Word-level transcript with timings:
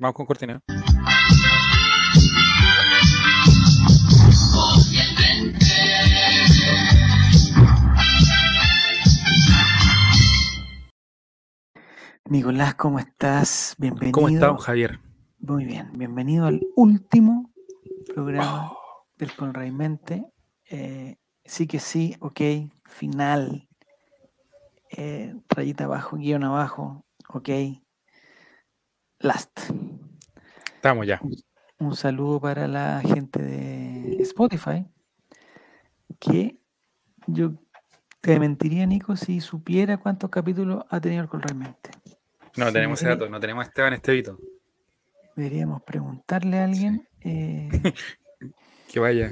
Vamos 0.00 0.14
con 0.14 0.24
cortina. 0.24 0.62
Nicolás, 12.24 12.76
¿cómo 12.76 12.98
estás? 12.98 13.74
Bienvenido. 13.76 14.12
¿Cómo 14.12 14.28
estás, 14.30 14.62
Javier? 14.62 15.00
Muy 15.38 15.66
bien, 15.66 15.92
bienvenido 15.92 16.46
al 16.46 16.66
último 16.76 17.52
programa 18.14 18.72
del 19.18 19.36
Conraimente. 19.36 20.24
Eh, 20.70 21.18
sí 21.44 21.66
que 21.66 21.78
sí, 21.78 22.16
ok, 22.20 22.40
final. 22.86 23.68
Eh, 24.92 25.34
rayita 25.50 25.84
abajo, 25.84 26.16
guion 26.16 26.44
abajo, 26.44 27.04
ok. 27.28 27.50
Last. 29.20 29.70
Estamos 30.74 31.06
ya. 31.06 31.20
Un 31.78 31.94
saludo 31.96 32.40
para 32.40 32.66
la 32.68 33.00
gente 33.00 33.42
de 33.42 34.16
Spotify, 34.22 34.86
que 36.18 36.58
yo 37.26 37.52
te 38.20 38.38
mentiría, 38.38 38.86
Nico, 38.86 39.16
si 39.16 39.40
supiera 39.40 39.98
cuántos 39.98 40.30
capítulos 40.30 40.84
ha 40.88 41.00
tenido 41.00 41.22
el 41.22 41.28
Conraimente. 41.28 41.90
No 42.56 42.72
tenemos 42.72 42.98
ese 43.00 43.06
eh. 43.06 43.14
dato, 43.14 43.28
no 43.28 43.38
tenemos 43.40 43.64
a 43.64 43.68
Esteban 43.68 43.92
Estevito. 43.92 44.38
Deberíamos 45.36 45.82
preguntarle 45.82 46.58
a 46.58 46.64
alguien. 46.64 47.06
eh, 47.20 47.68
Que 48.92 48.98
vaya. 49.00 49.30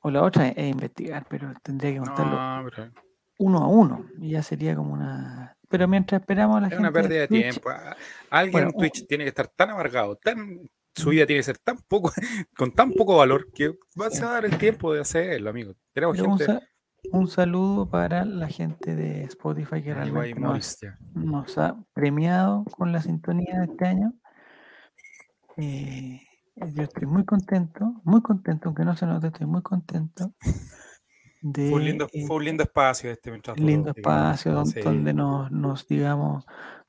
o 0.00 0.10
la 0.10 0.22
otra 0.22 0.48
es, 0.48 0.54
es 0.58 0.68
investigar, 0.70 1.26
pero 1.30 1.52
tendría 1.62 1.92
que 1.92 1.98
contarlo 1.98 2.32
No, 2.32 2.68
pero 2.68 2.90
uno 3.38 3.58
a 3.58 3.68
uno. 3.68 4.04
Y 4.20 4.30
ya 4.30 4.42
sería 4.42 4.76
como 4.76 4.92
una. 4.92 5.56
Pero 5.68 5.86
mientras 5.88 6.20
esperamos 6.20 6.56
a 6.56 6.60
la 6.62 6.66
es 6.68 6.70
gente. 6.72 6.80
una 6.80 6.92
pérdida 6.92 7.20
de 7.20 7.28
Twitch, 7.28 7.42
tiempo. 7.50 7.68
Ah, 7.70 7.96
Alguien 8.30 8.52
Bueno, 8.52 8.68
en 8.70 8.76
Twitch 8.78 9.06
tiene 9.06 9.24
que 9.24 9.28
estar 9.28 9.48
tan 9.48 9.70
amargado, 9.70 10.16
tan 10.16 10.60
su 10.94 11.10
vida 11.10 11.26
tiene 11.26 11.40
que 11.40 11.44
ser 11.44 11.58
tan 11.58 11.76
poco, 11.86 12.10
con 12.56 12.72
tan 12.72 12.90
poco 12.92 13.16
valor 13.18 13.52
que 13.52 13.68
va 14.00 14.06
a 14.06 14.08
dar 14.32 14.44
el 14.44 14.56
tiempo 14.58 14.92
de 14.94 15.00
hacerlo, 15.00 15.50
amigo. 15.50 15.74
Tenemos 15.92 16.18
un, 16.18 16.38
gente. 16.38 16.44
sa- 16.46 16.62
un 17.12 17.28
saludo 17.28 17.88
para 17.88 18.24
la 18.24 18.48
gente 18.48 18.96
de 18.96 19.22
Spotify 19.24 19.82
que 19.82 19.94
realmente 19.94 20.40
nos 21.14 21.56
ha 21.58 21.76
premiado 21.92 22.64
con 22.64 22.90
la 22.92 23.00
sintonía 23.00 23.58
de 23.60 23.64
este 23.66 23.86
año. 23.86 24.12
Eh, 25.56 26.20
yo 26.74 26.82
estoy 26.82 27.06
muy 27.06 27.24
contento, 27.24 28.00
muy 28.04 28.20
contento, 28.22 28.68
aunque 28.68 28.84
no 28.84 28.96
se 28.96 29.06
note, 29.06 29.28
estoy 29.28 29.46
muy 29.46 29.62
contento. 29.62 30.32
De, 31.40 31.68
Fue 31.70 31.78
un 31.78 31.84
lindo, 31.84 32.08
eh, 32.12 32.26
fue 32.26 32.36
un 32.36 32.44
lindo 32.44 32.62
espacio 32.64 33.10
este 33.10 33.30
mientras 33.30 33.58
lindo 33.58 33.90
espacio 33.90 34.64
Sí. 34.64 34.80
donde 34.80 35.12
nos, 35.14 35.50
nos, 35.52 35.86
digamos, 35.86 36.44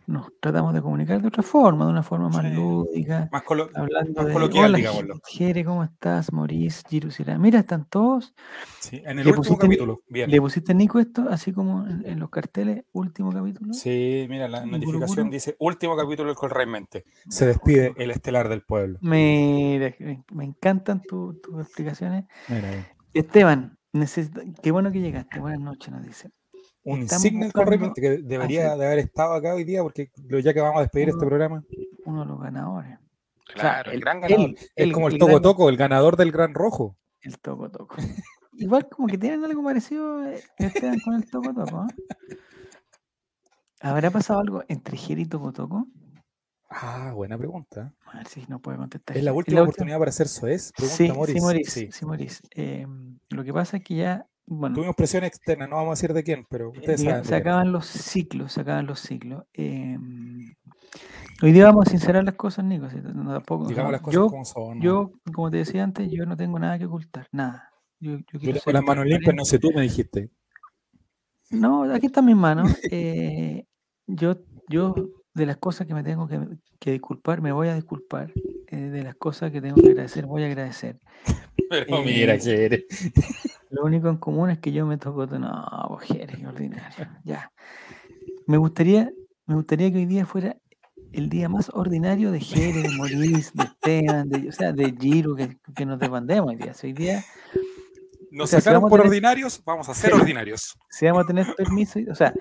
nos 0.07 0.31
tratamos 0.39 0.73
de 0.73 0.81
comunicar 0.81 1.21
de 1.21 1.27
otra 1.27 1.43
forma, 1.43 1.85
de 1.85 1.91
una 1.91 2.01
forma 2.01 2.29
más 2.29 2.43
Sí. 2.43 2.51
lúdica, 2.55 3.29
Más, 3.31 3.43
colo- 3.43 3.69
hablando 3.75 4.13
más 4.15 4.25
de 4.25 4.33
coloquial, 4.33 4.73
digámoslo. 4.73 5.21
Jere, 5.27 5.63
¿cómo 5.63 5.83
estás? 5.83 6.33
Maurice, 6.33 6.81
Giru 6.89 7.11
Sirá. 7.11 7.37
Mira, 7.37 7.59
están 7.59 7.85
todos. 7.85 8.33
Sí, 8.79 9.03
en 9.05 9.19
el 9.19 9.25
¿Le 9.25 9.31
último 9.33 9.35
pusiste- 9.43 9.61
capítulo. 9.67 10.01
Bien. 10.09 10.31
¿Le 10.31 10.41
pusiste 10.41 10.73
Nico 10.73 10.97
esto 10.97 11.27
así 11.29 11.53
como 11.53 11.85
en, 11.85 12.03
en 12.07 12.19
los 12.19 12.31
carteles? 12.31 12.85
Último 12.91 13.31
capítulo. 13.31 13.71
Sí, 13.71 14.25
mira, 14.27 14.47
la 14.47 14.65
notificación 14.65 15.29
dice 15.29 15.55
último 15.59 15.95
capítulo 15.95 16.29
del 16.29 16.35
Colraimente. 16.37 17.05
Se 17.29 17.45
despide 17.45 17.93
el 17.97 18.09
estelar 18.09 18.49
del 18.49 18.63
pueblo. 18.63 18.97
Mira, 19.01 19.93
me, 20.33 20.43
encantan 20.43 21.03
tu- 21.03 21.35
tus 21.35 21.61
explicaciones. 21.61 22.25
Mira, 22.47 22.67
ahí. 22.69 22.83
Esteban, 23.13 23.77
necesito- 23.93 24.41
qué 24.61 24.71
bueno 24.71 24.91
que 24.91 24.99
llegaste. 25.01 25.39
Buenas 25.39 25.59
noches, 25.59 25.91
nos 25.91 26.03
dice. 26.03 26.29
un 26.83 27.01
Estamos 27.01 27.25
insigne 27.25 27.51
Colraimente 27.51 28.01
que 28.01 28.17
debería 28.19 28.67
hacer- 28.67 28.77
de 28.79 28.85
haber 28.85 28.99
estado 28.99 29.33
acá 29.33 29.53
hoy 29.53 29.63
día 29.65 29.81
porque 29.83 30.09
ya 30.43 30.53
que 30.53 30.61
vamos 30.61 30.77
a 30.79 30.81
despedir 30.83 31.09
este 31.09 31.25
programa. 31.25 31.61
Uno 32.05 32.21
de 32.21 32.25
los 32.27 32.39
ganadores. 32.39 32.97
Claro, 33.53 33.91
el, 33.91 33.95
el- 33.97 34.01
gran 34.01 34.21
ganador. 34.21 34.45
el- 34.49 34.55
es 34.55 34.71
el- 34.75 34.91
como 34.93 35.07
el, 35.07 35.13
el 35.13 35.19
Toco 35.19 35.31
gran- 35.31 35.41
Toco, 35.41 35.69
el 35.69 35.77
ganador 35.77 36.15
del 36.17 36.31
Gran 36.31 36.53
Rojo. 36.53 36.97
El 37.21 37.37
toco 37.39 37.69
toco. 37.69 37.95
Igual 38.53 38.87
como 38.89 39.07
que 39.07 39.17
tienen 39.17 39.43
algo 39.43 39.63
parecido 39.63 40.23
eh, 40.25 40.41
Esteban 40.57 40.99
con 41.03 41.15
el 41.15 41.29
toco 41.29 41.53
toco. 41.53 41.85
¿eh? 41.85 42.35
¿Habrá 43.81 44.09
pasado 44.11 44.39
algo 44.39 44.63
entre 44.67 44.97
Jere 44.97 45.21
y 45.21 45.25
toco 45.25 45.51
toco? 45.53 45.85
Ah, 46.69 47.11
buena 47.15 47.37
pregunta. 47.37 47.93
A 48.05 48.17
ver 48.17 48.27
si 48.27 48.45
nos 48.47 48.61
puede 48.61 48.77
contestar. 48.77 49.17
¿Es 49.17 49.23
la 49.23 49.33
última 49.33 49.63
oportunidad 49.63 49.97
para 49.97 50.09
hacer 50.09 50.27
Soez? 50.27 50.71
Pregunta 50.73 50.97
Sí, 50.97 51.41
Moris. 51.41 51.71
Sí. 51.71 51.89
Sí, 51.91 52.05
Moris. 52.05 52.41
Eh, 52.55 52.85
lo 53.29 53.43
que 53.43 53.51
pasa 53.51 53.77
es 53.77 53.83
que 53.83 53.95
ya, 53.95 54.27
bueno, 54.45 54.75
Tuvimos 54.75 54.95
presión 54.95 55.23
externa, 55.23 55.67
no 55.67 55.77
vamos 55.77 55.89
a 55.89 55.95
decir 56.01 56.13
de 56.13 56.23
quién, 56.23 56.45
pero 56.49 56.65
eh, 56.73 56.79
ustedes 56.79 57.01
saben. 57.03 57.25
se 57.25 57.35
acaban 57.35 57.71
los 57.71 57.87
ciclos, 57.87 58.53
se 58.53 58.61
acaban 58.61 58.85
los 58.85 58.99
ciclos. 58.99 59.45
Eh, 59.53 59.97
hoy 61.41 61.51
día 61.51 61.65
vamos 61.65 61.87
a 61.87 61.89
sincerar 61.89 62.23
las 62.23 62.35
cosas, 62.35 62.65
Nico. 62.65 62.87
no, 63.13 63.33
tampoco, 63.33 63.67
Digamos 63.67 63.91
las 63.91 64.01
cosas 64.01 64.13
yo, 64.13 64.27
como 64.27 64.45
son. 64.45 64.77
¿no? 64.77 64.83
yo, 64.83 65.11
como 65.33 65.49
te 65.49 65.57
decía 65.57 65.83
antes, 65.83 66.09
yo 66.11 66.25
no 66.27 66.37
tengo 66.37 66.59
nada 66.59 66.77
que 66.77 66.85
ocultar, 66.85 67.27
nada. 67.31 67.71
Yo, 67.99 68.17
yo 68.31 68.55
ser 68.55 68.73
las 68.73 68.83
manos 68.83 69.05
limpias, 69.05 69.35
no 69.35 69.43
sé 69.43 69.59
tú, 69.59 69.71
me 69.73 69.81
dijiste. 69.81 70.29
No, 71.49 71.83
aquí 71.93 72.05
están 72.05 72.25
mis 72.25 72.35
manos. 72.35 72.69
eh, 72.91 73.65
yo, 74.07 74.37
yo, 74.67 74.95
de 75.33 75.45
las 75.45 75.57
cosas 75.57 75.87
que 75.87 75.93
me 75.93 76.03
tengo 76.03 76.27
que, 76.27 76.39
que 76.79 76.91
disculpar, 76.91 77.41
me 77.41 77.51
voy 77.51 77.67
a 77.69 77.75
disculpar. 77.75 78.31
eh, 78.67 78.75
de 78.77 79.03
las 79.03 79.15
cosas 79.15 79.51
que 79.51 79.61
tengo 79.61 79.75
que 79.81 79.89
agradecer, 79.89 80.25
voy 80.25 80.43
a 80.43 80.47
agradecer. 80.47 80.99
Pero 81.69 81.97
Eh, 81.97 82.03
mira, 82.05 82.37
que 82.37 82.65
eres. 82.65 82.83
Lo 83.69 83.83
único 83.83 84.09
en 84.09 84.17
común 84.17 84.49
es 84.49 84.59
que 84.59 84.71
yo 84.71 84.85
me 84.85 84.97
toco. 84.97 85.27
to- 85.27 85.37
No, 85.39 85.97
qué 86.07 86.27
ordinario. 86.47 87.07
Ya. 87.23 87.51
Me 88.47 88.57
gustaría, 88.57 89.11
me 89.45 89.55
gustaría 89.55 89.91
que 89.91 89.97
hoy 89.97 90.05
día 90.07 90.25
fuera 90.25 90.57
el 91.11 91.29
día 91.29 91.49
más 91.49 91.69
ordinario 91.73 92.31
de 92.31 92.39
Jere, 92.39 92.81
de 92.83 92.89
Maurice, 92.97 93.51
de 93.53 93.63
Esteban, 93.63 94.29
de, 94.29 94.49
o 94.49 94.51
sea, 94.51 94.71
de 94.73 94.95
Giro, 94.99 95.35
que, 95.35 95.57
que 95.75 95.85
nos 95.85 95.99
desbandemos 95.99 96.49
hoy 96.49 96.55
día. 96.57 96.73
Hoy 96.83 96.93
día, 96.93 97.23
Nos 98.31 98.49
sea, 98.49 98.59
si 98.59 98.63
sacaron 98.65 98.81
por 98.89 98.91
tener- 98.99 99.07
ordinarios, 99.07 99.61
vamos 99.65 99.89
a 99.89 99.93
ser 99.95 100.11
Sí. 100.11 100.19
ordinarios. 100.19 100.75
si 100.89 101.05
vamos 101.05 101.23
a 101.23 101.27
tener 101.27 101.47
permiso, 101.55 101.99
o 102.11 102.15
sea, 102.15 102.33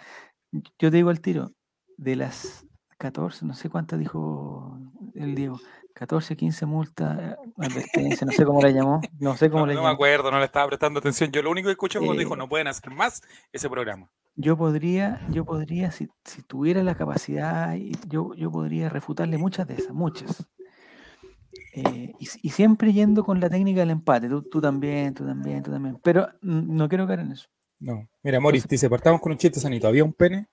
yo 0.52 0.90
te 0.90 0.90
digo 0.90 1.10
al 1.10 1.20
tiro, 1.20 1.50
de 1.96 2.16
las 2.16 2.64
14, 2.98 3.46
no 3.46 3.54
sé 3.54 3.70
cuántas 3.70 3.98
dijo 3.98 4.78
el 5.14 5.34
Diego, 5.34 5.60
14, 5.94 6.36
15 6.36 6.66
multas, 6.66 7.36
advertencia, 7.56 8.24
no 8.26 8.32
sé 8.32 8.44
cómo 8.44 8.60
la 8.60 8.70
llamó, 8.70 9.00
no 9.18 9.36
sé 9.36 9.50
cómo 9.50 9.66
No, 9.66 9.72
la 9.72 9.74
no 9.74 9.82
me 9.84 9.90
acuerdo, 9.90 10.30
no 10.30 10.38
le 10.38 10.44
estaba 10.44 10.66
prestando 10.68 11.00
atención. 11.00 11.30
Yo 11.32 11.42
lo 11.42 11.50
único 11.50 11.66
que 11.66 11.72
escuché 11.72 11.98
cuando 11.98 12.14
Eh, 12.14 12.18
dijo 12.18 12.36
no 12.36 12.48
pueden 12.48 12.66
hacer 12.68 12.90
más 12.90 13.22
ese 13.52 13.68
programa. 13.70 14.10
yo 14.36 14.56
podría, 14.56 15.20
yo 15.30 15.44
podría, 15.44 15.90
si, 15.90 16.08
si 16.24 16.42
tuviera 16.42 16.82
la 16.82 16.94
capacidad, 16.94 17.74
yo, 18.08 18.34
yo 18.34 18.50
podría 18.50 18.88
refutarle 18.88 19.38
muchas 19.38 19.66
de 19.66 19.74
esas, 19.74 19.92
muchas. 19.92 20.46
Eh, 21.74 22.12
y, 22.18 22.50
siempre 22.50 22.92
yendo 22.92 23.24
con 23.24 23.40
la 23.40 23.48
técnica 23.48 23.80
del 23.80 23.90
empate, 23.90 24.28
tú, 24.28 24.42
tú 24.42 24.60
también, 24.60 25.14
tú 25.14 25.24
también, 25.24 25.62
tú 25.62 25.70
también. 25.70 25.98
Pero 26.02 26.28
no 26.42 26.88
quiero 26.88 27.06
caer 27.06 27.20
en 27.20 27.32
eso. 27.32 27.48
No. 27.80 28.08
Mira, 28.22 28.40
Moris 28.40 28.66
dice, 28.66 28.90
partamos 28.90 29.20
con 29.20 29.32
un 29.32 29.38
chiste 29.38 29.60
sanito. 29.60 29.86
¿Había 29.86 30.02
un 30.04 30.12
pene? 30.12 30.48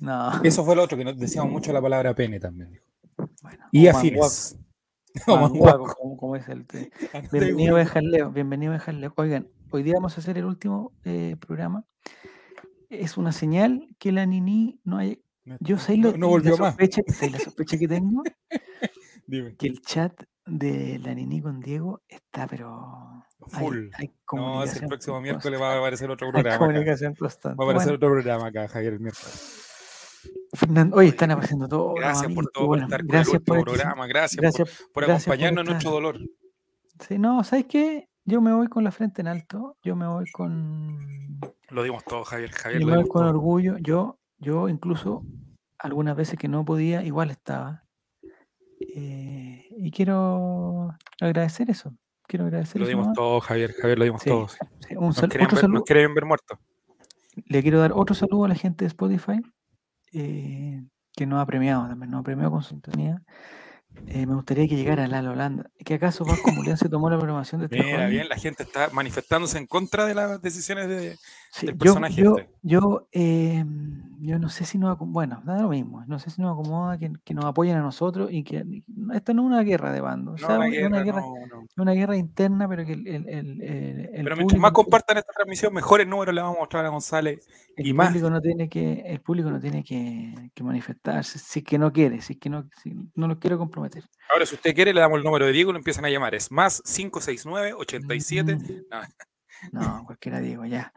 No. 0.00 0.42
Eso 0.42 0.64
fue 0.64 0.74
lo 0.76 0.82
otro, 0.82 0.96
que 0.98 1.04
nos 1.04 1.18
decíamos 1.18 1.50
mucho 1.52 1.72
la 1.72 1.80
palabra 1.82 2.14
pene 2.14 2.40
también. 2.40 2.70
dijo. 2.70 2.84
Bueno, 3.42 3.64
Y 3.72 3.86
afines. 3.86 4.58
Como, 5.26 6.16
como 6.16 6.34
es 6.34 6.48
el. 6.48 6.66
te- 6.66 6.90
Bienvenido 7.30 7.76
a. 7.76 7.84
Jaleo, 7.86 8.32
bienvenido 8.32 8.72
a 8.74 8.80
Jaleo. 8.80 9.12
Oigan, 9.16 9.48
hoy 9.70 9.84
día 9.84 9.94
vamos 9.94 10.16
a 10.16 10.20
hacer 10.20 10.36
el 10.38 10.44
último 10.44 10.92
eh, 11.04 11.36
programa. 11.38 11.84
Es 12.90 13.16
una 13.16 13.30
señal 13.30 13.86
que 14.00 14.10
la 14.10 14.26
Nini 14.26 14.80
no 14.82 14.98
hay. 14.98 15.22
Yo 15.60 15.78
sé 15.78 15.96
no, 15.98 16.10
lo, 16.10 16.16
no 16.18 16.28
volvió 16.30 16.52
la 16.56 16.62
más. 16.62 16.70
sospecha, 16.72 17.02
sé 17.06 17.30
la 17.30 17.38
sospecha 17.38 17.78
que 17.78 17.86
tengo, 17.86 18.24
Dime. 19.28 19.54
que 19.56 19.68
el 19.68 19.80
chat 19.82 20.20
de 20.46 20.98
la 20.98 21.14
Nini 21.14 21.40
con 21.40 21.60
Diego 21.60 22.02
está, 22.08 22.48
pero 22.48 23.24
Full. 23.48 23.90
hay 23.94 24.10
No, 24.32 24.64
es 24.64 24.74
el 24.82 24.88
próximo 24.88 25.20
miércoles 25.20 25.60
va 25.60 25.74
a 25.74 25.78
aparecer 25.78 26.10
otro 26.10 26.26
hay 26.26 26.32
programa. 26.32 26.56
acá. 26.56 26.66
comunicación 26.66 27.14
constante. 27.14 27.56
Va 27.56 27.64
a 27.64 27.68
aparecer 27.68 27.90
Bueno, 27.92 27.96
otro 28.06 28.10
programa 28.10 28.46
acá, 28.48 28.66
Javier, 28.68 28.94
el 28.94 29.00
miércoles. 29.00 29.70
Fernando, 30.52 30.96
oye, 30.96 31.08
están 31.08 31.30
apareciendo 31.32 31.68
todos. 31.68 31.94
Gracias 31.96 32.22
por 32.22 32.26
amigos, 32.26 32.52
todo, 32.52 32.66
por 32.66 32.78
estar 32.78 33.00
con 33.00 33.08
Gracias 33.08 33.34
el 33.34 33.42
por 33.42 33.64
programa. 33.64 34.06
Gracias, 34.06 34.40
Gracias, 34.40 34.68
por, 34.68 34.92
por 34.92 35.04
gracias 35.06 35.22
acompañarnos 35.26 35.62
en 35.62 35.66
nuestro 35.70 35.90
dolor. 35.90 36.18
Sí, 37.00 37.18
no, 37.18 37.42
¿sabes 37.44 37.66
qué? 37.66 38.08
Yo 38.24 38.40
me 38.40 38.52
voy 38.52 38.68
con 38.68 38.84
la 38.84 38.90
frente 38.92 39.20
en 39.20 39.26
alto, 39.28 39.76
yo 39.82 39.96
me 39.96 40.06
voy 40.06 40.30
con 40.30 41.40
Lo 41.70 41.82
dimos 41.82 42.04
todo, 42.04 42.24
Javier. 42.24 42.50
Javier, 42.52 42.80
Yo 42.80 42.86
lo 42.86 42.90
me 42.92 42.96
voy 42.98 43.02
dimos 43.04 43.12
con 43.12 43.22
todo. 43.22 43.30
orgullo. 43.30 43.76
Yo, 43.78 44.18
yo 44.38 44.68
incluso 44.68 45.24
algunas 45.78 46.16
veces 46.16 46.38
que 46.38 46.48
no 46.48 46.64
podía, 46.64 47.02
igual 47.02 47.30
estaba. 47.30 47.84
Eh, 48.80 49.66
y 49.76 49.90
quiero 49.90 50.94
agradecer 51.20 51.68
eso. 51.70 51.94
Quiero 52.26 52.46
agradecer 52.46 52.80
Lo 52.80 52.86
dimos 52.86 53.12
todo, 53.12 53.40
Javier. 53.40 53.72
Javier, 53.74 53.98
lo 53.98 54.04
dimos 54.04 54.22
Sí, 54.22 54.30
todo. 54.30 54.48
sí, 54.48 54.96
un 54.96 55.06
Nos 55.08 55.18
otro 55.22 55.38
ver, 55.38 55.50
saludo. 55.50 55.84
nos 55.86 56.14
ver 56.14 56.24
muertos. 56.24 56.58
Le 57.46 57.62
quiero 57.62 57.80
dar 57.80 57.92
otro 57.92 58.14
saludo 58.14 58.44
a 58.44 58.48
la 58.48 58.54
gente 58.54 58.84
de 58.84 58.88
Spotify 58.88 59.40
eh, 60.14 60.82
que 61.12 61.26
nos 61.26 61.40
ha 61.40 61.46
premiado 61.46 61.86
también, 61.88 62.10
nos 62.10 62.20
ha 62.20 62.24
premiado 62.24 62.52
con 62.52 62.62
sintonía. 62.62 63.22
Eh, 64.06 64.26
me 64.26 64.34
gustaría 64.34 64.66
que 64.68 64.76
llegara 64.76 65.06
Lalo 65.06 65.32
Holanda. 65.32 65.70
¿Que 65.84 65.94
acaso 65.94 66.24
Vasco 66.24 66.50
Mulián 66.52 66.76
se 66.76 66.88
tomó 66.88 67.08
la 67.10 67.16
programación 67.16 67.60
de 67.60 67.66
este 67.66 67.82
Mira, 67.82 68.06
bien, 68.06 68.28
la 68.28 68.36
gente 68.36 68.64
está 68.64 68.90
manifestándose 68.90 69.58
en 69.58 69.66
contra 69.66 70.04
de 70.04 70.14
las 70.14 70.42
decisiones 70.42 70.88
de, 70.88 71.16
Sí, 71.56 71.66
del 71.66 71.76
yo, 71.76 71.78
personaje 71.78 72.20
yo, 72.20 72.38
este. 72.38 72.50
yo, 72.62 73.08
eh, 73.12 73.64
yo 74.18 74.38
no 74.40 74.48
sé 74.48 74.64
si 74.64 74.76
nos 74.76 74.92
acomoda, 74.96 75.12
bueno, 75.12 75.42
da 75.44 75.62
lo 75.62 75.68
mismo, 75.68 76.02
no 76.08 76.18
sé 76.18 76.28
si 76.30 76.42
nos 76.42 76.52
acomoda 76.52 76.98
que, 76.98 77.12
que 77.24 77.32
nos 77.32 77.44
apoyen 77.44 77.76
a 77.76 77.80
nosotros 77.80 78.28
y 78.32 78.42
que 78.42 78.64
esta 79.12 79.32
no 79.34 79.42
es 79.42 79.46
una 79.46 79.62
guerra 79.62 79.92
de 79.92 80.00
bandos, 80.00 80.42
o 80.42 80.42
No, 80.42 80.48
sea, 80.48 80.56
una 80.56 80.66
es 80.76 80.84
una 80.84 81.02
guerra, 81.04 81.20
guerra, 81.20 81.20
no, 81.48 81.60
no. 81.60 81.66
una 81.82 81.92
guerra 81.92 82.16
interna, 82.16 82.68
pero 82.68 82.84
que 82.84 82.94
el, 82.94 83.06
el, 83.06 83.28
el, 83.28 83.60
el- 83.62 84.24
Pero 84.24 84.36
mientras 84.36 84.60
más 84.60 84.72
compartan 84.72 85.18
esta 85.18 85.32
transmisión, 85.32 85.72
mejores 85.72 86.08
números 86.08 86.34
le 86.34 86.40
vamos 86.40 86.56
a 86.56 86.60
mostrar 86.60 86.84
a 86.86 86.88
González. 86.88 87.46
el 87.76 87.86
y 87.86 87.92
más. 87.92 88.08
público 88.08 88.30
no 88.30 88.40
tiene 88.40 88.68
que, 88.68 89.02
el 89.06 89.20
público 89.20 89.48
no 89.52 89.60
tiene 89.60 89.84
que, 89.84 90.50
que 90.52 90.64
manifestarse, 90.64 91.38
si 91.38 91.60
es 91.60 91.64
que 91.64 91.78
no 91.78 91.92
quiere, 91.92 92.20
si 92.20 92.32
es 92.32 92.38
que 92.40 92.50
no, 92.50 92.68
si 92.82 92.96
no 93.14 93.28
lo 93.28 93.38
quiero 93.38 93.58
comprometer. 93.58 94.02
Ahora, 94.32 94.44
si 94.44 94.56
usted 94.56 94.74
quiere, 94.74 94.92
le 94.92 95.00
damos 95.00 95.18
el 95.18 95.24
número 95.24 95.46
de 95.46 95.52
Diego 95.52 95.70
y 95.70 95.74
lo 95.74 95.78
empiezan 95.78 96.04
a 96.04 96.10
llamar. 96.10 96.34
Es 96.34 96.50
más 96.50 96.82
569 96.82 97.74
87. 97.74 98.56
Mm, 98.56 98.60
No. 98.90 99.00
No, 99.72 100.02
cualquiera 100.04 100.40
digo, 100.40 100.64
ya. 100.66 100.92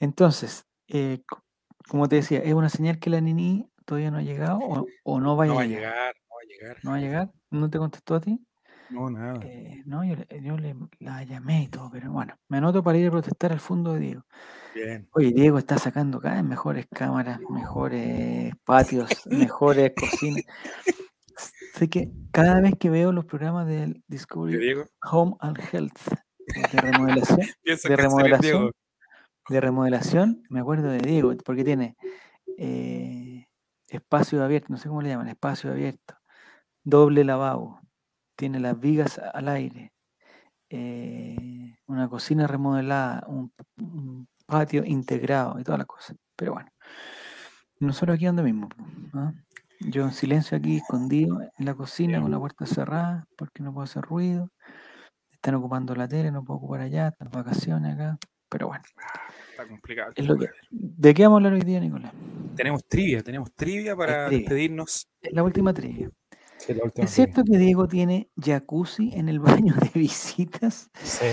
Entonces, 0.00 0.66
eh, 0.88 1.22
co- 1.26 1.42
como 1.88 2.08
te 2.08 2.16
decía, 2.16 2.38
¿es 2.40 2.54
una 2.54 2.68
señal 2.68 2.98
que 2.98 3.10
la 3.10 3.20
Nini 3.20 3.68
todavía 3.84 4.10
no 4.10 4.18
ha 4.18 4.22
llegado 4.22 4.58
o, 4.60 4.86
o 5.04 5.20
no 5.20 5.36
vaya 5.36 5.52
No 5.52 5.56
va 5.56 5.62
a 5.62 5.66
llegar? 5.66 5.92
llegar, 5.92 6.14
no 6.28 6.34
va 6.34 6.40
a 6.42 6.48
llegar. 6.48 6.78
¿No 6.84 6.90
va 6.90 6.96
a 6.96 7.00
llegar? 7.00 7.32
¿No 7.50 7.70
te 7.70 7.78
contestó 7.78 8.14
a 8.14 8.20
ti? 8.20 8.44
No, 8.90 9.10
nada. 9.10 9.40
Eh, 9.44 9.82
no, 9.86 10.04
yo, 10.04 10.16
le- 10.16 10.42
yo 10.42 10.56
le, 10.56 10.74
la 11.00 11.22
llamé 11.24 11.64
y 11.64 11.68
todo, 11.68 11.90
pero 11.90 12.10
bueno, 12.12 12.34
me 12.48 12.58
anoto 12.58 12.82
para 12.82 12.98
ir 12.98 13.08
a 13.08 13.10
protestar 13.10 13.52
al 13.52 13.60
fondo 13.60 13.94
de 13.94 14.00
Diego. 14.00 14.22
Bien. 14.74 15.08
Oye, 15.12 15.32
Diego 15.32 15.58
está 15.58 15.78
sacando 15.78 16.20
cada 16.20 16.36
vez 16.36 16.44
mejores 16.44 16.86
cámaras, 16.90 17.40
mejores 17.48 18.52
patios, 18.64 19.26
mejores 19.26 19.92
cocinas. 19.96 20.42
Sé 21.74 21.88
que 21.88 22.10
cada 22.32 22.60
vez 22.60 22.74
que 22.78 22.90
veo 22.90 23.12
los 23.12 23.24
programas 23.24 23.66
del 23.66 23.94
¿Qué 23.94 24.02
Discovery? 24.08 24.74
Home 25.10 25.34
and 25.40 25.58
Health 25.72 25.98
de 26.46 26.80
remodelación, 26.80 27.48
de. 28.66 28.72
De 29.48 29.60
remodelación, 29.60 30.42
me 30.48 30.60
acuerdo 30.60 30.88
de 30.88 30.98
Diego, 30.98 31.32
porque 31.44 31.64
tiene 31.64 31.96
eh, 32.58 33.46
espacio 33.88 34.42
abierto, 34.42 34.68
no 34.70 34.76
sé 34.78 34.88
cómo 34.88 35.02
le 35.02 35.10
llaman, 35.10 35.28
espacio 35.28 35.70
abierto, 35.70 36.14
doble 36.82 37.24
lavabo, 37.24 37.80
tiene 38.36 38.60
las 38.60 38.78
vigas 38.78 39.18
al 39.18 39.48
aire, 39.48 39.92
eh, 40.70 41.76
una 41.86 42.08
cocina 42.08 42.46
remodelada, 42.46 43.24
un, 43.28 43.52
patio 44.46 44.84
integrado 44.84 45.58
y 45.58 45.64
todas 45.64 45.78
las 45.78 45.86
cosas. 45.86 46.16
Pero 46.36 46.52
bueno, 46.52 46.68
nosotros 47.80 48.16
aquí 48.16 48.26
donde 48.26 48.42
mismo. 48.42 48.68
¿ah? 49.14 49.32
Yo 49.80 50.04
en 50.04 50.12
silencio 50.12 50.56
aquí, 50.56 50.76
escondido 50.76 51.40
en 51.40 51.64
la 51.64 51.74
cocina 51.74 52.20
con 52.20 52.30
la 52.30 52.38
puerta 52.38 52.66
cerrada, 52.66 53.26
porque 53.36 53.62
no 53.62 53.72
puedo 53.72 53.84
hacer 53.84 54.02
ruido. 54.04 54.50
Están 55.30 55.56
ocupando 55.56 55.94
la 55.94 56.08
tele, 56.08 56.30
no 56.30 56.44
puedo 56.44 56.58
ocupar 56.58 56.80
allá, 56.82 57.08
están 57.08 57.30
vacaciones 57.30 57.94
acá. 57.94 58.18
Pero 58.54 58.68
bueno, 58.68 58.84
Está 59.50 59.66
complicado. 59.66 60.12
es 60.14 60.24
lo 60.28 60.38
que. 60.38 60.46
¿De 60.70 61.12
qué 61.12 61.24
vamos 61.24 61.34
a 61.34 61.38
hablar 61.38 61.54
hoy 61.54 61.62
día, 61.62 61.80
Nicolás? 61.80 62.12
Tenemos 62.54 62.84
trivia, 62.86 63.20
tenemos 63.20 63.52
trivia 63.52 63.96
para 63.96 64.28
trivia. 64.28 64.44
despedirnos. 64.44 65.08
Es 65.20 65.32
La 65.32 65.42
última 65.42 65.74
trivia. 65.74 66.08
Sí, 66.56 66.72
la 66.72 66.84
última 66.84 67.04
¿Es 67.04 67.10
cierto 67.10 67.42
que 67.42 67.58
Diego 67.58 67.88
tiene 67.88 68.30
jacuzzi 68.40 69.10
en 69.12 69.28
el 69.28 69.40
baño 69.40 69.74
de 69.74 69.90
visitas? 69.98 70.88
Sí. 71.02 71.26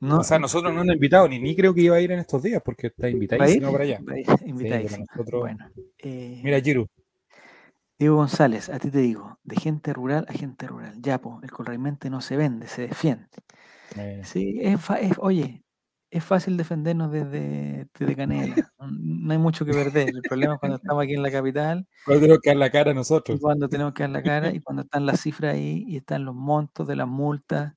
No, 0.00 0.18
O 0.18 0.22
sea, 0.22 0.38
nosotros 0.38 0.70
no 0.70 0.80
nos 0.80 0.88
han 0.90 0.96
invitado, 0.96 1.26
ni, 1.30 1.38
ni 1.38 1.56
creo 1.56 1.72
que 1.72 1.80
iba 1.80 1.96
a 1.96 2.00
ir 2.02 2.12
en 2.12 2.18
estos 2.18 2.42
días, 2.42 2.60
porque 2.62 2.88
está 2.88 3.08
invitadísimo 3.08 3.72
para 3.72 3.84
allá. 3.84 3.98
Sí, 3.98 4.98
nosotros. 5.16 5.40
Bueno, 5.40 5.70
eh, 5.96 6.42
Mira, 6.44 6.60
Giru. 6.60 6.86
Diego 7.98 8.16
González, 8.16 8.68
a 8.68 8.78
ti 8.78 8.90
te 8.90 8.98
digo, 8.98 9.38
de 9.44 9.56
gente 9.56 9.94
rural 9.94 10.26
a 10.28 10.34
gente 10.34 10.66
rural. 10.66 10.94
Ya, 11.00 11.22
po, 11.22 11.40
el 11.42 11.50
corraimente 11.50 12.10
no 12.10 12.20
se 12.20 12.36
vende, 12.36 12.66
se 12.66 12.82
defiende. 12.88 13.28
eh, 13.96 14.20
Sí, 14.24 14.58
es- 14.60 14.78
oye, 15.18 15.62
es 16.12 16.22
fácil 16.22 16.58
defendernos 16.58 17.10
desde, 17.10 17.88
desde 17.98 18.16
Canela. 18.16 18.54
No, 18.78 19.32
hay 19.32 19.38
mucho 19.38 19.64
que 19.64 19.72
perder. 19.72 20.08
El 20.10 20.22
problema 20.22 20.54
es 20.54 20.60
cuando 20.60 20.76
estamos 20.76 21.02
aquí 21.02 21.14
en 21.14 21.22
la 21.22 21.30
capital 21.30 21.86
¿Cuál 22.04 22.20
tenemos 22.20 22.40
que 22.42 22.50
dar 22.50 22.56
la 22.56 22.70
cara 22.70 22.92
nosotros? 22.92 23.38
cuando 23.40 23.68
tenemos 23.68 23.94
que 23.94 24.02
dar 24.02 24.10
la 24.10 24.22
cara 24.22 24.52
y 24.52 24.60
cuando 24.64 24.82
están 24.82 25.06
las 25.06 25.20
cifras 25.20 25.54
ahí 25.54 25.84
y 25.88 25.96
están 25.96 26.24
los 26.24 26.34
montos 26.34 26.86
de 26.86 26.96
las 26.96 27.08
multas. 27.08 27.74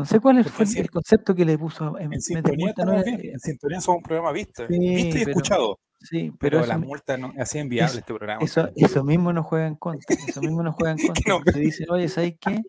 No 0.00 0.06
sé 0.06 0.18
cuál 0.20 0.44
fue 0.44 0.64
el, 0.64 0.76
el 0.78 0.90
concepto 0.90 1.34
que 1.34 1.44
le 1.44 1.58
puso 1.58 1.98
en, 1.98 2.12
En 2.14 2.20
sintonía 2.20 2.66
multa, 2.66 2.84
no 2.84 3.02
bien. 3.04 3.20
En 3.34 3.38
sintonía 3.40 3.80
somos 3.80 3.98
un 3.98 4.02
programa 4.02 4.32
visto. 4.32 4.66
Sí, 4.66 4.78
visto 4.78 5.08
y 5.08 5.20
pero- 5.20 5.30
escuchado. 5.30 5.80
Sí, 6.02 6.32
pero, 6.40 6.62
Pero 6.62 6.78
mi- 6.78 6.86
multas 6.86 7.18
no 7.20 7.30
inviable 7.60 7.90
eso- 7.90 7.98
este 7.98 8.14
programa. 8.14 8.42
eso, 8.42 8.70
eso 8.74 9.04
mismo 9.04 9.34
nos 9.34 9.44
juega 9.44 9.66
en 9.66 9.74
contra. 9.76 10.16
Eso 10.26 10.40
mismo 10.40 10.62
nos 10.62 10.74
juega 10.74 10.92
en 10.92 10.96
contra. 11.06 11.34
no 11.34 11.40
porque 11.44 11.60
dicen, 11.60 11.90
oye, 11.90 12.08
¿sabes 12.08 12.36
qué? 12.40 12.62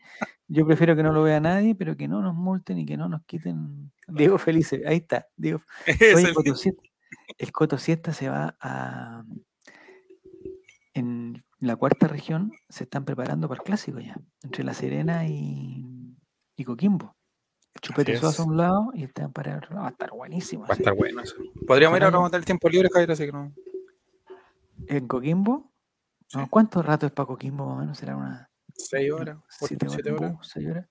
Yo 0.49 0.67
prefiero 0.67 0.97
que 0.97 1.03
no 1.03 1.13
lo 1.13 1.23
vea 1.23 1.39
nadie, 1.39 1.73
pero 1.73 1.95
que 1.95 2.09
no 2.09 2.21
nos 2.21 2.35
multen 2.35 2.77
y 2.79 2.85
que 2.85 2.97
no 2.97 3.07
nos 3.07 3.23
quiten. 3.23 3.93
Diego 4.09 4.37
Felice, 4.37 4.81
ahí 4.85 4.97
está. 4.97 5.27
Diego. 5.37 5.61
Oye, 5.87 6.15
mismo. 6.15 6.33
Coto 6.33 6.55
Siesta- 6.55 6.81
el 7.37 7.51
Coto 7.53 7.77
Siesta 7.77 8.11
se 8.11 8.27
va 8.27 8.57
a. 8.59 9.23
En 10.93 11.43
la 11.59 11.75
cuarta 11.77 12.07
región 12.07 12.51
se 12.67 12.83
están 12.83 13.05
preparando 13.05 13.47
para 13.47 13.59
el 13.61 13.63
clásico 13.65 13.99
ya, 13.99 14.17
entre 14.43 14.63
La 14.65 14.73
Serena 14.73 15.25
y, 15.27 15.85
y 16.57 16.63
Coquimbo. 16.65 17.15
El 17.73 17.81
Chupete. 17.81 18.17
Suazo 18.17 18.43
a 18.43 18.45
un 18.45 18.57
lado 18.57 18.91
y 18.93 19.03
están 19.03 19.31
para 19.31 19.51
el 19.51 19.57
otro 19.57 19.69
lado. 19.71 19.81
Va 19.83 19.87
a 19.87 19.91
estar 19.91 20.11
buenísimo. 20.11 20.63
Va 20.63 20.73
a 20.73 20.77
estar 20.77 20.93
bueno 20.93 21.21
eso. 21.21 21.35
Podríamos 21.65 21.97
ir 21.97 22.03
a 22.03 22.11
matar 22.11 22.39
el 22.39 22.45
tiempo 22.45 22.69
libre, 22.69 22.89
Javier, 22.91 23.11
así 23.11 23.25
que 23.25 23.31
no. 23.31 23.53
En 24.87 25.07
Coquimbo, 25.07 25.71
no. 26.33 26.49
¿cuánto 26.49 26.81
rato 26.81 27.05
es 27.05 27.11
para 27.11 27.27
Coquimbo 27.27 27.65
más 27.65 27.75
o 27.75 27.79
menos? 27.79 27.97
Será 27.97 28.15
una 28.15 28.49
Seis 28.73 29.11
horas, 29.11 29.37
siete 29.49 29.85
horas, 29.85 29.93
siete 29.93 30.11
horas. 30.11 30.31
bus, 30.33 30.47
seis 30.47 30.69
horas. 30.69 30.87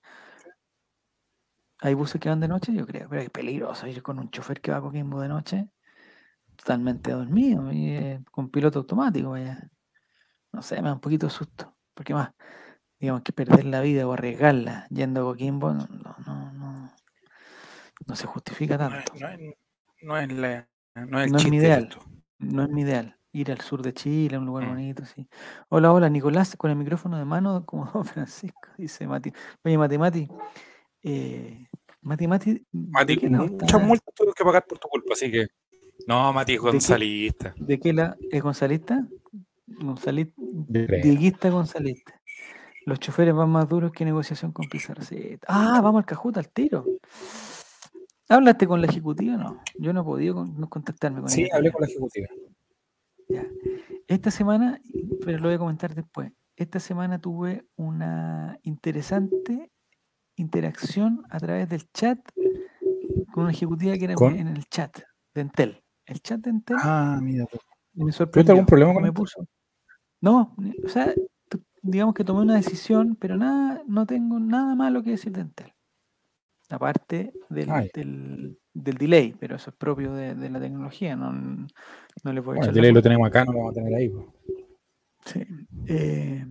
¿Hay 1.79 1.93
buses 1.93 2.21
que 2.21 2.29
van 2.29 2.39
de 2.39 2.47
noche? 2.47 2.73
Yo 2.73 2.85
creo, 2.85 3.09
pero 3.09 3.21
es 3.21 3.29
peligroso 3.29 3.87
ir 3.87 4.03
con 4.03 4.19
un 4.19 4.29
chofer 4.29 4.61
que 4.61 4.71
va 4.71 4.77
a 4.77 4.81
Coquimbo 4.81 5.19
de 5.19 5.27
noche, 5.27 5.67
totalmente 6.55 7.11
dormido 7.11 7.71
y 7.71 7.89
eh, 7.89 8.23
con 8.31 8.49
piloto 8.49 8.79
automático. 8.79 9.31
Vaya. 9.31 9.67
No 10.53 10.61
sé, 10.61 10.75
me 10.81 10.89
da 10.89 10.93
un 10.93 10.99
poquito 10.99 11.25
de 11.25 11.31
susto. 11.31 11.75
Porque 11.93 12.13
más, 12.13 12.31
digamos 13.01 13.23
que 13.23 13.33
perder 13.33 13.65
la 13.65 13.81
vida 13.81 14.07
o 14.07 14.13
arriesgarla 14.13 14.85
yendo 14.89 15.21
a 15.21 15.23
Coquimbo 15.31 15.73
no, 15.73 15.87
no, 15.87 16.15
no, 16.25 16.53
no, 16.53 16.93
no 18.05 18.15
se 18.15 18.27
justifica 18.27 18.77
No 18.77 18.89
tanto. 18.89 19.13
no 19.19 19.27
es- 19.29 19.39
no 20.03 20.17
es 20.17 20.31
la- 20.31 20.67
no 20.95 21.19
es 21.19 21.25
el 21.25 21.31
No 21.31 21.37
es 21.39 21.49
mi 21.49 21.57
ideal. 21.57 21.83
esto. 21.83 21.99
No 22.39 22.63
es 22.63 22.69
mi 22.69 22.81
ideal. 22.81 23.15
Ir 23.33 23.51
al 23.51 23.61
sur 23.61 23.81
de 23.81 23.93
Chile, 23.93 24.35
a 24.35 24.39
un 24.39 24.45
lugar 24.45 24.65
Mm. 24.65 24.69
bonito, 24.69 25.05
sí. 25.05 25.27
Hola, 25.69 25.93
hola, 25.93 26.09
Nicolás, 26.09 26.55
con 26.57 26.69
el 26.71 26.75
micrófono 26.77 27.17
de 27.17 27.25
mano, 27.25 27.65
como 27.65 27.85
Don 27.91 28.05
Francisco, 28.05 28.69
dice 28.77 29.07
Mati. 29.07 29.31
Oye, 29.63 29.77
Mati, 29.77 29.97
Mati. 29.97 30.27
Eh, 31.03 31.67
Mati, 32.01 32.27
Mati. 32.27 32.53
¿de 32.53 32.65
Mati, 32.71 33.19
muchas 33.29 33.81
multas 33.83 34.13
tuve 34.15 34.33
que 34.35 34.43
pagar 34.43 34.65
por 34.65 34.77
tu 34.79 34.87
culpa, 34.87 35.13
así 35.13 35.31
que. 35.31 35.47
No, 36.07 36.33
Mati 36.33 36.53
es 36.55 36.59
gonzalista. 36.59 37.53
¿De 37.57 37.79
qué 37.79 37.93
la 37.93 38.15
es 38.31 38.41
Gonzalista? 38.41 39.07
Gonzalista. 39.67 40.33
Dieguista 40.67 41.49
Gonzalista. 41.51 42.19
Los 42.85 42.99
choferes 42.99 43.33
van 43.35 43.49
más 43.49 43.67
duros 43.69 43.91
que 43.91 44.05
negociación 44.05 44.51
con 44.51 44.67
Pizarro. 44.67 45.03
Sí. 45.03 45.37
Ah, 45.47 45.79
vamos 45.83 45.99
al 45.99 46.05
Cajuta, 46.05 46.39
al 46.39 46.49
tiro. 46.49 46.85
¿Hablaste 48.29 48.65
con 48.67 48.81
la 48.81 48.87
ejecutiva? 48.87 49.35
No, 49.37 49.61
yo 49.77 49.93
no 49.93 50.01
he 50.01 50.03
podido 50.03 50.35
con- 50.35 50.59
no 50.59 50.69
contactarme 50.69 51.19
con 51.21 51.29
Sí, 51.29 51.43
ella. 51.43 51.51
hablé 51.55 51.71
con 51.71 51.81
la 51.81 51.87
ejecutiva. 51.87 52.27
Ya. 53.27 53.45
Esta 54.07 54.31
semana, 54.31 54.81
pero 55.25 55.37
lo 55.37 55.45
voy 55.45 55.55
a 55.55 55.59
comentar 55.59 55.93
después. 55.93 56.31
Esta 56.55 56.79
semana 56.79 57.19
tuve 57.19 57.65
una 57.75 58.57
interesante 58.63 59.71
interacción 60.35 61.23
a 61.29 61.39
través 61.39 61.69
del 61.69 61.89
chat 61.91 62.19
con 63.33 63.43
una 63.43 63.51
ejecutiva 63.51 63.95
que 63.97 64.05
era 64.05 64.15
¿Con? 64.15 64.35
en 64.35 64.47
el 64.47 64.65
chat 64.65 64.97
de 65.33 65.41
Entel. 65.41 65.83
El 66.05 66.21
chat 66.21 66.39
de 66.41 66.49
Entel 66.49 66.77
Ah, 66.81 67.19
mira. 67.21 67.45
me 67.93 67.99
¿Tuviste 68.01 68.17
sorprendió. 68.17 68.53
algún 68.53 68.65
problema 68.65 68.93
con 68.93 69.03
me 69.03 69.11
puso. 69.13 69.45
No, 70.21 70.55
o 70.85 70.87
sea, 70.89 71.13
digamos 71.81 72.13
que 72.13 72.23
tomé 72.23 72.41
una 72.41 72.55
decisión, 72.55 73.15
pero 73.19 73.37
nada, 73.37 73.81
no 73.87 74.05
tengo 74.05 74.39
nada 74.39 74.75
malo 74.75 75.03
que 75.03 75.11
decir 75.11 75.31
de 75.31 75.41
Entel. 75.41 75.73
Aparte 76.69 77.33
del, 77.49 77.67
del, 77.93 78.57
del 78.73 78.95
delay, 78.97 79.35
pero 79.39 79.57
eso 79.57 79.71
es 79.71 79.75
propio 79.75 80.13
de, 80.13 80.35
de 80.35 80.49
la 80.49 80.59
tecnología, 80.59 81.15
no, 81.17 81.31
no 81.33 82.33
le 82.33 82.39
voy 82.39 82.55
a 82.55 82.59
Bueno, 82.59 82.61
el 82.61 82.67
la 82.69 82.73
delay 82.73 82.91
lo 82.93 83.01
tenemos 83.01 83.27
acá, 83.27 83.43
no 83.43 83.51
lo 83.51 83.57
vamos 83.59 83.71
a 83.71 83.75
tener 83.75 83.93
ahí. 83.93 84.09
pues. 84.09 84.25
Sí. 85.25 85.43
eh, 85.87 86.45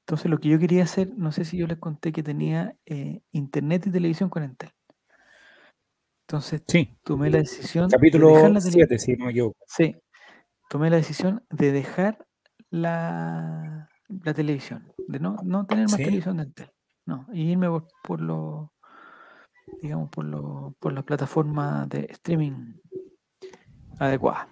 entonces 0.00 0.30
lo 0.30 0.38
que 0.38 0.48
yo 0.48 0.58
quería 0.58 0.84
hacer, 0.84 1.12
no 1.16 1.32
sé 1.32 1.44
si 1.44 1.56
yo 1.56 1.66
les 1.66 1.78
conté 1.78 2.12
que 2.12 2.22
tenía 2.22 2.76
eh, 2.86 3.22
internet 3.32 3.86
y 3.86 3.90
televisión 3.90 4.30
con 4.30 4.42
Entel. 4.44 4.70
Entonces 6.28 6.62
Sí, 6.68 6.96
tomé 7.02 7.30
la 7.30 7.38
decisión 7.38 7.88
de 7.88 7.96
dejar 7.96 8.00
capítulo 8.00 8.48
la 8.48 8.60
tele- 8.60 8.72
7, 8.72 8.98
si 8.98 9.16
no 9.16 9.24
me 9.26 9.30
equivoco. 9.32 9.56
Sí, 9.66 9.96
tomé 10.70 10.88
la 10.90 10.96
decisión 10.96 11.44
de 11.50 11.72
dejar 11.72 12.26
la, 12.70 13.88
la 14.08 14.34
televisión, 14.34 14.92
de 15.08 15.18
no, 15.18 15.36
no 15.44 15.66
tener 15.66 15.84
más 15.84 15.96
¿Sí? 15.96 16.04
televisión 16.04 16.36
de 16.36 16.42
Entel. 16.44 16.70
No, 17.06 17.26
y 17.32 17.50
irme 17.50 17.68
por, 17.68 17.86
por 18.02 18.20
lo, 18.20 18.72
digamos, 19.82 20.10
por 20.10 20.24
lo, 20.24 20.74
por 20.78 20.92
las 20.92 21.04
plataformas 21.04 21.88
de 21.88 22.06
streaming 22.10 22.74
adecuadas. 23.98 24.48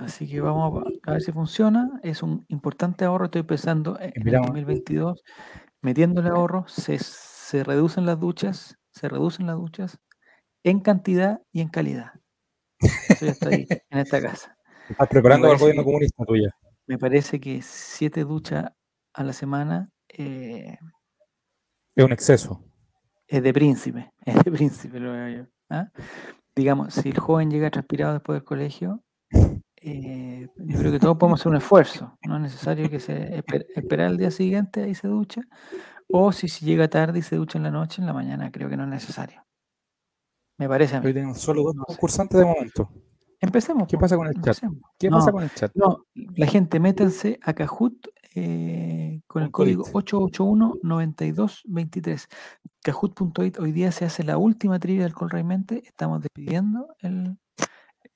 Así 0.00 0.28
que 0.28 0.40
vamos 0.40 0.82
a, 1.04 1.12
ver 1.12 1.22
si 1.22 1.32
funciona. 1.32 2.00
Es 2.02 2.22
un 2.22 2.44
importante 2.48 3.04
ahorro. 3.04 3.26
Estoy 3.26 3.42
pensando 3.42 3.98
en 4.00 4.12
el 4.16 4.24
Miramos. 4.24 4.48
2022, 4.48 5.22
metiéndole 5.82 6.30
ahorro, 6.30 6.64
se, 6.66 6.98
se 6.98 7.62
reducen 7.62 8.06
las 8.06 8.18
duchas, 8.18 8.76
se 8.90 9.08
reducen 9.08 9.46
las 9.46 9.56
duchas 9.56 9.98
en 10.64 10.80
cantidad 10.80 11.42
y 11.52 11.60
en 11.60 11.68
calidad. 11.68 12.12
Eso 12.80 13.26
ya 13.26 13.32
está 13.32 13.48
ahí, 13.50 13.66
en 13.90 13.98
esta 13.98 14.20
casa. 14.20 14.56
Estás 14.88 15.08
preparando 15.08 15.46
parece 15.46 15.62
gobierno 15.62 15.84
comunista 15.84 16.24
tuya. 16.24 16.54
Me 16.86 16.98
parece 16.98 17.40
que 17.40 17.62
siete 17.62 18.24
duchas 18.24 18.70
a 19.14 19.24
la 19.24 19.32
semana 19.32 19.90
eh, 20.08 20.76
Es 21.96 22.04
un 22.04 22.12
exceso. 22.12 22.64
es 23.26 23.42
de 23.42 23.52
príncipe, 23.52 24.12
es 24.24 24.34
de 24.44 24.50
príncipe 24.52 25.00
lo 25.00 25.12
veo 25.12 25.28
yo. 25.44 25.46
¿ah? 25.70 25.88
Digamos, 26.54 26.94
si 26.94 27.08
el 27.08 27.18
joven 27.18 27.50
llega 27.50 27.70
transpirado 27.70 28.12
después 28.14 28.36
del 28.36 28.44
colegio, 28.44 29.02
eh, 29.80 30.48
yo 30.56 30.78
creo 30.78 30.92
que 30.92 30.98
todos 31.00 31.16
podemos 31.16 31.40
hacer 31.40 31.50
un 31.50 31.56
esfuerzo. 31.56 32.16
No 32.26 32.36
es 32.36 32.42
necesario 32.42 32.88
que 32.90 33.00
se 33.00 33.38
esper- 33.42 33.66
esperar 33.74 34.06
al 34.06 34.16
día 34.18 34.30
siguiente 34.30 34.88
y 34.88 34.94
se 34.94 35.08
ducha. 35.08 35.42
O 36.08 36.32
si, 36.32 36.48
si 36.48 36.64
llega 36.66 36.88
tarde 36.88 37.18
y 37.18 37.22
se 37.22 37.36
ducha 37.36 37.58
en 37.58 37.64
la 37.64 37.70
noche, 37.70 38.00
en 38.00 38.06
la 38.06 38.12
mañana, 38.12 38.50
creo 38.52 38.68
que 38.68 38.76
no 38.76 38.84
es 38.84 38.90
necesario. 38.90 39.42
Me 40.58 40.68
parece 40.68 40.96
a 40.96 41.00
mí. 41.00 41.06
Hoy 41.06 41.14
tenemos 41.14 41.40
solo 41.40 41.62
dos 41.62 41.74
No 41.74 41.82
sé. 41.82 41.94
concursantes 41.94 42.38
de 42.38 42.44
momento. 42.46 42.90
Empecemos. 43.44 43.86
¿Qué 43.88 43.96
pasa 43.98 44.16
con 44.16 44.26
el 44.26 44.34
chat? 44.34 44.46
empecemos. 44.62 44.78
¿Qué 44.98 45.08
No, 45.10 45.18
pasa 45.18 45.32
con 45.32 45.42
el 45.44 45.50
chat? 45.54 45.70
No, 45.74 46.04
la 46.14 46.46
gente, 46.46 46.80
métanse 46.80 47.38
a 47.42 47.52
Kahoot 47.54 48.08
eh, 48.36 49.20
con 49.26 49.42
el 49.44 49.50
código 49.50 49.84
881-9223. 49.84 52.26
Kahoot.it 52.82 53.58
hoy 53.60 53.72
día 53.72 53.90
se 53.92 54.04
hace 54.04 54.22
la 54.24 54.36
última 54.38 54.78
trivia 54.78 55.04
del 55.04 55.14
Colraimente. 55.14 55.82
Estamos 55.86 56.20
despidiendo 56.22 56.94
el, 57.00 57.36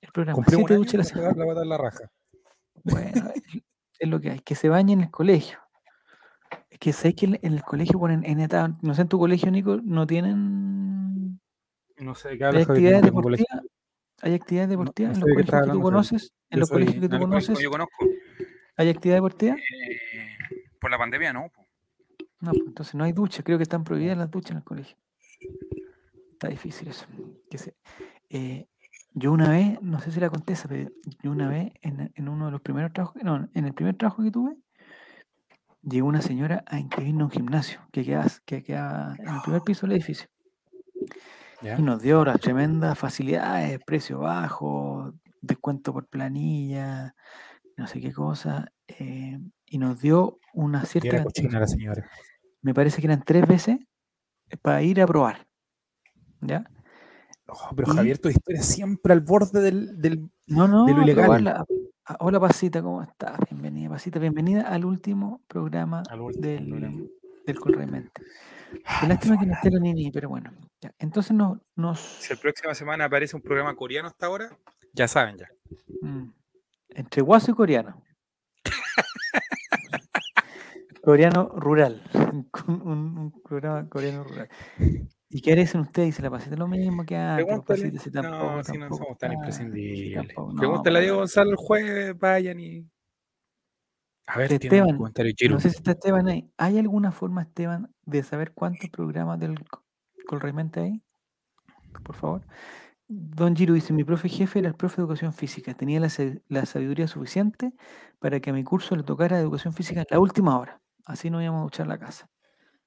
el 0.01 0.13
programa. 0.13 0.35
Cumplimos 0.37 0.67
Siete 0.67 0.73
un 0.73 0.73
año 0.73 0.79
duchas 0.85 0.95
a 0.95 0.99
la 0.99 1.05
semana. 1.05 1.33
la 1.37 1.47
pata 1.47 1.63
en 1.63 1.69
la 1.69 1.79
raja. 1.79 2.11
Bueno, 2.85 3.31
es, 3.99 4.09
lo 4.09 4.21
que 4.21 4.31
hay. 4.33 4.41
Que 4.41 4.55
se 4.55 4.69
bañen 4.69 5.01
en 5.01 5.05
el 5.07 5.11
colegio. 5.11 5.59
Es 6.71 6.79
que 6.79 6.93
sé 6.93 7.15
que 7.15 7.27
en 7.27 7.39
en 7.43 7.53
el 7.55 7.63
colegio 7.63 7.99
ponen 7.99 8.25
en 8.25 8.41
etapa, 8.41 8.77
no 8.83 8.95
sé, 8.95 9.03
en 9.03 9.09
tu 9.09 9.19
colegio, 9.19 9.51
Nico, 9.51 9.79
no 9.83 10.07
tienen. 10.07 11.41
No 11.99 12.15
sé 12.15 12.29
de 12.31 12.39
qué 12.39 12.45
¿Hay 12.45 12.49
hablas, 12.49 12.67
Javier. 12.67 12.95
actividades 12.95 13.05
deportivas? 13.05 13.63
¿Hay 14.23 14.35
actividades 14.35 14.71
deportivas 14.71 15.11
no 15.11 15.15
en 15.15 15.21
sé 15.21 15.21
los 15.21 15.35
colegios 15.47 15.67
que 15.67 15.73
tú 15.73 15.81
conoces? 15.83 16.33
¿En 16.51 16.61
los 16.61 16.71
colegios 16.71 17.01
que 17.01 17.09
tú 17.09 17.19
conoces? 17.19 17.59
yo 17.61 17.71
conozco. 17.71 18.07
¿Hay 18.77 18.89
actividad 18.91 19.17
deportiva? 19.17 19.57
eh, 19.57 20.37
por 20.81 20.91
la 20.91 20.99
pandemia, 20.99 21.33
no. 21.33 21.49
po. 21.51 21.65
No, 22.41 22.51
pues, 22.53 22.63
entonces 22.67 22.95
no 22.95 23.05
hay 23.05 23.13
ducha. 23.13 23.43
Creo 23.43 23.59
que 23.59 23.65
están 23.65 23.83
prohibidas 23.85 24.17
las 24.17 24.31
duchas 24.31 24.53
en 24.53 24.57
el 24.59 24.65
colegio. 24.65 24.97
Está 26.33 26.49
difícil 26.49 26.89
eso. 26.89 27.07
Que 27.51 27.59
se- 27.59 27.75
eh, 28.31 28.69
yo 29.15 29.33
una 29.33 29.51
vez, 29.51 29.81
no 29.83 29.99
sé 30.01 30.13
si 30.13 30.21
la 30.21 30.31
conté 30.31 30.53
esa, 30.53 30.69
pero 30.69 30.89
yo 31.23 31.31
una 31.33 31.49
vez 31.49 31.73
en, 31.83 32.13
en 32.15 32.29
uno 32.29 32.47
de 32.47 32.53
los 32.53 32.61
primeros 32.61 32.93
trabajos, 32.93 33.21
no, 33.25 33.49
en 33.53 33.65
el 33.65 33.75
primer 33.75 33.97
trabajo 33.97 34.23
que 34.23 34.31
tuve, 34.31 34.57
llegó 35.83 36.07
una 36.07 36.23
señora 36.23 36.63
a 36.67 36.79
inscribirnos 36.79 37.23
a 37.23 37.25
un 37.27 37.31
gimnasio 37.33 37.81
que 37.93 38.05
quedaba, 38.05 38.27
que 38.45 38.63
quedaba 38.63 39.17
en 39.19 39.29
el 39.29 39.41
primer 39.43 39.63
piso 39.63 39.87
del 39.87 39.97
edificio. 39.97 40.29
¿Ya? 41.63 41.79
Y 41.79 41.83
nos 41.83 42.01
dio 42.03 42.25
las 42.25 42.41
tremendas 42.41 42.99
facilidades, 42.99 43.79
precio 43.85 44.21
bajo, 44.21 45.13
descuento 45.41 45.93
por 45.93 46.07
planilla, 46.07 47.15
no 47.77 47.87
sé 47.87 48.01
qué 48.01 48.13
cosa. 48.13 48.71
eh, 48.87 49.39
y 49.67 49.77
nos 49.79 50.01
dio 50.01 50.39
una 50.55 50.85
cierta 50.87 51.09
era 51.17 51.25
cochina 51.25 51.61
la 51.61 51.67
señora. 51.67 52.09
me 52.63 52.73
parece 52.73 53.01
que 53.03 53.07
eran 53.07 53.23
tres 53.23 53.47
veces 53.47 53.79
para 54.63 54.83
ir 54.83 55.01
a 55.03 55.07
probar. 55.07 55.47
¿Ya? 56.41 56.65
Oh, 57.49 57.71
pero 57.77 57.93
Y- 57.93 57.97
Javier, 57.97 58.19
tu 58.19 58.29
historia 58.29 58.63
siempre 58.63 59.13
al 59.13 59.21
borde 59.21 59.61
del. 59.61 60.01
del- 60.01 60.31
No, 60.47 60.67
no, 60.69 60.87
De 60.87 60.95
lo 60.95 61.03
ilegal. 61.03 61.25
probarla. 61.25 61.65
Ah, 62.07 62.17
Hola 62.21 62.41
Pasita, 62.41 62.81
¿cómo 62.83 63.03
estás? 63.03 63.39
Bienvenida, 63.51 63.91
Pasita. 63.91 64.19
Bienvenida 64.19 64.63
al 64.63 64.85
último 64.87 65.43
programa 65.47 66.03
Al 66.09 66.21
último 66.23 66.47
del, 66.47 66.69
programa. 66.69 67.01
del 67.47 67.61
Colremente. 67.61 68.23
Ah, 68.85 68.99
Qué 69.01 69.07
lástima 69.09 69.39
que 69.39 69.47
no 69.47 69.55
esté 69.55 69.71
la 69.71 69.81
Nini, 69.81 70.11
pero 70.11 70.29
bueno. 70.29 70.53
ya. 70.81 70.93
Entonces 70.99 71.33
nos... 71.33 71.59
nos 71.77 71.99
Si 72.01 72.35
la 72.35 72.41
próxima 72.41 72.75
semana 72.75 73.05
aparece 73.07 73.37
un 73.37 73.43
programa 73.43 73.75
coreano 73.75 74.09
hasta 74.09 74.27
ahora, 74.27 74.57
ya 74.93 75.09
saben 75.09 75.37
ya. 75.39 75.49
mm, 76.03 76.33
entre 76.91 77.23
guaso 77.23 77.51
y 77.51 77.55
coreano. 77.55 78.03
coreano 81.03 81.49
rural. 81.57 82.03
un, 82.67 83.19
un 83.19 83.43
programa 83.43 83.89
coreano 83.89 84.25
rural. 84.25 84.49
¿Y 85.31 85.43
qué 85.43 85.55
dicen 85.55 85.83
ustedes? 85.83 86.09
Dice 86.09 86.23
la 86.23 86.31
Pasita 86.31 86.57
lo 86.57 86.69
mismo 86.69 87.05
que 87.05 87.17
antes. 87.17 87.45
Pregúntale. 87.47 87.81
Pasita, 87.83 88.03
si 88.03 88.11
tampoco, 88.11 88.57
no, 88.57 88.65
si 88.65 88.79
no 88.79 88.89
somos 88.89 89.19
tan 89.19 89.33
está- 89.33 89.35
imprescindibles. 89.35 90.27
tampoco- 90.27 90.53
no, 90.53 90.59
Pregúntale 90.59 90.99
a 90.99 91.03
Diego. 91.03 91.17
Gonzalo 91.19 91.51
el 91.51 91.57
jueves, 91.57 92.19
vayan 92.19 92.61
y. 92.61 92.89
A 94.27 94.39
ver, 94.39 94.49
De 94.51 94.59
tiene 94.59 94.77
un 94.77 94.81
Esteban, 94.83 94.97
comentario 94.99 95.33
Giro. 95.37 95.55
No 95.55 95.61
sé 95.61 95.71
si 95.71 95.77
está 95.77 95.93
Esteban 95.93 96.29
ahí. 96.29 96.51
¿Hay 96.59 96.79
alguna 96.79 97.13
forma, 97.13 97.43
Esteban, 97.43 97.95
de 98.09 98.23
saber 98.23 98.53
cuántos 98.55 98.91
programas 98.91 99.39
del 99.41 99.59
co- 99.69 99.85
Colraimente 100.27 100.81
hay? 100.81 101.03
Por 102.05 102.15
favor. 102.17 102.47
Don 103.09 103.57
Giro 103.57 103.75
dice, 103.75 103.93
mi 103.93 104.05
profe 104.05 104.29
jefe 104.29 104.59
era 104.61 104.69
el 104.69 104.75
profe 104.77 104.97
de 104.97 105.03
educación 105.03 105.33
física. 105.35 105.75
Tenía 105.75 106.01
la, 106.01 106.09
la 106.49 106.67
sabiduría 106.67 107.09
suficiente 107.09 107.75
para 108.21 108.41
que 108.41 108.51
a 108.51 108.53
mi 108.53 108.65
curso 108.65 108.97
le 108.97 109.03
tocara 109.05 109.39
educación 109.41 109.75
física 109.75 110.01
en 110.03 110.07
la 110.11 110.21
última 110.21 110.59
hora. 110.59 110.81
Así 111.07 111.31
no 111.31 111.43
íbamos 111.43 111.61
a 111.61 111.65
duchar 111.65 111.87
la 111.89 111.99
casa. 111.99 112.31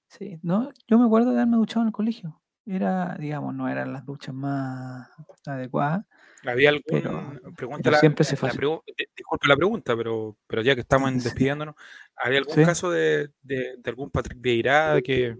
Sí, 0.07 0.39
no, 0.43 0.69
yo 0.87 0.99
me 0.99 1.05
acuerdo 1.05 1.31
de 1.31 1.37
haberme 1.37 1.57
duchado 1.57 1.81
en 1.83 1.87
el 1.87 1.93
colegio. 1.93 2.41
Era, 2.65 3.15
digamos, 3.19 3.55
no 3.55 3.69
eran 3.69 3.93
las 3.93 4.05
duchas 4.05 4.35
más 4.35 5.09
adecuadas. 5.47 6.05
Había 6.45 6.69
algún. 6.69 6.83
pero- 6.89 7.31
pregunta 7.55 7.81
pero 7.83 7.91
la- 7.91 7.99
siempre 7.99 8.23
se 8.25 8.33
la 8.33 8.37
fue 8.39 8.49
así. 8.49 8.57
pregu- 8.57 8.81
di- 8.85 9.05
Disculpe 9.15 9.47
la 9.47 9.55
pregunta, 9.55 9.95
pero, 9.95 10.35
pero 10.47 10.61
ya 10.63 10.73
que 10.75 10.81
estamos 10.81 11.11
en 11.11 11.19
despidiéndonos, 11.19 11.75
¿había 12.15 12.39
algún 12.39 12.55
Sí. 12.55 12.63
caso 12.63 12.89
de, 12.89 13.29
de, 13.43 13.75
de 13.77 13.89
algún 13.89 14.09
Patrick 14.09 14.39
Vieira 14.41 14.99
que 15.03 15.37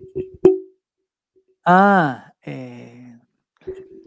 Ah, 1.65 2.33
eh, 2.41 3.17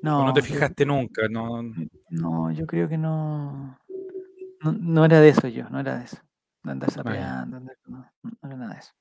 no. 0.02 0.26
no 0.26 0.32
te 0.32 0.40
yo- 0.40 0.46
fijaste 0.46 0.84
nunca? 0.86 1.28
No, 1.28 1.62
No, 2.10 2.50
yo 2.52 2.66
creo 2.66 2.88
que 2.88 2.98
no, 2.98 3.78
no. 4.60 4.72
No 4.72 5.04
era 5.04 5.20
de 5.20 5.28
eso 5.30 5.48
yo, 5.48 5.68
no 5.70 5.80
era 5.80 5.98
de 5.98 6.04
eso. 6.04 6.18
De 6.62 6.70
andar 6.72 6.88
Ah, 6.90 6.92
sapeando, 6.92 7.60
no, 7.60 7.70
no 8.22 8.32
era 8.44 8.56
nada 8.56 8.74
de 8.74 8.80
eso. 8.80 8.92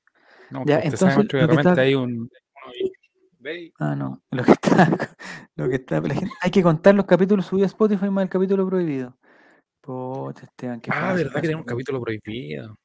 no 0.52 0.60
Ya, 0.66 0.76
pues, 0.76 0.86
entonces, 0.86 1.00
sabe 1.00 1.16
mucho 1.18 1.30
que 1.30 1.38
de 1.38 1.48
repente 1.48 1.70
está- 1.70 1.82
hay 1.82 1.96
un. 1.96 2.30
Ah, 3.80 3.96
no. 3.96 4.22
Lo 4.32 4.44
que 4.44 4.52
está, 4.54 4.88
lo 5.56 5.70
que 5.70 5.76
está, 5.76 6.00
la 6.02 6.14
gente- 6.14 6.32
hay 6.42 6.52
que 6.52 6.64
contar 6.64 6.96
los 6.96 7.06
capítulos 7.06 7.46
subidos 7.46 7.72
a 7.72 7.74
Spotify 7.74 8.10
más 8.10 8.24
el 8.24 8.30
capítulo 8.30 8.68
prohibido. 8.68 9.18
Esteban, 10.42 10.80
qué 10.80 10.92
Ah, 10.94 11.14
verdad 11.14 11.34
que 11.36 11.42
tiene 11.42 11.56
un 11.58 11.64
capítulo 11.64 12.02
prohibido. 12.02 12.76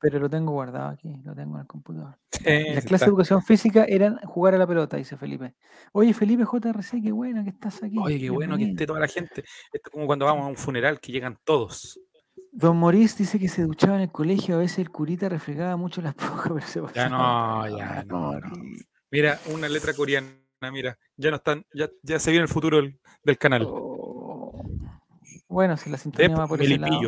Pero 0.00 0.18
lo 0.18 0.30
tengo 0.30 0.52
guardado 0.52 0.88
aquí, 0.88 1.14
lo 1.24 1.34
tengo 1.34 1.56
en 1.56 1.60
el 1.60 1.66
computador. 1.66 2.16
Sí, 2.32 2.42
Las 2.74 2.84
clases 2.84 3.00
de 3.06 3.10
educación 3.10 3.42
física 3.42 3.84
eran 3.84 4.16
jugar 4.24 4.54
a 4.54 4.58
la 4.58 4.66
pelota, 4.66 4.96
dice 4.96 5.16
Felipe. 5.16 5.54
Oye, 5.92 6.14
Felipe 6.14 6.44
JRC, 6.44 7.02
qué 7.02 7.12
bueno 7.12 7.44
que 7.44 7.50
estás 7.50 7.82
aquí. 7.82 7.98
Oye, 7.98 8.18
qué 8.18 8.30
bueno 8.30 8.56
que 8.56 8.70
esté 8.70 8.86
toda 8.86 8.98
la 8.98 9.08
gente. 9.08 9.42
Esto 9.72 9.88
es 9.88 9.92
como 9.92 10.06
cuando 10.06 10.24
vamos 10.24 10.46
a 10.46 10.48
un 10.48 10.56
funeral 10.56 10.98
que 11.00 11.12
llegan 11.12 11.36
todos. 11.44 12.00
Don 12.50 12.78
Maurice 12.78 13.18
dice 13.18 13.38
que 13.38 13.48
se 13.48 13.62
duchaba 13.62 13.96
en 13.96 14.02
el 14.02 14.10
colegio, 14.10 14.56
a 14.56 14.58
veces 14.58 14.78
el 14.78 14.90
curita 14.90 15.28
refregaba 15.28 15.76
mucho 15.76 16.00
las 16.00 16.14
pero 16.42 16.60
se 16.62 16.80
Ya 16.94 17.08
no, 17.08 17.68
ya 17.78 18.00
Ah, 18.00 18.04
no, 18.04 18.32
no. 18.40 18.40
Mira, 19.10 19.40
una 19.52 19.68
letra 19.68 19.92
coreana, 19.94 20.30
mira, 20.72 20.98
ya 21.16 21.30
no 21.30 21.36
están, 21.36 21.64
ya, 21.74 21.88
ya 22.02 22.18
se 22.18 22.30
viene 22.30 22.44
el 22.44 22.48
futuro 22.48 22.76
del, 22.78 23.00
del 23.24 23.38
canal. 23.38 23.64
Oh. 23.66 24.62
Bueno, 25.48 25.76
si 25.76 25.90
la 25.90 25.98
sintonía 25.98 26.36
va 26.36 26.46
por 26.46 26.62
ese 26.62 26.78
lado, 26.78 27.00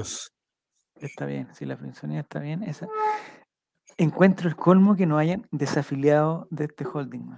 está 1.01 1.27
bien. 1.27 1.49
Si 1.55 1.65
la 1.65 1.77
sintonía 1.77 2.21
está 2.21 2.41
bien, 2.41 2.65
esa. 2.65 2.89
Encuentro 3.97 4.49
el 4.49 4.57
colmo 4.57 4.97
que 4.97 5.07
no 5.07 5.19
hayan 5.19 5.47
desafiliado 5.51 6.49
de 6.51 6.65
este 6.65 6.85
holding. 6.85 7.31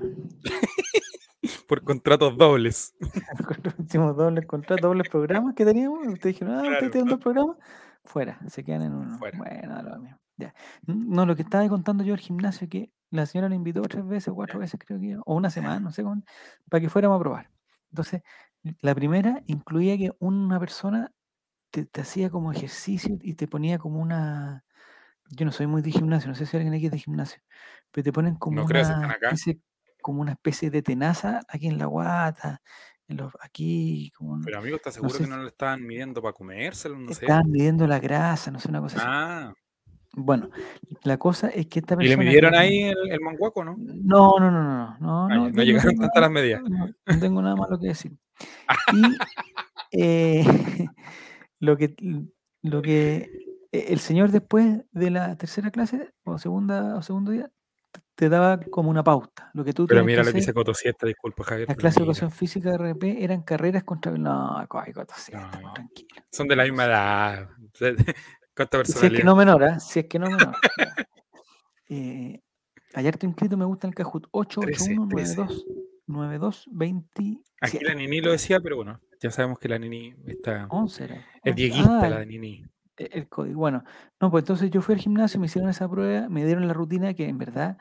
Por 1.68 1.82
contratos 1.82 2.36
dobles. 2.38 2.94
Últimos 3.78 4.16
dobles 4.16 4.46
contratos, 4.46 4.82
dobles 4.82 5.08
programas 5.08 5.54
que 5.54 5.64
teníamos, 5.64 6.06
ustedes 6.06 6.36
dijeron, 6.36 6.54
ah, 6.54 6.60
Claro. 6.60 6.74
ustedes 6.74 6.92
tienen 6.92 7.10
dos 7.10 7.20
programas, 7.20 7.56
fuera, 8.04 8.38
se 8.48 8.64
quedan 8.64 8.82
en 8.82 8.94
uno. 8.94 9.18
Fuera. 9.18 9.38
Bueno, 9.38 9.82
lo 9.82 9.98
mismo. 9.98 10.18
Ya. 10.36 10.54
No, 10.86 11.26
lo 11.26 11.36
que 11.36 11.42
estaba 11.42 11.68
contando 11.68 12.02
yo 12.04 12.14
al 12.14 12.20
gimnasio, 12.20 12.68
que 12.68 12.92
la 13.10 13.26
señora 13.26 13.48
le 13.48 13.54
invitó 13.56 13.82
tres 13.82 14.04
veces, 14.06 14.32
cuatro 14.34 14.58
veces 14.58 14.80
creo 14.84 14.98
que, 15.00 15.16
o 15.24 15.34
una 15.34 15.50
semana, 15.50 15.78
no 15.80 15.92
sé 15.92 16.02
cuándo, 16.02 16.24
para 16.68 16.80
que 16.80 16.88
fuéramos 16.88 17.16
a 17.16 17.20
probar. 17.20 17.50
Entonces, 17.90 18.22
la 18.80 18.94
primera 18.94 19.42
incluía 19.46 19.96
que 19.96 20.12
una 20.18 20.58
persona 20.58 21.12
te, 21.70 21.86
te 21.86 22.00
hacía 22.00 22.30
como 22.30 22.52
ejercicio 22.52 23.18
y 23.22 23.34
te 23.34 23.48
ponía 23.48 23.78
como 23.78 24.00
una. 24.00 24.64
Yo 25.30 25.46
no 25.46 25.52
soy 25.52 25.66
muy 25.66 25.82
de 25.82 25.90
gimnasio, 25.90 26.28
no 26.28 26.34
sé 26.34 26.46
si 26.46 26.56
alguien 26.56 26.74
aquí 26.74 26.86
es 26.86 26.92
de 26.92 26.98
gimnasio, 26.98 27.40
pero 27.90 28.04
te 28.04 28.12
ponen 28.12 28.36
como 28.36 28.62
No 28.62 28.66
están 28.68 28.96
una 28.96 29.14
acá. 29.14 29.28
especie, 29.28 29.60
como 30.02 30.20
una 30.20 30.32
especie 30.32 30.70
de 30.70 30.82
tenaza 30.82 31.40
aquí 31.48 31.68
en 31.68 31.78
la 31.78 31.86
guata, 31.86 32.60
en 33.08 33.16
los, 33.16 33.32
aquí, 33.40 34.12
como 34.16 34.40
Pero 34.44 34.58
amigo, 34.58 34.76
¿estás 34.76 34.94
seguro 34.94 35.14
sé 35.14 35.24
que 35.24 35.30
no 35.30 35.38
lo 35.38 35.48
estaban 35.48 35.82
midiendo 35.86 36.20
para 36.20 36.32
comérselo? 36.34 36.98
No 36.98 37.12
sé. 37.12 37.26
estaban 37.26 37.50
midiendo 37.50 37.86
la 37.86 37.98
grasa, 37.98 38.50
no 38.50 38.60
sé, 38.60 38.68
una 38.68 38.80
cosa 38.80 38.98
así. 38.98 39.54
Bueno, 40.16 40.48
la 41.02 41.16
cosa 41.18 41.48
es 41.48 41.66
que 41.66 41.80
esta 41.80 41.94
¿y 41.94 41.96
persona. 41.98 42.08
le 42.08 42.16
que 42.16 42.24
midieron 42.24 42.54
ahí 42.54 42.82
el, 42.84 42.96
el 43.10 43.20
manguaco, 43.20 43.64
no? 43.64 43.76
No, 43.78 44.38
no, 44.38 44.50
no, 44.50 44.62
no, 44.62 44.96
no. 45.00 45.28
No, 45.28 45.50
no 45.50 45.62
llegaron 45.62 45.96
tantas 45.96 46.20
las 46.20 46.30
medidas. 46.30 46.62
No, 46.62 46.86
no 46.86 47.18
tengo 47.20 47.42
nada 47.42 47.56
malo 47.56 47.78
que 47.78 47.88
decir. 47.88 48.12
Y 49.92 50.00
eh, 50.02 50.44
lo 51.60 51.76
que 51.76 51.94
lo 52.62 52.82
que 52.82 53.30
e- 53.70 53.86
el 53.92 53.98
señor 54.00 54.30
después 54.30 54.82
de 54.92 55.10
la 55.10 55.36
tercera 55.36 55.70
clase 55.70 56.12
o 56.24 56.38
segunda 56.38 56.96
o 56.96 57.02
segundo 57.02 57.30
día 57.30 57.50
te- 58.16 58.28
daba 58.28 58.58
como 58.58 58.90
una 58.90 59.04
pauta. 59.04 59.50
Lo 59.54 59.64
que 59.64 59.72
tú 59.72 59.86
Pero 59.86 60.04
mira 60.04 60.22
que 60.22 60.26
lo 60.26 60.32
que 60.32 60.38
dice 60.38 60.52
Coto 60.54 60.74
Siesta, 60.74 61.06
disculpa 61.06 61.44
Javier. 61.44 61.68
las 61.68 61.76
clases 61.76 61.96
de 61.98 62.02
educación 62.02 62.30
física 62.32 62.70
de 62.70 62.76
RP 62.92 63.22
eran 63.22 63.42
carreras 63.42 63.84
contra... 63.84 64.10
No, 64.12 64.58
ay, 64.58 64.92
Coto 64.92 65.14
Siesta, 65.16 65.48
pues, 65.52 65.62
No. 65.62 65.72
tranquilo. 65.74 66.08
Son 66.32 66.48
de 66.48 66.56
la 66.56 66.64
misma 66.64 66.84
edad. 66.86 67.48
¿Cuánta 68.56 68.84
Si 68.84 69.06
es 69.06 69.12
que 69.12 69.24
no 69.24 69.34
menor, 69.36 69.64
¿ah? 69.64 69.80
Si 69.80 70.00
es 70.00 70.06
que 70.08 70.18
no 70.18 70.26
menor. 70.26 70.54
Eh, 71.88 72.40
harto 72.94 73.26
inscrito, 73.26 73.56
me 73.56 73.64
gusta 73.64 73.86
el 73.86 73.94
Cajut. 73.94 74.26
881 74.30 75.06
92 75.06 75.66
92 76.06 76.66
Aquí 77.60 77.78
27. 77.78 77.84
la 77.84 77.94
Nini 77.94 78.20
lo 78.20 78.32
decía, 78.32 78.60
pero 78.60 78.76
bueno, 78.76 79.00
ya 79.20 79.30
sabemos 79.30 79.58
que 79.58 79.68
la 79.68 79.78
Nini 79.78 80.14
está. 80.26 80.66
11 80.70 81.04
era. 81.04 81.14
Es 81.16 81.52
11. 81.52 81.54
dieguista 81.54 82.00
Ah, 82.02 82.08
la 82.10 82.24
Nini. 82.24 82.64
el 82.96 83.28
código. 83.28 83.58
Bueno, 83.58 83.84
no, 84.20 84.30
pues 84.30 84.42
entonces 84.42 84.70
yo 84.70 84.80
fui 84.82 84.94
al 84.94 85.00
gimnasio, 85.00 85.40
me 85.40 85.46
hicieron 85.46 85.70
esa 85.70 85.88
prueba, 85.88 86.28
me 86.28 86.44
dieron 86.44 86.66
la 86.68 86.74
rutina 86.74 87.14
que 87.14 87.28
en 87.28 87.38
verdad 87.38 87.78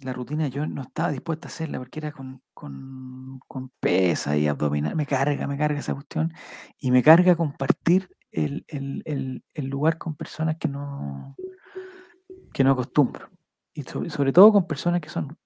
la 0.00 0.12
rutina 0.14 0.48
yo 0.48 0.66
no 0.66 0.82
estaba 0.82 1.10
dispuesta 1.10 1.48
a 1.48 1.50
hacerla 1.50 1.78
porque 1.78 1.98
era 1.98 2.12
con, 2.12 2.40
con, 2.54 3.40
con 3.46 3.70
pesa 3.80 4.36
y 4.36 4.48
abdominal, 4.48 4.96
me 4.96 5.04
carga, 5.04 5.46
me 5.46 5.58
carga 5.58 5.80
esa 5.80 5.92
cuestión 5.94 6.32
y 6.78 6.90
me 6.90 7.02
carga 7.02 7.36
compartir 7.36 8.08
el, 8.44 8.64
el- 8.68 9.02
el- 9.04 9.44
el 9.54 9.66
lugar 9.66 9.98
con 9.98 10.14
personas 10.14 10.56
que 10.58 10.68
no, 10.68 11.36
que 12.52 12.62
no 12.64 12.72
acostumbro. 12.72 13.28
Y 13.74 13.82
sobre, 13.82 14.10
sobre 14.10 14.32
todo 14.32 14.52
con 14.52 14.66
personas 14.66 15.00
que 15.00 15.08
son 15.08 15.36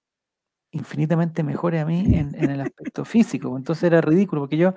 infinitamente 0.71 1.43
mejores 1.43 1.81
a 1.81 1.85
mí 1.85 1.99
en, 2.15 2.33
en 2.35 2.49
el 2.49 2.61
aspecto 2.61 3.03
físico. 3.03 3.57
Entonces 3.57 3.83
era 3.83 3.99
ridículo 4.01 4.41
porque 4.41 4.57
yo 4.57 4.73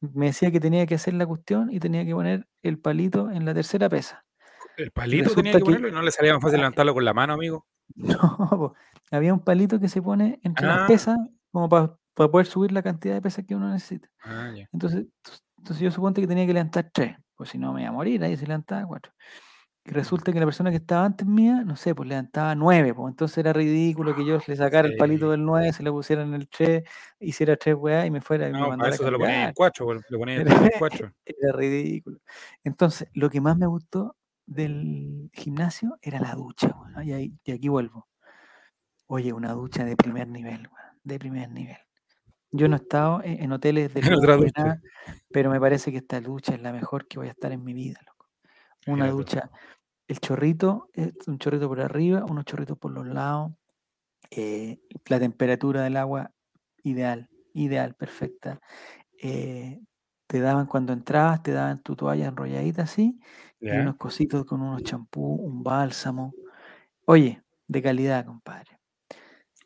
me 0.00 0.26
decía 0.26 0.50
que 0.50 0.60
tenía 0.60 0.84
que 0.86 0.96
hacer 0.96 1.14
la 1.14 1.26
cuestión 1.26 1.70
y 1.72 1.80
tenía 1.80 2.04
que 2.04 2.12
poner 2.14 2.46
el 2.62 2.78
palito 2.78 3.30
en 3.30 3.44
la 3.44 3.54
tercera 3.54 3.88
pesa. 3.88 4.24
El 4.76 4.90
palito 4.90 5.24
Resulta 5.24 5.42
tenía 5.42 5.52
que 5.52 5.58
que- 5.58 5.64
ponerlo 5.64 5.88
y 5.88 5.92
no 5.92 6.02
le 6.02 6.10
salía 6.10 6.34
más 6.34 6.42
fácil 6.42 6.58
levantarlo 6.58 6.92
con 6.94 7.04
la 7.04 7.14
mano, 7.14 7.32
amigo. 7.34 7.66
No, 7.96 8.48
po, 8.50 8.74
había 9.10 9.32
un 9.34 9.40
palito 9.40 9.78
que 9.78 9.88
se 9.88 10.02
pone 10.02 10.40
entre 10.42 10.66
Ah. 10.66 10.76
las 10.78 10.88
pesas 10.88 11.18
como 11.52 11.68
para 11.68 11.96
poder 12.14 12.46
subir 12.46 12.72
la 12.72 12.82
cantidad 12.82 13.14
de 13.14 13.22
pesas 13.22 13.44
que 13.46 13.54
uno 13.54 13.70
necesita. 13.70 14.08
Ah. 14.24 14.52
Entonces, 14.72 15.06
entonces 15.58 15.80
yo 15.82 15.90
supongo 15.90 16.14
que 16.14 16.26
tenía 16.26 16.46
que 16.46 16.52
levantar 16.54 16.90
tres, 16.92 17.16
pues 17.36 17.50
si 17.50 17.58
no 17.58 17.72
me 17.72 17.82
iba 17.82 17.90
a 17.90 17.92
morir 17.92 18.22
ahí 18.24 18.36
si 18.36 18.46
levantaba 18.46 18.86
cuatro. 18.86 19.12
Y 19.86 19.90
resulta 19.92 20.32
que 20.32 20.40
la 20.40 20.46
persona 20.46 20.70
que 20.70 20.76
estaba 20.76 21.04
antes 21.06 21.26
mía, 21.26 21.62
no 21.64 21.76
sé, 21.76 21.94
pues 21.94 22.08
levantaba 22.08 22.54
nueve, 22.54 22.94
pues 22.94 23.10
entonces 23.12 23.38
era 23.38 23.52
ridículo 23.52 24.14
que 24.14 24.24
yo 24.24 24.38
le 24.46 24.56
sacara 24.56 24.88
el 24.88 24.96
palito 24.96 25.30
del 25.30 25.44
nueve, 25.44 25.72
se 25.74 25.82
le 25.82 25.90
pusiera 25.90 26.22
en 26.22 26.34
el 26.34 26.48
tres, 26.48 26.84
hiciera 27.20 27.56
tres 27.56 27.74
weá 27.76 28.06
y 28.06 28.10
me 28.10 28.20
fuera 28.22 28.48
y 28.48 28.52
me 28.52 28.58
para 28.78 28.88
eso 28.90 29.02
a 29.02 29.06
se 29.06 29.10
lo 29.12 29.18
ponía 29.18 29.48
en 29.48 29.52
cuatro, 29.54 29.84
pues, 29.86 30.00
lo 30.08 30.18
ponía 30.18 30.36
en 30.36 30.44
tres 30.44 30.54
cuatro. 30.78 31.12
Era 31.26 31.52
ridículo. 31.52 32.18
Entonces, 32.64 33.08
lo 33.14 33.28
que 33.30 33.40
más 33.42 33.56
me 33.58 33.66
gustó 33.66 34.16
del 34.46 35.30
gimnasio 35.34 35.98
era 36.02 36.18
la 36.20 36.34
ducha, 36.34 36.68
weón, 36.68 37.06
y, 37.08 37.12
ahí- 37.12 37.38
y 37.44 37.52
aquí 37.52 37.68
vuelvo. 37.68 38.08
Oye, 39.06 39.32
una 39.32 39.52
ducha 39.52 39.84
de 39.84 39.96
primer 39.96 40.28
nivel, 40.28 40.68
de 41.02 41.18
primer 41.18 41.50
nivel. 41.50 41.76
Yo 42.56 42.68
no 42.68 42.76
he 42.76 42.78
estado 42.78 43.20
en, 43.22 43.42
en 43.42 43.52
hoteles 43.52 43.92
de 43.92 44.00
nada, 44.54 44.80
pero 45.32 45.50
me 45.50 45.60
parece 45.60 45.90
que 45.90 45.98
esta 45.98 46.20
ducha 46.20 46.54
es 46.54 46.62
la 46.62 46.72
mejor 46.72 47.06
que 47.08 47.18
voy 47.18 47.28
a 47.28 47.32
estar 47.32 47.52
en 47.52 47.64
mi 47.64 47.74
vida, 47.74 48.00
loco. 48.06 48.28
Una 48.86 49.08
ducha, 49.10 49.50
el 50.08 50.20
chorrito, 50.20 50.88
es 50.94 51.12
un 51.26 51.38
chorrito 51.38 51.68
por 51.68 51.80
arriba, 51.80 52.24
unos 52.28 52.44
chorritos 52.44 52.78
por 52.78 52.92
los 52.92 53.06
lados, 53.06 53.52
eh, 54.30 54.80
la 55.06 55.18
temperatura 55.18 55.82
del 55.82 55.96
agua 55.96 56.32
ideal, 56.82 57.28
ideal, 57.54 57.94
perfecta. 57.94 58.60
eh, 59.22 59.80
te 60.26 60.40
daban 60.40 60.66
cuando 60.66 60.92
entrabas, 60.92 61.42
te 61.42 61.52
daban 61.52 61.82
tu 61.82 61.96
toalla 61.96 62.26
enrolladita 62.28 62.82
así, 62.82 63.18
y 63.60 63.78
unos 63.78 63.96
cositos 63.96 64.44
con 64.44 64.62
unos 64.62 64.82
champú, 64.82 65.36
un 65.36 65.62
bálsamo. 65.62 66.34
Oye, 67.06 67.42
de 67.68 67.82
calidad, 67.82 68.26
compadre. 68.26 68.78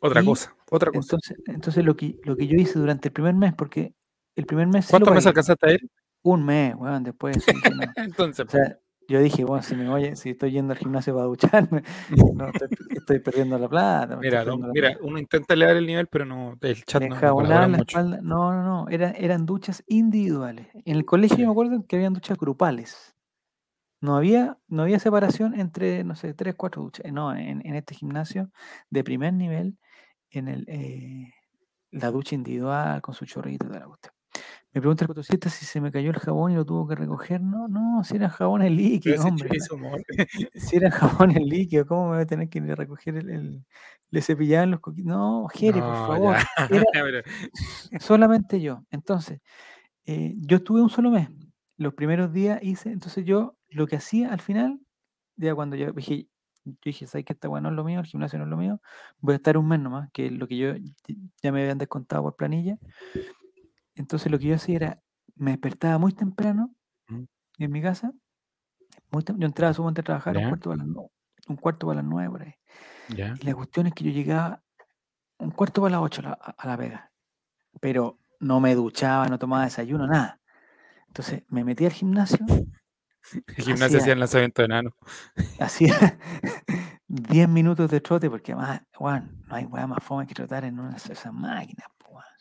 Otra 0.01 0.21
y 0.21 0.25
cosa, 0.25 0.55
otra 0.71 0.91
cosa. 0.91 1.15
Entonces, 1.15 1.37
entonces 1.47 1.85
lo 1.85 1.95
que 1.95 2.19
lo 2.23 2.35
que 2.35 2.47
yo 2.47 2.55
hice 2.57 2.79
durante 2.79 3.09
el 3.09 3.13
primer 3.13 3.35
mes, 3.35 3.53
porque 3.53 3.93
el 4.35 4.45
primer 4.45 4.67
mes 4.67 4.87
¿Cuántos 4.87 5.13
meses 5.13 5.27
alcanzaste 5.27 5.69
a 5.69 5.73
ir? 5.73 5.81
un 6.23 6.45
mes, 6.45 6.75
weón, 6.75 7.03
después 7.03 7.37
sí 7.43 7.51
dije, 7.53 7.69
no. 7.75 7.81
Entonces, 7.95 8.45
O 8.45 8.49
sea, 8.49 8.77
yo 9.07 9.19
dije, 9.21 9.43
bueno, 9.43 9.63
si 9.63 9.75
me 9.75 9.89
voy, 9.89 10.15
si 10.15 10.31
estoy 10.31 10.51
yendo 10.51 10.73
al 10.73 10.79
gimnasio 10.79 11.13
para 11.15 11.25
ducharme, 11.25 11.83
no, 12.35 12.47
estoy, 12.49 12.67
estoy 12.89 13.19
perdiendo 13.19 13.57
la 13.57 13.67
plata. 13.69 14.17
mira, 14.17 14.43
no, 14.45 14.57
la 14.57 14.67
mira, 14.73 14.89
plata. 14.89 15.03
uno 15.05 15.17
intenta 15.19 15.53
elevar 15.55 15.77
el 15.77 15.87
nivel, 15.87 16.07
pero 16.07 16.25
no, 16.25 16.57
el 16.61 16.83
chat 16.85 17.01
no, 17.01 17.15
la 17.41 17.67
mucho. 17.77 17.97
espalda. 17.97 18.19
No, 18.21 18.51
no, 18.53 18.63
no. 18.63 18.89
Eran, 18.89 19.15
eran 19.17 19.45
duchas 19.45 19.83
individuales. 19.87 20.67
En 20.85 20.95
el 20.97 21.05
colegio 21.05 21.37
Sí. 21.37 21.41
yo 21.41 21.47
me 21.47 21.51
acuerdo 21.51 21.85
que 21.87 21.95
habían 21.95 22.13
duchas 22.13 22.37
grupales. 22.37 23.15
No 24.01 24.15
había, 24.15 24.57
no 24.67 24.83
había 24.83 24.99
separación 24.99 25.59
entre, 25.59 26.03
no 26.03 26.15
sé, 26.15 26.33
tres, 26.33 26.55
cuatro 26.55 26.83
duchas. 26.83 27.11
No, 27.11 27.35
en, 27.35 27.65
en 27.65 27.75
este 27.75 27.95
gimnasio 27.95 28.51
de 28.89 29.03
primer 29.03 29.33
nivel, 29.33 29.77
en 30.31 30.47
el, 30.47 30.65
eh, 30.67 31.33
la 31.91 32.11
ducha 32.11 32.35
individual 32.35 33.01
con 33.01 33.13
su 33.15 33.25
chorrito 33.25 33.67
de 33.67 33.79
la 33.79 33.85
cuestión. 33.85 34.13
Me 34.71 34.81
pregunta 34.81 35.03
el 35.03 35.07
cotocista 35.07 35.49
si 35.49 35.65
se 35.65 35.81
me 35.81 35.91
cayó 35.91 36.11
el 36.11 36.19
jabón 36.19 36.51
y 36.51 36.55
lo 36.55 36.63
tuvo 36.63 36.87
que 36.87 36.93
recoger. 36.93 37.41
No, 37.41 37.67
no, 37.67 38.03
si 38.03 38.15
eran 38.17 38.29
jabones 38.29 38.71
líquidos, 38.71 39.25
hombre. 39.25 39.49
humor. 39.71 39.99
Si 40.55 40.75
eran 40.77 40.91
jabones 40.91 41.41
líquidos, 41.43 41.87
¿cómo 41.87 42.09
me 42.09 42.13
voy 42.15 42.21
a 42.21 42.25
tener 42.27 42.49
que 42.49 42.59
ir 42.59 42.71
a 42.71 42.75
recoger 42.75 43.15
el, 43.17 43.29
el- 43.31 43.65
le 44.11 44.21
cepillaban 44.21 44.69
los 44.71 44.79
coquitos? 44.79 45.07
No, 45.11 45.47
Jere, 45.47 45.81
por 45.81 45.95
favor. 45.95 46.35
Era 46.69 47.23
solamente 47.99 48.61
yo. 48.61 48.83
Entonces, 48.91 49.41
eh, 50.05 50.33
yo 50.37 50.57
estuve 50.57 50.81
un 50.81 50.89
solo 50.89 51.09
mes. 51.11 51.29
Los 51.77 51.93
primeros 51.95 52.31
días 52.31 52.59
hice, 52.61 52.91
entonces 52.91 53.25
yo 53.25 53.55
lo 53.69 53.87
que 53.87 53.95
hacía 53.95 54.31
al 54.31 54.41
final, 54.41 54.79
ya 55.35 55.55
cuando 55.55 55.75
yo 55.75 55.91
dije, 55.93 56.27
yo 56.65 56.73
dije, 56.85 57.07
¿sabes 57.07 57.25
que 57.25 57.33
esta 57.33 57.49
weá 57.49 57.61
no 57.61 57.69
es 57.69 57.75
lo 57.75 57.83
mío? 57.83 57.99
El 57.99 58.05
gimnasio 58.05 58.37
no 58.39 58.45
es 58.45 58.49
lo 58.51 58.57
mío. 58.57 58.81
Voy 59.19 59.33
a 59.33 59.37
estar 59.37 59.57
un 59.57 59.67
mes 59.67 59.79
nomás, 59.79 60.09
que 60.11 60.27
es 60.27 60.31
lo 60.31 60.47
que 60.47 60.57
yo 60.57 60.73
ya 61.41 61.51
me 61.51 61.61
habían 61.61 61.77
descontado 61.77 62.23
por 62.23 62.35
planilla. 62.35 62.77
Entonces 63.95 64.31
lo 64.31 64.39
que 64.39 64.45
yo 64.47 64.55
hacía 64.55 64.75
era, 64.75 65.01
me 65.35 65.51
despertaba 65.51 65.97
muy 65.97 66.13
temprano 66.13 66.73
en 67.57 67.71
mi 67.71 67.81
casa. 67.81 68.11
Muy 69.11 69.23
yo 69.23 69.45
entraba 69.45 69.73
sumamente 69.73 70.01
a 70.01 70.03
trabajar 70.03 70.35
un 70.37 70.43
Ya. 70.43 70.49
cuarto, 70.49 70.69
para 70.69 70.77
las 70.83 70.87
nue- 70.87 71.09
un 71.47 71.55
cuarto 71.55 71.87
para 71.87 72.01
las 72.01 72.09
nueve 72.09 72.29
por 72.29 72.41
ahí. 72.43 72.53
Ya. 73.09 73.33
Y 73.39 73.45
la 73.45 73.55
cuestión 73.55 73.87
es 73.87 73.93
que 73.93 74.03
yo 74.03 74.11
llegaba 74.11 74.61
un 75.39 75.51
cuarto 75.51 75.81
para 75.81 75.93
las 75.95 76.01
ocho 76.01 76.21
a 76.21 76.23
la, 76.25 76.31
a- 76.33 76.67
la 76.67 76.77
pega. 76.77 77.11
Pero 77.81 78.19
no 78.39 78.59
me 78.59 78.75
duchaba, 78.75 79.27
no 79.27 79.39
tomaba 79.39 79.63
desayuno, 79.63 80.05
nada. 80.07 80.39
Entonces 81.07 81.43
me 81.49 81.63
metí 81.63 81.85
al 81.85 81.91
gimnasio, 81.91 82.45
El 83.57 83.63
gimnasio 83.63 83.99
Hacía- 83.99 84.13
el 84.13 84.19
lanzamiento 84.19 84.61
de 84.61 84.65
enano. 84.67 84.95
hacía 85.59 85.95
10 87.07 87.49
minutos 87.49 87.89
de 87.91 88.01
trote, 88.01 88.29
porque 88.29 88.53
además, 88.53 88.81
Juan, 88.95 89.43
no 89.47 89.55
hay 89.55 89.65
weá 89.65 89.87
más 89.87 90.03
fome 90.03 90.25
que 90.27 90.33
trotar 90.35 90.63
en 90.65 90.79
una 90.79 90.91
de 90.91 90.97
esas 90.97 91.33
máquinas. 91.33 91.87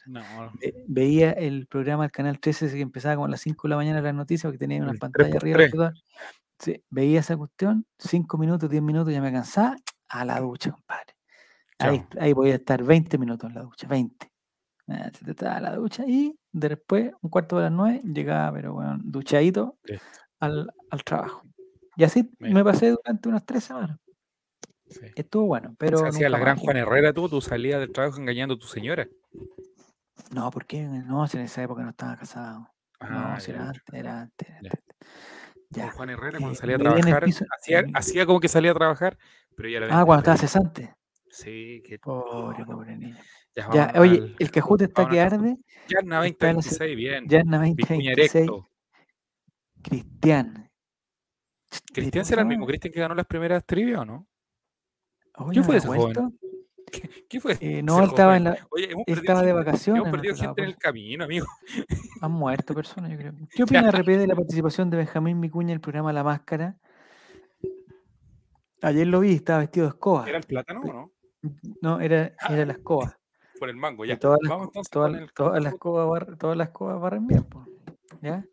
No, 0.07 0.23
Ve- 0.59 0.85
Veía 0.87 1.33
el 1.33 1.67
programa 1.67 2.05
del 2.05 2.11
canal 2.11 2.41
13 2.41 2.65
ese 2.67 2.77
que 2.77 2.81
empezaba 2.81 3.17
como 3.17 3.27
a 3.27 3.29
las 3.29 3.43
5 3.43 3.69
de 3.69 3.71
la 3.71 3.77
mañana 3.77 4.01
las 4.01 4.15
noticias, 4.15 4.45
porque 4.51 4.57
tenía 4.59 4.83
unas 4.83 4.97
pantallas 4.99 5.35
3x3. 5.43 5.65
arriba. 5.69 5.93
Sí, 6.59 6.83
veía 6.89 7.21
esa 7.21 7.37
cuestión, 7.37 7.85
5 7.99 8.39
minutos, 8.39 8.71
10 8.71 8.83
minutos, 8.83 9.13
ya 9.13 9.21
me 9.21 9.31
cansaba, 9.31 9.77
a 10.09 10.25
la 10.25 10.41
ducha, 10.41 10.71
compadre. 10.73 11.15
Ahí, 11.79 12.03
ahí 12.19 12.33
podía 12.33 12.55
estar 12.55 12.83
20 12.83 13.19
minutos 13.19 13.51
en 13.51 13.55
la 13.57 13.63
ducha, 13.63 13.87
20. 13.87 14.33
Ah, 14.89 15.11
se 15.13 15.25
te 15.27 15.33
Estaba 15.33 15.59
en 15.59 15.63
la 15.65 15.77
ducha 15.77 16.05
y 16.07 16.35
después, 16.53 17.13
un 17.21 17.29
cuarto 17.29 17.57
de 17.59 17.65
las 17.65 17.73
9, 17.73 18.01
llegaba, 18.05 18.51
pero 18.55 18.73
bueno, 18.73 18.97
duchadito. 19.03 19.77
Al, 20.41 20.71
al 20.91 21.05
trabajo. 21.05 21.43
Y 21.97 22.05
así 22.05 22.31
Mira. 22.39 22.55
me 22.55 22.65
pasé 22.65 22.91
durante 22.91 23.29
unas 23.29 23.45
3 23.45 23.65
semanas. 23.65 23.99
Sí. 24.89 25.01
Estuvo 25.17 25.47
bueno, 25.47 25.75
pero. 25.79 25.99
Se 25.99 26.09
hacía 26.09 26.29
la 26.31 26.39
gran. 26.39 26.57
Juan 26.57 26.77
Herrera 26.77 27.13
tú, 27.13 27.29
tú 27.29 27.41
salías 27.41 27.81
del 27.81 27.93
trabajo 27.93 28.19
engañando 28.19 28.55
a 28.55 28.59
tu 28.59 28.67
señora. 28.67 29.07
No, 30.33 30.51
¿por 30.51 30.65
qué? 30.67 30.83
No, 30.85 31.27
si 31.27 31.37
en 31.37 31.45
esa 31.45 31.63
época 31.63 31.83
no 31.83 31.91
estaba 31.91 32.17
casado. 32.17 32.61
no, 32.61 32.69
Ah, 33.01 33.39
si 33.41 33.53
ya, 33.53 33.57
era 33.59 33.69
antes, 33.69 33.83
era 33.95 34.21
antes. 34.23 34.49
era 34.49 34.59
Ya. 34.63 34.71
antes. 34.71 34.97
Ya. 35.71 35.91
Juan 35.93 36.11
Herrera 36.11 36.39
eh, 36.39 36.41
cuando 36.41 36.59
salía 36.59 36.77
a 36.77 36.79
en 36.79 36.83
trabajar, 36.85 37.25
piso- 37.25 37.45
hacía, 37.59 37.81
eh, 37.81 37.91
hacía 37.95 38.25
como 38.27 38.41
que 38.41 38.49
salía 38.49 38.71
a 38.71 38.75
trabajar, 38.75 39.19
pero 39.55 39.69
ya 39.69 39.81
lo 39.81 39.87
Ah, 39.91 40.05
cuando 40.07 40.19
estaba 40.21 40.37
cesante. 40.39 40.95
Sí, 41.31 41.83
que 41.87 41.99
Pobre, 41.99 42.63
oh, 42.63 42.67
pobre 42.67 42.97
niño. 42.97 43.17
ya, 43.55 43.69
Ya, 43.73 43.93
oye, 44.01 44.19
al- 44.19 44.37
el 44.39 44.51
Cajute 44.51 44.85
está 44.85 45.07
que 45.09 45.21
arde. 45.21 45.59
Está 45.87 46.01
en 46.01 46.09
la 46.09 46.23
se- 46.23 46.29
2026, 46.31 46.97
bien. 46.97 47.29
Yarna 47.29 47.61
Vicuña 47.61 48.13
2026. 48.17 48.51
Cristian. 49.83 50.71
¿Cristian 51.93 52.11
¿cómo 52.13 52.25
se 52.25 52.29
será 52.31 52.43
el 52.43 52.49
mismo 52.49 52.67
Cristian 52.67 52.93
que 52.93 53.01
ganó 53.01 53.15
las 53.15 53.27
primeras 53.27 53.65
trivia 53.67 54.01
o 54.01 54.05
no? 54.05 54.27
Oye, 55.37 55.53
¿Quién 55.53 55.65
fue 55.65 55.75
¿no 55.75 55.79
ese 55.79 55.87
joven? 55.89 56.01
vuelto? 56.03 56.33
¿Qué 57.29 57.41
fue? 57.41 57.59
Eh, 57.61 57.83
no, 57.83 58.03
estaba 58.03 58.37
en 58.37 58.45
la. 58.45 58.67
Oye, 58.71 58.89
estaba 59.07 59.43
de 59.43 59.53
vacaciones. 59.53 60.01
Hemos 60.01 60.11
perdido 60.11 60.35
gente 60.35 60.63
en 60.63 60.69
el 60.69 60.77
camino, 60.77 61.25
amigo. 61.25 61.47
Han 62.23 62.33
muerto 62.33 62.75
personas, 62.75 63.11
yo 63.11 63.19
creo. 63.19 63.35
¿Qué 63.55 63.63
opina 63.65 63.91
RP 63.91 64.17
de 64.17 64.27
la 64.27 64.35
participación 64.35 64.89
de 64.91 64.97
Benjamín 64.97 65.41
Vicuña 65.41 65.69
en 65.71 65.75
el 65.75 65.81
programa 65.81 66.13
La 66.13 66.25
Máscara? 66.25 66.79
Ayer 68.81 69.07
lo 69.07 69.21
vi, 69.21 69.35
estaba 69.35 69.61
vestido 69.61 69.87
de 69.87 69.91
escoba. 69.91 70.29
¿Era 70.29 70.39
el 70.39 70.45
plátano 70.45 70.81
o 70.81 70.93
no? 70.93 71.13
No, 71.83 72.01
era, 72.01 72.33
era 72.49 72.65
la 72.65 72.73
escoba. 72.73 73.19
Por 73.59 73.69
el 73.69 73.77
mango, 73.77 74.05
Y 74.05 74.09
ya. 74.09 74.19
todas 74.19 74.39
las, 74.41 74.51
Vamos 74.51 74.69
entonces 74.69 74.91
todas, 74.91 75.15
el 75.15 75.33
todas 75.33 75.63
las 76.57 76.69
escobas 76.69 77.01
barren, 77.01 77.27
bien, 77.27 77.45
¿ya? 78.23 78.45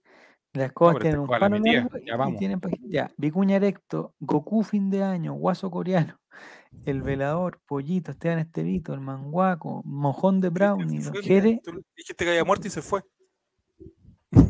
Las 0.56 0.72
pero 0.74 1.00
tienen 1.00 1.20
un 1.20 1.28
palo 1.28 1.50
metía, 1.60 1.82
largo 1.82 1.98
ya 1.98 2.30
y 2.30 2.38
tienen 2.38 2.60
ya, 2.90 3.12
Vicuña 3.18 3.58
Erecto, 3.58 4.16
Goku 4.20 4.64
fin 4.64 4.90
de 4.90 5.04
año, 5.04 5.34
Guaso 5.34 5.70
coreano, 5.70 6.18
El 6.86 7.02
Velador, 7.02 7.60
Pollito, 7.66 8.12
Esteban 8.12 8.40
Estevito, 8.40 8.94
El 8.94 9.02
Manguaco, 9.02 9.82
Mojón 9.86 10.40
de 10.42 10.50
Brownie, 10.50 11.02
Jere, 11.22 11.62
dijiste 11.96 12.24
que 12.26 12.30
había 12.32 12.46
muerto 12.46 12.68
y 12.68 12.72
se 12.72 12.82
fue. 12.82 13.02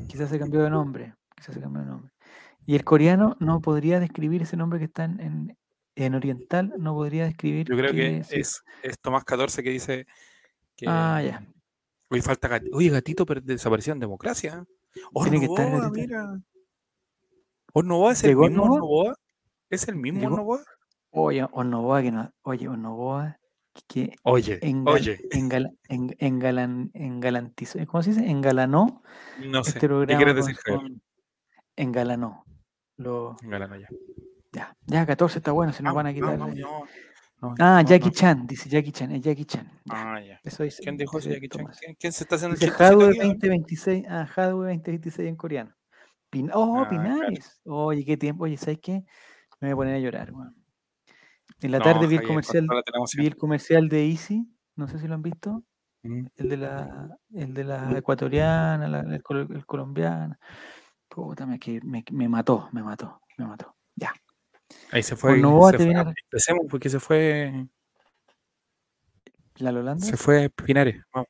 quizás 0.07 0.29
se 0.29 0.39
cambió 0.39 0.63
de 0.63 0.69
nombre, 0.69 1.15
quizás 1.35 1.55
se 1.55 1.61
cambió 1.61 1.81
de 1.81 1.87
nombre. 1.87 2.11
Y 2.65 2.75
el 2.75 2.83
coreano 2.83 3.35
no 3.39 3.61
podría 3.61 3.99
describir 3.99 4.41
ese 4.41 4.57
nombre 4.57 4.79
que 4.79 4.85
está 4.85 5.03
en, 5.03 5.19
en, 5.19 5.57
en 5.95 6.15
oriental, 6.15 6.73
no 6.77 6.93
podría 6.93 7.25
describir 7.25 7.67
Yo 7.67 7.75
creo 7.77 7.91
que 7.91 8.17
es, 8.29 8.63
es 8.81 8.99
Tomás 8.99 9.23
14 9.23 9.61
que 9.63 9.69
dice 9.69 10.07
que 10.75 10.85
Ah, 10.87 11.21
ya. 11.23 11.45
hoy 12.09 12.21
falta 12.21 12.47
gat- 12.49 12.67
Oye, 12.73 12.89
gatito 12.89 13.25
desapareció 13.43 13.93
en 13.93 13.99
democracia. 13.99 14.65
Tiene 15.23 15.39
que 15.39 15.45
estar 15.45 15.65
Ornoboa, 15.65 15.89
Gatito. 15.89 16.07
mira. 16.07 16.39
¿Ornoboa 17.73 18.11
es 18.13 18.23
el 18.23 18.29
¿Llegó 18.29 18.41
mismo 18.47 18.63
Ornoboa? 18.63 18.79
Ornoboa? 19.03 19.15
¿Es 19.69 19.87
el 19.87 19.95
mismo 19.95 20.19
Llegó- 20.21 20.33
Ornoboa? 20.33 20.63
Oye, 21.11 21.47
Onoboa 21.51 22.01
que 22.01 22.11
no, 22.11 22.31
oye, 22.43 22.67
Onoboa 22.67 23.37
que 23.87 24.15
Oye, 24.23 24.59
engal- 24.61 24.93
oye, 24.93 25.19
engal- 25.31 25.77
en- 25.89 26.15
engalan- 26.19 26.91
engalantizó, 26.93 27.79
¿cómo 27.87 28.01
se 28.03 28.11
dice? 28.11 28.29
Engalanó 28.29 29.01
no 29.45 29.63
sé. 29.63 29.71
este 29.71 29.87
¿Qué 29.89 30.15
quieres 30.15 30.33
con 30.35 30.45
decir, 30.45 30.55
su- 30.65 31.01
engalanó. 31.75 32.45
Lo, 32.97 33.35
Galano 33.41 33.75
ya. 33.75 33.89
ya, 34.53 34.77
ya 34.85 35.05
14 35.05 35.39
está 35.39 35.51
bueno, 35.51 35.73
si 35.73 35.83
nos 35.83 35.93
van 35.93 36.07
a 36.07 36.13
quitar. 36.13 36.33
el- 36.33 36.39
no, 36.39 36.85
no, 37.41 37.55
ah, 37.59 37.81
no, 37.81 37.87
Jackie 37.87 38.05
no. 38.07 38.11
Chan, 38.11 38.47
dice 38.47 38.69
Jackie 38.69 38.91
Chan, 38.91 39.11
es 39.11 39.21
Jackie 39.21 39.45
Chan. 39.45 39.69
ya, 39.85 40.13
Ah, 40.13 40.21
ya. 40.21 40.39
Eso 40.43 40.63
dice. 40.63 40.81
¿Quién 40.83 40.97
dijo 40.97 41.17
eso, 41.19 41.29
Jackie 41.29 41.49
Chan? 41.49 41.65
¿Quién, 41.79 41.95
quién 41.99 42.13
se 42.13 42.23
está 42.23 42.35
haciendo 42.35 42.53
el 42.55 42.59
Dice 42.59 42.71
chistecito 42.71 42.93
Hadwe 42.95 43.09
aquí, 43.09 43.17
no? 43.19 43.25
2026, 43.27 44.05
ah, 44.09 44.27
Hadwe 44.35 44.67
2026 44.73 45.27
en 45.29 45.35
coreano. 45.35 45.75
Pin- 46.29 46.51
oh, 46.53 46.81
Ah, 46.83 46.87
claro. 46.89 47.03
Pinares. 47.03 47.61
Oye, 47.65 48.03
qué 48.05 48.17
tiempo. 48.17 48.43
Oye, 48.45 48.57
¿sabes 48.57 48.79
qué? 48.81 49.03
Me 49.61 49.67
voy 49.67 49.71
a 49.71 49.75
poner 49.75 49.95
a 49.95 49.99
llorar, 49.99 50.31
weón. 50.33 50.55
En 51.61 51.71
la 51.71 51.79
tarde 51.79 52.07
vi 52.07 52.15
el 52.17 52.23
comercial, 52.27 52.67
vi 53.17 53.25
el 53.25 53.37
comercial 53.37 53.87
de 53.87 54.09
Easy, 54.09 54.45
no 54.75 54.87
sé 54.87 54.99
si 54.99 55.07
lo 55.07 55.13
han 55.15 55.21
visto. 55.21 55.63
Mm. 56.03 56.25
el 56.35 56.49
de 56.49 56.57
la, 56.57 57.17
el 57.33 57.53
de 57.55 57.63
la 57.63 57.97
ecuatoriana, 57.97 58.87
la, 58.87 58.99
el, 58.99 59.23
el 59.51 59.65
colombiano. 59.65 60.35
Puta, 61.07 61.45
me, 61.47 61.57
me, 61.83 62.03
me 62.11 62.29
mató, 62.29 62.69
me 62.73 62.83
mató, 62.83 63.21
me 63.37 63.45
mató. 63.47 63.74
Ahí 64.91 65.03
se 65.03 65.15
fue. 65.15 65.33
Ornoboa 65.33 65.71
se 65.71 65.77
fue- 65.77 66.13
Empecemos 66.25 66.65
porque 66.69 66.89
se 66.89 66.99
fue. 66.99 67.67
¿La 69.57 69.69
Holanda? 69.71 70.05
Se 70.05 70.17
fue 70.17 70.49
Pinares. 70.49 71.01
Vamos. 71.13 71.27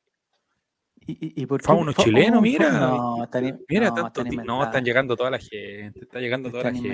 ¿Y, 1.08 1.40
y, 1.42 1.46
por 1.46 1.60
qué? 1.60 1.66
Fue 1.66 1.76
unos 1.76 1.94
Fa- 1.94 2.02
chilenos, 2.02 2.38
oh, 2.38 2.42
mira. 2.42 2.70
No, 2.72 3.22
están, 3.22 3.60
Mira, 3.68 3.88
no, 3.90 3.94
tanto 3.94 4.22
están 4.22 4.44
No, 4.44 4.64
están 4.64 4.84
llegando 4.84 5.16
toda 5.16 5.30
la 5.30 5.38
gente. 5.38 6.00
Está 6.00 6.18
llegando 6.18 6.50
toda 6.50 6.64
la 6.64 6.72
gente. 6.72 6.88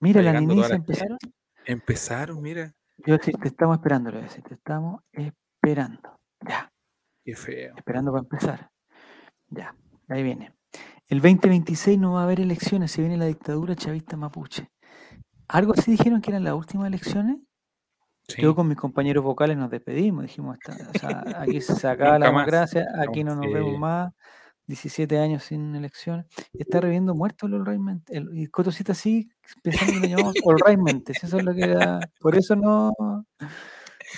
Mira, 0.00 0.20
Está 0.20 0.32
la 0.32 0.40
la 0.68 0.74
empezaron. 0.74 1.18
Empezaron, 1.66 2.42
mira. 2.42 2.74
Yo 3.06 3.16
sí, 3.22 3.32
te 3.32 3.48
estamos 3.48 3.76
esperando, 3.76 4.10
a 4.10 4.12
decir, 4.12 4.42
te 4.44 4.54
estamos 4.54 5.02
esperando. 5.12 6.18
Ya, 6.46 6.72
Qué 7.24 7.34
feo. 7.36 7.74
esperando 7.76 8.12
para 8.12 8.22
empezar. 8.22 8.70
Ya, 9.48 9.74
ahí 10.08 10.22
viene. 10.22 10.54
El 11.08 11.20
2026 11.20 11.98
no 11.98 12.12
va 12.14 12.20
a 12.20 12.24
haber 12.24 12.40
elecciones, 12.40 12.92
se 12.92 13.02
viene 13.02 13.16
la 13.18 13.26
dictadura 13.26 13.74
chavista 13.74 14.16
mapuche. 14.16 14.70
Algo 15.48 15.72
así 15.76 15.92
dijeron 15.92 16.20
que 16.20 16.30
eran 16.30 16.44
las 16.44 16.54
últimas 16.54 16.86
elecciones. 16.88 17.38
Sí. 18.28 18.40
Yo 18.40 18.54
con 18.54 18.68
mis 18.68 18.78
compañeros 18.78 19.22
vocales 19.22 19.56
nos 19.56 19.70
despedimos, 19.70 20.22
dijimos, 20.22 20.56
"Esta- 20.58 20.90
o 20.90 20.98
sea, 20.98 21.42
aquí 21.42 21.60
se 21.60 21.86
acaba 21.86 22.18
la 22.18 22.26
Nunca 22.30 22.32
más. 22.32 22.46
democracia, 22.46 22.86
aquí 23.06 23.22
no 23.22 23.34
nos 23.36 23.46
Sí. 23.46 23.52
vemos 23.52 23.78
más, 23.78 24.12
17 24.66 25.18
años 25.18 25.42
sin 25.44 25.74
elecciones, 25.74 26.24
está 26.54 26.80
reviendo 26.80 27.14
muerto 27.14 27.46
el 27.46 27.54
All 27.54 27.78
Mente, 27.78 28.16
el- 28.16 28.30
y 28.32 28.46
Cotosita 28.46 28.92
así, 28.92 29.28
pensando 29.62 29.92
que 29.92 30.00
lo 30.00 30.06
llamamos 30.16 30.34
All 30.46 30.56
eso 31.22 31.36
es 31.36 31.44
lo 31.44 31.54
que 31.54 31.62
era, 31.64 32.00
por 32.18 32.34
eso 32.34 32.56
no, 32.56 32.94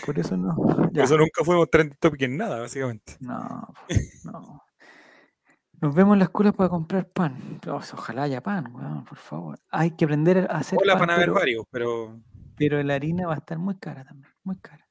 por 0.06 0.18
eso 0.20 0.36
no, 0.36 0.54
Por 0.54 0.90
eso 0.98 1.18
nunca 1.18 1.42
fuimos 1.44 1.68
trending 1.68 1.98
topic 1.98 2.22
en 2.22 2.36
nada, 2.36 2.60
básicamente. 2.60 3.16
no, 3.18 3.66
no. 4.24 4.62
Nos 5.86 5.94
vemos 5.94 6.14
en 6.14 6.18
la 6.18 6.24
escuela 6.24 6.50
para 6.50 6.68
comprar 6.68 7.08
pan. 7.10 7.60
Oh, 7.68 7.76
ojalá 7.76 8.24
haya 8.24 8.42
pan, 8.42 8.74
weón, 8.74 9.04
por 9.04 9.18
favor. 9.18 9.60
Hay 9.70 9.92
que 9.92 10.04
aprender 10.04 10.48
a 10.50 10.56
hacer 10.56 10.80
Hola, 10.82 10.94
pan, 10.94 11.02
van 11.02 11.10
a 11.10 11.14
haber 11.14 11.30
varios, 11.30 11.64
pero 11.70 12.20
pero 12.56 12.82
la 12.82 12.94
harina 12.94 13.28
va 13.28 13.34
a 13.34 13.36
estar 13.36 13.56
muy 13.56 13.76
cara 13.76 14.02
también, 14.02 14.32
muy 14.42 14.56
cara. 14.56 14.84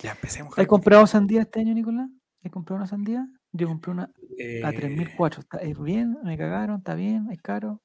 ya 0.00 0.10
empecemos. 0.10 0.58
¿Has 0.58 0.66
comprado 0.66 1.06
sandía 1.06 1.42
este 1.42 1.60
año, 1.60 1.74
Nicolás? 1.74 2.10
¿Has 2.42 2.50
comprado 2.50 2.78
una 2.78 2.88
sandía? 2.88 3.24
Yo 3.52 3.68
compré 3.68 3.92
una 3.92 4.10
porque, 4.36 4.64
a 4.64 4.70
eh, 4.70 4.72
3004. 4.72 5.42
¿Está 5.42 5.58
es 5.58 5.80
bien? 5.80 6.18
¿Me 6.24 6.36
cagaron? 6.36 6.78
¿Está 6.78 6.96
bien? 6.96 7.30
¿Es 7.30 7.40
caro? 7.40 7.80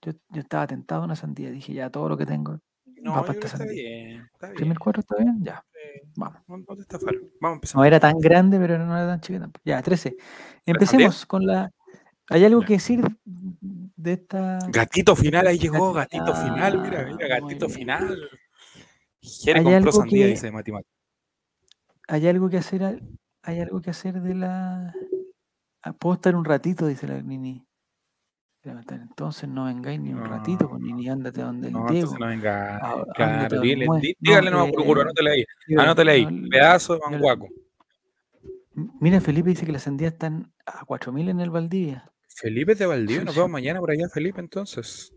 Yo, 0.00 0.12
yo 0.28 0.40
estaba 0.40 0.64
tentado 0.68 1.02
a 1.02 1.06
una 1.06 1.16
sandía. 1.16 1.50
Dije, 1.50 1.72
ya, 1.72 1.90
todo 1.90 2.08
lo 2.08 2.16
que 2.16 2.24
tengo. 2.24 2.60
No, 3.02 3.14
va 3.14 3.24
para 3.24 3.36
está 3.36 3.64
bien. 3.64 4.28
Está 4.32 4.46
bien. 4.46 4.56
3004 4.58 5.00
está 5.00 5.16
bien? 5.16 5.42
Ya, 5.42 5.64
eh, 5.84 6.02
vamos. 6.16 6.40
no, 6.48 6.76
te 6.76 6.82
estafaron. 6.82 7.22
Vamos 7.40 7.54
a 7.54 7.56
empezar. 7.56 7.76
No 7.76 7.84
era 7.84 8.00
tan 8.00 8.18
grande, 8.18 8.58
pero 8.58 8.78
no 8.78 8.96
era 8.96 9.06
tan 9.06 9.20
chiquita. 9.20 9.40
tampoco. 9.44 9.62
Ya, 9.64 9.80
13. 9.82 10.16
Empecemos 10.66 11.26
con 11.26 11.46
la. 11.46 11.70
¿Hay 12.30 12.44
algo 12.44 12.60
que 12.62 12.74
decir 12.74 13.02
de 13.24 14.12
esta. 14.12 14.58
Gatito 14.68 15.16
final, 15.16 15.46
ahí 15.46 15.58
llegó, 15.58 15.92
Gatito- 15.94 16.24
gatito 16.26 16.34
final, 16.34 16.80
mira, 16.82 17.04
mira, 17.06 17.28
gatito 17.40 17.68
final. 17.68 18.28
Jere 19.20 19.58
Hay 19.60 19.64
compró 19.64 19.76
algo 19.78 19.92
sandía, 19.92 20.24
que- 20.26 20.30
dice 20.30 20.50
Mati. 20.50 20.72
¿Hay 22.08 22.26
algo 22.28 22.48
que 22.48 22.58
hacer? 22.58 23.02
¿Hay 23.42 23.60
algo 23.60 23.80
que 23.80 23.90
hacer 23.90 24.20
de 24.20 24.34
la. 24.34 24.94
¿Puedo 25.98 26.14
estar 26.14 26.34
un 26.36 26.44
ratito? 26.44 26.86
Dice 26.86 27.06
la 27.06 27.22
Nini. 27.22 27.66
Entonces 28.70 29.48
no 29.48 29.64
vengáis 29.66 30.00
ni 30.00 30.12
un 30.12 30.24
ratito, 30.24 30.68
pues 30.68 30.80
No. 30.80 30.86
Nini, 30.86 31.08
ándate 31.08 31.40
donde 31.42 31.68
el 31.68 31.72
No, 31.74 31.86
Diego. 31.88 32.12
entonces 32.16 32.42
no. 32.42 32.50
Ah, 32.50 32.92
ándate 32.92 33.12
Claro, 33.48 33.60
dile, 33.60 33.80
di- 33.80 33.86
No, 33.86 34.00
dígale 34.20 34.50
nomás, 34.50 34.68
eh, 34.68 35.00
anótale 35.00 35.30
ahí. 35.30 35.44
Diego, 35.66 35.82
Anótale 35.82 36.10
ahí. 36.12 36.22
no, 36.24 36.28
el- 36.30 36.48
Pedazo 36.48 36.92
de 36.94 37.00
el- 37.04 37.10
manguaco. 37.12 37.48
Mira, 39.00 39.20
Felipe 39.20 39.50
dice 39.50 39.66
que 39.66 39.72
las 39.72 39.82
sandías 39.82 40.12
están 40.12 40.52
a 40.66 40.84
4.000 40.84 41.28
en 41.28 41.40
el 41.40 41.50
Valdivia. 41.50 42.12
Felipe 42.28 42.74
de 42.76 42.86
Valdivia, 42.86 43.24
nos 43.24 43.34
vemos 43.34 43.50
mañana 43.50 43.80
por 43.80 43.90
allá, 43.90 44.08
Felipe, 44.08 44.40
entonces. 44.40 45.12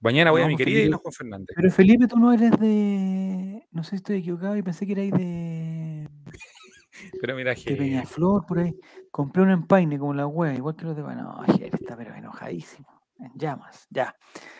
Mañana 0.00 0.30
voy 0.32 0.42
a 0.42 0.44
No, 0.44 0.48
mi 0.48 0.54
pues, 0.56 0.66
querida 0.66 0.74
Felipe- 0.80 0.86
Isla 0.88 0.96
Juan 0.98 1.12
Fernández. 1.14 1.48
Pero 1.56 1.70
Felipe, 1.70 2.06
tú 2.06 2.18
no 2.18 2.32
eres 2.34 2.50
de. 2.60 3.66
No 3.70 3.82
sé 3.84 3.90
si 3.90 3.96
estoy 3.96 4.16
equivocado 4.18 4.54
y 4.56 4.62
pensé 4.62 4.84
que 4.86 4.92
erais 4.92 5.12
de, 5.12 6.08
Pero 7.22 7.36
mira, 7.36 7.54
de 7.54 7.76
Peñaflor, 7.76 8.44
por 8.46 8.58
ahí. 8.58 8.74
Compré 9.14 9.42
un 9.44 9.50
empaine 9.50 9.96
como 9.96 10.12
la 10.12 10.26
wea, 10.26 10.52
igual 10.54 10.74
que 10.74 10.86
los 10.86 10.96
de. 10.96 11.02
No, 11.04 11.40
Jere 11.46 11.70
está 11.72 11.96
pero 11.96 12.12
enojadísimo. 12.16 12.88
En 13.20 13.30
llamas, 13.36 13.86
ya. 13.88 14.12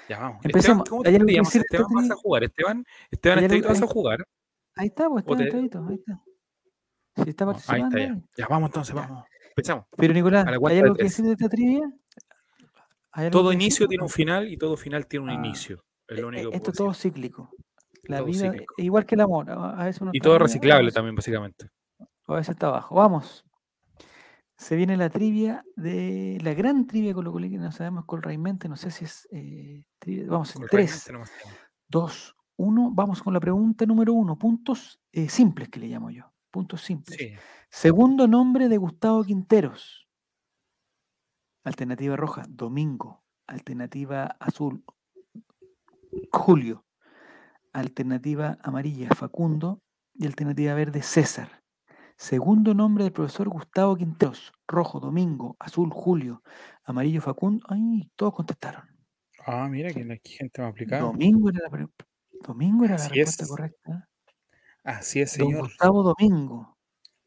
ya 0.08 0.20
vamos. 0.20 0.44
Empecemos. 0.44 0.84
Esteban, 0.84 0.84
¿cómo 0.88 1.00
¿Hay 1.00 1.04
te 1.04 1.10
de 1.10 1.40
Esteban, 1.40 1.64
este 1.64 1.78
vas 1.92 2.10
a 2.10 2.14
jugar. 2.14 2.44
Esteban, 2.44 2.84
Esteban, 3.10 3.38
¿Hay 3.38 3.44
algo- 3.46 3.56
Estevito, 3.56 3.68
vas 3.68 3.82
a 3.82 3.92
jugar. 3.92 4.26
Ahí 4.76 4.86
está, 4.86 5.08
pues 5.08 5.24
está 5.24 5.36
te- 5.36 5.42
ahí 5.56 5.64
está. 5.94 6.22
Si 7.24 7.30
está 7.30 7.44
No, 7.44 7.50
ahí 7.50 7.54
participando. 7.56 7.98
está 7.98 8.14
ya. 8.14 8.22
Ya, 8.36 8.46
vamos 8.48 8.68
entonces, 8.68 8.94
vamos. 8.94 9.24
Empezamos. 9.48 9.86
Pero 9.96 10.14
Nicolás, 10.14 10.46
¿hay 10.46 10.78
algo 10.78 10.94
que 10.94 11.02
decir 11.02 11.24
de 11.24 11.32
esta 11.32 11.48
trivia? 11.48 11.92
¿Hay 13.10 13.26
algo 13.26 13.38
Todo 13.40 13.52
inicio 13.52 13.88
tiene 13.88 14.04
un 14.04 14.08
final 14.10 14.46
y 14.48 14.56
todo 14.56 14.76
final 14.76 15.08
tiene 15.08 15.24
un 15.24 15.30
Ah, 15.30 15.34
inicio. 15.34 15.82
Es 16.06 16.16
lo 16.20 16.26
Eh, 16.26 16.28
único 16.28 16.50
que 16.50 16.56
Esto 16.58 16.70
es 16.70 16.76
todo 16.76 16.88
decir. 16.90 17.12
cíclico. 17.12 17.50
La 18.04 18.18
Todo 18.18 18.26
vida, 18.26 18.50
cíclico. 18.52 18.74
igual 18.78 19.04
que 19.04 19.14
el 19.16 19.20
amor, 19.20 19.50
a 19.50 19.84
veces 19.84 20.00
uno 20.00 20.10
Y 20.14 20.20
todo 20.20 20.38
reciclable 20.38 20.92
también, 20.92 21.16
básicamente. 21.16 21.70
a 22.28 22.34
veces 22.34 22.50
está 22.50 22.68
abajo. 22.68 22.94
Vamos. 22.94 23.43
Se 24.56 24.76
viene 24.76 24.96
la 24.96 25.10
trivia 25.10 25.64
de 25.74 26.38
la 26.42 26.54
gran 26.54 26.86
trivia 26.86 27.12
con 27.12 27.24
lo 27.24 27.34
que 27.34 27.48
no 27.48 27.72
sabemos 27.72 28.04
con 28.04 28.22
Raimente, 28.22 28.68
no 28.68 28.76
sé 28.76 28.90
si 28.90 29.04
es 29.04 29.26
eh, 29.32 29.82
trivia- 29.98 30.26
Vamos 30.28 30.54
en 30.54 30.62
Con 30.62 30.68
3, 30.70 30.90
realmente 31.08 31.12
no 31.12 31.18
más 31.18 31.30
tiempo. 31.30 31.60
2, 31.88 32.36
1. 32.56 32.90
Vamos 32.94 33.22
con 33.22 33.32
la 33.34 33.40
pregunta 33.40 33.84
número 33.84 34.12
1. 34.14 34.38
Puntos 34.38 35.00
eh, 35.12 35.28
simples 35.28 35.68
que 35.68 35.80
le 35.80 35.88
llamo 35.88 36.10
yo. 36.10 36.32
Puntos 36.50 36.82
simples. 36.82 37.18
Sí. 37.18 37.32
Segundo 37.68 38.28
nombre 38.28 38.68
de 38.68 38.76
Gustavo 38.78 39.24
Quinteros. 39.24 40.08
Alternativa 41.64 42.14
roja, 42.16 42.44
Domingo. 42.48 43.24
Alternativa 43.48 44.36
azul, 44.38 44.84
Julio. 46.30 46.84
Alternativa 47.72 48.56
amarilla, 48.62 49.08
Facundo. 49.14 49.82
Y 50.14 50.26
alternativa 50.26 50.74
verde, 50.74 51.02
César. 51.02 51.63
Segundo 52.16 52.74
nombre 52.74 53.04
del 53.04 53.12
profesor 53.12 53.48
Gustavo 53.48 53.96
Quinteros. 53.96 54.52
Rojo, 54.68 55.00
Domingo. 55.00 55.56
Azul, 55.58 55.90
Julio. 55.90 56.42
Amarillo, 56.84 57.20
Facundo. 57.20 57.64
Ay, 57.68 58.10
todos 58.16 58.34
contestaron. 58.34 58.82
Ah, 59.46 59.68
mira 59.68 59.92
que 59.92 60.00
aquí 60.12 60.32
gente 60.34 60.62
me 60.62 60.68
aplicado. 60.68 61.06
Domingo 61.08 61.50
era 61.50 61.68
la, 61.68 61.88
Domingo 62.46 62.84
era 62.84 62.96
la 62.96 63.08
respuesta 63.08 63.44
es. 63.44 63.48
correcta. 63.50 64.08
Así 64.84 65.20
es, 65.20 65.36
Don 65.36 65.48
señor. 65.48 65.62
Gustavo 65.64 66.02
Domingo. 66.02 66.78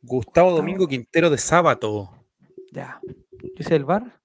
Gustavo. 0.01 0.51
Domingo 0.55 0.87
Quintero 0.87 1.29
de 1.29 1.37
Sábato. 1.37 2.09
Ya. 2.71 2.99
¿Ese 3.55 3.61
es 3.63 3.71
el 3.71 3.85
bar? 3.85 4.21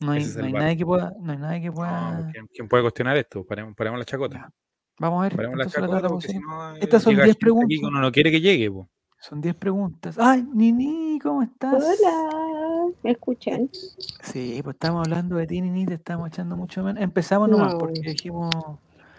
No 0.00 0.12
hay, 0.12 0.24
no 0.24 0.42
bar. 0.42 0.52
nadie 0.52 0.76
que 0.76 0.86
pueda. 0.86 1.12
No 1.20 1.32
hay 1.32 1.38
nadie 1.38 1.60
que 1.60 1.68
No, 1.68 1.74
pueda. 1.74 2.28
¿quién, 2.32 2.46
quién 2.48 2.68
puede 2.68 2.82
cuestionar 2.82 3.16
esto? 3.16 3.44
Paremos, 3.44 3.74
paremos 3.76 3.98
la 3.98 4.04
chacota. 4.04 4.36
Ya. 4.38 4.50
Vamos 4.98 5.20
a 5.20 5.22
ver. 5.24 5.36
Paremos 5.36 5.58
la 5.58 5.64
la 5.64 5.70
chacota 5.70 5.92
tabla 5.94 6.08
porque 6.08 6.28
si 6.28 6.34
posible. 6.34 6.46
no. 6.48 6.76
eh, 6.76 6.78
Estas 6.82 7.02
son 7.02 7.12
llega 7.12 7.24
10 7.24 7.34
gente 7.36 7.44
aquí 7.44 7.44
preguntas. 7.44 7.78
uno 7.90 8.00
no 8.00 8.12
quiere 8.12 8.30
que 8.30 8.40
llegue. 8.40 8.70
po. 8.70 8.88
Son 9.22 9.40
10 9.40 9.54
preguntas. 9.54 10.16
¡Ay, 10.18 10.44
Nini! 10.52 11.16
¿Cómo 11.22 11.42
estás? 11.42 11.74
Hola. 11.74 12.92
escuchen. 13.04 13.70
Sí, 13.72 14.58
pues 14.64 14.74
estamos 14.74 15.06
hablando 15.06 15.36
de 15.36 15.46
ti, 15.46 15.60
Nini, 15.60 15.86
te 15.86 15.94
estamos 15.94 16.26
echando 16.26 16.56
mucho 16.56 16.82
menos. 16.82 17.00
Empezamos 17.00 17.48
nomás 17.48 17.72
No. 17.74 17.78
porque 17.78 18.00
dijimos. 18.00 18.50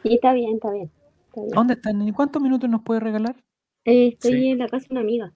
Sí, 0.03 0.15
está 0.15 0.33
bien, 0.33 0.55
está 0.55 0.71
bien. 0.71 0.91
está 1.27 1.39
bien. 1.41 1.53
¿Dónde 1.53 1.73
estás, 1.75 1.95
Nini? 1.95 2.11
¿Cuántos 2.11 2.41
minutos 2.41 2.69
nos 2.69 2.81
puede 2.81 2.99
regalar? 2.99 3.37
Eh, 3.85 4.09
estoy 4.09 4.31
Sí. 4.33 4.47
en 4.49 4.57
la 4.57 4.67
casa 4.67 4.87
de 4.89 4.93
una 4.93 5.01
amiga, 5.01 5.33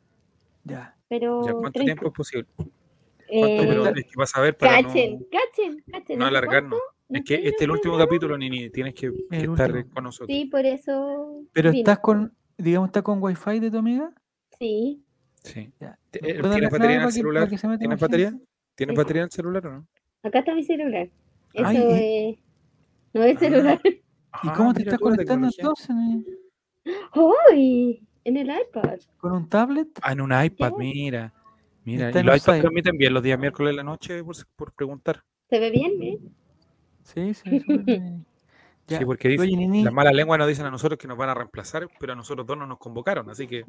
Ya. 0.65 0.97
pero 1.07 1.45
Ya, 1.45 1.53
¿Cuánto 1.53 1.71
30. 1.71 1.85
tiempo 1.85 2.07
es 2.07 2.13
posible? 2.13 2.47
¿Cuánto 2.57 2.73
Eh, 3.29 3.57
pero 3.69 3.85
es 3.87 4.03
que 4.05 4.11
vas 4.17 4.35
a 4.35 4.41
ver 4.41 4.57
para 4.57 4.81
no, 4.81 4.87
cachen, 4.89 5.25
cachen, 5.31 5.83
cachen. 5.91 6.19
no 6.19 6.25
¿hace 6.25 6.29
alargarnos? 6.35 6.79
cuánto? 6.79 6.95
No 7.09 7.19
Es 7.19 7.23
que 7.25 7.35
este 7.35 7.49
es 7.49 7.61
el 7.61 7.71
último 7.71 7.97
capítulo, 7.97 8.37
Nini. 8.37 8.69
Tienes 8.69 8.93
que, 8.95 9.07
estar 9.31 9.71
último. 9.71 9.93
con 9.93 10.03
nosotros. 10.03 10.27
Sí, 10.35 10.45
por 10.45 10.65
eso. 10.65 11.41
Pero 11.53 11.71
vine. 11.71 11.79
estás 11.81 11.99
con, 11.99 12.33
digamos, 12.57 12.87
estás 12.89 13.03
con 13.03 13.23
wifi 13.23 13.59
de 13.61 13.71
tu 13.71 13.77
amiga. 13.77 14.11
Sí, 14.59 15.03
Sí. 15.43 15.71
Ya. 15.79 15.97
¿Te- 16.11 16.19
¿No 16.21 16.27
eh, 16.49 16.51
¿Tienes 16.51 16.71
batería 16.71 16.95
en 16.97 17.01
el 17.03 17.07
que- 17.07 17.11
celular? 17.13 17.49
que 17.49 17.57
¿Tienes 17.77 17.99
batería? 17.99 18.33
¿Tienes 18.75 18.93
Sí. 18.93 18.97
batería 18.97 19.21
en 19.21 19.25
el 19.25 19.31
celular 19.31 19.67
o 19.67 19.71
no? 19.71 19.87
acá 20.23 20.39
está 20.39 20.53
mi 20.55 20.63
celular. 20.63 21.07
Eso 21.53 21.65
Ay, 21.65 21.77
es. 21.77 22.39
No 23.13 23.23
es 23.23 23.39
celular. 23.39 23.79
¿Y 23.85 23.89
Ah, 24.49 24.53
cómo 24.55 24.73
te 24.73 24.81
estás 24.81 24.99
conectando 24.99 25.47
entonces? 25.47 25.95
¡Uy! 27.15 28.03
En 28.23 28.37
el 28.37 28.47
iPad. 28.49 28.99
¿Con 29.17 29.31
un 29.31 29.47
tablet? 29.47 29.87
Ah, 30.01 30.11
en 30.11 30.21
un 30.21 30.31
iPad, 30.43 30.73
mira. 30.77 31.33
Mira, 31.85 32.09
y 32.09 32.23
los 32.23 32.37
iPads 32.43 32.59
transmiten 32.61 32.97
bien 32.97 33.13
los 33.13 33.23
días 33.23 33.39
miércoles 33.39 33.71
de 33.71 33.77
la 33.77 33.83
noche, 33.83 34.21
por, 34.23 34.35
por 34.57 34.73
preguntar. 34.73 35.23
¿Se 35.49 35.59
ve 35.59 35.71
bien? 35.71 35.93
eh? 36.03 36.17
Sí, 37.03 37.33
sí. 37.33 37.61
Ya. 38.87 38.99
Sí, 38.99 39.05
porque 39.05 39.27
dice, 39.27 39.43
Oye, 39.43 39.57
Nini, 39.57 39.83
las 39.83 39.93
malas 39.93 40.13
lenguas 40.13 40.39
nos 40.39 40.47
dicen 40.47 40.65
a 40.65 40.71
nosotros 40.71 40.97
que 40.97 41.07
nos 41.07 41.17
van 41.17 41.29
a 41.29 41.33
reemplazar, 41.33 41.89
pero 41.99 42.13
a 42.13 42.15
nosotros 42.15 42.47
dos 42.47 42.57
no 42.57 42.65
nos 42.65 42.77
convocaron, 42.77 43.29
así 43.29 43.45
que 43.45 43.65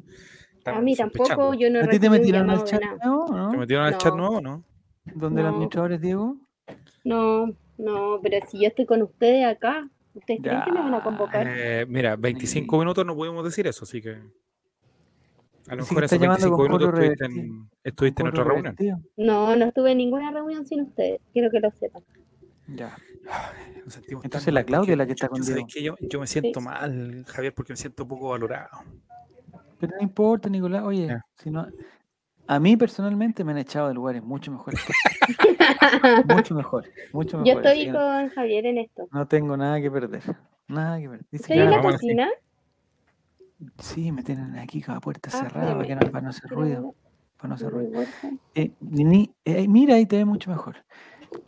A 0.65 0.79
mí 0.81 0.95
tampoco, 0.95 1.53
yo 1.53 1.69
no 1.69 1.81
¿a 1.81 1.87
ti 1.87 1.99
te 1.99 2.09
metieron 2.09 2.49
al 2.49 2.63
chat 2.63 2.81
nuevo 2.81 3.25
o 3.25 3.27
¿Te 3.27 3.35
no? 3.35 3.51
metieron 3.51 3.85
al 3.85 3.97
chat 3.97 4.11
No. 4.13 4.17
nuevo 4.17 4.41
no? 4.41 4.63
¿Donde 5.05 5.41
el 5.41 5.47
No. 5.47 5.53
administrador 5.53 5.91
es 5.93 6.01
Diego? 6.01 6.37
No, 7.03 7.47
no, 7.77 8.19
pero 8.21 8.45
si 8.47 8.61
yo 8.61 8.67
estoy 8.67 8.85
con 8.85 9.01
ustedes 9.01 9.45
acá, 9.45 9.89
¿ustedes 10.13 10.41
creen 10.41 10.61
que 10.63 10.71
me 10.71 10.79
van 10.79 10.93
a 10.93 10.97
Ya, 10.97 11.03
convocar? 11.03 11.47
Eh, 11.49 11.85
mira, 11.87 12.15
25 12.15 12.77
minutos 12.77 13.05
no 13.05 13.15
pudimos 13.15 13.43
decir 13.43 13.67
eso, 13.67 13.83
así 13.83 14.01
que 14.01 14.11
a 15.67 15.75
lo 15.75 15.83
mejor 15.83 16.03
está 16.03 16.15
esos 16.15 16.23
llamando 16.23 16.51
25 16.51 16.57
con 16.57 16.67
minutos 16.67 16.99
estuviste 16.99 17.25
en, 17.25 17.69
estuviste 17.83 18.23
otra 18.23 18.43
reunión. 18.43 18.75
No, 19.17 19.55
no 19.55 19.65
estuve 19.65 19.91
en 19.91 19.97
ninguna 19.97 20.31
reunión 20.31 20.65
sin 20.65 20.81
ustedes, 20.81 21.19
quiero 21.33 21.51
que 21.51 21.59
lo 21.59 21.71
sepan. 21.71 22.03
Ya. 22.67 22.97
Nos 23.85 23.93
sentimos 23.93 24.21
tan 24.23 24.27
Entonces 24.27 24.53
la 24.53 24.63
Claudia 24.63 24.91
es 24.93 24.97
la 24.97 25.05
que 25.05 25.13
está 25.13 25.27
con 25.27 25.39
yo, 25.39 25.43
¿sabes 25.43 25.55
Diego. 25.55 25.67
qué? 25.71 25.83
Yo, 25.83 26.07
yo 26.09 26.19
me 26.19 26.27
siento 26.27 26.59
Sí. 26.59 26.65
mal, 26.65 27.25
Javier, 27.27 27.53
porque 27.53 27.73
me 27.73 27.77
siento 27.77 28.07
poco 28.07 28.29
valorado. 28.29 28.69
Pero 29.79 29.93
no 29.97 30.03
importa, 30.03 30.49
Nicolás. 30.49 30.83
Oye, 30.83 31.09
si 31.37 31.49
no, 31.49 31.67
a 32.47 32.59
mí 32.59 32.75
personalmente 32.77 33.43
me 33.43 33.51
han 33.51 33.59
echado 33.59 33.87
de 33.87 33.93
lugares 33.93 34.23
mucho 34.23 34.51
mejores. 34.51 34.79
mucho 36.25 36.55
mejor, 36.55 36.85
mucho 37.13 37.37
mejor. 37.39 37.63
Yo 37.63 37.69
así 37.69 37.81
estoy 37.81 37.93
no, 37.93 37.99
con 37.99 38.29
Javier 38.29 38.65
en 38.65 38.77
esto. 38.79 39.07
no 39.11 39.27
tengo 39.27 39.55
nada 39.55 39.79
que 39.81 39.89
perder. 39.91 40.23
Nada 40.67 40.99
que 40.99 41.09
perder. 41.09 41.25
Estoy 41.31 41.59
en 41.59 41.71
la 41.71 41.81
cocina. 41.81 42.29
Sí, 43.79 44.11
me 44.11 44.23
tienen 44.23 44.57
aquí 44.57 44.81
con 44.81 44.95
la 44.95 45.01
puerta 45.01 45.29
Ah, 45.33 45.37
cerrada 45.37 45.75
para, 45.75 45.87
que 45.87 45.95
no, 45.95 46.01
para 46.11 46.21
no 46.21 46.29
hacer 46.29 46.49
ruido. 46.49 46.95
Para 47.37 47.49
no 47.49 47.55
hacer 47.55 47.69
ruido. 47.71 48.01
Eh, 48.55 48.71
eh, 49.45 49.67
mira, 49.67 49.95
ahí 49.95 50.05
te 50.05 50.17
ve 50.17 50.25
mucho 50.25 50.49
mejor. 50.49 50.77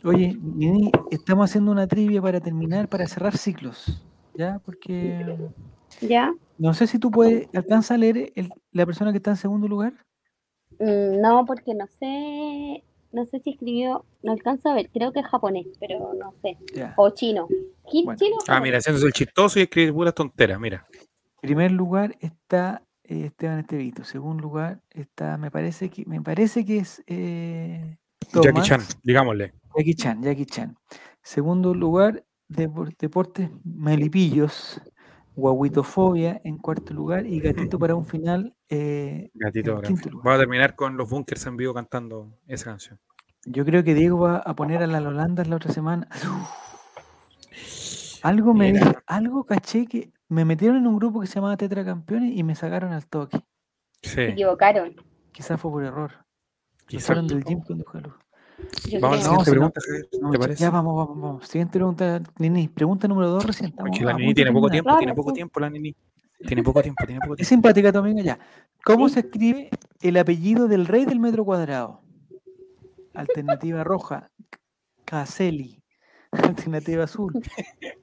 Oye, 0.04 0.36
Nini, 0.40 0.90
estamos 1.10 1.50
haciendo 1.50 1.70
una 1.72 1.86
trivia 1.86 2.20
para 2.22 2.40
terminar, 2.40 2.88
para 2.88 3.06
cerrar 3.06 3.36
ciclos. 3.36 4.04
¿Ya? 4.34 4.60
Porque 4.64 5.36
¿Ya? 6.00 6.32
no 6.58 6.72
sé 6.74 6.86
si 6.86 6.98
tú 6.98 7.10
puedes, 7.10 7.48
alcanza 7.54 7.94
a 7.94 7.98
leer 7.98 8.32
el- 8.34 8.48
la 8.72 8.86
persona 8.86 9.10
que 9.12 9.18
está 9.18 9.30
en 9.30 9.36
segundo 9.36 9.68
lugar. 9.68 9.92
Mm, 10.78 11.20
No, 11.20 11.44
porque 11.44 11.74
no 11.74 11.86
sé, 11.86 12.82
no 13.12 13.26
sé 13.26 13.40
si 13.40 13.50
escribió, 13.50 14.04
no 14.22 14.32
alcanzo 14.32 14.70
a 14.70 14.74
ver, 14.74 14.88
creo 14.90 15.12
que 15.12 15.20
es 15.20 15.26
japonés, 15.26 15.66
pero 15.78 16.14
no 16.14 16.32
sé. 16.42 16.56
Ya. 16.74 16.94
O 16.96 17.10
chino. 17.10 17.46
¿Qui- 17.84 18.04
Bueno. 18.04 18.18
¿Chino? 18.18 18.36
Ah, 18.48 18.60
mira, 18.60 18.78
haciéndose 18.78 19.06
el 19.06 19.12
chistoso 19.12 19.58
y 19.58 19.62
escribir 19.62 19.92
puras 19.92 20.14
tonteras, 20.14 20.58
mira. 20.58 20.86
primer 21.42 21.72
lugar 21.72 22.16
está 22.20 22.82
eh, 23.04 23.26
Esteban 23.26 23.58
Estevito. 23.58 24.04
Segundo 24.04 24.42
lugar 24.44 24.80
está, 24.90 25.36
me 25.36 25.50
parece 25.50 25.90
que, 25.90 26.04
me 26.06 26.22
parece 26.22 26.64
que 26.64 26.78
es 26.78 27.02
eh, 27.08 27.98
Jackie. 28.32 28.62
Chan, 28.62 28.80
digámosle. 29.02 29.52
Jackie 29.76 29.94
Chan, 29.94 30.22
Jackie 30.22 30.46
Chan. 30.46 30.76
Segundo 31.22 31.74
lugar, 31.74 32.24
Depor- 32.48 32.96
Deportes 32.98 33.50
Melipillos, 33.64 34.80
Guaguitofobia 35.34 36.40
en 36.44 36.58
cuarto 36.58 36.92
lugar 36.92 37.26
y 37.26 37.40
Gatito 37.40 37.78
para 37.78 37.94
un 37.94 38.04
final. 38.06 38.54
eh, 38.68 39.30
Gatito, 39.34 39.72
lugar. 39.76 39.92
Vamos 40.12 40.34
a 40.34 40.38
terminar 40.38 40.74
con 40.76 40.96
los 40.96 41.08
bunkers 41.08 41.46
en 41.46 41.56
vivo 41.56 41.72
cantando 41.74 42.38
esa 42.46 42.66
canción. 42.66 42.98
Yo 43.44 43.64
creo 43.64 43.82
que 43.82 43.94
Diego 43.94 44.18
va 44.20 44.36
a 44.36 44.54
poner 44.54 44.82
a 44.82 44.86
las 44.86 45.02
Holandas 45.04 45.48
la 45.48 45.56
otra 45.56 45.72
semana. 45.72 46.08
Algo 48.22 48.54
me 48.54 48.72
dijo- 48.72 48.94
algo 49.06 49.44
caché 49.44 49.86
que 49.86 50.12
me 50.28 50.44
metieron 50.44 50.76
en 50.78 50.86
un 50.86 50.96
grupo 50.96 51.20
que 51.20 51.26
se 51.26 51.34
llamaba 51.36 51.56
Tetracampeones 51.56 52.36
y 52.36 52.42
me 52.44 52.54
sacaron 52.54 52.92
al 52.92 53.06
toque. 53.08 53.44
Se 54.00 54.26
Sí. 54.26 54.32
equivocaron. 54.32 54.94
Quizás 55.32 55.60
fue 55.60 55.70
por 55.70 55.84
error. 55.84 56.12
Quizás. 56.86 57.26
del 57.26 57.42
gym 57.44 57.60
Dujalú. 57.66 58.12
Yo 58.88 59.00
Vamos 59.00 59.18
a 59.18 59.20
la 59.20 59.22
siguiente 59.24 59.50
no- 59.50 59.52
pregunta. 59.52 59.80
No, 60.20 60.30
¿Te 60.30 60.36
ya- 60.36 60.40
parece? 60.40 60.60
Ya 60.62 60.70
vamos, 60.70 60.96
vamos, 60.96 61.20
vamos. 61.20 61.48
Siguiente 61.48 61.72
pregunta, 61.78 62.22
Nini. 62.38 62.68
Pregunta 62.68 63.08
número 63.08 63.28
dos 63.30 63.44
recién. 63.44 63.72
Porque 63.72 64.04
la 64.04 64.12
Nini 64.14 64.34
tiene 64.34 64.52
poco 64.52 64.68
tiempo, 64.68 64.96
tiene 64.98 65.14
poco 65.14 65.30
sí. 65.30 65.34
tiempo 65.34 65.60
la 65.60 65.70
Nini. 65.70 65.94
Tiene 66.46 66.62
poco 66.62 66.82
tiempo, 66.82 67.04
tiene 67.06 67.20
poco 67.20 67.34
Es 67.34 67.48
tiempo. 67.48 67.48
simpática 67.68 67.92
tu 67.92 67.98
amiga 67.98 68.22
ya. 68.22 68.38
¿Cómo 68.84 69.08
Sí. 69.08 69.14
se 69.14 69.20
escribe 69.20 69.70
el 70.00 70.16
apellido 70.16 70.66
del 70.66 70.86
rey 70.86 71.04
del 71.04 71.20
metro 71.20 71.44
cuadrado? 71.44 72.00
Alternativa 73.14 73.84
roja, 73.84 74.30
Caselli. 75.04 75.82
Alternativa 76.32 77.04
azul, 77.04 77.32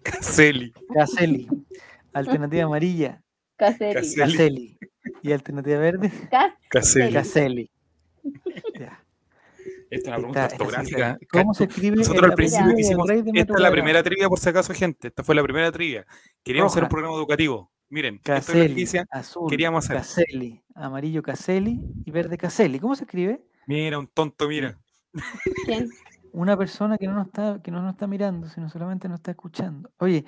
Caselli. 0.03 0.71
Caselli. 0.93 1.47
Alternativa 2.13 2.63
amarilla, 2.65 3.21
Caselli. 3.57 4.15
Caselli. 4.15 4.77
Y 5.23 5.31
alternativa 5.31 5.79
verde, 5.79 6.11
Cas- 6.29 6.53
Caselli. 6.69 7.13
Caselli. 7.13 7.71
Ya, 8.79 9.03
Esta 9.89 10.11
es 10.11 10.17
una 10.17 10.17
pregunta 10.17 10.45
ortográfica. 10.45 11.17
¿Cómo 11.31 11.53
se 11.53 11.63
escribe 11.65 11.97
Nosotros 11.97 12.23
al 12.23 12.33
principio 12.33 12.77
hicimos, 12.77 13.09
esta 13.09 13.53
es 13.53 13.59
la 13.59 13.71
primera 13.71 14.03
trivia 14.03 14.29
por 14.29 14.39
si 14.39 14.49
acaso, 14.49 14.73
gente. 14.73 15.07
Esta 15.07 15.23
fue 15.23 15.35
la 15.35 15.43
primera 15.43 15.71
trivia. 15.71 16.05
Queríamos 16.43 16.73
hacer 16.73 16.83
un 16.83 16.89
programa 16.89 17.15
educativo. 17.15 17.71
Miren, 17.89 18.15
es 18.15 18.21
Caselli, 18.21 18.69
noticia. 18.69 19.05
azul, 19.09 19.49
queríamos 19.49 19.83
hacer. 19.85 19.97
Caselli, 19.97 20.63
amarillo 20.75 21.23
Caselli 21.23 21.81
y 22.05 22.11
verde 22.11 22.37
Caselli. 22.37 22.79
¿Cómo 22.79 22.95
se 22.95 23.05
escribe? 23.05 23.43
Mira, 23.65 23.97
un 23.97 24.07
tonto, 24.07 24.47
mira. 24.47 24.77
¿Quién? 25.65 25.89
Una 26.31 26.55
persona 26.55 26.99
que 26.99 27.07
no 27.07 27.15
nos 27.15 27.27
está, 27.27 27.59
que 27.63 27.71
no 27.71 27.81
nos 27.81 27.93
está 27.93 28.05
mirando, 28.05 28.47
sino 28.47 28.69
solamente 28.69 29.09
nos 29.09 29.19
está 29.19 29.31
escuchando. 29.31 29.89
Oye, 29.97 30.23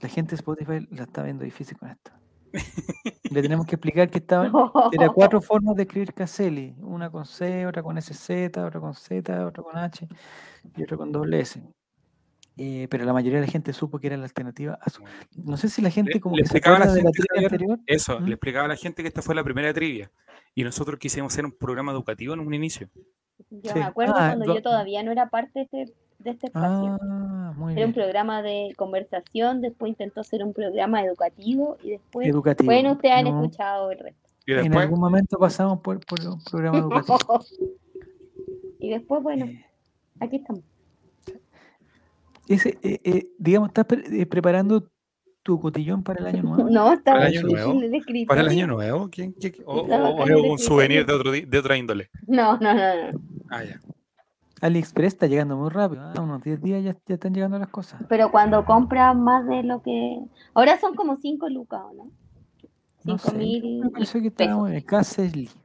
la 0.00 0.08
gente 0.08 0.30
de 0.30 0.36
Spotify 0.36 0.86
la 0.90 1.02
está 1.02 1.24
viendo 1.24 1.44
difícil 1.44 1.76
con 1.76 1.90
esto. 1.90 2.12
Le 3.30 3.42
tenemos 3.42 3.66
que 3.66 3.74
explicar 3.76 4.08
que 4.10 4.18
estaban, 4.18 4.52
era 4.92 5.08
cuatro 5.10 5.40
formas 5.40 5.74
de 5.76 5.82
escribir 5.82 6.14
Caselli, 6.14 6.74
una 6.80 7.10
con 7.10 7.26
C, 7.26 7.66
otra 7.66 7.82
con 7.82 8.00
SZ, 8.00 8.58
otra 8.58 8.80
con 8.80 8.94
Z, 8.94 9.46
otra 9.46 9.62
con 9.62 9.76
H 9.76 10.06
y 10.76 10.82
otra 10.82 10.96
con 10.96 11.10
doble 11.12 11.40
S. 11.40 11.60
Eh, 12.56 12.86
pero 12.88 13.04
la 13.04 13.12
mayoría 13.12 13.40
de 13.40 13.46
la 13.46 13.50
gente 13.50 13.72
supo 13.72 13.98
que 13.98 14.06
era 14.06 14.16
la 14.16 14.24
alternativa 14.24 14.78
azul. 14.80 15.04
No 15.34 15.56
sé 15.56 15.68
si 15.68 15.82
la 15.82 15.90
gente 15.90 16.12
Le- 16.14 16.20
como 16.20 16.36
le 16.36 16.42
que 16.42 16.48
se 16.48 16.58
explicaba 16.58 16.76
a 16.84 16.86
la 16.86 16.92
de 16.92 17.02
la 17.02 17.10
trivia 17.10 17.26
Javier, 17.34 17.52
anterior. 17.52 17.78
Eso, 17.86 18.20
¿Mm? 18.20 18.24
le 18.26 18.30
explicaba 18.34 18.64
a 18.66 18.68
la 18.68 18.76
gente 18.76 19.02
que 19.02 19.08
esta 19.08 19.22
fue 19.22 19.34
la 19.34 19.42
primera 19.42 19.74
trivia. 19.74 20.12
Y 20.54 20.62
nosotros 20.62 21.00
quisimos 21.00 21.32
hacer 21.32 21.44
un 21.44 21.50
programa 21.52 21.90
educativo 21.90 22.32
en 22.34 22.40
un 22.40 22.54
inicio. 22.54 22.88
Yo 23.50 23.72
Sí. 23.72 23.78
me 23.80 23.84
acuerdo 23.84 24.14
Ah, 24.16 24.28
cuando 24.28 24.46
lo- 24.46 24.54
yo 24.54 24.62
todavía 24.62 25.02
no 25.02 25.10
era 25.10 25.28
parte 25.30 25.66
de 25.72 25.82
este, 25.82 25.94
de 26.24 26.30
este 26.30 26.46
espacio. 26.48 26.98
Ah, 27.00 27.52
muy 27.56 27.74
Era 27.74 27.86
un 27.86 27.92
programa 27.92 28.42
de 28.42 28.72
conversación, 28.76 29.60
después 29.60 29.90
intentó 29.90 30.24
ser 30.24 30.42
un 30.42 30.52
programa 30.52 31.02
educativo 31.04 31.76
y 31.82 31.90
después, 31.90 32.26
Educativo. 32.26 32.66
bueno, 32.66 32.92
ustedes 32.92 33.14
han 33.14 33.24
No, 33.24 33.42
escuchado 33.44 33.90
el 33.92 33.98
resto. 33.98 34.20
Y 34.46 34.52
En 34.54 34.74
algún 34.76 35.00
momento 35.00 35.38
pasamos 35.38 35.80
por, 35.80 36.00
por 36.04 36.20
un 36.26 36.42
programa 36.42 36.78
educativo. 37.06 37.44
y 38.80 38.90
después, 38.90 39.22
bueno, 39.22 39.44
Eh, 39.46 39.64
aquí 40.20 40.36
estamos. 40.36 40.62
Ese, 42.46 42.78
eh, 42.82 43.00
eh, 43.04 43.26
digamos, 43.38 43.68
¿estás 43.70 43.86
pre- 43.86 44.04
eh, 44.20 44.26
preparando 44.26 44.86
tu 45.42 45.58
cotillón 45.60 46.02
para 46.02 46.20
el 46.20 46.26
año 46.26 46.42
nuevo? 46.42 46.68
No, 46.70 46.92
estaba 46.92 47.18
¿Para 47.18 47.28
el 47.30 47.38
año 47.38 47.48
nuevo? 47.48 47.72
en 47.72 47.82
el 47.84 47.94
escritorio. 47.94 48.26
¿para 48.28 48.40
el 48.42 48.48
año 48.48 48.66
nuevo? 48.66 49.08
¿Quién, 49.10 49.32
quién- 49.32 49.52
quién- 49.52 49.64
o, 49.66 49.82
Estaba 49.82 50.10
o- 50.10 50.22
o 50.24 50.52
un 50.52 50.58
souvenir 50.58 51.06
de, 51.06 51.12
otro, 51.14 51.32
de 51.32 51.58
otra 51.58 51.76
índole? 51.76 52.10
No, 52.26 52.56
no, 52.58 52.74
no, 52.74 53.12
no. 53.12 53.20
Ah, 53.50 53.64
ya. 53.64 53.80
AliExpress 54.60 55.14
está 55.14 55.26
llegando 55.26 55.56
muy 55.56 55.70
rápido. 55.70 56.02
ah, 56.02 56.20
unos 56.20 56.42
10 56.42 56.60
días 56.62 56.84
ya, 56.84 56.92
ya 57.06 57.14
están 57.14 57.34
llegando 57.34 57.58
las 57.58 57.68
cosas. 57.68 58.00
Pero 58.08 58.30
cuando 58.30 58.64
compras 58.64 59.16
más 59.16 59.46
de 59.46 59.62
lo 59.62 59.82
que... 59.82 60.18
Ahora 60.54 60.78
son 60.78 60.94
como 60.94 61.16
5 61.16 61.48
lucas, 61.48 61.82
¿o 61.84 61.92
no? 61.94 62.10
No 63.04 63.18
5 63.18 63.30
sé, 63.30 63.36
mil 63.36 63.90
parece 63.92 64.22
que 64.22 64.28
está 64.28 64.56
muy 64.56 64.70
bien. 64.70 64.84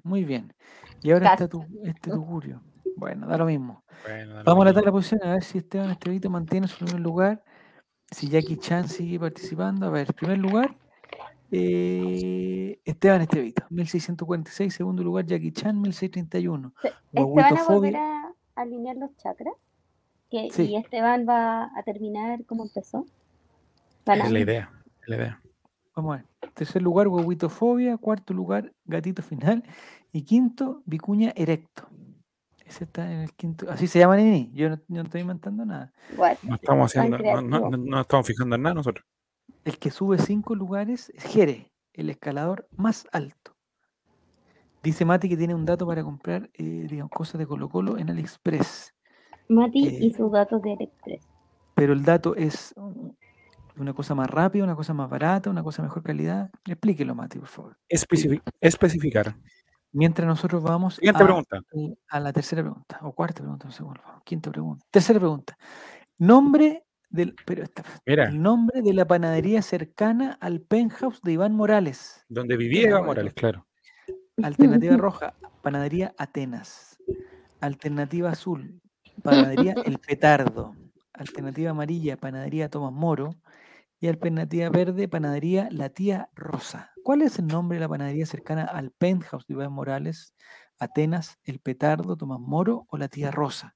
Muy 0.04 0.26
bien. 0.26 0.54
Y 1.02 1.12
ahora 1.12 1.32
está 1.32 1.48
tu, 1.48 1.66
este 1.84 2.12
tugurio. 2.12 2.62
Bueno, 2.98 3.28
da 3.28 3.38
lo 3.38 3.46
mismo. 3.46 3.84
Bueno, 4.04 4.34
da 4.34 4.40
lo 4.40 4.44
Vamos 4.44 4.64
a 4.64 4.66
la 4.66 4.72
mismo. 4.72 4.74
tabla 4.74 4.86
de 4.88 4.92
posiciones 4.92 5.26
a 5.26 5.32
ver 5.32 5.44
si 5.44 5.58
Esteban 5.60 5.92
Estevito 5.92 6.30
mantiene 6.30 6.68
su 6.68 6.84
primer 6.84 7.00
lugar. 7.02 7.44
Si 8.12 8.28
Jackie 8.28 8.58
Chan 8.58 8.90
sigue 8.90 9.20
participando. 9.20 9.86
A 9.86 9.90
ver, 9.90 10.14
primer 10.14 10.38
lugar, 10.40 10.76
eh, 11.52 12.80
Esteban 12.84 13.22
Estevito, 13.22 13.64
1646. 13.70 14.74
Segundo 14.74 15.04
lugar, 15.04 15.26
Jackie 15.26 15.52
Chan, 15.54 15.80
1631. 15.80 16.74
Se, 16.82 16.90
se 16.90 17.22
alinear 18.62 18.96
los 18.98 19.16
chakras. 19.18 19.54
Que, 20.30 20.50
Sí. 20.52 20.64
Y 20.64 20.76
Esteban 20.76 21.26
va 21.28 21.72
a 21.76 21.84
terminar 21.84 22.46
como 22.46 22.64
empezó. 22.64 23.06
Es 24.06 24.32
la 24.32 24.40
idea. 24.40 24.72
la 25.08 25.16
idea. 25.16 25.42
Vamos 25.96 26.14
a 26.14 26.18
ver. 26.18 26.52
Tercer 26.54 26.82
lugar, 26.82 27.08
huevitofobia. 27.08 27.98
Cuarto 27.98 28.34
lugar, 28.34 28.72
gatito 28.86 29.22
final. 29.22 29.64
Y 30.12 30.24
quinto, 30.24 30.82
vicuña 30.86 31.32
erecto. 31.36 31.88
Ese 32.66 32.84
está 32.84 33.12
en 33.12 33.22
el 33.22 33.34
quinto. 33.34 33.70
Así 33.72 33.88
se 33.88 34.00
llama 34.00 34.18
Nini. 34.18 34.52
Yo 34.54 34.70
no, 34.70 34.76
yo 34.76 34.84
no 34.98 35.02
estoy 35.02 35.22
inventando 35.22 35.66
nada. 35.66 35.92
What? 36.16 36.38
No 36.44 36.56
estamos 36.56 36.96
haciendo, 36.96 37.18
no, 37.18 37.24
no- 37.42 37.50
creativo. 37.50 37.70
no- 37.72 37.78
no 37.78 38.02
estamos 38.02 38.28
fijando 38.28 38.56
en 38.56 38.62
nada 38.62 38.76
nosotros. 38.76 39.06
El 39.66 39.78
que 39.80 39.90
sube 39.92 40.18
cinco 40.20 40.54
lugares 40.56 41.12
es 41.16 41.24
Jere, 41.24 41.72
el 41.94 42.10
escalador 42.12 42.68
más 42.78 43.08
alto. 43.12 43.56
Dice 44.82 45.04
Mati 45.06 45.28
que 45.28 45.36
tiene 45.38 45.54
un 45.56 45.66
dato 45.66 45.86
para 45.86 46.04
comprar 46.04 46.50
eh, 46.54 46.86
digamos, 46.90 47.12
cosas 47.12 47.40
de 47.40 47.46
Colo 47.48 47.68
Colo 47.70 47.98
en 47.98 48.10
AliExpress. 48.10 48.94
Mati 49.50 49.88
Eh, 49.88 49.98
y 50.02 50.14
sus 50.14 50.32
datos 50.32 50.62
de 50.62 50.74
Electres. 50.74 51.28
Pero 51.76 51.94
el 51.94 52.04
dato 52.04 52.36
es 52.36 52.74
uh, 52.78 53.14
una 53.78 53.94
cosa 53.94 54.16
más 54.16 54.30
rápida, 54.30 54.64
una 54.64 54.76
cosa 54.76 54.94
más 54.94 55.10
barata, 55.10 55.50
una 55.50 55.64
cosa 55.64 55.82
de 55.82 55.88
mejor 55.88 56.04
calidad. 56.04 56.50
Explíquelo, 56.66 57.16
Mati, 57.16 57.40
por 57.40 57.48
favor. 57.48 57.78
Especifi- 57.90 58.42
especificar. 58.62 59.36
Mientras 59.92 60.28
nosotros 60.28 60.62
vamos 60.62 61.00
a, 61.00 61.18
pregunta. 61.18 61.62
eh, 61.74 61.96
a 62.10 62.20
la 62.20 62.32
tercera 62.32 62.62
pregunta, 62.62 63.00
o 63.02 63.12
cuarta 63.14 63.42
pregunta, 63.42 63.66
no 63.66 63.72
sé 63.72 63.84
cuál 63.84 64.00
quinta 64.24 64.52
pregunta. 64.52 64.86
Tercera 64.92 65.20
pregunta. 65.20 65.58
Nombre 66.20 66.86
del, 67.10 67.36
pero 67.46 67.64
esta- 67.64 67.84
Mira, 68.06 68.26
el 68.26 68.40
nombre 68.42 68.82
de 68.84 68.94
la 68.94 69.08
panadería 69.08 69.62
cercana 69.64 70.38
al 70.42 70.62
penthouse 70.62 71.22
de 71.24 71.32
Iván 71.32 71.56
Morales. 71.56 72.24
donde 72.30 72.56
vivía 72.56 72.90
bueno. 72.92 73.06
Morales, 73.08 73.34
claro. 73.34 73.66
Alternativa 74.44 74.98
roja, 74.98 75.34
panadería 75.62 76.14
Atenas. 76.18 76.98
Alternativa 77.62 78.30
azul, 78.30 78.82
panadería 79.22 79.76
El 79.86 80.00
Petardo. 80.00 80.76
Alternativa 81.14 81.72
amarilla, 81.72 82.18
panadería 82.18 82.70
Tomás 82.70 82.94
Moro. 82.94 83.36
Y 84.02 84.08
alternativa 84.08 84.70
verde, 84.70 85.10
panadería 85.10 85.68
La 85.72 85.90
Tía 85.90 86.30
Rosa. 86.34 86.92
¿Cuál 87.04 87.22
es 87.22 87.38
el 87.38 87.48
nombre 87.48 87.78
de 87.78 87.82
la 87.82 87.90
panadería 87.90 88.26
cercana 88.26 88.64
al 88.64 88.92
penthouse 88.92 89.46
de 89.46 89.56
Iván 89.56 89.74
Morales, 89.74 90.34
Atenas, 90.80 91.38
El 91.44 91.60
Petardo, 91.60 92.16
Tomás 92.16 92.40
Moro 92.40 92.86
o 92.90 92.98
La 92.98 93.10
Tía 93.10 93.30
Rosa? 93.30 93.76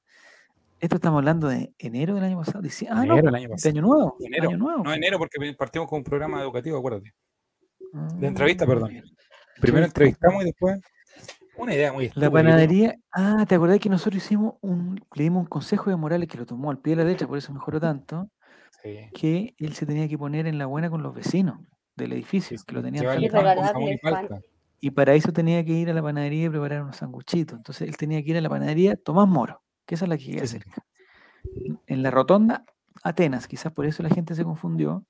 Esto 0.80 0.96
estamos 0.96 1.20
hablando 1.20 1.48
de 1.48 1.74
enero 1.78 2.16
del 2.16 2.26
año 2.26 2.38
pasado. 2.38 2.62
Dice, 2.62 2.88
ah, 2.90 3.06
no, 3.06 3.16
año 3.16 3.32
de 3.32 3.70
año 3.70 3.82
nuevo. 3.82 4.18
Enero. 4.20 4.50
Año 4.50 4.58
nuevo. 4.58 4.84
No, 4.84 4.94
enero, 4.94 5.18
porque 5.18 5.40
partimos 5.58 5.90
con 5.90 5.98
un 6.00 6.04
programa 6.04 6.42
educativo, 6.42 6.78
acuérdate. 6.78 7.14
Ah, 7.94 8.08
De 8.16 8.28
entrevista, 8.28 8.66
muy 8.66 8.76
perdón. 8.76 9.04
Primero 9.62 9.86
Entrevista. 9.86 10.28
entrevistamos 10.28 10.44
y 10.44 10.46
después. 10.46 10.80
Una 11.56 11.76
idea 11.76 11.94
muy 11.94 12.06
La 12.06 12.08
estúpida, 12.10 12.32
panadería, 12.32 12.96
ah, 13.12 13.46
¿te 13.48 13.54
acordás 13.56 13.80
que 13.80 13.90
nosotros 13.90 14.24
hicimos 14.24 14.56
un, 14.62 15.00
le 15.14 15.24
dimos 15.24 15.42
un 15.42 15.48
consejo 15.48 15.90
de 15.92 15.96
Morales 15.96 16.28
que 16.28 16.38
lo 16.38 16.46
tomó 16.48 16.72
al 16.72 16.80
pie 16.80 16.96
de 16.96 17.04
la 17.04 17.10
letra, 17.10 17.28
por 17.28 17.38
eso 17.38 17.54
mejoró 17.54 17.80
tanto, 17.82 18.30
Sí. 18.82 18.98
que 19.14 19.56
él 19.60 19.74
se 19.76 19.86
tenía 19.86 20.08
que 20.10 20.18
poner 20.18 20.46
en 20.48 20.58
la 20.58 20.66
buena 20.66 20.90
con 20.90 21.04
los 21.04 21.14
vecinos 21.14 21.60
del 21.96 22.12
edificio, 22.14 22.58
que 22.68 22.74
lo 22.76 22.82
tenían 22.82 23.06
Y 23.06 23.30
pan 23.30 24.28
y. 24.82 24.88
Y 24.88 24.92
para 24.92 25.14
eso 25.14 25.32
tenía 25.32 25.64
que 25.64 25.72
ir 25.72 25.90
a 25.90 25.94
la 25.94 26.02
panadería 26.02 26.48
y 26.48 26.50
preparar 26.50 26.82
unos 26.82 26.98
sanguchitos. 26.98 27.56
Entonces 27.56 27.88
él 27.88 27.96
tenía 27.96 28.22
que 28.22 28.32
ir 28.32 28.38
a 28.38 28.42
la 28.42 28.50
panadería 28.50 28.98
Tomás 28.98 29.30
Moro, 29.30 29.62
que 29.86 29.96
esa 29.96 30.04
es 30.06 30.10
la 30.10 30.18
que 30.18 30.26
queda 30.26 30.42
Sí, 30.46 30.48
sí. 30.48 30.60
cerca. 30.60 30.86
En 31.88 32.04
la 32.04 32.12
rotonda, 32.12 32.66
Atenas, 33.04 33.48
quizás 33.48 33.72
por 33.72 33.86
eso 33.86 34.04
la 34.04 34.10
gente 34.10 34.36
se 34.36 34.44
confundió. 34.44 35.06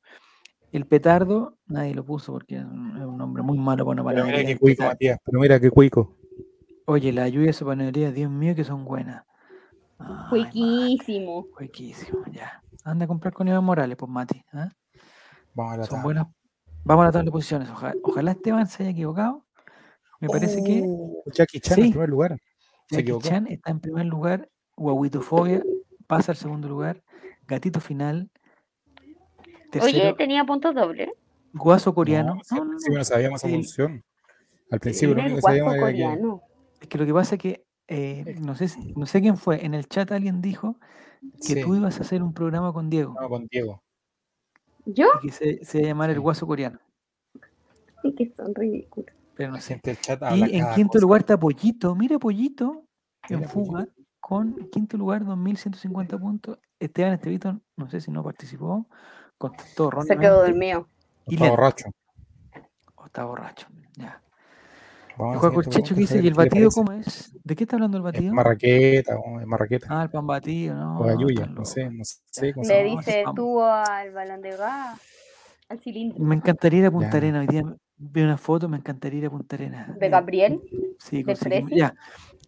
El 0.73 0.85
petardo, 0.87 1.57
nadie 1.67 1.93
lo 1.93 2.03
puso 2.03 2.33
porque 2.33 2.57
es 2.57 2.63
un 2.65 3.15
nombre 3.17 3.43
muy 3.43 3.57
malo 3.59 3.85
para 3.85 4.01
una 4.01 4.11
Pero 4.11 4.23
panadería. 4.23 4.37
mira 4.37 4.45
qué 4.47 4.51
el 4.53 4.59
cuico. 4.59 4.83
Matías. 4.83 5.19
Pero 5.23 5.39
mira 5.39 5.59
qué 5.59 5.69
cuico. 5.69 6.17
Oye, 6.85 7.13
la 7.13 7.29
lluvia 7.29 7.45
de 7.45 7.51
esa 7.51 7.63
panadería, 7.65 8.11
Dios 8.11 8.31
mío, 8.31 8.55
que 8.55 8.63
son 8.63 8.83
buenas. 8.83 9.23
Ay, 9.99 10.41
madre. 10.41 11.45
Huequísimo, 11.59 12.23
ya. 12.31 12.61
Anda 12.83 13.05
a 13.05 13.07
comprar 13.07 13.33
con 13.33 13.47
Iván 13.47 13.63
Morales, 13.63 13.95
pues 13.95 14.11
Mati. 14.11 14.43
¿ah? 14.51 14.69
Vamos 15.53 15.73
a 15.73 15.77
la 15.77 15.83
Son 15.83 15.89
tabla. 15.91 16.03
buenas. 16.03 16.27
Vamos 16.83 17.03
a 17.03 17.05
la 17.05 17.11
tabla 17.11 17.25
de 17.25 17.31
posiciones. 17.31 17.69
Ojalá, 17.69 17.93
ojalá 18.03 18.31
Esteban 18.31 18.67
se 18.67 18.83
haya 18.83 18.91
equivocado. 18.91 19.45
Me 20.19 20.27
parece 20.27 20.63
que 20.63 20.83
Jackie 21.33 21.59
Chan 21.59 21.79
en 21.79 21.91
primer 21.91 22.09
lugar. 22.09 22.31
Se 22.89 22.95
Jackie 22.95 23.01
equivocó. 23.01 23.27
Chan 23.29 23.47
está 23.47 23.71
en 23.71 23.79
primer 23.79 24.05
lugar. 24.07 24.49
Guaguitofobia 24.75 25.63
pasa 26.07 26.31
al 26.31 26.37
segundo 26.37 26.67
lugar. 26.67 27.03
Gatito 27.47 27.79
final. 27.79 28.31
Tercero, 29.73 30.03
Oye, 30.09 30.13
tenía 30.13 30.43
puntos 30.45 30.73
dobles. 30.75 31.09
Guaso 31.53 31.93
coreano. 31.93 32.35
No, 32.35 32.43
si 32.43 32.55
No, 32.55 32.61
al 32.61 32.67
no, 32.67 32.71
principio 32.71 32.93
no. 32.93 32.99
no 32.99 33.05
sabíamos 33.05 33.39
esa 33.43 33.47
El- 33.47 33.53
función. 33.55 34.03
Al 34.71 34.79
principio 34.79 35.15
lo 35.15 35.19
el 35.21 35.25
único 35.25 35.35
que 35.37 35.41
sabíamos 35.41 35.73
era 35.75 35.85
que. 35.87 35.91
coreano. 35.91 36.41
Es 36.81 36.87
que 36.87 36.97
lo 36.97 37.05
que 37.05 37.13
pasa 37.13 37.35
es 37.35 37.41
que 37.41 37.65
eh, 37.87 38.35
no, 38.39 38.55
sé, 38.55 38.67
no 38.95 39.05
sé 39.05 39.21
quién 39.21 39.37
fue. 39.37 39.65
En 39.65 39.73
el 39.73 39.87
chat 39.87 40.11
alguien 40.11 40.41
dijo 40.41 40.77
que 41.21 41.53
Sí, 41.55 41.61
tú 41.61 41.75
ibas 41.75 41.97
a 41.99 42.01
hacer 42.03 42.21
un 42.23 42.33
programa 42.33 42.71
con 42.73 42.89
Diego 42.89 43.15
no, 43.19 43.29
con 43.29 43.47
Diego. 43.47 43.81
¿Yo? 44.85 45.07
y 45.21 45.27
que 45.27 45.33
se, 45.33 45.65
se 45.65 45.77
iba 45.79 45.87
a 45.87 45.89
llamar 45.89 46.09
El 46.09 46.17
Sí. 46.17 46.21
Guaso 46.21 46.47
Coreano. 46.47 46.79
Sí, 48.01 48.13
que 48.15 48.31
son 48.35 48.53
ridículos. 48.53 49.13
Pero 49.35 49.51
no 49.51 49.61
sé. 49.61 49.79
chat 50.01 50.21
Y 50.35 50.57
en 50.57 50.65
quinto 50.75 50.93
cosa. 50.93 51.01
lugar 51.01 51.21
está 51.21 51.39
Pollito. 51.39 51.95
Mira 51.95 52.19
Pollito 52.19 52.83
en 53.29 53.37
Mira, 53.39 53.49
fuga 53.49 53.87
con 54.19 54.53
quinto 54.71 54.97
lugar 54.97 55.25
2150 55.25 56.17
puntos. 56.17 56.59
Esteban 56.79 57.13
Estevito, 57.13 57.59
no 57.77 57.89
sé 57.89 58.01
si 58.01 58.11
no 58.11 58.23
participó, 58.23 58.87
contestó 59.37 59.89
Se 60.07 60.17
quedó 60.17 60.41
dormido. 60.43 60.87
y 61.27 61.35
Está 61.35 61.49
borracho. 61.49 61.85
o 62.95 63.05
está 63.05 63.25
borracho. 63.25 63.67
Ya. 63.95 64.21
Vamos 65.17 65.35
la 65.35 65.39
Juan 65.41 65.53
Corchecho 65.53 65.93
que 65.93 66.01
dice, 66.01 66.15
Javier, 66.15 66.25
¿y 66.25 66.27
el 66.27 66.33
¿qué 66.33 66.41
le 66.43 66.49
batido 66.49 66.69
cómo 66.71 66.91
es? 66.93 67.37
¿De 67.43 67.55
qué 67.55 67.63
está 67.65 67.75
hablando 67.75 67.97
el 67.97 68.01
Es 68.01 68.13
batido? 68.13 68.33
marraqueta, 68.33 69.15
es 69.41 69.45
marraqueta. 69.47 69.87
Ah, 69.89 70.03
el 70.03 70.09
pan 70.09 70.25
batido, 70.25 70.75
no. 70.75 70.99
o 70.99 71.09
están 71.29 71.53
no 71.53 71.65
sé, 71.65 71.89
no 71.91 72.03
sé 72.03 72.53
cómo 72.53 72.65
Le 72.67 72.83
dice 72.83 73.23
tú 73.35 73.61
al 73.61 74.11
balón 74.11 74.41
de 74.41 74.57
gas, 74.57 74.99
al 75.69 75.79
cilindro. 75.79 76.23
Me 76.23 76.33
encantaría 76.35 76.79
ir 76.79 76.85
a 76.87 76.91
Punta. 76.91 77.17
Arena. 77.17 77.41
Hoy 77.41 77.47
día 77.47 77.63
vi 77.97 78.21
una 78.23 78.37
foto, 78.37 78.67
me 78.67 78.77
encantaría 78.77 79.19
ir 79.19 79.25
a 79.27 79.29
Punta 79.29 79.55
Arena. 79.55 79.95
De 79.99 80.09
Gabriel. 80.09 80.59
Sí, 80.97 81.21
¿De 81.21 81.35
Fresi? 81.35 81.75
Ya. 81.75 81.93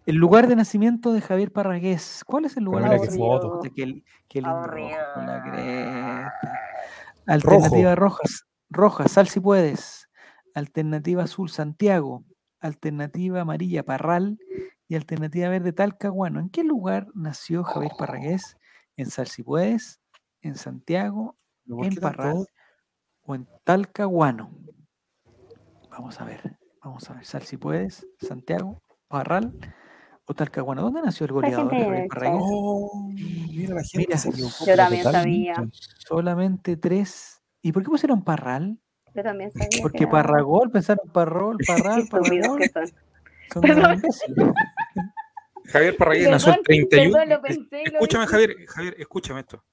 El 0.08 0.16
lugar 0.16 0.48
de 0.48 0.56
nacimiento 0.56 1.14
de 1.14 1.22
Javier 1.22 1.52
Parragués. 1.52 2.24
¿Cuál 2.26 2.46
es 2.46 2.58
el 2.58 2.64
lugar 2.64 2.84
de 2.90 2.98
nacimiento? 2.98 3.42
foto. 3.42 3.58
Puta, 3.60 3.70
Qué, 3.76 4.04
qué 4.28 4.42
lindo 4.42 4.58
Aburrido. 4.58 4.90
rojo 4.90 5.14
con 5.16 5.26
la 5.28 5.44
cresta. 5.44 6.34
Alternativa 7.28 7.96
rojas, 7.96 8.46
roja, 8.70 9.08
sal 9.08 9.28
si 9.28 9.40
puedes. 9.40 10.10
Alternativa 10.54 11.24
azul, 11.24 11.50
Santiago. 11.50 12.24
Alternativa 12.60 13.42
amarilla, 13.42 13.84
Parral. 13.84 14.40
Y 14.88 14.96
alternativa 14.96 15.50
verde, 15.50 15.74
Talcahuano. 15.74 16.40
¿En 16.40 16.50
qué 16.50 16.64
lugar 16.64 17.08
nació 17.16 17.64
Javier 17.64 17.92
Parragués? 17.98 18.58
¿En 18.98 19.10
Sal 19.10 19.28
si 19.28 19.42
puedes? 19.42 20.00
¿En 20.42 20.56
Santiago? 20.56 21.36
¿Pero 21.64 21.78
por 21.78 21.86
¿En 21.86 21.96
Parral? 21.96 22.48
¿O 23.24 23.36
en 23.36 23.48
Talcahuano? 23.64 24.52
Vamos 25.90 26.22
a 26.22 26.26
ver. 26.26 26.60
Vamos 26.84 27.10
a 27.10 27.14
ver. 27.14 27.26
Sal 27.26 27.42
si 27.42 27.58
puedes. 27.58 28.06
Santiago, 28.20 28.82
Parral 29.08 29.58
o 30.26 30.34
Talcahuano. 30.34 30.82
¿Dónde 30.82 31.02
nació 31.02 31.26
el 31.26 31.32
Hay 31.32 31.36
goleador 31.36 31.72
de? 31.72 32.08
Oh, 32.40 33.10
mira 33.14 33.76
la 33.76 33.84
gente 33.84 33.98
Mira, 34.08 34.18
se 34.18 34.30
equivocó. 34.30 34.66
Yo 34.66 34.76
también 34.76 35.04
sabía. 35.04 35.56
Solamente 36.08 36.78
tres. 36.78 37.42
¿Y 37.62 37.72
por 37.72 37.84
qué 37.84 37.90
pusieron 37.90 38.24
Parral? 38.24 38.80
Yo 39.14 39.24
también 39.24 39.52
sabía. 39.52 39.70
que 39.70 39.82
Porque 39.82 40.08
Parragol, 40.08 40.72
pensaron 40.72 41.08
Parrol, 41.12 41.58
Parral, 41.68 42.08
Parragol. 42.10 42.62
son. 43.52 43.62
Perdón. 43.62 44.02
Javier 45.68 45.98
Parragués 45.98 46.30
nació 46.30 46.54
el 46.54 46.60
Perdón, 46.62 46.88
31. 46.90 47.12
perdón, 47.12 47.30
lo 47.30 47.36
es- 47.36 47.42
pensé 47.58 47.82
y 47.82 47.86
lo 47.86 47.92
escúchame. 47.94 48.28
Javier, 48.28 48.56
Javier, 48.68 48.96
escúchame 49.00 49.40
esto. 49.40 49.64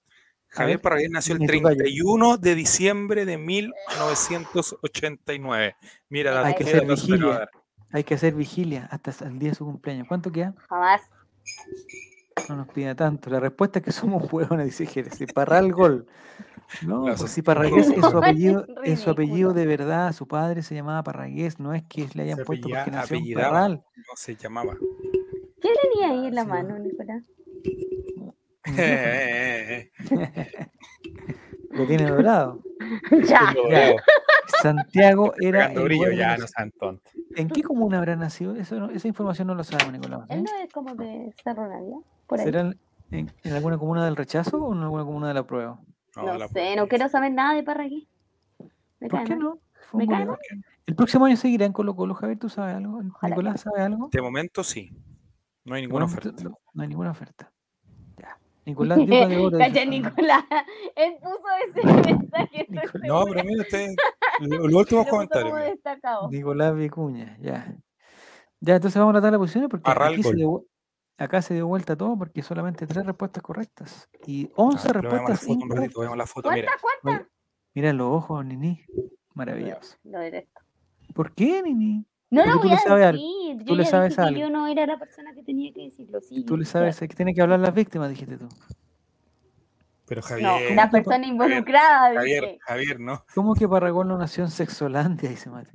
Javier 0.48 0.80
Parragués 0.80 1.10
nació 1.10 1.34
el 1.34 1.40
dime 1.40 1.52
tu 1.58 1.64
gallo. 1.64 1.76
31 1.78 2.36
de 2.38 2.54
diciembre 2.54 3.24
de 3.26 3.36
1989. 3.38 5.76
Mira, 6.08 6.30
Hay 6.38 6.44
dato 6.52 6.58
que 6.58 6.64
de 6.64 6.80
vigilia. 6.80 7.50
Hay 7.92 8.04
que 8.04 8.14
hacer 8.14 8.34
vigilia 8.34 8.88
hasta 8.90 9.12
el 9.26 9.38
día 9.38 9.50
de 9.50 9.54
su 9.54 9.64
cumpleaños. 9.64 10.08
¿Cuánto 10.08 10.32
queda? 10.32 10.54
Jamás. 10.68 11.02
No 12.48 12.56
nos 12.56 12.68
pida 12.68 12.94
tanto. 12.94 13.28
La 13.30 13.38
respuesta 13.40 13.78
es 13.80 13.84
que 13.84 13.92
somos 13.92 14.32
hueones, 14.32 14.64
dice 14.78 14.86
Jerez. 14.86 15.14
Si 15.14 15.26
Parral 15.26 15.72
gol. 15.72 16.06
No, 16.86 17.02
Claro, 17.02 17.18
pues 17.18 17.30
si 17.32 17.42
Parragués 17.42 17.90
es 17.90 18.00
su 18.00 18.16
apellido, 18.18 18.64
es 18.82 19.00
su 19.00 19.10
apellido 19.10 19.52
de 19.52 19.66
verdad. 19.66 20.12
Su 20.14 20.26
padre 20.26 20.62
se 20.62 20.74
llamaba 20.74 21.02
Parragués, 21.02 21.58
no 21.60 21.74
es 21.74 21.82
que 21.84 22.08
le 22.14 22.22
hayan 22.22 22.38
Se 22.38 22.44
puesto 22.46 22.68
porque 22.68 22.90
nació 22.90 23.18
en 23.18 23.34
Parral. 23.34 23.84
no 23.96 24.16
se 24.16 24.36
llamaba. 24.36 24.74
¿Qué 25.60 25.68
tenía 25.82 26.08
ahí 26.10 26.26
en 26.28 26.34
la 26.34 26.42
Sí, 26.44 26.48
mano, 26.48 26.78
Nicolás? 26.78 27.24
Lo 31.70 31.86
tiene 31.86 32.06
dorado. 32.10 32.62
ya. 33.24 33.54
Ya. 33.70 33.94
Santiago 34.62 35.32
era. 35.40 35.72
El 35.72 35.82
brillo, 35.84 36.10
ya 36.12 36.36
no 36.36 36.46
sean 36.46 36.70
tontos. 36.72 37.12
¿En 37.36 37.48
qué 37.48 37.62
comuna 37.62 37.98
habrá 37.98 38.16
nacido? 38.16 38.54
Eso 38.56 38.78
no- 38.78 38.90
esa 38.90 39.08
información 39.08 39.46
no 39.48 39.54
lo 39.54 39.64
sabemos, 39.64 39.92
Nicolás. 39.92 40.20
¿eh? 40.28 40.34
Él 40.34 40.44
no 40.44 40.50
es 40.62 40.72
como 40.72 40.94
de 40.94 41.32
Cerro 41.42 41.68
Navia. 41.68 41.96
Por 42.26 42.38
ahí. 42.40 42.44
¿Será 42.44 42.60
en, 42.60 42.78
en- 43.10 43.32
en 43.44 43.52
alguna 43.52 43.78
comuna 43.78 44.04
del 44.04 44.16
rechazo 44.16 44.58
o 44.58 44.72
en 44.74 44.80
alguna 44.82 45.04
comuna 45.04 45.28
de 45.28 45.34
la 45.34 45.46
prueba? 45.46 45.78
No, 46.16 46.36
la 46.36 46.48
sé, 46.48 46.76
no 46.76 46.88
quiero 46.88 47.08
saber 47.08 47.32
nada 47.32 47.54
de 47.54 47.62
Parragués. 47.62 48.04
Me 49.00 49.08
¿Por 49.08 49.24
qué 49.24 49.34
no? 49.36 49.58
Me. 49.94 50.06
El 50.86 50.94
próximo 50.96 51.24
año 51.24 51.36
seguirá 51.36 51.64
en 51.64 51.72
Colo 51.72 51.94
Colo, 51.96 52.14
Javier, 52.14 52.38
¿tú 52.38 52.48
sabes 52.48 52.74
algo? 52.76 52.98
Ojalá. 53.14 53.30
¿Nicolás 53.34 53.60
sabe 53.62 53.82
algo? 53.82 54.08
De 54.12 54.20
momento 54.20 54.62
sí. 54.64 54.90
No 55.64 55.74
hay 55.74 55.82
ninguna 55.82 56.04
oferta. 56.06 56.42
No, 56.42 56.58
no 56.74 56.82
hay 56.82 56.88
ninguna 56.88 57.10
oferta. 57.12 57.50
Ya. 58.18 58.36
Nicolás 58.66 58.98
de 58.98 59.36
Oro. 59.38 59.58
Cacha, 59.58 59.72
Fernando. 59.74 60.08
Nicolás. 60.10 60.44
Él 60.96 61.14
puso 61.22 61.44
ese 61.68 61.86
mensaje. 62.16 62.66
Nicolás. 62.68 62.90
No, 63.06 63.24
pero 63.24 63.44
mira, 63.44 63.62
usted, 63.62 63.94
los 64.40 64.70
Lo 64.70 64.78
últimos 64.78 65.06
comentarios. 65.06 65.54
Nicolás 66.30 66.74
Vicuña, 66.74 67.36
ya. 67.40 67.74
Ya, 68.60 68.76
entonces 68.76 68.98
vamos 68.98 69.12
a 69.12 69.14
tratar 69.14 69.32
las 69.32 69.38
posiciones 69.40 69.68
porque 69.70 69.90
Arral 69.90 70.12
aquí 70.12 70.22
se 70.22 70.28
gol. 70.28 70.36
dio, 70.36 70.64
acá 71.18 71.42
se 71.42 71.54
dio 71.54 71.66
vuelta 71.66 71.96
todo 71.96 72.16
porque 72.16 72.42
solamente 72.42 72.86
tres 72.86 73.04
respuestas 73.04 73.42
correctas 73.42 74.08
y 74.26 74.50
11 74.54 74.88
Ah, 74.88 74.92
pero 74.92 75.10
veamos 75.10 75.28
la 75.28 75.34
respuestas 75.36 75.40
foto 75.40 75.52
un 75.52 75.58
ratito, 75.60 75.64
incorrectas. 75.66 76.00
veamos 76.00 76.18
la 76.18 76.26
foto, 76.26 76.50
mira. 76.50 77.28
Mira 77.74 77.92
los 77.92 78.06
ojos, 78.08 78.44
Nini. 78.44 78.84
Maravilloso. 79.34 79.96
Lo 80.04 80.18
detesto. 80.20 80.60
¿Por 81.14 81.34
qué, 81.34 81.62
Nini? 81.62 82.06
No 82.30 82.42
Porque 82.42 82.48
lo 82.50 82.54
tú 82.56 82.60
voy 82.62 82.68
le 82.70 82.74
a 82.74 82.78
sabes 82.78 83.06
algo, 83.06 83.22
decir. 83.22 83.58
tú 83.58 83.64
Yo 83.64 83.74
le 83.76 83.84
ya 83.84 83.90
sabes 83.90 84.08
dije 84.10 84.22
que 84.22 84.28
algo. 84.28 84.40
yo 84.40 84.50
no 84.50 84.66
era 84.68 84.86
la 84.86 84.98
persona 84.98 85.34
que 85.34 85.42
tenía 85.42 85.72
que 85.72 85.82
decirlo. 85.82 86.20
Sí, 86.20 86.44
Tú 86.44 86.56
le 86.56 86.64
sabes 86.64 86.96
sé. 86.96 87.08
que 87.08 87.14
tienen 87.16 87.34
que 87.34 87.42
hablar 87.42 87.60
las 87.60 87.74
víctimas, 87.74 88.08
dijiste 88.10 88.38
tú. 88.38 88.48
Pero 90.14 90.20
No, 90.42 90.48
Javier, 90.52 90.74
la 90.74 90.90
persona 90.90 91.26
involucrada. 91.26 92.14
Javier. 92.14 92.58
Javier, 92.60 93.00
¿no? 93.00 93.24
¿Cómo 93.34 93.54
que 93.54 93.66
Parragón 93.66 94.08
no 94.08 94.18
nació 94.18 94.44
en 94.44 94.50
Sexolandia? 94.50 95.30
Dice 95.30 95.48
Mate. 95.48 95.70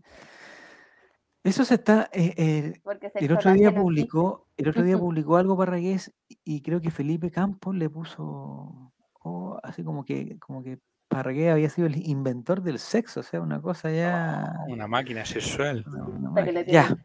Eso 1.43 1.63
se 1.65 1.75
está. 1.75 2.09
eh, 2.11 2.33
eh, 2.37 2.73
el 3.15 3.31
otro 3.31 3.53
día 3.53 3.71
no 3.71 3.81
publicó, 3.81 4.47
el 4.57 4.67
otro 4.69 4.83
día 4.83 4.97
publicó 4.97 5.37
algo 5.37 5.57
Parragués 5.57 6.13
y- 6.43 6.61
creo 6.61 6.81
que 6.81 6.91
Felipe 6.91 7.31
Campos 7.31 7.73
le 7.73 7.89
puso 7.89 8.91
oh, 9.23 9.59
así 9.63 9.83
como 9.83 10.03
que, 10.03 10.37
como 10.39 10.61
que 10.61 10.79
Parragués 11.07 11.51
había 11.53 11.69
sido 11.69 11.87
el 11.87 12.05
inventor 12.07 12.61
del 12.61 12.79
sexo, 12.79 13.21
o 13.21 13.23
sea, 13.23 13.39
una 13.39 13.61
cosa 13.61 13.89
ya. 13.91 14.53
Una 14.67 14.87
máquina 14.87 15.25
sexual. 15.25 15.85
una- 15.87 16.31
una. 16.41 16.61
Ya, 16.63 16.95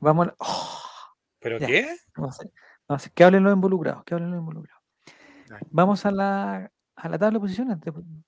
vamos 0.00 0.28
a. 0.28 0.34
oh, 0.38 0.78
¿Pero 1.38 1.58
Ya. 1.58 1.66
qué? 1.68 1.96
vamos 2.16 2.40
a- 2.40 2.44
vamos 2.88 3.06
a- 3.06 3.10
que 3.10 3.22
hablen 3.24 3.44
los 3.44 3.54
involucrados, 3.54 4.02
que 4.04 4.14
hablen 4.14 4.32
los 4.32 4.40
involucrados. 4.40 4.81
Vamos 5.70 6.04
a 6.06 6.10
la, 6.10 6.70
a 6.96 7.08
la 7.08 7.18
tabla 7.18 7.38
de 7.38 7.40
posiciones. 7.40 7.78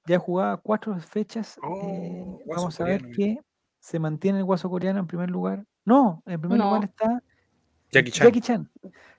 Ya 0.07 0.18
jugaba 0.18 0.57
cuatro 0.59 0.99
fechas. 1.01 1.59
Oh, 1.62 1.81
eh, 1.83 2.25
Guaso 2.45 2.61
vamos 2.62 2.81
a 2.81 2.85
ver 2.85 3.01
coreano, 3.03 3.16
que 3.16 3.39
se 3.81 3.99
mantiene 3.99 4.39
el 4.39 4.45
guaso 4.45 4.68
coreano 4.70 5.01
en 5.01 5.07
primer 5.07 5.31
lugar. 5.31 5.64
No, 5.85 6.22
en 6.27 6.41
primer 6.41 6.59
lugar 6.59 6.85
está 6.85 7.22
Jackie 7.91 8.11
Chan. 8.11 8.27
Jackie 8.27 8.41
Chan. 8.41 8.70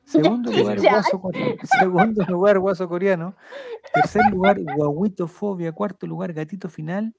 Segundo 0.03 0.51
Jackie 0.51 0.62
lugar, 0.64 0.80
Chan. 0.82 0.93
guaso 0.93 1.22
coreano. 1.22 1.56
Segundo 1.80 2.26
lugar, 2.26 2.60
guaso 2.60 2.89
coreano. 2.89 3.36
Tercer 3.93 4.24
lugar, 4.32 4.58
guaguitofobia. 4.62 5.72
Cuarto 5.72 6.08
lugar, 6.08 6.34
gatito 6.34 6.70
final. 6.70 7.16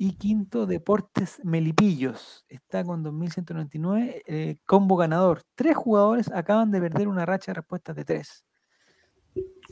Y 0.00 0.12
quinto, 0.12 0.66
Deportes 0.66 1.40
Melipillos. 1.44 2.44
Está 2.48 2.84
con 2.84 3.02
2.199. 3.04 4.22
eh, 4.26 4.58
combo 4.64 4.96
ganador. 4.96 5.42
Tres 5.56 5.76
jugadores 5.76 6.30
acaban 6.32 6.70
de 6.70 6.80
perder 6.80 7.08
una 7.08 7.26
racha 7.26 7.50
de 7.50 7.56
respuestas 7.56 7.96
de 7.96 8.04
tres. 8.04 8.44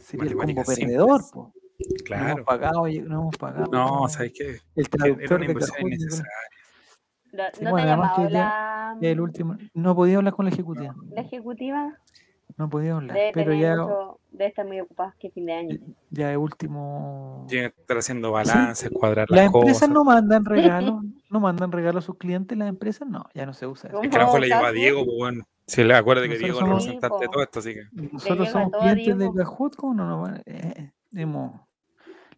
Sería 0.06 0.30
el 0.30 0.36
combo 0.36 0.62
perdedor. 0.64 1.20
po. 1.32 1.52
No 1.78 2.04
Claro. 2.04 2.28
hemos 2.32 2.44
pagado, 2.46 2.80
oye, 2.82 3.02
no 3.02 3.20
hemos 3.22 3.36
pagado. 3.36 3.66
No, 3.70 4.08
¿sabes 4.08 4.32
qué? 4.34 4.60
El 4.76 4.88
traductor 4.88 5.40
de 5.40 5.46
innecesaria. 5.46 5.96
No, 7.32 7.42
Sí, 7.52 7.64
no 7.64 7.70
bueno, 7.70 7.86
te 7.86 7.90
llamado 7.90 8.30
la, 8.30 8.96
el 9.02 9.20
último. 9.20 9.56
No 9.74 9.94
podía 9.94 10.16
hablar 10.16 10.32
con 10.32 10.46
la 10.46 10.52
ejecutiva. 10.52 10.94
la 11.10 11.20
ejecutiva. 11.20 11.92
No 12.56 12.70
podía 12.70 12.94
hablar. 12.94 13.14
Debe, 13.14 13.32
Pero 13.34 13.52
ya, 13.52 13.76
mucho- 13.76 14.20
debe 14.30 14.48
estar 14.48 14.64
muy 14.66 14.80
ocupada 14.80 15.14
que 15.18 15.28
fin 15.30 15.44
de 15.44 15.52
año. 15.52 15.76
ya 16.10 16.30
el 16.32 16.38
último. 16.38 17.44
Tienen 17.48 17.72
que 17.72 17.80
estar 17.82 17.98
haciendo 17.98 18.32
balances, 18.32 18.88
cuadrar 18.90 19.26
Las 19.28 19.36
las 19.38 19.46
empresas 19.54 19.80
cosas. 19.80 19.90
no 19.90 20.04
mandan 20.04 20.44
regalos, 20.94 21.04
no 21.28 21.40
mandan 21.40 21.72
regalos 21.72 22.04
a 22.04 22.06
sus 22.06 22.16
clientes, 22.16 22.56
las 22.56 22.68
empresas 22.70 23.06
no, 23.06 23.26
ya 23.34 23.44
no 23.44 23.52
se 23.52 23.66
usa 23.66 23.90
eso. 23.90 24.00
Es 24.02 24.08
que 24.08 24.16
a 24.16 24.20
lo 24.20 24.26
mejor 24.26 24.40
le 24.40 24.46
lleva 24.46 24.68
a 24.68 24.72
Diego, 24.72 25.04
pues 25.04 25.16
bueno. 25.18 25.44
Si 25.66 25.82
le 25.82 25.94
acuerda 25.94 26.22
que 26.22 26.28
Nosotros 26.28 26.44
Diego 26.58 26.60
es 26.60 26.68
representante 26.84 27.16
de 27.18 27.24
Sí, 27.26 27.30
todo 27.32 27.42
esto, 27.42 27.58
así 27.58 27.74
que. 27.74 27.82
Nosotros 28.12 28.48
somos 28.50 28.72
a 28.74 28.92
clientes 28.94 29.18
de. 29.18 29.30
Kahoot, 29.44 29.76
¿cómo 29.76 29.94
no 29.94 30.06
nos 30.06 30.22
van? 30.22 30.42
eh, 30.46 30.92
hemos, 31.12 31.60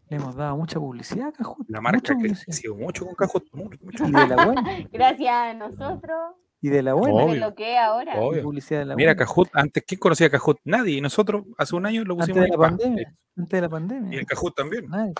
le 0.08 0.16
hemos 0.16 0.34
dado 0.34 0.56
mucha 0.56 0.78
publicidad 0.80 1.28
a 1.28 1.32
Kahoot. 1.32 1.68
La 1.68 1.80
marca 1.82 2.16
que 2.16 2.28
ha 2.30 2.34
crecido 2.44 2.74
mucho 2.74 3.04
con 3.04 3.14
Cajot. 3.14 3.44
mucho, 3.52 3.78
mucho. 3.82 4.04
Y 4.06 4.12
de 4.12 4.26
la 4.28 4.44
buena, 4.46 4.62
Gracias 4.92 5.30
a 5.34 5.52
nosotros. 5.54 6.18
y 6.62 6.68
de 6.70 6.82
la 6.82 6.94
buena. 6.94 7.14
Obvio. 7.16 7.34
de 7.34 7.40
lo 7.40 7.54
que 7.54 7.74
es 7.74 7.78
ahora. 7.78 8.14
y 8.16 8.18
Obvio. 8.18 8.42
publicidad 8.42 8.80
de 8.80 8.86
la 8.86 8.96
Mira, 8.96 9.12
buena. 9.12 9.18
Cajut, 9.26 9.48
antes, 9.52 9.84
¿quién 9.86 9.98
conocía 10.00 10.30
Cajut? 10.30 10.58
Nadie. 10.64 10.96
Y 10.96 11.00
nosotros 11.02 11.44
hace 11.58 11.76
un 11.76 11.84
año 11.84 12.04
lo 12.04 12.14
Antes 12.14 12.28
pusimos 12.28 12.40
de 12.40 12.44
ahí, 12.46 12.50
la 12.50 12.56
pa, 12.56 12.62
pandemia. 12.70 13.14
Antes 13.36 13.50
de 13.50 13.60
la 13.60 13.66
Y 13.66 13.70
pandemia. 13.70 14.18
el 14.20 14.26
Cajut 14.26 14.54
también. 14.56 14.86
Nadie. 14.88 15.12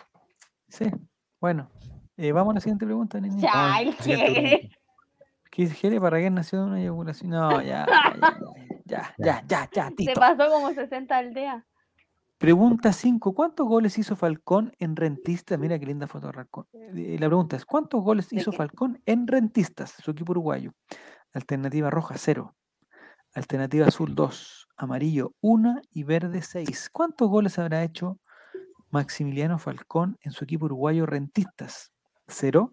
Sí. 0.69 0.87
Bueno, 1.41 1.71
eh, 2.17 2.33
vamos 2.33 2.53
a 2.53 2.55
la 2.55 2.61
siguiente 2.61 2.87
pregunta, 2.87 3.21
niña. 3.21 3.37
Ya, 3.39 3.81
el 3.83 3.95
siguiente 3.99 4.33
que- 4.35 4.71
¿Qué 5.59 5.65
dice 5.65 5.75
Jere? 5.75 6.01
¿Para 6.01 6.21
qué 6.21 6.31
nació 6.31 6.61
de 6.61 6.65
una 6.67 6.81
eyaculación? 6.81 7.33
No, 7.33 7.61
ya, 7.61 7.85
ya, 8.87 9.13
ya, 9.19 9.43
ya, 9.49 9.69
ya, 9.73 9.91
ya, 9.97 10.05
Se 10.05 10.13
pasó 10.15 10.49
como 10.49 10.73
60 10.73 11.17
aldeas. 11.17 11.65
Pregunta 12.39 12.93
5. 12.93 13.35
¿Cuántos 13.35 13.67
goles 13.67 13.99
hizo 13.99 14.15
Falcón 14.15 14.73
en 14.79 14.95
Rentistas? 14.95 15.59
Mira 15.59 15.77
qué 15.81 15.87
linda 15.87 16.07
foto 16.07 16.29
de 16.29 16.35
Falcón. 16.35 16.69
Eh, 16.73 17.17
La 17.19 17.27
pregunta 17.27 17.57
es, 17.57 17.67
¿cuántos 17.67 18.05
goles 18.05 18.29
¿De 18.29 18.37
hizo? 18.37 18.53
Falcón 18.53 19.03
en 19.05 19.27
Rentistas, 19.27 19.95
su 20.01 20.13
equipo 20.13 20.31
uruguayo? 20.31 20.75
Alternativa 21.33 21.91
roja, 21.91 22.15
0. 22.17 22.55
Alternativa 23.35 23.89
azul, 23.89 24.15
2. 24.15 24.69
Amarillo, 24.77 25.35
1 25.41 25.81
y 25.91 26.05
verde, 26.05 26.41
6. 26.41 26.89
¿Cuántos 26.93 27.29
goles 27.29 27.59
habrá 27.59 27.83
hecho 27.83 28.21
Maximiliano 28.91 29.59
Falcón 29.59 30.19
en 30.21 30.31
su 30.31 30.45
equipo 30.45 30.67
uruguayo 30.67 31.05
Rentistas? 31.05 31.91
0, 32.29 32.73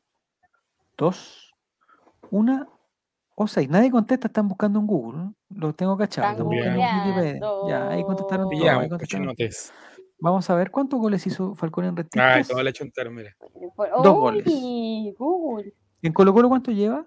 2, 0.98 1.56
1 2.30 2.75
o 3.36 3.48
6. 3.48 3.70
Nadie 3.70 3.92
contesta, 3.92 4.28
están 4.28 4.48
buscando 4.48 4.80
en 4.80 4.88
Google. 4.88 5.32
Lo 5.50 5.74
tengo 5.74 5.98
cachado. 5.98 6.50
Están. 6.52 7.40
Ya, 7.68 7.90
ahí 7.90 8.04
contestaron 8.04 8.46
todo. 8.46 8.52
ahí 8.54 8.60
Pillamos, 8.60 8.88
contestaron 8.90 9.28
cochinotes. 9.28 9.74
Vamos 10.20 10.50
a 10.50 10.56
ver 10.56 10.72
cuántos 10.72 11.00
goles 11.00 11.28
hizo 11.28 11.54
Falcón 11.56 11.84
en 11.86 11.90
Ay, 11.92 11.96
Rentistas. 11.98 12.48
todo 12.48 12.64
le 12.64 12.70
he 12.70 12.72
hecho 12.72 12.84
entero, 12.86 13.12
mire. 13.12 13.36
Por- 13.76 13.90
Dos 14.02 14.16
goles. 14.16 14.46
Google. 15.18 15.74
¿En 16.02 16.14
Colo 16.14 16.34
Colo 16.34 16.48
cuánto 16.50 16.72
lleva? 16.72 17.06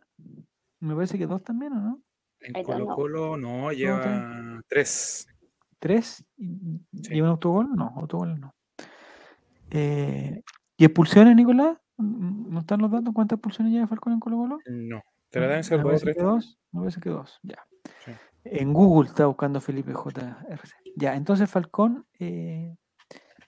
Me 0.80 0.94
parece 0.94 1.16
que 1.18 1.26
dos 1.26 1.42
también, 1.42 1.72
¿o 1.72 1.80
no? 1.80 2.00
En 2.40 2.62
Colo. 2.62 2.86
Colo 2.94 3.36
no, 3.36 3.72
lleva 3.72 4.60
tres. 4.68 5.26
¿Tres? 5.78 6.24
¿Y- 6.36 6.80
Sí. 7.02 7.14
¿Lleva 7.14 7.28
un 7.28 7.32
autogol? 7.32 7.68
No, 7.74 7.94
autogol 7.96 8.38
no. 8.38 8.54
Eh, 9.70 10.42
¿Y 10.76 10.84
expulsiones, 10.84 11.34
Nicolás? 11.36 11.78
¿No 11.96 12.60
están 12.60 12.80
los 12.80 12.90
datos 12.90 13.12
cuántas 13.14 13.36
expulsiones 13.38 13.72
lleva 13.72 13.86
Falcón 13.86 14.12
en 14.12 14.20
Colo 14.20 14.36
Colo? 14.36 14.58
No. 14.66 15.02
Pero 15.30 15.48
deben 15.48 15.64
ser 15.64 15.84
Me 15.84 15.90
dos 15.92 16.00
tres. 16.02 16.16
que 16.16 16.22
dos. 16.22 16.58
Me 16.72 16.80
parece 16.80 17.00
que 17.00 17.10
dos, 17.10 17.38
ya. 17.42 17.66
Sí. 18.04 18.12
En 18.44 18.72
Google 18.72 19.08
está 19.08 19.26
buscando 19.26 19.60
Felipe 19.60 19.92
JRC. 19.92 20.74
Ya, 20.96 21.14
entonces 21.14 21.50
Falcón, 21.50 22.06
eh, 22.18 22.76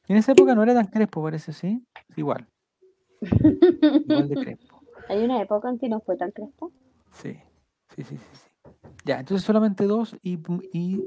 en 0.09 0.17
esa 0.17 0.33
época 0.33 0.55
no 0.55 0.63
era 0.63 0.75
tan 0.75 0.87
crespo, 0.89 1.23
parece, 1.23 1.53
¿sí? 1.53 1.87
Igual, 2.17 2.47
igual 3.23 4.29
de 4.29 4.35
crespo. 4.37 4.83
Hay 5.09 5.25
una 5.25 5.41
época 5.43 5.69
en 5.71 5.79
que 5.79 5.89
no 5.89 6.01
fue 6.01 6.17
tan 6.17 6.31
crespo. 6.33 6.73
Sí, 7.13 7.39
sí, 7.97 8.05
sí, 8.05 8.17
sí. 8.17 8.19
sí. 8.33 8.71
Ya, 9.05 9.19
entonces 9.21 9.45
solamente 9.45 9.85
dos 9.85 10.17
y, 10.23 10.39
y 10.73 11.03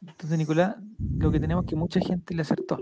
entonces 0.00 0.36
Nicolás, 0.38 0.76
lo 1.18 1.30
que 1.30 1.40
tenemos 1.40 1.64
es 1.64 1.70
que 1.70 1.76
mucha 1.76 2.00
gente 2.00 2.34
le 2.34 2.42
acertó. 2.42 2.78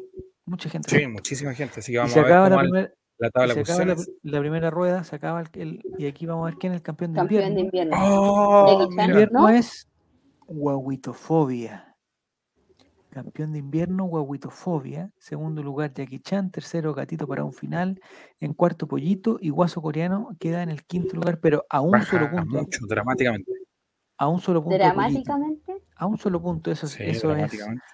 Mucha 0.47 0.69
gente. 0.69 0.91
Sí, 0.91 1.07
muchísima 1.07 1.53
gente. 1.55 1.81
Así 1.81 1.93
que 1.93 1.97
y 1.97 1.99
vamos 1.99 2.13
se 2.13 2.21
a 2.21 2.23
ver 2.23 2.33
acaba, 2.33 2.47
cómo 2.49 2.57
la, 2.57 2.61
al- 2.63 2.71
primer- 2.71 2.95
la 3.19 3.31
tabla 3.31 3.55
se 3.55 3.61
acaba 3.61 3.85
la, 4.23 4.41
primera 4.41 4.71
rueda, 4.71 5.05
se 5.05 5.17
acaba 5.17 5.41
el, 5.43 5.49
el- 5.55 5.83
y 5.99 6.07
aquí 6.07 6.27
vamos 6.27 6.43
a 6.43 6.51
ver 6.51 6.59
quién 6.59 6.73
es 6.73 6.79
el 6.79 6.83
campeón 6.83 7.13
de 7.13 7.19
Campeón 7.19 7.55
de 7.55 7.61
invierno. 7.61 7.97
invierno. 7.97 8.21
Oh, 8.21 8.89
invierno 8.91 9.41
¿no? 9.43 9.49
es 9.49 9.89
guaguitofobia. 10.47 11.97
Campeón 13.11 13.53
de 13.53 13.59
invierno, 13.61 14.05
guaguitofobia. 14.07 15.13
Segundo 15.19 15.63
lugar, 15.63 15.95
Jackie 15.95 16.19
Chan. 16.19 16.51
Tercero, 16.51 16.93
Gatito 16.95 17.29
para 17.29 17.45
un 17.45 17.53
final. 17.53 18.01
En 18.41 18.55
cuarto, 18.55 18.89
Pollito. 18.89 19.39
Y 19.41 19.51
Guaso 19.51 19.81
Coreano 19.81 20.31
queda 20.41 20.65
en 20.65 20.69
el 20.71 20.85
quinto 20.85 21.15
lugar, 21.15 21.39
pero 21.39 21.65
a 21.71 21.81
un 21.81 22.03
solo 22.03 22.29
punto. 22.29 22.47
mucho, 22.57 22.85
dramáticamente. 22.89 23.53
A 24.19 24.27
un 24.27 24.41
solo 24.41 24.63
punto. 24.65 24.77
Dramáticamente. 24.79 25.77
A 25.95 26.07
un 26.07 26.19
solo 26.19 26.43
punto. 26.43 26.73
Eso, 26.73 26.87
es- 26.87 26.93
Sí, 26.93 27.05
eso 27.05 27.31
es 27.31 27.37
dramáticamente. 27.37 27.85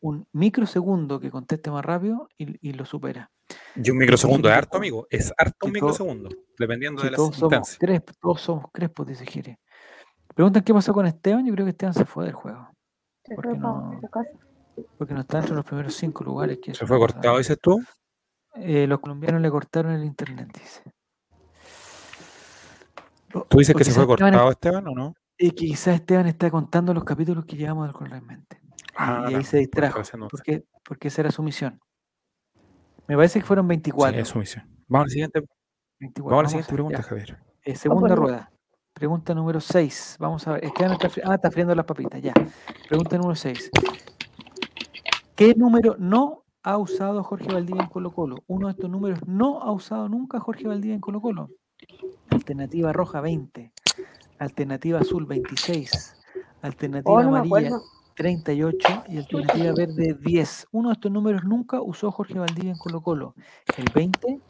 Un 0.00 0.26
microsegundo 0.32 1.20
que 1.20 1.30
conteste 1.30 1.70
más 1.70 1.84
rápido 1.84 2.28
y, 2.38 2.68
y 2.68 2.72
lo 2.72 2.84
supera. 2.84 3.30
Y 3.74 3.90
un 3.90 3.98
microsegundo 3.98 4.48
es 4.48 4.54
harto, 4.54 4.78
amigo. 4.78 5.06
Es 5.10 5.32
harto 5.36 5.66
un 5.66 5.72
microsegundo. 5.72 6.30
Dependiendo 6.58 7.02
de 7.02 7.10
las 7.10 7.16
todos 7.16 7.36
somos 7.36 7.52
instancias. 7.52 7.78
crespos, 7.78 8.16
todos 8.18 8.40
somos 8.40 8.64
crespos, 8.72 9.06
dice 9.06 9.26
Jere. 9.26 9.58
Preguntan 10.34 10.62
qué 10.62 10.74
pasó 10.74 10.92
con 10.92 11.06
Esteban. 11.06 11.46
Yo 11.46 11.52
creo 11.54 11.66
que 11.66 11.70
Esteban 11.70 11.94
se 11.94 12.04
fue 12.04 12.24
del 12.24 12.34
juego. 12.34 12.68
Se 13.24 13.34
¿Por 13.34 13.44
fue 13.44 13.54
qué 13.54 13.60
pa' 13.60 13.68
no? 13.68 14.00
Porque 14.98 15.14
no 15.14 15.20
está 15.20 15.38
entre 15.38 15.54
los 15.54 15.64
primeros 15.64 15.94
cinco 15.94 16.24
lugares. 16.24 16.58
Que 16.62 16.74
Se 16.74 16.86
fue 16.86 16.98
cortado, 16.98 17.38
dices 17.38 17.58
tú. 17.60 17.80
Eh, 18.56 18.86
los 18.86 19.00
colombianos 19.00 19.40
le 19.40 19.50
cortaron 19.50 19.92
el 19.92 20.04
internet, 20.04 20.48
dice. 20.52 20.82
¿Tú 23.48 23.58
dices 23.58 23.74
O 23.74 23.78
que 23.78 23.84
se 23.84 23.92
fue 23.92 24.04
Esteban 24.04 24.32
cortado, 24.32 24.50
Esteban, 24.50 24.88
o 24.88 24.94
no? 24.94 25.14
Y 25.38 25.50
quizás 25.50 25.96
Esteban 25.96 26.26
está 26.26 26.50
contando 26.50 26.94
los 26.94 27.04
capítulos 27.04 27.44
que 27.44 27.56
llevamos 27.56 27.86
del 27.86 27.94
Correctamente. 27.94 28.60
Ah, 28.96 29.22
y 29.24 29.34
ahí 29.34 29.34
no, 29.34 29.42
se 29.44 29.58
distrajo. 29.58 30.00
porque 30.02 30.28
Porque, 30.30 30.64
porque 30.84 31.08
esa 31.08 31.20
era 31.22 31.30
su 31.30 31.42
misión. 31.42 31.80
Me 33.06 33.14
parece 33.16 33.40
que 33.40 33.46
fueron 33.46 33.68
24. 33.68 34.14
Sí, 34.14 34.20
es 34.22 34.28
su 34.28 34.38
misión. 34.38 34.64
Vamos 34.88 35.04
a 35.04 35.06
la 35.06 35.10
siguiente, 35.10 35.40
24, 36.00 36.24
vamos 36.24 36.30
a 36.30 36.30
la 36.30 36.36
vamos 36.36 36.50
siguiente 36.50 36.72
a- 36.72 36.74
pregunta, 36.74 36.98
ya. 36.98 37.02
Javier. 37.02 37.38
Eh, 37.62 37.76
segunda 37.76 38.14
rueda. 38.14 38.52
Pregunta 38.92 39.34
número 39.34 39.60
6. 39.60 40.16
Vamos 40.18 40.46
a 40.48 40.52
ver. 40.52 40.64
Está, 40.64 40.96
ah, 41.24 41.34
está 41.34 41.50
friendo 41.50 41.74
las 41.74 41.84
papitas, 41.84 42.20
ya. 42.22 42.32
Pregunta 42.88 43.16
número 43.18 43.34
6. 43.36 43.70
¿Qué 45.34 45.54
número 45.54 45.96
no 45.98 46.44
ha 46.62 46.78
usado 46.78 47.22
Jorge 47.22 47.52
Valdivia 47.52 47.82
en 47.82 47.88
Colo 47.88 48.10
Colo? 48.12 48.36
Uno 48.46 48.68
de 48.68 48.72
estos 48.72 48.88
números 48.90 49.20
no 49.26 49.60
ha 49.62 49.70
usado 49.72 50.08
nunca 50.08 50.40
Jorge 50.40 50.66
Valdivia 50.66 50.94
en 50.94 51.00
Colo 51.00 51.20
Colo. 51.20 51.50
Alternativa 52.30 52.92
roja 52.92 53.20
20. 53.20 53.72
Alternativa 54.38 55.00
azul 55.00 55.26
26. 55.26 56.16
Alternativa 56.62 57.12
Oh, 57.14 57.22
no 57.22 57.36
amarilla. 57.36 57.70
38 58.16 59.04
y 59.08 59.18
alternativa 59.18 59.72
verde 59.74 60.16
10. 60.20 60.68
Uno 60.72 60.88
de 60.88 60.94
estos 60.94 61.12
números 61.12 61.44
nunca 61.44 61.80
usó 61.80 62.10
Jorge 62.10 62.38
Valdivia 62.38 62.72
en 62.72 62.78
Colo 62.78 63.00
Colo. 63.02 63.34
El 63.76 63.84
20, 63.94 64.40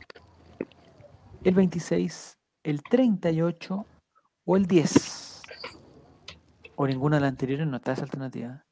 el 1.45 1.55
26, 1.55 2.39
el 2.63 2.83
38 2.83 3.87
o 4.45 4.57
el 4.57 4.67
10. 4.67 5.43
O 6.77 6.87
ninguna 6.87 7.17
de 7.17 7.23
las 7.23 7.31
anteriores 7.31 7.67
no 7.67 7.77
está 7.77 7.93
esa 7.93 8.03
alternativa. 8.05 8.65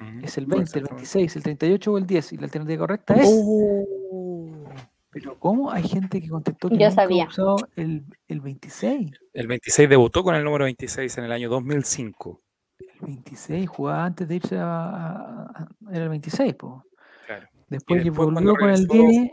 Ujú. 0.00 0.20
Es 0.22 0.36
el 0.36 0.46
Puede 0.46 0.58
20, 0.58 0.70
ser, 0.70 0.82
el 0.82 0.88
puede 0.88 0.96
26, 0.96 1.36
el 1.36 1.42
38 1.42 1.92
o 1.92 1.98
el 1.98 2.06
10. 2.06 2.32
Y 2.32 2.36
la 2.36 2.44
alternativa 2.44 2.78
correcta 2.80 3.14
es... 3.14 3.28
Oh. 3.32 4.64
Pero 5.10 5.38
¿cómo 5.38 5.70
hay 5.70 5.82
gente 5.82 6.20
que 6.20 6.28
contestó 6.28 6.68
que 6.68 6.74
Yo 6.76 6.88
nunca 6.88 6.88
ha 6.88 7.04
sabía. 7.04 7.26
usado 7.26 7.56
el, 7.76 8.04
el 8.28 8.40
26? 8.40 9.10
El 9.34 9.46
26 9.46 9.88
debutó 9.88 10.24
con 10.24 10.34
el 10.34 10.42
número 10.42 10.64
26 10.64 11.18
en 11.18 11.24
el 11.24 11.32
año 11.32 11.48
2005. 11.50 12.41
El 13.00 13.06
26 13.06 13.68
jugaba 13.68 14.04
antes 14.04 14.28
de 14.28 14.36
irse 14.36 14.58
a... 14.58 14.64
a- 14.66 15.42
a- 15.54 15.68
era 15.90 16.04
el 16.04 16.08
26, 16.10 16.54
po. 16.54 16.84
Claro. 17.26 17.48
Después, 17.68 18.02
que 18.02 18.10
después 18.10 18.30
volvió 18.32 18.54
con 18.54 18.70
el 18.70 18.86
regresó- 18.88 18.92
10 19.08 19.32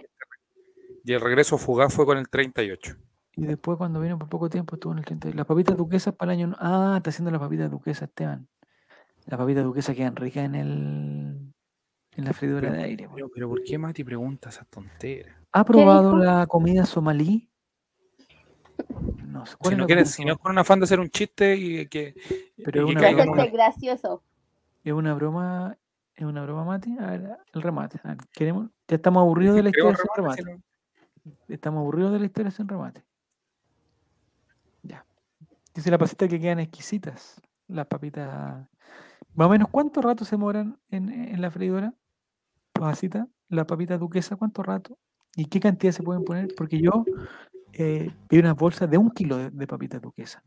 Y 1.05 1.13
el 1.13 1.21
regreso 1.21 1.57
fugaz 1.57 1.93
fue 1.93 2.05
con 2.05 2.17
el 2.17 2.29
38. 2.29 2.95
Y 3.35 3.45
después 3.45 3.77
cuando 3.77 4.01
vino 4.01 4.17
por 4.19 4.27
poco 4.29 4.49
tiempo 4.49 4.75
estuvo 4.75 4.91
en 4.93 4.99
el 4.99 5.05
30. 5.05 5.29
Las 5.33 5.45
papitas 5.45 5.77
duquesas 5.77 6.13
para 6.13 6.33
el 6.33 6.39
año... 6.39 6.55
Ah, 6.59 6.95
está 6.97 7.09
haciendo 7.09 7.31
las 7.31 7.39
papitas 7.39 7.69
duquesas, 7.71 8.09
Esteban. 8.09 8.47
Las 9.25 9.37
papitas 9.39 9.63
duquesas 9.63 9.95
quedan 9.95 10.15
ricas 10.15 10.43
en 10.45 10.55
el... 10.55 11.53
En 12.15 12.25
la 12.25 12.33
freidora 12.33 12.69
de 12.71 12.83
aire. 12.83 13.07
Pero, 13.15 13.29
pero 13.33 13.47
¿por 13.47 13.63
qué 13.63 13.77
Mati 13.77 14.03
pregunta 14.03 14.49
esas 14.49 14.67
tonteras? 14.67 15.37
¿Ha 15.53 15.63
probado 15.63 16.17
la 16.17 16.47
comida 16.47 16.85
somalí? 16.85 17.49
No 19.27 19.45
sé. 19.45 19.55
¿Cuál 19.57 19.71
Si 19.71 19.73
es 19.73 19.77
no, 19.79 19.85
quieres, 19.85 20.11
si 20.11 20.25
no 20.25 20.33
es 20.33 20.39
con 20.39 20.51
un 20.51 20.57
afán 20.57 20.79
de 20.79 20.83
hacer 20.85 20.99
un 20.99 21.09
chiste 21.09 21.55
y 21.55 21.87
que, 21.87 22.15
Pero 22.63 22.87
y 22.87 22.91
es 22.91 22.97
que 22.97 22.99
una 22.99 23.09
en 23.09 23.15
broma. 23.15 23.31
una- 23.31 23.41
Hacerte 23.41 23.57
gracioso. 23.57 24.23
¿Es 24.83 24.93
una 24.93 25.13
broma? 25.13 25.77
¿Es 26.15 26.25
una 26.25 26.43
broma, 26.43 26.63
Mati? 26.65 26.97
A 26.99 27.11
ver, 27.11 27.37
el 27.53 27.61
remate. 27.61 27.99
A 28.03 28.09
ver, 28.09 28.17
queremos... 28.33 28.69
Ya 28.87 28.95
estamos 28.95 29.21
aburridos 29.21 29.55
de 29.55 29.63
la 29.63 29.69
historia 29.69 29.95
sin 29.95 30.05
remate, 30.15 30.41
remate. 30.43 30.63
Estamos 31.47 31.79
aburridos 31.81 32.11
de 32.13 32.19
la 32.19 32.25
historia 32.25 32.51
sin 32.51 32.67
remate. 32.67 33.03
Ya. 34.83 35.05
Dice 35.73 35.91
la 35.91 35.97
pasita 35.97 36.27
que 36.27 36.39
quedan 36.39 36.59
exquisitas. 36.59 37.41
Las 37.67 37.85
papitas. 37.87 38.67
Más 39.35 39.47
o 39.47 39.49
menos, 39.49 39.69
¿cuánto 39.69 40.01
rato 40.01 40.25
se 40.25 40.31
demoran 40.31 40.77
en, 40.89 41.09
en 41.11 41.41
la 41.41 41.51
freidora? 41.51 41.93
Pasita, 42.73 43.27
la 43.49 43.65
papita 43.67 43.97
duquesa, 43.97 44.35
¿cuánto 44.35 44.63
rato? 44.63 44.97
¿Y 45.35 45.45
qué 45.45 45.59
cantidad 45.59 45.91
se 45.93 46.01
pueden 46.03 46.23
poner? 46.23 46.53
Porque 46.57 46.81
yo 46.81 47.05
eh, 47.79 48.11
vi 48.29 48.37
una 48.39 48.53
bolsa 48.53 48.87
de 48.87 48.97
un 48.97 49.09
kilo 49.11 49.37
de, 49.37 49.49
de 49.49 49.67
papitas 49.67 50.01
duquesa. 50.01 50.43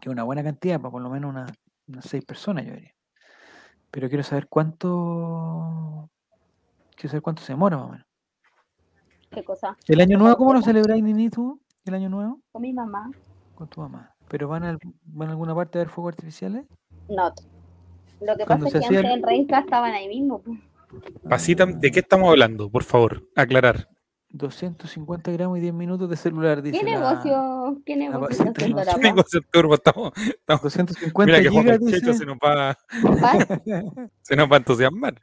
Que 0.00 0.08
es 0.08 0.12
una 0.12 0.24
buena 0.24 0.42
cantidad, 0.42 0.80
para 0.80 0.90
por 0.90 1.02
lo 1.02 1.08
menos 1.10 1.30
unas, 1.30 1.50
unas 1.86 2.04
seis 2.04 2.24
personas, 2.24 2.66
yo 2.66 2.72
diría. 2.74 2.94
Pero 3.90 4.08
quiero 4.08 4.24
saber 4.24 4.48
cuánto. 4.48 6.08
Quiero 6.96 7.10
saber 7.10 7.22
cuánto 7.22 7.42
se 7.42 7.52
demora, 7.52 7.76
más 7.76 7.86
o 7.86 7.90
menos. 7.92 8.06
¿Qué 9.30 9.44
cosa? 9.44 9.76
¿El 9.86 10.00
año 10.00 10.18
nuevo 10.18 10.36
cómo 10.36 10.52
lo 10.52 10.60
celebráis, 10.62 11.02
Nini, 11.02 11.30
tú? 11.30 11.60
¿El 11.84 11.94
año 11.94 12.08
nuevo? 12.08 12.40
Con 12.52 12.62
mi 12.62 12.72
mamá. 12.72 13.10
Con 13.54 13.68
tu 13.68 13.80
mamá. 13.80 14.14
¿Pero 14.28 14.48
van, 14.48 14.64
al- 14.64 14.78
van 15.04 15.28
a 15.28 15.32
alguna 15.32 15.54
parte 15.54 15.78
a 15.78 15.82
ver 15.82 15.88
fuegos 15.88 16.12
artificiales? 16.14 16.66
No. 17.08 17.32
Lo 18.20 18.36
que 18.36 18.44
Cuando 18.46 18.66
pasa 18.66 18.78
es 18.78 18.88
que 18.88 18.96
antes 18.96 19.10
el- 19.10 19.18
en 19.18 19.22
Renca 19.22 19.58
estaban 19.60 19.92
ahí 19.92 20.08
mismo. 20.08 20.42
Pasita, 21.28 21.64
¿de 21.66 21.90
qué 21.90 22.00
estamos 22.00 22.28
hablando? 22.28 22.70
Por 22.70 22.82
favor, 22.84 23.22
aclarar. 23.34 23.88
250 24.32 25.30
gramos 25.32 25.58
y 25.58 25.60
10 25.60 25.74
minutos 25.74 26.08
de 26.08 26.16
celular, 26.16 26.62
dice 26.62 26.78
¿Qué 26.78 26.84
la- 26.90 26.98
negocio? 26.98 27.82
¿Qué 27.84 27.96
negocio 27.96 28.20
pasita 28.28 28.44
está 28.48 28.60
haciendo 28.62 28.76
no 28.78 28.84
la 28.84 28.92
sé. 28.92 28.98
mamá? 28.98 29.08
Negocio 29.14 29.40
turbo, 29.50 29.74
estamos, 29.74 30.12
estamos- 30.16 30.62
250 30.62 31.24
Mira 31.26 31.42
que 31.42 31.48
Juan 31.50 31.64
gigas, 31.64 31.78
Checho 31.80 32.06
dice. 32.06 32.14
se 32.14 32.26
nos 32.26 32.36
va, 32.38 32.78
se 34.22 34.36
nos 34.36 34.50
va 34.50 34.54
a 34.54 34.58
entusiasmar. 34.58 35.22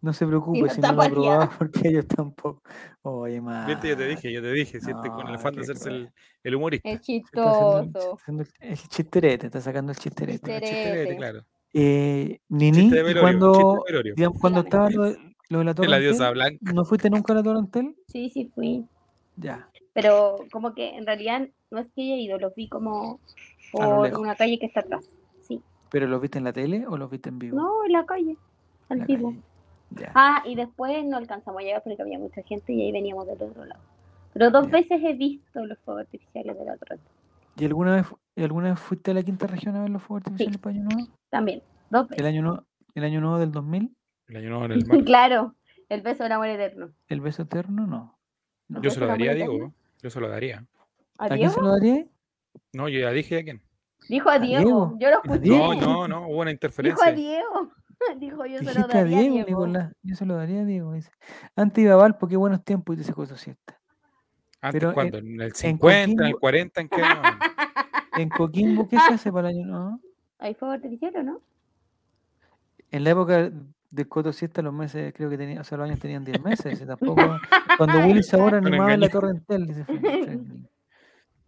No 0.00 0.12
se 0.12 0.26
preocupe 0.26 0.60
no 0.60 0.66
si 0.68 0.74
está 0.76 0.92
no 0.92 1.02
lo 1.02 1.10
probado 1.10 1.50
porque 1.58 1.88
ellos 1.88 2.06
tampoco. 2.06 2.62
Oye, 3.02 3.40
más. 3.40 3.66
Viste, 3.66 3.88
yo 3.88 3.96
te 3.96 4.06
dije, 4.06 4.32
yo 4.32 4.40
te 4.40 4.52
dije, 4.52 4.80
siente 4.80 5.08
con 5.08 5.26
el 5.26 5.32
No, 5.32 5.38
afán 5.38 5.54
de 5.54 5.56
qué 5.56 5.62
hacerse 5.72 5.88
el, 5.90 6.10
el 6.44 6.54
humorista. 6.54 6.88
es 6.88 6.94
el- 6.94 7.00
chistoso. 7.00 8.18
el, 8.28 8.46
el 8.60 8.78
chisterete, 8.78 9.46
está 9.46 9.60
sacando 9.60 9.90
el 9.92 9.98
chisterete. 9.98 10.38
Chisterete. 10.38 10.66
Chisterete, 10.66 11.16
claro. 11.16 11.44
Eh, 11.74 12.40
Nini, 12.48 12.90
cuando, 13.20 13.84
digamos, 14.16 14.40
cuando 14.40 14.60
estaba 14.60 14.88
lo 14.88 15.14
lo 15.48 15.58
de 15.60 15.64
la 15.64 15.74
Torre 15.74 15.88
la 15.90 15.98
diosa 15.98 16.28
Antel, 16.28 16.34
blanca. 16.58 16.72
¿no 16.72 16.84
fuiste 16.84 17.10
nunca 17.10 17.32
a 17.32 17.36
la 17.36 17.42
Torre 17.42 17.58
Antel? 17.58 17.96
Sí, 18.08 18.30
sí 18.30 18.50
fui. 18.54 18.84
Ya. 19.36 19.68
Pero 19.92 20.36
como 20.52 20.74
que 20.74 20.96
en 20.96 21.06
realidad 21.06 21.48
no 21.70 21.78
es 21.80 21.86
que 21.94 22.02
haya 22.02 22.16
ido, 22.16 22.38
los 22.38 22.54
vi 22.54 22.68
como 22.68 23.20
por 23.72 24.14
una 24.18 24.34
calle 24.36 24.58
que 24.58 24.66
está 24.66 24.80
atrás. 24.80 25.04
Sí. 25.42 25.60
¿Pero 25.90 26.06
los 26.06 26.20
viste 26.20 26.38
en 26.38 26.44
la 26.44 26.52
tele 26.52 26.86
o 26.86 26.96
los 26.96 27.10
viste 27.10 27.28
en 27.28 27.38
vivo? 27.38 27.56
No, 27.56 27.84
en 27.84 27.92
la 27.92 28.04
calle. 28.06 28.36
Al 28.88 28.98
La 28.98 29.04
vivo. 29.06 29.30
calle. 29.30 29.42
Ya. 29.90 30.12
Ah, 30.14 30.42
y 30.46 30.54
después 30.54 31.04
no 31.06 31.16
alcanzamos 31.16 31.60
a 31.60 31.64
llegar 31.64 31.82
porque 31.82 32.00
había 32.02 32.18
mucha 32.18 32.42
gente 32.42 32.72
y 32.72 32.82
ahí 32.82 32.92
veníamos 32.92 33.26
del 33.26 33.40
otro 33.42 33.64
lado. 33.64 33.80
Pero 34.34 34.50
dos 34.50 34.66
Ya. 34.66 34.72
veces 34.72 35.00
he 35.02 35.14
visto 35.14 35.64
los 35.64 35.78
fuegos 35.80 36.02
artificiales 36.02 36.58
de 36.58 36.64
la 36.64 36.76
Torre. 36.76 36.98
¿Y 37.56 37.64
alguna 37.64 37.96
vez, 37.96 38.06
alguna 38.36 38.70
vez 38.70 38.78
fuiste 38.80 39.10
a 39.10 39.14
la 39.14 39.22
quinta 39.22 39.46
región 39.46 39.74
a 39.76 39.80
ver 39.80 39.90
los 39.90 40.02
fuegos 40.02 40.26
artificiales 40.26 40.58
para 40.58 40.76
Año 40.76 40.84
Nuevo? 40.84 41.08
También, 41.30 41.62
dos 41.90 42.02
¿El 42.02 42.08
veces. 42.10 42.26
año, 42.26 42.42
nuevo, 42.42 42.64
¿El 42.94 43.04
año 43.04 43.20
nuevo 43.20 43.38
del 43.38 43.50
2000? 43.50 43.96
El 44.28 44.36
año 44.36 44.50
nuevo 44.50 44.64
en 44.66 44.72
el 44.72 44.86
mar. 44.86 45.04
claro, 45.04 45.54
el 45.88 46.02
beso 46.02 46.22
del 46.22 46.32
amor 46.32 46.48
eterno. 46.48 46.92
¿El 47.08 47.20
beso 47.20 47.42
eterno? 47.42 47.86
No. 47.86 48.18
No. 48.68 48.82
Yo 48.82 48.90
se 48.90 49.00
lo 49.00 49.06
¿Beso 49.06 49.16
del 49.16 49.26
daría 49.26 49.34
Diego. 49.34 49.58
¿no? 49.58 49.74
Yo 50.02 50.10
se 50.10 50.20
lo 50.20 50.28
daría. 50.28 50.64
¿A 51.18 51.24
¿A 51.24 51.28
quién 51.28 51.38
Diego? 51.40 51.54
se 51.54 51.60
lo 51.62 51.68
daría? 51.70 52.06
No, 52.72 52.88
yo 52.88 53.00
ya 53.00 53.10
dije 53.10 53.38
a 53.38 53.44
quién. 53.44 53.62
Dijo 54.08 54.28
a 54.30 54.34
¿A 54.34 54.38
Diego. 54.38 54.96
Yo 55.00 55.10
lo 55.10 55.16
¿A 55.16 55.20
escuché. 55.24 55.48
No, 55.48 55.74
no, 55.74 56.08
no, 56.08 56.28
hubo 56.28 56.40
una 56.40 56.44
Dijo 56.44 56.48
a 56.48 56.50
interferencia. 56.52 57.12
Diego. 57.12 57.72
Dijo 58.18 58.46
yo 58.46 58.58
se 58.58 58.78
lo 58.78 58.86
daría 58.86 59.00
a 59.00 59.04
Diego, 59.04 59.34
Diego. 59.34 59.48
Nicolás. 59.66 59.92
Yo 60.02 60.14
se 60.14 60.26
lo 60.26 60.34
daría 60.36 60.60
a 60.60 60.64
Diego. 60.64 60.92
Dice. 60.92 61.10
Antes 61.56 61.82
iba 61.84 61.94
a 61.94 61.96
Valpo, 61.96 62.28
qué 62.28 62.36
buenos 62.36 62.62
tiempos 62.64 62.94
y 62.94 62.98
te 62.98 63.04
sacó 63.04 63.26
su 63.26 63.36
siesta. 63.36 63.78
Antes, 64.60 64.80
Pero 64.80 64.92
¿cuándo? 64.94 65.18
¿En 65.18 65.40
el 65.40 65.48
en 65.48 65.54
50, 65.54 66.02
en 66.22 66.28
el 66.28 66.34
Coquimbo- 66.34 66.40
40, 66.40 66.80
en 66.82 66.88
qué? 66.88 67.00
No, 67.00 67.06
En 68.18 68.28
Coquimbo, 68.28 68.88
¿qué 68.88 68.98
se 68.98 69.14
hace 69.14 69.32
para 69.32 69.50
el 69.50 69.56
año 69.56 69.66
nuevo? 69.66 70.00
¿Hay 70.38 70.54
fuego 70.54 70.74
artificial 70.74 71.14
o 71.16 71.22
no? 71.22 71.40
En 72.90 73.04
la 73.04 73.10
época 73.10 73.50
de 73.90 74.04
Coto 74.06 74.32
Siesta, 74.32 74.60
los 74.62 74.72
meses, 74.74 75.12
creo 75.14 75.30
que 75.30 75.38
tenía, 75.38 75.60
o 75.60 75.64
sea, 75.64 75.78
los 75.78 75.86
años 75.88 75.98
tenían 76.00 76.24
10 76.24 76.42
meses. 76.42 76.78
tampoco. 76.86 77.22
Cuando 77.76 77.98
Willy 78.06 78.22
Sabor 78.22 78.52
Nos 78.54 78.66
animaba 78.66 78.94
en 78.94 79.00
la. 79.00 79.08
Torre 79.08 79.30
Entel, 79.30 79.66
dice 79.66 79.84
Fran- 79.84 80.00
Franklin. 80.24 80.68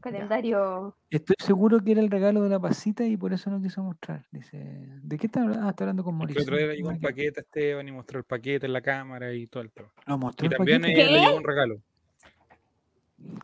Calendario. 0.01 0.97
Estoy 1.11 1.37
seguro 1.39 1.79
que 1.85 1.93
era 1.93 2.01
el 2.01 2.11
regalo 2.11 2.43
de 2.43 2.49
la 2.49 2.59
pasita 2.59 3.05
y 3.05 3.19
por 3.19 3.35
eso 3.35 3.51
no 3.51 3.61
quiso 3.61 3.83
mostrar. 3.83 4.25
Dice, 4.31 4.57
¿de 5.03 5.19
qué 5.19 5.27
está 5.27 5.43
hablando? 5.43 5.67
Ah, 5.67 5.71
está 5.71 5.85
hablando 5.85 6.05
con 6.05 6.17
Mauricio. 6.17 6.43
otro 6.43 6.57
día 6.57 6.69
le 6.69 6.77
llegó 6.77 6.89
un 6.89 7.01
paquete 7.01 7.41
a 7.41 7.43
Esteban 7.43 7.87
y 7.87 7.93
mostró 7.93 8.19
el 8.19 8.25
paquete 8.25 8.65
en 8.65 8.73
la 8.73 8.81
cámara 8.81 9.35
y 9.35 9.47
todo 9.47 9.63
el 9.63 9.71
tema. 9.71 9.91
Lo 10.07 10.17
mostró 10.17 10.47
Y 10.47 10.49
el 10.53 10.57
también 10.57 10.81
paquete. 10.81 11.03
eh, 11.03 11.13
le 11.13 11.19
llegó 11.21 11.37
un 11.37 11.45
regalo. 11.45 11.83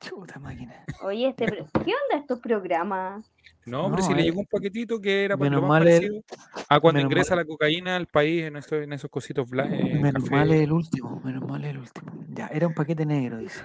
Chuta 0.01 0.39
máquina. 0.39 0.85
Oye, 1.03 1.29
este, 1.29 1.47
¿qué 1.47 1.61
onda 1.63 2.19
estos 2.21 2.41
programas? 2.41 3.31
No, 3.67 3.85
pero 3.91 3.97
No, 3.97 4.03
si 4.03 4.15
le 4.15 4.21
eh, 4.23 4.25
llegó 4.25 4.41
un 4.41 4.47
paquetito 4.47 5.01
que 5.01 5.25
era 5.25 5.37
para 5.37 5.51
menos 5.51 5.63
lo 5.63 5.69
más 5.69 5.81
mal 5.81 5.89
el- 5.89 5.95
parecido 6.01 6.23
a 6.69 6.81
cuando 6.81 7.01
ingresa 7.01 7.35
mal- 7.35 7.45
la 7.45 7.49
cocaína 7.49 7.97
al 7.97 8.07
país 8.07 8.45
en, 8.45 8.57
esto- 8.57 8.77
en 8.77 8.93
esos 8.93 9.11
cositos 9.11 9.49
bla- 9.49 9.69
eh, 9.71 9.99
Menos 10.01 10.25
café. 10.25 10.35
mal 10.37 10.51
es 10.53 10.61
el 10.63 10.73
último, 10.73 11.21
menos 11.25 11.49
mal 11.49 11.65
es 11.65 11.71
el 11.71 11.79
último. 11.79 12.13
Ya, 12.31 12.47
era 12.49 12.67
un 12.67 12.75
paquete 12.75 13.05
negro, 13.07 13.39
dice. 13.39 13.61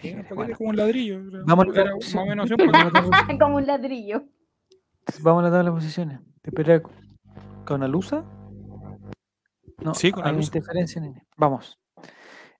Sí, 0.00 0.10
un 0.10 0.16
paquete 0.22 0.34
bueno. 0.34 0.56
como 0.56 0.70
un 0.70 0.76
ladrillo. 0.76 1.20
Vamos 1.44 1.66
a 1.76 1.84
la 1.84 1.90
más 1.94 2.14
o 2.14 2.26
menos 2.26 2.50
Como 3.40 3.56
un 3.56 3.66
ladrillo. 3.66 4.22
Vamos 5.22 5.40
a 5.40 5.44
la 5.48 5.50
tabla 5.50 5.70
de 5.70 5.76
posiciones. 5.76 6.20
¿Te 6.42 6.50
esperas 6.50 6.82
con 7.64 7.82
Alusa? 7.82 8.24
No, 9.82 9.94
Sí, 9.94 10.10
con 10.12 10.26
Alusa. 10.26 10.46
interferencia, 10.48 11.00
nene. 11.00 11.26
Vamos. 11.36 11.78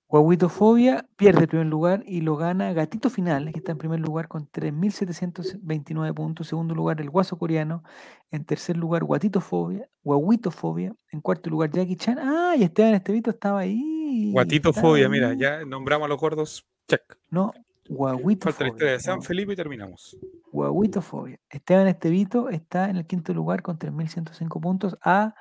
Guaguitofobia 0.08 1.06
pierde 1.16 1.42
el 1.42 1.48
primer 1.48 1.66
lugar 1.66 2.02
y 2.06 2.22
lo 2.22 2.36
gana 2.36 2.72
Gatito 2.72 3.10
Final, 3.10 3.52
que 3.52 3.58
está 3.58 3.72
en 3.72 3.78
primer 3.78 4.00
lugar 4.00 4.26
con 4.26 4.48
3.729 4.50 6.14
puntos. 6.14 6.46
Segundo 6.48 6.74
lugar, 6.74 6.98
el 7.02 7.10
Guaso 7.10 7.36
Coreano. 7.36 7.82
En 8.30 8.46
tercer 8.46 8.78
lugar, 8.78 9.04
Guatitofobia. 9.04 9.86
Guaguitofobia. 10.02 10.94
En 11.12 11.20
cuarto 11.20 11.50
lugar, 11.50 11.70
Jackie 11.70 11.96
Chan. 11.96 12.18
Ah, 12.18 12.54
y 12.56 12.62
Esteban 12.62 12.94
Estevito 12.94 13.28
estaba 13.28 13.60
ahí. 13.60 14.30
Guatitofobia, 14.32 15.08
estaba 15.10 15.12
mira, 15.12 15.34
ya 15.34 15.66
nombramos 15.66 16.06
a 16.06 16.08
los 16.08 16.18
gordos. 16.18 16.66
Check. 16.88 17.02
No, 17.28 17.52
Falta 17.52 17.64
la 17.88 17.94
Guaguitofobia. 17.96 18.68
historia 18.68 18.92
de 18.92 19.00
San. 19.00 19.22
Felipe 19.22 19.52
y 19.52 19.56
terminamos. 19.56 20.16
Guaguitofobia. 20.52 21.38
Esteban 21.50 21.86
Estevito 21.86 22.48
está 22.48 22.88
en 22.88 22.96
el 22.96 23.06
quinto 23.06 23.34
lugar 23.34 23.60
con 23.60 23.78
3.105 23.78 24.58
puntos 24.58 24.96
a 25.02 25.34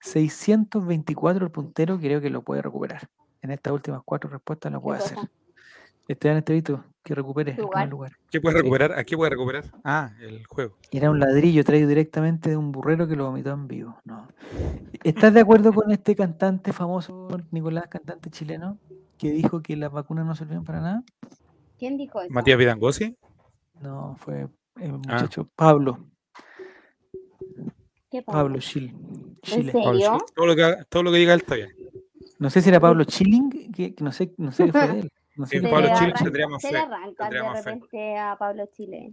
624 0.00 1.44
el 1.44 1.52
puntero. 1.52 1.98
Creo 1.98 2.22
que 2.22 2.30
lo 2.30 2.42
puede 2.42 2.62
recuperar. 2.62 3.08
En 3.42 3.50
estas 3.50 3.72
últimas 3.72 4.02
cuatro 4.04 4.28
respuestas 4.30 4.72
lo 4.72 4.80
puede 4.80 4.98
¿Qué 5.00 5.04
hacer. 5.04 5.18
Esteban 6.08 6.38
Estevito, 6.38 6.84
que 7.04 7.14
recupere 7.14 7.50
el 7.52 7.58
Lugar. 7.58 7.70
primer 7.72 7.88
lugar. 7.90 8.12
¿Qué 8.30 8.40
puede 8.40 8.56
recuperar? 8.58 8.92
¿A 8.92 9.04
qué 9.04 9.14
puede 9.16 9.30
recuperar? 9.30 9.64
Ah, 9.84 10.10
el 10.20 10.46
juego. 10.46 10.76
Era 10.90 11.10
un 11.10 11.20
ladrillo 11.20 11.62
traído 11.64 11.86
directamente 11.86 12.48
de 12.50 12.56
un 12.56 12.72
burrero 12.72 13.06
que 13.06 13.14
lo 13.14 13.26
vomitó 13.26 13.50
en 13.50 13.68
vivo. 13.68 14.00
No. 14.04 14.26
¿Estás 15.04 15.34
de 15.34 15.40
acuerdo 15.40 15.72
con 15.72 15.90
este 15.90 16.16
cantante 16.16 16.72
famoso, 16.72 17.28
Nicolás, 17.50 17.88
cantante 17.88 18.30
chileno, 18.30 18.78
que 19.18 19.30
dijo 19.32 19.60
que 19.62 19.76
las 19.76 19.92
vacunas 19.92 20.24
no 20.24 20.34
servían 20.34 20.64
para 20.64 20.80
nada? 20.80 21.02
¿Quién 21.78 21.98
dijo 21.98 22.20
eso? 22.22 22.30
Matías 22.32 22.58
Vidangosi. 22.58 23.14
No, 23.82 24.16
fue 24.18 24.48
el 24.80 24.90
Ah. 24.90 24.96
muchacho 24.96 25.48
Pablo, 25.54 26.06
¿Qué 28.10 28.22
pasa? 28.22 28.38
Pablo 28.38 28.58
Chile. 28.60 28.94
Chile. 29.42 29.70
serio? 29.72 29.84
Pablo 29.84 30.00
Schultz. 30.00 30.32
Todo 30.34 30.46
lo 30.46 30.56
que, 30.56 30.76
todo 30.88 31.02
lo 31.02 31.12
que 31.12 31.18
diga 31.18 31.34
él 31.34 31.40
está 31.40 31.54
bien. 31.56 31.68
No 32.38 32.50
sé 32.50 32.62
si 32.62 32.68
era 32.68 32.80
Pablo 32.80 33.04
Chilling, 33.04 33.72
que, 33.72 33.94
que 33.94 34.04
no 34.04 34.12
sé, 34.12 34.32
no 34.36 34.52
sé 34.52 34.66
qué 34.66 34.72
fue 34.72 34.88
de 34.88 35.00
él. 35.00 35.12
No 35.36 35.46
sé 35.46 35.58
Sí, 35.60 35.62
Pablo 35.66 35.80
le 35.86 35.92
arranca- 35.92 36.24
tendría 36.24 36.48
más 36.48 36.62
se 36.62 36.72
le 36.72 36.78
arranca 36.78 37.30
de 37.30 37.42
más 37.42 37.62
fe. 37.64 37.70
repente 37.70 38.18
a 38.18 38.36
Pablo 38.36 38.66
Chile. 38.72 39.10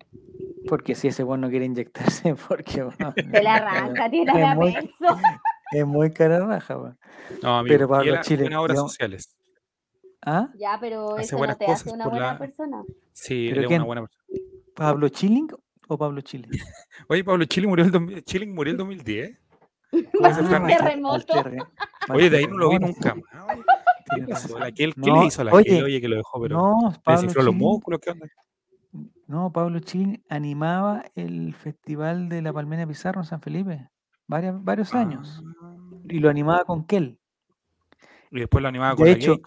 Porque 0.67 0.95
si 0.95 1.07
ese 1.07 1.23
bueno 1.23 1.49
quiere 1.49 1.65
inyectarse, 1.65 2.35
porque 2.47 2.83
bueno, 2.83 3.13
Se 3.15 3.23
le 3.43 3.49
arranca, 3.49 4.09
tiene 4.09 4.33
la 4.39 4.57
peso. 4.57 5.17
es 5.71 5.85
muy 5.85 6.11
cara 6.11 6.39
raja. 6.39 6.77
weón. 6.77 6.97
No, 7.43 7.57
amigo. 7.59 7.73
Pero 7.73 7.87
Pablo 7.87 8.11
buenas 8.11 8.27
obras 8.31 8.75
digamos- 8.75 8.91
sociales. 8.91 9.35
¿Ah? 10.27 10.49
Ya, 10.57 10.77
pero 10.81 11.13
Hace 11.13 11.21
eso 11.23 11.35
no 11.35 11.37
buenas 11.39 11.57
te 11.59 11.65
hace 11.67 11.91
una 11.91 12.07
buena 12.07 12.33
la- 12.33 12.37
persona. 12.39 12.83
Sí, 13.13 13.45
¿Pero 13.49 13.59
él 13.59 13.65
es 13.65 13.67
quién? 13.67 13.81
una 13.81 13.85
buena 13.85 14.01
persona. 14.01 14.39
¿Pablo 14.75 15.09
Chilling 15.09 15.47
o 15.87 15.97
Pablo 15.99 16.21
Chile? 16.21 16.49
Oye, 17.07 17.23
Pablo 17.23 17.45
Chile 17.45 17.67
murió 17.67 17.85
el, 17.85 18.23
Chilling 18.23 18.55
murió 18.55 18.71
el 18.71 18.77
2010. 18.77 19.37
Ah, 20.23 20.67
terremoto. 20.67 21.25
terre- 21.33 21.63
Oye, 22.13 22.29
de 22.29 22.37
ahí 22.37 22.47
no 22.47 22.57
lo 22.57 22.69
vi 22.69 22.79
nunca 22.79 23.15
¿Qué 23.15 24.21
pasó? 24.27 24.47
razón. 24.49 24.59
¿La 24.61 24.69
Kel- 24.71 24.93
¿Qué 24.93 25.09
No, 25.11 25.21
le 25.21 25.25
hizo 25.27 25.41
a 25.41 25.45
la 25.45 25.53
oye? 25.53 25.81
Oye, 25.83 25.99
que 26.01 26.07
lo 26.07 26.15
dejó, 26.17 26.39
pero. 26.41 26.57
No, 26.57 26.91
¿Le 26.91 26.99
Pablo 26.99 27.21
desinfló 27.21 27.43
los 27.43 27.55
músculos? 27.55 27.99
¿Qué 27.99 28.11
onda? 28.11 28.27
no, 29.27 29.51
Pablo 29.51 29.79
Chilling 29.79 30.23
animaba 30.29 31.03
el 31.15 31.55
festival 31.55 32.29
de 32.29 32.41
la 32.43 32.53
Palmera 32.53 32.85
Pizarro 32.85 33.21
en 33.21 33.25
San 33.25 33.41
Felipe 33.41 33.89
varias, 34.27 34.63
varios 34.63 34.93
años 34.93 35.43
Ah, 35.61 35.75
y 36.07 36.19
lo 36.19 36.29
animaba 36.29 36.63
con 36.65 36.85
Kel. 36.85 37.17
Y 38.31 38.39
después 38.39 38.61
lo 38.61 38.67
animaba 38.69 38.91
De 38.91 38.97
con 38.97 39.05
la 39.07 39.11
hecho. 39.13 39.37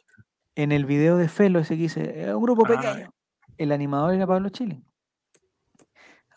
En 0.56 0.72
el 0.72 0.84
video 0.86 1.16
de 1.16 1.28
Felo 1.28 1.60
ese 1.60 1.76
que 1.76 1.82
dice, 1.82 2.22
"Es 2.28 2.34
un 2.34 2.42
grupo 2.42 2.64
Ah. 2.66 2.68
pequeño, 2.68 3.10
el 3.58 3.70
animador 3.72 4.14
era 4.14 4.26
Pablo 4.26 4.48
Chilling. 4.48 4.84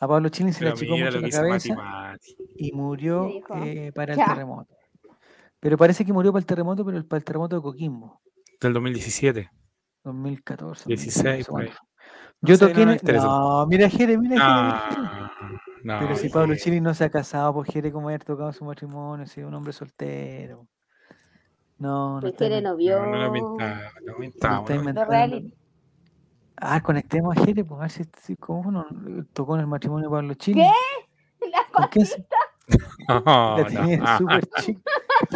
A 0.01 0.07
Pablo 0.07 0.29
Chilling 0.29 0.51
se 0.53 0.63
le 0.63 0.71
achicó 0.71 0.97
mucho 0.97 1.05
lo 1.05 1.11
la 1.11 1.21
Mati 1.21 1.31
cabeza 1.31 1.75
Mati. 1.75 2.35
y 2.55 2.71
murió 2.71 3.29
eh, 3.63 3.91
para 3.93 4.13
el 4.13 4.19
Ya. 4.19 4.25
terremoto. 4.25 4.75
Pero 5.59 5.77
parece 5.77 6.03
que 6.03 6.11
murió 6.11 6.31
para 6.31 6.39
el 6.39 6.45
terremoto, 6.47 6.83
pero 6.83 6.97
el- 6.97 7.05
para 7.05 7.19
el 7.19 7.23
terremoto 7.23 7.55
de 7.55 7.61
Coquimbo, 7.61 8.19
Del 8.59 8.73
2017. 8.73 9.49
2014. 10.03 10.85
16, 10.87 11.45
2015, 11.45 11.51
por 11.51 11.61
ahí. 11.61 11.67
bueno. 11.67 11.79
No 12.41 12.47
Yo 12.49 12.55
sé, 12.55 12.67
toqué 12.67 12.85
no 12.85 12.91
en 12.93 12.99
el-. 13.03 13.15
No, 13.17 13.67
mira 13.67 13.89
Jere, 13.89 14.17
mira 14.17 14.35
Jere. 14.35 14.43
Ah, 14.43 15.31
no, 15.83 15.99
Pero 15.99 16.15
si 16.15 16.29
Pablo 16.29 16.55
Chilling 16.55 16.81
no 16.81 16.95
se 16.95 17.03
ha 17.03 17.09
casado, 17.11 17.53
pues 17.53 17.69
Jere 17.71 17.91
como 17.91 18.09
haber 18.09 18.23
tocado 18.23 18.51
su 18.53 18.65
matrimonio, 18.65 19.27
si 19.27 19.41
es 19.41 19.45
un 19.45 19.53
hombre 19.53 19.71
soltero. 19.71 20.67
No, 21.77 22.15
no 22.15 22.21
Pues 22.21 22.33
está 22.33 22.45
Jere 22.45 22.61
no 22.63 22.71
No, 22.71 22.75
vio 22.77 23.05
no 23.05 23.15
lo 23.17 23.31
pintaba, 23.33 23.91
no 24.03 24.17
reality. 25.05 25.53
Ah, 26.61 26.79
conectemos 26.81 27.35
a 27.35 27.43
Jere, 27.43 27.65
pues 27.65 27.77
a 27.79 27.81
ver 27.81 27.91
si, 27.91 28.03
si 28.21 28.35
como 28.35 28.61
uno 28.69 28.85
tocó 29.33 29.55
en 29.55 29.61
el 29.61 29.67
matrimonio 29.67 30.09
de 30.09 30.15
Pablo 30.15 30.33
Chilling. 30.35 30.63
La 31.51 31.65
¿Con 31.73 31.87
quién 31.87 32.05
se- 32.05 32.25
No, 33.09 33.57
La 33.57 33.65
tenía 33.65 34.17
súper 34.17 34.45
chica. 34.61 34.91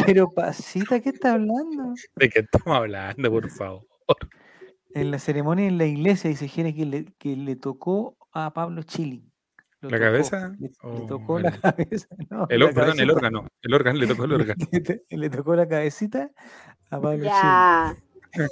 Pero 0.06 0.30
pasita, 0.32 1.00
¿qué 1.00 1.10
está 1.10 1.32
hablando? 1.32 1.94
¿De 2.16 2.28
qué 2.30 2.40
estamos 2.40 2.76
hablando, 2.78 3.30
por 3.30 3.50
favor? 3.50 3.84
En 4.94 5.10
la 5.10 5.18
ceremonia 5.18 5.66
en 5.66 5.76
la 5.78 5.84
iglesia 5.84 6.30
dice 6.30 6.48
Jere 6.48 6.74
que 6.74 6.86
le, 6.86 7.04
que 7.18 7.36
le 7.36 7.56
tocó 7.56 8.16
a 8.32 8.52
Pablo 8.54 8.82
Chilling. 8.84 9.30
Lo 9.80 9.90
¿La 9.90 9.98
tocó, 9.98 10.06
cabeza? 10.06 10.48
Le, 10.58 10.68
le 10.68 10.72
¿O 10.82 11.06
tocó 11.06 11.36
el- 11.38 11.42
la 11.44 11.52
cabeza. 11.60 12.06
no, 12.30 12.46
El, 12.48 12.60
la 12.60 12.70
perdón, 12.72 13.00
el 13.00 13.10
órgano. 13.10 13.46
El 13.62 13.74
órgano, 13.74 13.98
le 13.98 14.06
tocó 14.06 14.24
el 14.24 14.32
órgano. 14.32 14.64
Le, 14.70 14.80
to- 14.80 14.94
le 15.10 15.30
tocó 15.30 15.56
la 15.56 15.66
cabecita 15.68 16.30
a 16.90 17.00
Pablo 17.00 17.24
Chilling. 17.24 18.48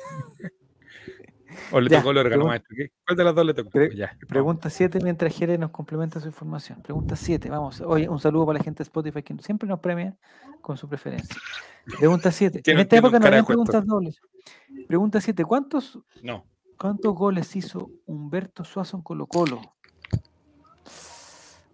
O 1.72 1.80
le 1.80 1.88
Ya, 1.90 1.98
tocó 1.98 2.10
el 2.12 2.18
órgano, 2.18 2.46
maestro. 2.46 2.74
¿Qué? 2.76 2.90
¿Cuál 3.06 3.16
de 3.16 3.24
las 3.24 3.34
dos 3.34 3.46
le 3.46 3.54
tocó? 3.54 3.70
Pre- 3.70 3.94
ya. 3.96 4.16
Pregunta 4.28 4.70
7 4.70 4.98
mientras 5.02 5.34
Jere 5.36 5.56
nos 5.58 5.70
complementa 5.70 6.20
su 6.20 6.26
información. 6.26 6.80
Pregunta 6.82 7.16
7, 7.16 7.48
vamos. 7.50 7.80
Oye, 7.80 8.08
un 8.08 8.18
saludo 8.20 8.46
para 8.46 8.58
la 8.58 8.64
gente 8.64 8.78
de 8.78 8.84
Spotify 8.84 9.22
que 9.22 9.36
siempre 9.42 9.68
nos 9.68 9.80
premia 9.80 10.16
con 10.60 10.76
su 10.76 10.88
preferencia. 10.88 11.36
Pregunta 11.98 12.30
7. 12.32 12.62
Que 12.62 12.70
En 12.72 12.78
esta 12.80 12.96
época 12.96 13.18
no 13.18 13.26
había 13.26 13.42
carajo 13.44 13.52
esto. 13.52 13.72
preguntas 13.72 13.86
dobles. 13.86 14.20
Pregunta 14.88 15.20
7. 15.20 15.44
¿Cuántos, 15.44 15.98
No. 16.22 16.44
¿Cuántos 16.78 17.14
goles 17.14 17.54
hizo 17.56 17.90
Humberto 18.06 18.64
Suazo 18.64 18.96
en 18.96 19.02
Colo 19.02 19.26
Colo? 19.26 19.60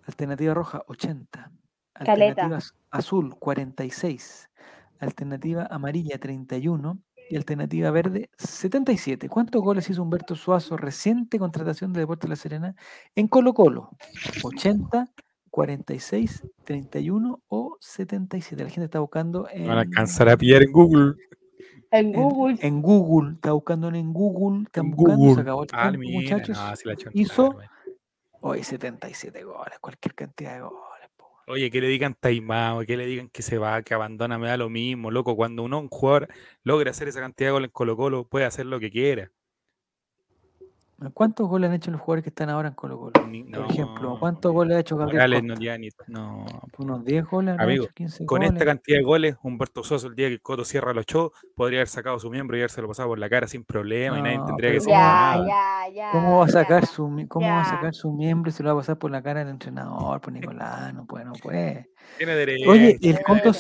Alternativa 0.07 0.55
roja, 0.55 0.83
80. 0.87 1.51
Caleta. 1.93 2.43
Alternativa 2.43 2.57
az- 2.57 2.75
azul, 2.91 3.35
46. 3.39 4.51
Alternativa 4.99 5.67
amarilla, 5.71 6.19
31. 6.19 6.99
Y 7.31 7.37
alternativa 7.37 7.93
verde, 7.93 8.29
77. 8.39 9.29
¿Cuántos 9.29 9.63
goles 9.63 9.89
hizo 9.89 10.03
Humberto 10.03 10.35
Suazo, 10.35 10.77
reciente 10.77 11.39
contratación 11.39 11.93
de 11.93 12.01
Deportes 12.01 12.29
La 12.29 12.35
Serena, 12.35 12.75
en 13.15 13.29
Colo 13.29 13.55
Colo? 13.55 13.91
80, 14.43 15.07
46, 15.49 16.43
31 16.65 17.41
o 17.47 17.77
77. 17.81 18.65
La 18.65 18.69
gente 18.71 18.87
está 18.87 18.99
buscando 18.99 19.47
en, 19.53 19.69
Van 19.69 19.79
a 19.79 19.83
alcanzar 19.83 20.29
a 20.29 20.37
pillar 20.37 20.63
en 20.65 20.73
Google. 20.73 21.15
En 21.93 22.07
en- 22.07 22.13
Google. 22.15 22.59
en 22.63 22.83
Google. 22.83 23.35
Está 23.35 23.53
buscando 23.53 23.89
en 23.91 24.13
Google. 24.13 24.65
Están 24.65 24.87
En 24.87 24.91
buscando. 24.91 25.23
Se 25.23 25.29
Google. 25.29 25.43
acabó 25.43 25.63
el 25.63 25.69
Ah, 25.73 25.91
mira, 25.93 26.21
muchachos. 26.21 26.59
no, 26.59 26.75
si 26.77 26.89
la 26.89 26.95
hizo- 27.13 27.57
Hoy 28.43 28.65
77 28.65 29.45
goles, 29.45 29.79
cualquier 29.81 30.15
cantidad 30.17 30.55
de 30.55 30.61
goles. 30.63 30.81
Oye, 31.53 31.71
que 31.71 31.81
le 31.81 31.89
digan 31.89 32.15
taimado, 32.15 32.85
que 32.87 32.97
le 32.97 33.07
digan 33.07 33.29
que 33.29 33.43
se 33.43 33.59
va, 33.59 33.83
que 33.83 33.93
abandona, 33.95 34.39
me 34.39 34.47
da 34.49 34.57
lo 34.57 34.69
mismo, 34.71 35.11
loco. 35.11 35.35
Cuando 35.37 35.63
uno, 35.65 35.81
un 35.81 35.89
jugador, 35.89 36.29
logra 36.63 36.91
hacer 36.93 37.09
esa 37.09 37.21
cantidad 37.21 37.49
de 37.49 37.53
goles 37.53 37.69
en 37.69 37.73
Colo 37.73 37.97
Colo, 37.97 38.29
puede 38.29 38.45
hacer 38.45 38.67
lo 38.67 38.79
que 38.79 38.91
quiera. 38.91 39.33
¿Cuántos 41.15 41.49
goles 41.49 41.71
han 41.71 41.77
hecho 41.77 41.91
los 41.91 42.01
jugadores 42.01 42.25
que 42.25 42.29
están 42.29 42.51
ahora 42.51 42.69
en 42.69 42.75
Colo 42.75 42.99
Colo? 42.99 43.13
Por 43.13 43.71
ejemplo, 43.71 44.19
¿cuántos 44.21 44.53
goles 44.53 44.77
ha 44.77 44.81
hecho 44.81 44.97
Gabriel 44.99 45.47
no 45.47 45.55
ya 45.55 45.79
ni. 45.79 45.89
No, 46.09 46.45
Unos 46.79 47.05
10 47.05 47.25
goles, 47.25 47.59
Amigo, 47.59 47.85
hecho 47.85 47.95
15 47.95 48.27
con 48.27 48.41
goles. 48.41 48.53
esta 48.53 48.65
cantidad 48.67 48.99
de 48.99 49.05
goles, 49.05 49.37
Humberto 49.43 49.83
Soso, 49.83 50.09
el 50.09 50.15
día 50.15 50.29
que 50.29 50.39
Coto 50.41 50.65
Sierra 50.65 50.93
lo 50.93 51.01
echó, 51.01 51.33
podría 51.57 51.79
haber 51.79 51.89
sacado 51.89 52.19
su 52.19 52.29
miembro 52.31 52.57
y 52.57 52.61
haberse 52.61 52.83
lo 52.83 52.89
pasado 52.89 53.09
por 53.09 53.19
la 53.19 53.31
cara 53.31 53.47
sin 53.47 53.65
problema 53.65 54.19
y 54.19 54.23
nadie 54.23 54.41
tendría 54.47 54.71
que 54.71 54.75
decir 54.75 54.89
¿cómo- 54.93 55.01
Ya, 55.01 55.37
nada. 55.37 55.47
ya, 55.49 55.95
ya. 55.95 56.11
¿Cómo 56.13 56.39
va 56.39 56.45
a 56.45 56.49
sacar 56.49 56.83
ya. 56.83 56.87
su 56.87 57.25
cómo 57.29 57.47
va 57.47 57.63
a 57.63 57.65
sacar 57.65 57.95
su 57.95 58.13
miembro 58.13 58.51
y 58.51 58.53
se 58.53 58.63
lo 58.63 58.69
va 58.69 58.75
a 58.75 58.83
pasar 58.83 58.99
por 58.99 59.11
la 59.11 59.23
cara 59.23 59.41
del 59.41 59.49
entrenador? 59.49 60.21
Pues 60.21 60.35
Nicolás, 60.35 60.93
no 60.93 61.07
puede, 61.07 61.25
no 61.25 61.33
puede. 61.33 61.89
Tiene 62.19 62.35
derecho. 62.35 62.71
Oye, 62.71 62.99
el 63.03 63.23
Coto 63.23 63.53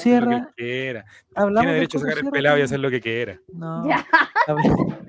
hablamos 1.34 1.60
Tiene 1.62 1.72
derecho 1.74 1.98
a 1.98 2.00
sacar 2.02 2.18
el 2.18 2.30
pelado 2.30 2.58
y 2.58 2.62
hacer 2.62 2.80
lo 2.80 2.90
que 2.90 3.00
quiera. 3.00 3.40
No. 3.52 3.84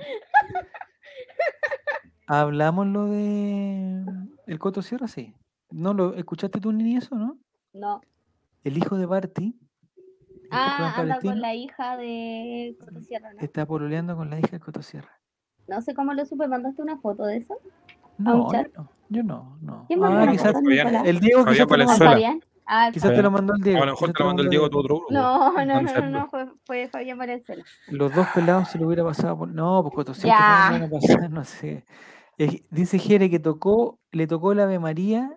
Hablamos 2.27 2.87
lo 2.87 3.05
de 3.05 4.03
el 4.47 4.59
Coto 4.59 4.81
Sierra, 4.81 5.07
sí. 5.07 5.33
¿No 5.71 5.93
lo 5.93 6.13
escuchaste 6.15 6.59
tú 6.59 6.71
ni 6.71 6.95
eso, 6.97 7.15
no? 7.15 7.37
No. 7.73 8.01
El 8.63 8.77
hijo 8.77 8.97
de 8.97 9.05
Barty, 9.05 9.57
Ah, 10.53 10.87
anda 10.87 10.95
Palestino, 10.97 11.33
con 11.33 11.41
la 11.41 11.55
hija 11.55 11.95
de 11.97 12.75
Coto 12.79 12.99
Sierra, 13.01 13.33
¿no? 13.33 13.39
está 13.39 13.65
pololeando 13.65 14.17
con 14.17 14.29
la 14.29 14.37
hija 14.39 14.49
de 14.51 14.59
Coto 14.59 14.81
Sierra. 14.81 15.19
No 15.67 15.81
sé 15.81 15.93
cómo 15.93 16.13
lo 16.13 16.25
supe, 16.25 16.47
¿mandaste 16.47 16.81
una 16.81 16.97
foto 16.97 17.23
de 17.23 17.37
eso? 17.37 17.55
No, 18.17 18.51
yo 18.51 18.63
no, 18.75 18.91
yo 19.09 19.23
no, 19.23 19.57
no. 19.61 19.85
¿Quién 19.87 19.99
mandó 19.99 20.19
Ah, 20.19 20.31
quizás 20.31 20.53
el 21.05 21.19
Diego 21.21 21.45
quizás 21.45 21.55
te 21.55 21.59
lo 21.59 21.63
¿Ah, 21.63 21.67
Valenzuela. 21.67 21.85
mandó, 21.87 22.05
Fabián? 22.11 22.41
Ah, 22.73 22.87
el 22.87 22.93
quizás 22.93 23.13
te 23.13 23.21
lo 23.21 23.29
mandó 23.29 23.53
el 23.53 23.61
Diego. 23.61 23.83
A 23.83 23.85
lo 23.85 23.91
mejor 23.91 24.13
te 24.13 24.19
lo 24.23 24.25
mandó 24.27 24.43
el 24.43 24.49
Diego 24.49 24.65
a 24.65 24.69
tu 24.69 24.79
otro 24.79 24.95
grupo. 24.95 25.07
No, 25.13 25.51
no, 25.65 25.81
no, 25.81 25.81
no, 25.81 26.09
no, 26.09 26.27
fue, 26.29 26.47
fue 26.65 26.87
Fabián 26.87 27.17
Valenzuela. 27.17 27.65
Los 27.87 28.15
dos 28.15 28.27
pelados 28.33 28.69
se 28.69 28.77
lo 28.79 28.87
hubiera 28.87 29.03
pasado 29.03 29.37
por. 29.39 29.49
No, 29.49 29.81
pues 29.83 29.93
Coto 29.93 30.13
Sierra, 30.13 30.37
Ya. 30.37 30.67
¿cómo 30.69 30.79
le 30.79 30.87
van 30.87 30.97
a 30.97 30.99
pasar? 31.01 31.29
No 31.31 31.43
sé. 31.43 31.85
Eh, 32.37 32.61
Dice 32.69 32.97
Jere 32.97 33.29
que 33.29 33.39
tocó, 33.39 33.99
le 34.13 34.25
tocó 34.25 34.53
la 34.53 34.63
Ave 34.63 34.79
María 34.79 35.35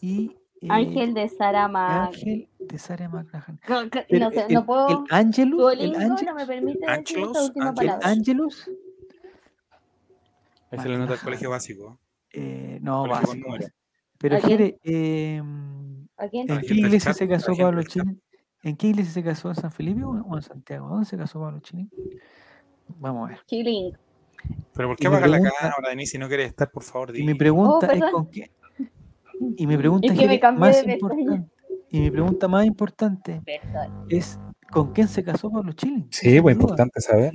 y. 0.00 0.34
eh, 0.62 0.68
Ángel 0.70 1.12
de 1.12 1.28
Sarama. 1.28 2.06
Ángel 2.06 2.48
de 2.58 2.78
Sara 2.78 3.06
McLachlan. 3.10 3.60
No, 3.68 3.82
sé, 4.30 4.46
el, 4.48 4.54
no 4.54 4.64
puedo. 4.64 4.88
el 4.88 4.96
Angelus, 5.10 5.72
el 5.78 5.92
no 5.92 6.34
me 6.34 6.46
permite 6.46 6.86
decir 6.90 7.18
esta 7.18 7.42
última 7.42 7.68
Ángelos. 7.68 7.68
el 7.68 7.74
palabra. 7.74 8.08
Angelus, 8.08 8.70
Ahí 10.70 10.78
se 10.80 10.88
le 10.88 10.96
nota 10.98 11.12
el 11.14 11.20
colegio 11.20 11.50
básico. 11.50 11.98
eh, 12.32 12.78
no, 12.80 13.06
básico. 13.06 13.46
Pero. 14.18 14.40
Jere, 14.40 14.78
eh, 14.84 15.42
¿A 16.16 16.28
quién? 16.28 16.50
¿en 16.50 16.60
qué 16.60 16.74
iglesia 16.74 17.12
se 17.12 17.28
casó 17.28 17.56
Pablo. 17.56 17.82
Chile? 17.82 18.16
¿En 18.62 18.76
qué 18.76 18.88
iglesia 18.88 19.12
se 19.12 19.22
casó? 19.22 19.48
¿En 19.48 19.56
San 19.56 19.70
Felipe 19.70 20.02
o 20.04 20.36
en 20.36 20.42
Santiago? 20.42 20.88
¿Dónde 20.88 21.06
se 21.06 21.16
casó 21.16 21.40
Pablo 21.40 21.60
Chile? 21.60 21.88
Vamos 22.88 23.26
a 23.26 23.32
ver. 23.32 23.44
Chilling. 23.46 23.96
Pero 24.74 24.88
¿por 24.88 24.96
qué 24.96 25.06
apagas 25.06 25.30
la 25.30 25.38
cámara, 25.38 25.74
Denis, 25.88 26.10
si 26.10 26.18
no 26.18 26.28
quieres 26.28 26.48
estar, 26.48 26.70
por 26.70 26.82
favor? 26.82 27.16
Y 27.16 27.22
mi 27.24 27.34
pregunta 27.34 27.86
es 27.86 28.00
perdón. 28.00 28.12
con 28.12 28.30
qué. 28.30 28.50
Y 29.56 29.66
mi 29.66 29.76
pregunta 29.78 30.12
Es 30.12 30.18
que 30.18 30.26
me 30.26 30.52
más 30.52 30.84
de 30.84 30.92
importante. 30.92 31.48
Y 31.90 32.00
mi 32.00 32.10
pregunta 32.10 32.48
más 32.48 32.66
importante 32.66 33.40
Perdón. 33.44 34.06
es 34.08 34.38
¿con 34.70 34.92
quién 34.92 35.06
se 35.08 35.22
casó 35.22 35.50
Pablo 35.50 35.72
Chile? 35.72 36.06
Sí, 36.10 36.40
pues 36.40 36.56
importante 36.56 37.00
saber. 37.00 37.32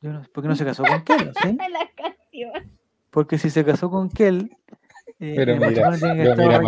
Yo 0.00 0.12
no, 0.12 0.22
¿Por 0.32 0.42
qué 0.42 0.48
no 0.48 0.54
se 0.54 0.64
casó 0.64 0.84
con 0.84 1.02
Kelo? 1.02 1.32
¿sí? 1.42 1.56
La 1.56 1.90
canción. 1.96 2.78
Porque 3.10 3.38
si 3.38 3.50
se 3.50 3.64
casó 3.64 3.90
con 3.90 4.08
Kel, 4.08 4.56
eh, 5.20 5.32
Pero 5.34 5.52
el 5.52 5.58
mira, 5.58 5.68
que 5.72 5.96
estar 5.96 6.14
mira, 6.14 6.60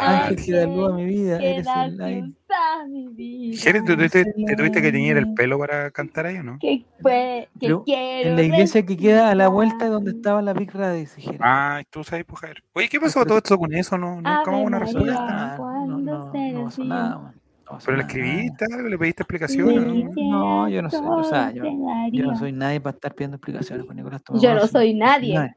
Ángel 0.00 0.36
que 0.36 0.52
da 0.52 0.66
luz 0.66 0.90
a 0.90 0.94
mi 0.94 1.04
vida, 1.04 1.36
eres 1.36 1.66
Queda 1.66 1.84
el 1.84 2.00
aire. 2.00 2.20
cruzada 2.20 2.86
mi 2.86 3.08
vida. 3.08 3.56
Jerez, 3.58 3.84
¿tú 3.84 3.96
te, 3.96 4.56
tuviste 4.56 4.82
que 4.82 4.92
teñir 4.92 5.16
el 5.18 5.34
pelo 5.34 5.58
para 5.58 5.90
cantar 5.90 6.26
ahí 6.26 6.36
o 6.36 6.42
no? 6.42 6.58
Que, 6.58 6.84
fue, 7.02 7.48
que 7.60 7.66
Pero 7.66 7.84
quiero 7.84 8.30
En 8.30 8.36
la 8.36 8.42
iglesia 8.42 8.86
que 8.86 8.96
queda 8.96 9.30
a 9.30 9.34
la 9.34 9.48
vuelta 9.48 9.84
de 9.84 9.90
donde 9.90 10.12
estaba 10.12 10.40
la 10.40 10.54
Big 10.54 10.72
Radio, 10.72 10.98
dice. 10.98 11.20
Ah, 11.40 11.82
tú 11.90 12.02
sabes, 12.02 12.24
pues, 12.24 12.40
Javier. 12.40 12.62
Oye, 12.72 12.88
¿qué 12.88 12.98
pasó 12.98 13.24
todo 13.26 13.38
esto 13.38 13.58
con 13.58 13.74
eso? 13.74 13.98
No, 13.98 14.16
nunca 14.16 14.42
Ave 14.46 14.56
hubo 14.56 14.62
una 14.62 14.78
respuesta. 14.78 15.56
Ah, 15.56 15.84
no, 15.86 15.98
no, 15.98 16.32
no 16.32 16.64
pasó 16.64 16.84
nada, 16.84 17.18
man. 17.18 17.40
¿Pero 17.84 17.96
le 17.96 18.02
escribiste 18.02 18.64
algo? 18.72 18.88
¿Le 18.88 18.98
pediste 18.98 19.22
explicaciones? 19.22 19.86
no? 19.86 20.10
No, 20.30 20.68
yo 20.68 20.82
no 20.82 20.90
sé, 20.90 20.96
o 20.98 21.24
sea, 21.24 21.52
yo, 21.52 21.64
yo 22.12 22.26
no 22.26 22.36
soy 22.36 22.52
nadie 22.52 22.80
para 22.80 22.94
estar 22.94 23.14
pidiendo 23.14 23.36
explicaciones 23.36 23.86
con 23.86 23.96
Nicolás 23.96 24.22
Tomás. 24.24 24.42
Yo 24.42 24.54
no 24.54 24.66
soy 24.66 24.94
nadie. 24.94 25.54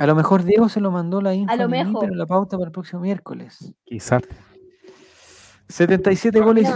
A 0.00 0.06
lo 0.06 0.14
mejor 0.14 0.42
Diego 0.44 0.68
se 0.68 0.80
lo 0.80 0.90
mandó 0.90 1.20
la 1.20 1.34
info 1.34 1.52
A 1.52 1.56
lo 1.56 1.68
mejor. 1.68 2.00
pero 2.00 2.14
la 2.14 2.26
pauta 2.26 2.56
para 2.56 2.68
el 2.68 2.72
próximo 2.72 3.02
miércoles. 3.02 3.72
Quizás. 3.84 4.22
77 5.68 6.38
Ah, 6.40 6.42
goles. 6.44 6.68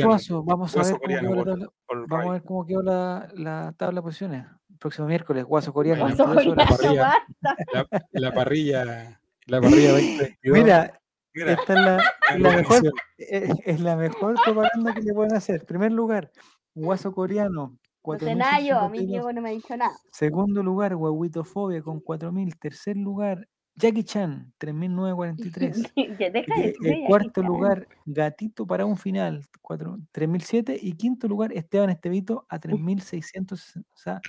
Suazo. 0.00 0.42
Vamos 0.44 0.76
a 0.76 0.78
Guaso 0.80 0.92
ver 0.92 1.00
cómo 1.00 1.00
coreano, 1.00 1.30
la 1.30 1.36
por- 1.36 1.44
tabla. 1.46 1.66
Vamos 2.08 2.26
a 2.26 2.32
ver 2.32 2.42
cómo 2.42 2.66
quedó 2.66 2.82
la, 2.82 3.28
la 3.34 3.74
tabla 3.76 4.00
de 4.00 4.02
posiciones. 4.02 4.46
El 4.70 4.76
próximo 4.78 5.08
miércoles, 5.08 5.44
Guaso 5.44 5.72
Coreano. 5.72 6.02
Bueno, 6.02 6.16
Guaso 6.16 6.34
22 6.34 6.52
horas. 6.52 6.76
coreano, 6.76 7.12
Parrilla. 7.40 7.64
La, 7.72 7.86
la 8.12 8.34
parrilla. 8.34 9.20
La 9.46 9.60
parrilla 9.60 9.92
2022. 9.92 10.38
Mira, 10.58 11.00
Mira, 11.34 11.52
esta 11.52 11.72
es 11.72 11.78
la, 11.80 11.96
la 11.96 12.38
la 12.50 12.56
mejor, 12.56 12.92
es, 13.18 13.50
es 13.64 13.80
la 13.80 13.96
mejor 13.96 14.34
propaganda 14.44 14.94
que 14.94 15.02
le 15.02 15.12
pueden 15.14 15.34
hacer. 15.34 15.64
Primer 15.64 15.90
lugar, 15.92 16.30
Guaso 16.74 17.12
Coreano. 17.12 17.78
No 18.04 18.18
sé 18.18 18.34
nada 18.34 18.60
yo, 18.60 18.78
a 18.78 18.88
mí 18.88 18.98
4.652. 18.98 19.06
Diego 19.06 19.32
no 19.32 19.40
me 19.42 19.48
ha 19.50 19.52
dicho 19.52 19.76
nada. 19.76 19.96
Segundo 20.12 20.62
lugar, 20.62 20.96
Guaguitofobia 20.96 21.82
con 21.82 22.00
4.000. 22.00 22.58
Tercer 22.58 22.96
lugar, 22.96 23.46
Jackie 23.74 24.04
Chan, 24.04 24.52
3.943. 24.58 25.92
Ya 26.18 26.30
deja 26.30 26.54
de 26.54 26.68
Eh, 26.68 26.74
el 26.80 26.90
Jackie 26.90 27.04
cuarto 27.06 27.42
lugar, 27.42 27.88
Gatito 28.06 28.66
para 28.66 28.84
un 28.86 28.96
final, 28.96 29.46
cuatro- 29.62 29.98
3007. 30.12 30.78
Y 30.80 30.92
quinto 30.94 31.28
lugar, 31.28 31.52
Esteban 31.52 31.90
Estevito 31.90 32.46
a 32.48 32.58
3660. 32.58 33.54
O 33.54 33.96
sea, 33.96 34.20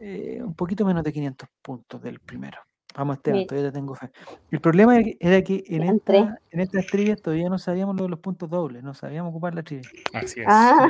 eh, 0.00 0.40
un 0.42 0.54
poquito 0.54 0.84
menos 0.84 1.02
de 1.02 1.12
500 1.12 1.48
puntos 1.62 2.00
del 2.02 2.20
primero. 2.20 2.58
Vamos, 2.98 3.18
Esteban, 3.18 3.46
todavía 3.46 3.70
te 3.70 3.78
tengo 3.78 3.94
fe. 3.94 4.10
El 4.50 4.60
problema 4.60 4.96
era 5.20 5.40
que- 5.42 5.62
en, 5.68 5.84
esta, 5.84 6.40
en 6.50 6.60
estas 6.60 6.84
trivias 6.86 7.22
todavía 7.22 7.48
no 7.48 7.56
sabíamos 7.56 7.94
lo 7.96 8.02
de 8.02 8.08
los 8.08 8.18
puntos 8.18 8.50
dobles, 8.50 8.82
no 8.82 8.92
sabíamos 8.92 9.30
ocupar 9.30 9.54
la 9.54 9.62
trivia. 9.62 9.88
Así 10.12 10.40
es. 10.40 10.46
Ah, 10.48 10.88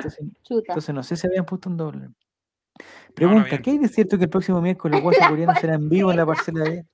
Entonces, 0.62 0.94
no 0.94 1.02
sé 1.02 1.16
si 1.16 1.26
habían 1.26 1.44
puesto 1.44 1.68
un 1.68 1.76
doble. 1.76 2.09
Pregunta. 3.14 3.61
¿qué 3.61 3.72
hay 3.72 3.78
de 3.78 3.88
cierto 3.88 4.16
que 4.16 4.24
el 4.24 4.30
próximo 4.30 4.62
miércoles 4.62 5.02
Guaso 5.02 5.20
Coreano 5.28 5.52
será 5.61 5.74
en 5.74 5.88
vivo 5.90 6.11
en 6.11 6.16
la 6.16 6.24
parcela 6.24 6.64
de... 6.64 6.86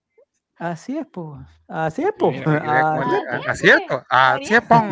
Así 0.56 0.98
es, 0.98 1.06
po. 1.06 1.38
Así 1.66 2.02
es, 2.02 2.12
po. 2.12 2.28
Así 2.28 2.50
es, 2.50 3.46
¿Así 3.48 3.68
es? 3.70 3.80
po? 3.88 4.02
¿Así 4.10 4.54
es? 4.54 4.60
po? 4.60 4.84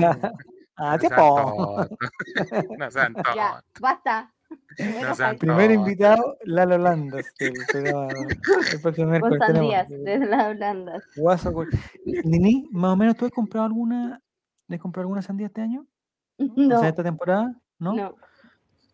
Así 0.77 1.07
es, 1.07 1.13
po. 1.13 1.89
No 2.79 2.91
Ya, 2.91 3.63
basta. 3.81 4.33
No 4.51 4.93
Bueno, 4.93 5.15
sean. 5.15 5.39
Primer 5.39 5.71
invitado, 5.71 6.37
Lalo 6.45 6.77
Landas. 6.79 7.25
del 7.39 7.53
programa. 7.71 8.09
El 8.13 8.81
próximo 8.83 9.07
Con 9.07 9.11
miércoles 9.11 9.41
tenemos, 9.47 9.73
sandías 9.75 9.91
eh, 9.91 10.19
de 10.19 10.27
las 10.27 10.57
blandas. 10.57 11.03
Guaso 11.17 11.53
Nini, 12.25 12.69
más 12.73 12.93
o 12.93 12.97
menos, 12.97 13.17
¿tú 13.17 13.25
has 13.25 13.33
comprado 13.33 13.67
alguna, 13.67 14.21
¿le 14.69 14.77
has 14.77 14.83
comprado 14.83 15.03
alguna 15.05 15.23
sandía 15.23 15.47
este 15.47 15.63
año? 15.63 15.87
O 16.39 16.45
No, 16.57 16.81
sea, 16.81 16.89
esta 16.91 17.03
temporada, 17.03 17.55
¿no? 17.79 17.95
no. 17.95 18.15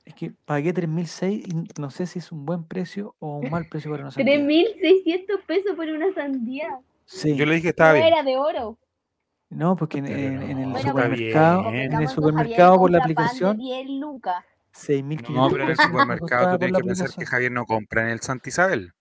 Es 0.04 0.14
que 0.14 0.32
pagué 0.44 0.72
3.006 0.74 1.46
y 1.76 1.80
no 1.80 1.90
sé 1.90 2.06
si 2.06 2.18
es 2.18 2.32
un 2.32 2.44
buen 2.44 2.64
precio 2.64 3.14
o 3.20 3.38
un 3.38 3.50
mal 3.50 3.66
precio 3.68 3.88
para 3.90 4.02
una 4.02 4.10
sandía. 4.10 4.36
3.600 4.36 5.44
pesos 5.46 5.76
por 5.76 5.86
una 5.88 6.12
sandía. 6.14 6.68
Sí. 7.04 7.36
Yo 7.36 7.44
le 7.46 7.52
dije 7.54 7.62
que 7.64 7.68
estaba 7.70 7.90
No 7.90 7.94
bien. 7.96 8.06
era 8.08 8.22
de 8.24 8.36
oro. 8.36 8.78
No, 9.50 9.76
porque 9.76 9.98
en, 9.98 10.04
Pero 10.06 10.18
en- 10.18 10.42
en 10.50 10.58
el 10.58 10.70
no, 10.70 10.76
está 10.76 10.88
supermercado, 10.90 11.70
bien. 11.70 11.92
en 11.92 12.00
el 12.02 12.08
supermercado 12.08 12.78
por 12.78 12.90
la 12.90 12.98
aplicación, 12.98 13.58
10 13.58 13.90
lucas. 13.90 14.44
6.500 14.74 15.30
No, 15.30 15.50
pero 15.50 15.64
en 15.64 15.70
el 15.70 15.76
supermercado 15.76 16.46
me 16.46 16.52
tú 16.52 16.58
tienes 16.58 16.76
que 16.80 16.84
pensar 16.86 17.10
que. 17.18 17.26
Javier 17.26 17.52
no 17.52 17.64
compra 17.66 18.02
en 18.02 18.08
el 18.08 18.20
Santa 18.20 18.48
Isabel. 18.48 18.92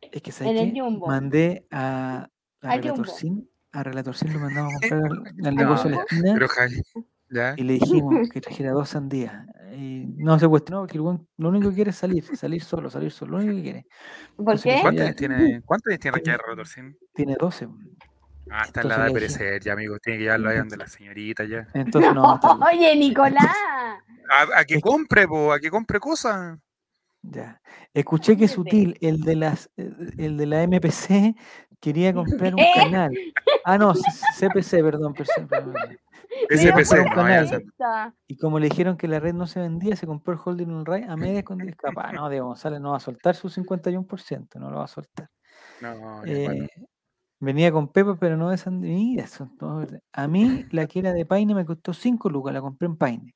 Es 0.00 0.20
que 0.22 0.32
¿sabes 0.32 0.52
qué? 0.72 0.82
Mandé 1.06 1.66
a, 1.70 2.28
a 2.60 2.70
Al 2.70 2.82
Relator 2.82 3.06
Jumbo. 3.06 3.12
Sin, 3.18 3.50
a 3.72 3.82
Relator 3.82 4.14
Sin 4.16 4.32
lo 4.32 4.40
mandamos 4.40 4.74
a 4.74 4.78
comprar 4.80 5.02
al, 5.04 5.22
al 5.46 5.54
negocio 5.54 5.90
de 5.90 5.96
la 5.96 6.02
esquina 6.02 6.34
Pero 6.34 6.48
Javier, 6.48 6.82
¿ya? 7.30 7.54
y 7.56 7.62
le 7.62 7.72
dijimos 7.74 8.28
que 8.28 8.40
trajera 8.40 8.72
dos 8.72 8.88
sandías. 8.90 9.46
Y 9.74 10.04
no 10.18 10.38
se 10.38 10.46
cuestionó 10.48 10.80
porque 10.82 10.98
el 10.98 11.02
buen 11.02 11.26
lo 11.38 11.48
único 11.48 11.70
que 11.70 11.76
quiere 11.76 11.90
es 11.90 11.96
salir, 11.96 12.24
salir 12.36 12.62
solo, 12.62 12.90
salir 12.90 13.10
solo, 13.10 13.38
lo 13.38 13.44
único 13.44 13.56
que 13.56 13.62
quiere. 13.62 13.86
¿Por 14.36 14.40
Entonces, 14.40 14.64
qué? 14.64 14.70
¿cuál- 14.82 14.82
¿Cuántos 14.82 15.04
años 15.06 15.16
tiene, 15.16 15.62
cuántos 15.64 15.90
años 15.90 16.00
tiene 16.00 16.18
Tiene- 16.20 16.32
Raquel 16.36 16.46
Rotorcín? 16.46 16.98
Tiene 17.14 17.36
12. 17.40 17.68
Ah, 18.50 18.62
está 18.66 18.82
en 18.82 18.88
la 18.88 18.96
edad 18.96 19.06
de 19.06 19.12
perecer, 19.12 19.62
ya, 19.62 19.72
amigo. 19.72 19.98
Tiene 19.98 20.18
que 20.18 20.24
llevarlo 20.24 20.50
ahí 20.50 20.58
donde 20.58 20.76
la 20.76 20.86
señorita 20.88 21.44
ya. 21.44 21.66
Entonces 21.72 22.12
no, 22.12 22.38
bien. 22.42 22.62
Oye, 22.80 22.96
Nicolás. 22.96 23.46
A, 24.30 24.60
a 24.60 24.64
que 24.64 24.80
compre, 24.80 25.26
po, 25.28 25.52
a 25.52 25.60
que 25.60 25.70
compre 25.70 26.00
cosas. 26.00 26.58
Ya. 27.22 27.60
Escuché 27.94 28.36
que 28.36 28.44
Ándate. 28.44 28.54
Sutil, 28.54 28.96
el 29.00 29.20
de 29.20 29.36
las 29.36 29.70
eh, 29.76 29.92
el 30.18 30.36
de 30.36 30.46
la 30.46 30.62
MPC, 30.66 31.36
quería 31.80 32.12
comprar 32.12 32.54
un 32.54 32.60
¿Eh? 32.60 32.72
canal. 32.74 33.12
Ah, 33.64 33.78
no, 33.78 33.92
CPC, 33.94 34.70
perdón, 34.82 35.14
perdón. 35.14 35.48
SPC, 36.50 36.96
no, 36.96 37.14
canal. 37.14 37.64
Y 38.26 38.36
como 38.36 38.58
le 38.58 38.68
dijeron 38.68 38.96
que 38.96 39.06
la 39.06 39.20
red 39.20 39.34
no 39.34 39.46
se 39.46 39.60
vendía, 39.60 39.94
se 39.96 40.06
compró 40.06 40.34
el 40.34 40.40
holding 40.44 40.68
on 40.70 40.84
ray 40.84 41.04
a 41.04 41.16
medias 41.16 41.44
con 41.44 41.58
capaz. 41.76 42.12
No, 42.12 42.28
Diego 42.28 42.46
González 42.48 42.80
no 42.80 42.90
va 42.90 42.96
a 42.96 43.00
soltar 43.00 43.36
su 43.36 43.48
51%, 43.48 44.58
no 44.58 44.70
lo 44.70 44.78
va 44.78 44.84
a 44.84 44.88
soltar. 44.88 45.28
no, 45.80 46.24
Eh, 46.24 46.46
bueno. 46.46 46.66
Venía 47.38 47.72
con 47.72 47.88
Pepa, 47.88 48.16
pero 48.20 48.36
no 48.36 48.50
de 48.50 48.56
sandía. 48.56 48.94
Mira, 48.94 49.26
son 49.26 49.56
todos 49.56 49.80
verdes. 49.80 50.00
A 50.12 50.28
mí 50.28 50.64
la 50.70 50.86
que 50.86 51.00
era 51.00 51.12
de 51.12 51.26
Paine 51.26 51.54
me 51.56 51.66
costó 51.66 51.92
5 51.92 52.30
lucas, 52.30 52.54
la 52.54 52.60
compré 52.60 52.86
en 52.86 52.96
Paine. 52.96 53.34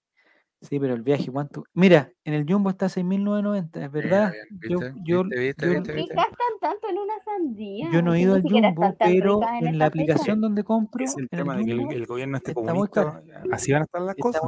Sí, 0.62 0.80
pero 0.80 0.94
el 0.94 1.02
viaje, 1.02 1.30
¿cuánto? 1.30 1.64
Mira, 1.74 2.11
en 2.24 2.32
el 2.34 2.46
Jumbo 2.50 2.70
está 2.70 2.86
6.990, 2.88 3.84
es 3.84 3.92
verdad. 3.92 4.32
bien, 4.32 4.46
Yo, 4.70 4.78
¿viste? 4.78 4.94
yo, 5.04 5.22
¿Viste, 5.24 5.38
viste, 5.40 5.66
yo- 5.66 5.72
viste, 5.72 5.74
¿Por 5.76 5.84
qué 5.84 5.92
viste? 5.92 6.14
gastan 6.14 6.34
tanto 6.61 6.88
en 6.88 6.98
una 6.98 7.14
sandía? 7.24 7.90
yo 7.92 8.02
no 8.02 8.14
he 8.14 8.20
ido 8.22 8.34
al 8.36 8.42
Jumbo, 8.42 8.96
pero 8.98 9.40
en 9.61 9.78
la 9.78 9.84
fecha. 9.84 9.86
aplicación 9.86 10.40
donde 10.40 10.64
compro, 10.64 11.04
Es 11.04 11.16
el 11.18 11.28
tema 11.28 11.57
de 11.57 11.64
que 11.66 11.72
el, 11.72 12.07
gobierno 12.07 12.38
esté 12.38 12.54
comunista. 12.54 13.22
Así 13.52 13.72
van 13.72 13.82
a 13.82 13.84
estar 13.84 14.00
las 14.02 14.16
está 14.16 14.22
cosas. 14.40 14.42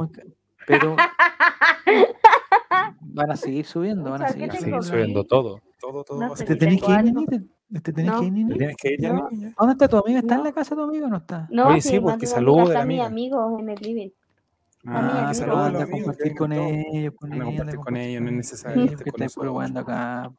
pero 0.65 0.95
van 3.01 3.31
a 3.31 3.35
seguir 3.37 3.65
subiendo, 3.65 4.09
van 4.11 4.23
a 4.23 4.29
seguir 4.29 4.49
¿qué 4.49 4.57
Van 4.57 4.57
a 4.57 4.59
tengo 4.65 4.81
seguir 4.81 4.83
subiendo. 4.83 5.23
subiendo 5.23 5.23
todo. 5.25 5.61
Todo, 5.79 6.03
todo. 6.03 6.19
No 6.19 6.33
¿Te 6.33 6.55
tenés 6.55 6.81
que 6.81 6.91
ir? 6.91 7.13
¿Te, 7.29 7.37
te- 7.39 7.81
te 7.81 7.93
tenés 7.93 8.11
No. 8.11 8.19
que 8.19 8.25
ir, 8.25 8.31
Nini? 8.33 8.49
¿Te 8.51 8.57
tienes 8.57 8.77
que 8.77 8.93
ir 8.93 8.99
ya, 9.01 9.13
No. 9.13 9.29
niña? 9.29 9.53
¿Dónde 9.57 9.71
está 9.73 9.87
tu 9.87 9.97
amiga? 9.97 10.19
¿Está 10.19 10.35
en 10.35 10.43
la 10.43 10.51
casa 10.51 10.75
tu 10.75 10.81
amiga 10.81 11.05
o 11.05 11.09
no 11.09 11.17
está? 11.17 11.47
No, 11.51 11.67
Oye, 11.67 11.81
sí, 11.81 11.89
sí, 11.89 11.99
pues, 11.99 12.15
amiga, 12.15 12.37
a 12.37 12.65
la 12.73 12.81
amiga. 12.81 13.05
amigos 13.05 13.59
en 13.59 13.69
el 13.69 13.79
living. 13.79 14.09
Ah, 14.85 14.99
amigo. 14.99 15.09
anda 15.09 15.29
a 15.29 15.33
Saludos 15.33 15.89
compartir 15.89 16.35
con 16.35 16.53
ellos, 16.53 17.13
con 17.19 17.33
a 17.33 17.45
compartir 17.45 17.75
con 17.75 17.97
ellos, 17.97 18.21
no 18.21 18.29
es 18.29 18.35
necesario 18.35 18.83
ellos, 18.83 19.01
que 19.01 19.11
nosotros. 19.17 19.55
weando 19.55 19.79
acá. 19.81 20.31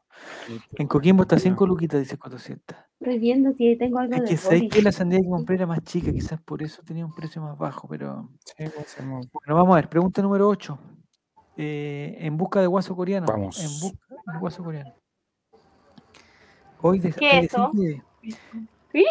En 0.77 0.87
Coquimbo 0.87 1.23
está 1.25 1.37
no. 1.37 1.43
5 1.43 1.67
luquitas, 1.67 2.01
dice 2.01 2.17
400. 2.17 2.77
Estoy 3.01 3.19
viendo 3.19 3.53
si 3.53 3.77
tengo 3.77 3.99
algo 3.99 4.15
Es 4.15 4.21
de 4.23 4.29
que 4.29 4.57
Boris. 4.57 4.73
que 4.73 4.83
la 4.83 4.93
sandía 4.93 5.21
que 5.21 5.29
compré 5.29 5.57
era 5.57 5.67
más 5.67 5.83
chica, 5.83 6.11
quizás 6.11 6.41
por 6.41 6.63
eso 6.63 6.83
tenía 6.83 7.05
un 7.05 7.15
precio 7.15 7.43
más 7.43 7.57
bajo, 7.59 7.87
pero... 7.89 8.31
Bueno, 8.99 9.55
vamos 9.55 9.73
a 9.73 9.77
ver, 9.77 9.89
pregunta 9.89 10.23
número 10.23 10.49
8. 10.49 10.79
en 11.57 12.37
busca 12.37 12.61
de 12.61 12.67
guaso 12.67 12.97
coreano. 12.97 13.27
Vamos. 13.27 13.63
En 13.63 13.81
busca 13.81 14.33
de 14.33 14.39
guaso 14.39 14.65
coreano. 14.65 14.95
Hoy 16.81 16.99
de, 16.99 17.13
¿Qué 17.13 17.41
eso? 17.41 17.71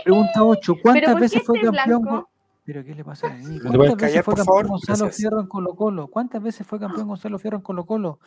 Pregunta 0.03 0.43
8. 0.43 0.75
¿Cuántas 0.81 1.01
¿Pero 1.01 1.11
por 1.11 1.19
qué 1.19 1.21
veces 1.21 1.43
fue 1.43 1.59
este 1.59 1.71
campeón? 1.71 2.25
¿Pero 2.71 2.85
qué 2.85 2.93
le 2.93 3.03
pasa 3.03 3.27
¿Cuántas 3.63 3.73
veces 3.79 3.95
callar, 3.97 4.23
fue 4.23 4.35
campeón 4.35 4.45
favor? 4.45 4.67
Gonzalo 4.67 4.97
Gracias. 5.05 5.15
Fierro 5.17 5.41
en 5.41 5.47
Colo 5.47 5.75
Colo? 5.75 6.07
¿Cuántas 6.07 6.43
veces 6.43 6.67
fue 6.67 6.79
campeón 6.79 7.07
Gonzalo 7.07 7.39
Fierro 7.39 7.57
en 7.57 7.63
Colo 7.63 7.83
Colo? 7.87 8.19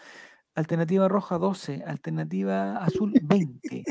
Alternativa 0.57 1.07
roja 1.07 1.39
12, 1.39 1.85
alternativa 1.87 2.77
azul 2.79 3.13
20, 3.23 3.85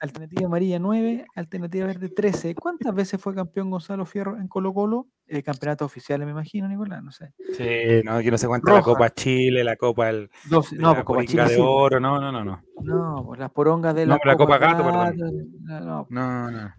alternativa 0.00 0.46
amarilla 0.46 0.78
9, 0.78 1.26
alternativa 1.36 1.86
verde 1.86 2.08
13. 2.08 2.54
¿Cuántas 2.54 2.94
veces 2.94 3.20
fue 3.20 3.34
campeón 3.34 3.68
Gonzalo 3.70 4.06
Fierro 4.06 4.38
en 4.38 4.48
Colo 4.48 4.72
Colo? 4.72 5.08
Eh, 5.26 5.42
campeonato 5.42 5.84
oficial, 5.84 6.24
me 6.24 6.30
imagino, 6.30 6.66
Nicolás, 6.68 7.04
no 7.04 7.12
sé. 7.12 7.34
Sí, 7.52 8.02
no, 8.02 8.12
aquí 8.14 8.30
no 8.30 8.38
se 8.38 8.48
cuenta 8.48 8.72
la. 8.72 8.82
Copa 8.82 9.10
Chile, 9.10 9.62
la 9.62 9.76
Copa 9.76 10.06
del, 10.06 10.30
12, 10.48 10.76
de 10.76 10.82
no, 10.82 10.88
la 10.88 10.94
pues 10.94 11.04
Copa 11.04 11.24
Chile 11.26 11.42
de 11.42 11.48
sí. 11.50 11.60
Oro, 11.62 12.00
no, 12.00 12.18
no, 12.18 12.32
no, 12.32 12.44
no. 12.46 12.62
No, 12.82 13.24
pues 13.26 13.38
las 13.38 13.50
porongas 13.50 13.94
de 13.94 14.06
No, 14.06 14.14
la, 14.16 14.20
la 14.32 14.36
Copa 14.38 14.56
Gato, 14.56 14.82
perdón. 14.84 15.18
Gato, 15.18 15.32
la- 15.64 15.80
no, 15.80 16.06
No, 16.08 16.50
no. 16.50 16.74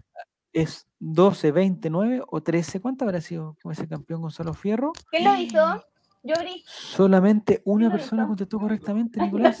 Es 0.52 0.86
12, 0.98 1.52
20, 1.52 1.90
9 1.90 2.22
o 2.26 2.42
13. 2.42 2.80
¿Cuánto 2.80 3.04
habrá 3.04 3.20
sido 3.20 3.56
con 3.62 3.72
ese 3.72 3.86
campeón 3.88 4.22
Gonzalo 4.22 4.54
Fierro? 4.54 4.92
¿Quién 5.10 5.24
lo 5.24 5.36
hizo? 5.36 5.84
Yo 6.22 6.34
abrí. 6.36 6.62
Solamente 6.66 7.62
una 7.64 7.90
persona 7.90 8.22
hizo? 8.22 8.28
contestó 8.28 8.58
correctamente, 8.58 9.18
Nicolás. 9.22 9.60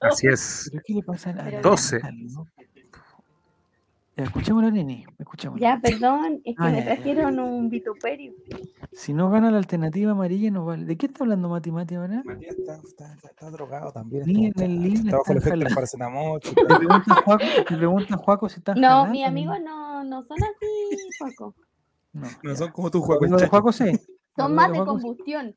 Así 0.00 0.28
es. 0.28 0.68
¿Pero 0.70 0.82
qué 0.86 0.94
le 0.94 1.02
pasa 1.02 1.30
a 1.30 1.34
la 1.34 1.44
Pero- 1.44 1.56
la- 1.56 1.62
12. 1.62 1.98
la- 2.00 2.10
no? 2.12 2.46
Ya, 4.22 4.28
escuchémosla, 4.28 4.70
Nini. 4.70 5.04
Escuchémosla. 5.18 5.60
Ya, 5.60 5.80
perdón, 5.80 6.40
es 6.44 6.56
que 6.56 6.62
Ah, 6.62 6.70
me 6.70 6.78
ya, 6.78 6.84
ya. 6.84 6.94
trajeron 6.94 7.38
un 7.40 7.68
vituperio. 7.68 8.32
Si 8.92 9.12
no 9.12 9.30
gana 9.30 9.50
la 9.50 9.58
alternativa 9.58 10.12
amarilla, 10.12 10.50
no 10.52 10.64
vale. 10.64 10.84
¿De 10.84 10.96
qué 10.96 11.06
está 11.06 11.24
hablando 11.24 11.48
Mati 11.48 11.72
Mati 11.72 11.96
ahora? 11.96 12.22
Matías 12.24 12.56
está, 12.56 12.76
está- 12.76 13.14
está 13.28 13.50
drogado 13.50 13.90
también. 13.90 14.22
Ni 14.26 14.46
este 14.46 14.64
en 14.64 14.70
el 14.84 14.92
Está 14.94 15.16
bajo 15.18 15.32
el 15.32 15.38
está 15.38 15.48
efecto 15.50 15.64
del 15.66 15.74
paracetamol. 15.74 16.40
Te 16.40 16.48
chuta. 16.50 16.78
preguntan, 17.76 18.18
Juaco, 18.18 18.48
si 18.48 18.58
están 18.58 18.80
No, 18.80 18.88
jalando, 18.88 19.10
mis 19.12 19.22
¿no? 19.22 19.26
amigos 19.28 19.56
no, 19.64 20.04
no 20.04 20.22
son 20.22 20.36
así, 20.42 20.98
Juaco. 21.18 21.54
No, 22.12 22.28
No 22.42 22.50
ya. 22.50 22.56
son 22.56 22.70
como 22.70 22.90
tú, 22.90 22.98
Los 22.98 23.06
Juaco. 23.06 23.24
amigos 23.24 23.40
de 23.40 23.48
Juaco 23.48 23.72
sí. 23.72 23.84
Los 23.90 24.00
Son 24.36 24.54
más 24.54 24.70
de 24.70 24.78
sí. 24.78 24.84
combustión. 24.84 25.56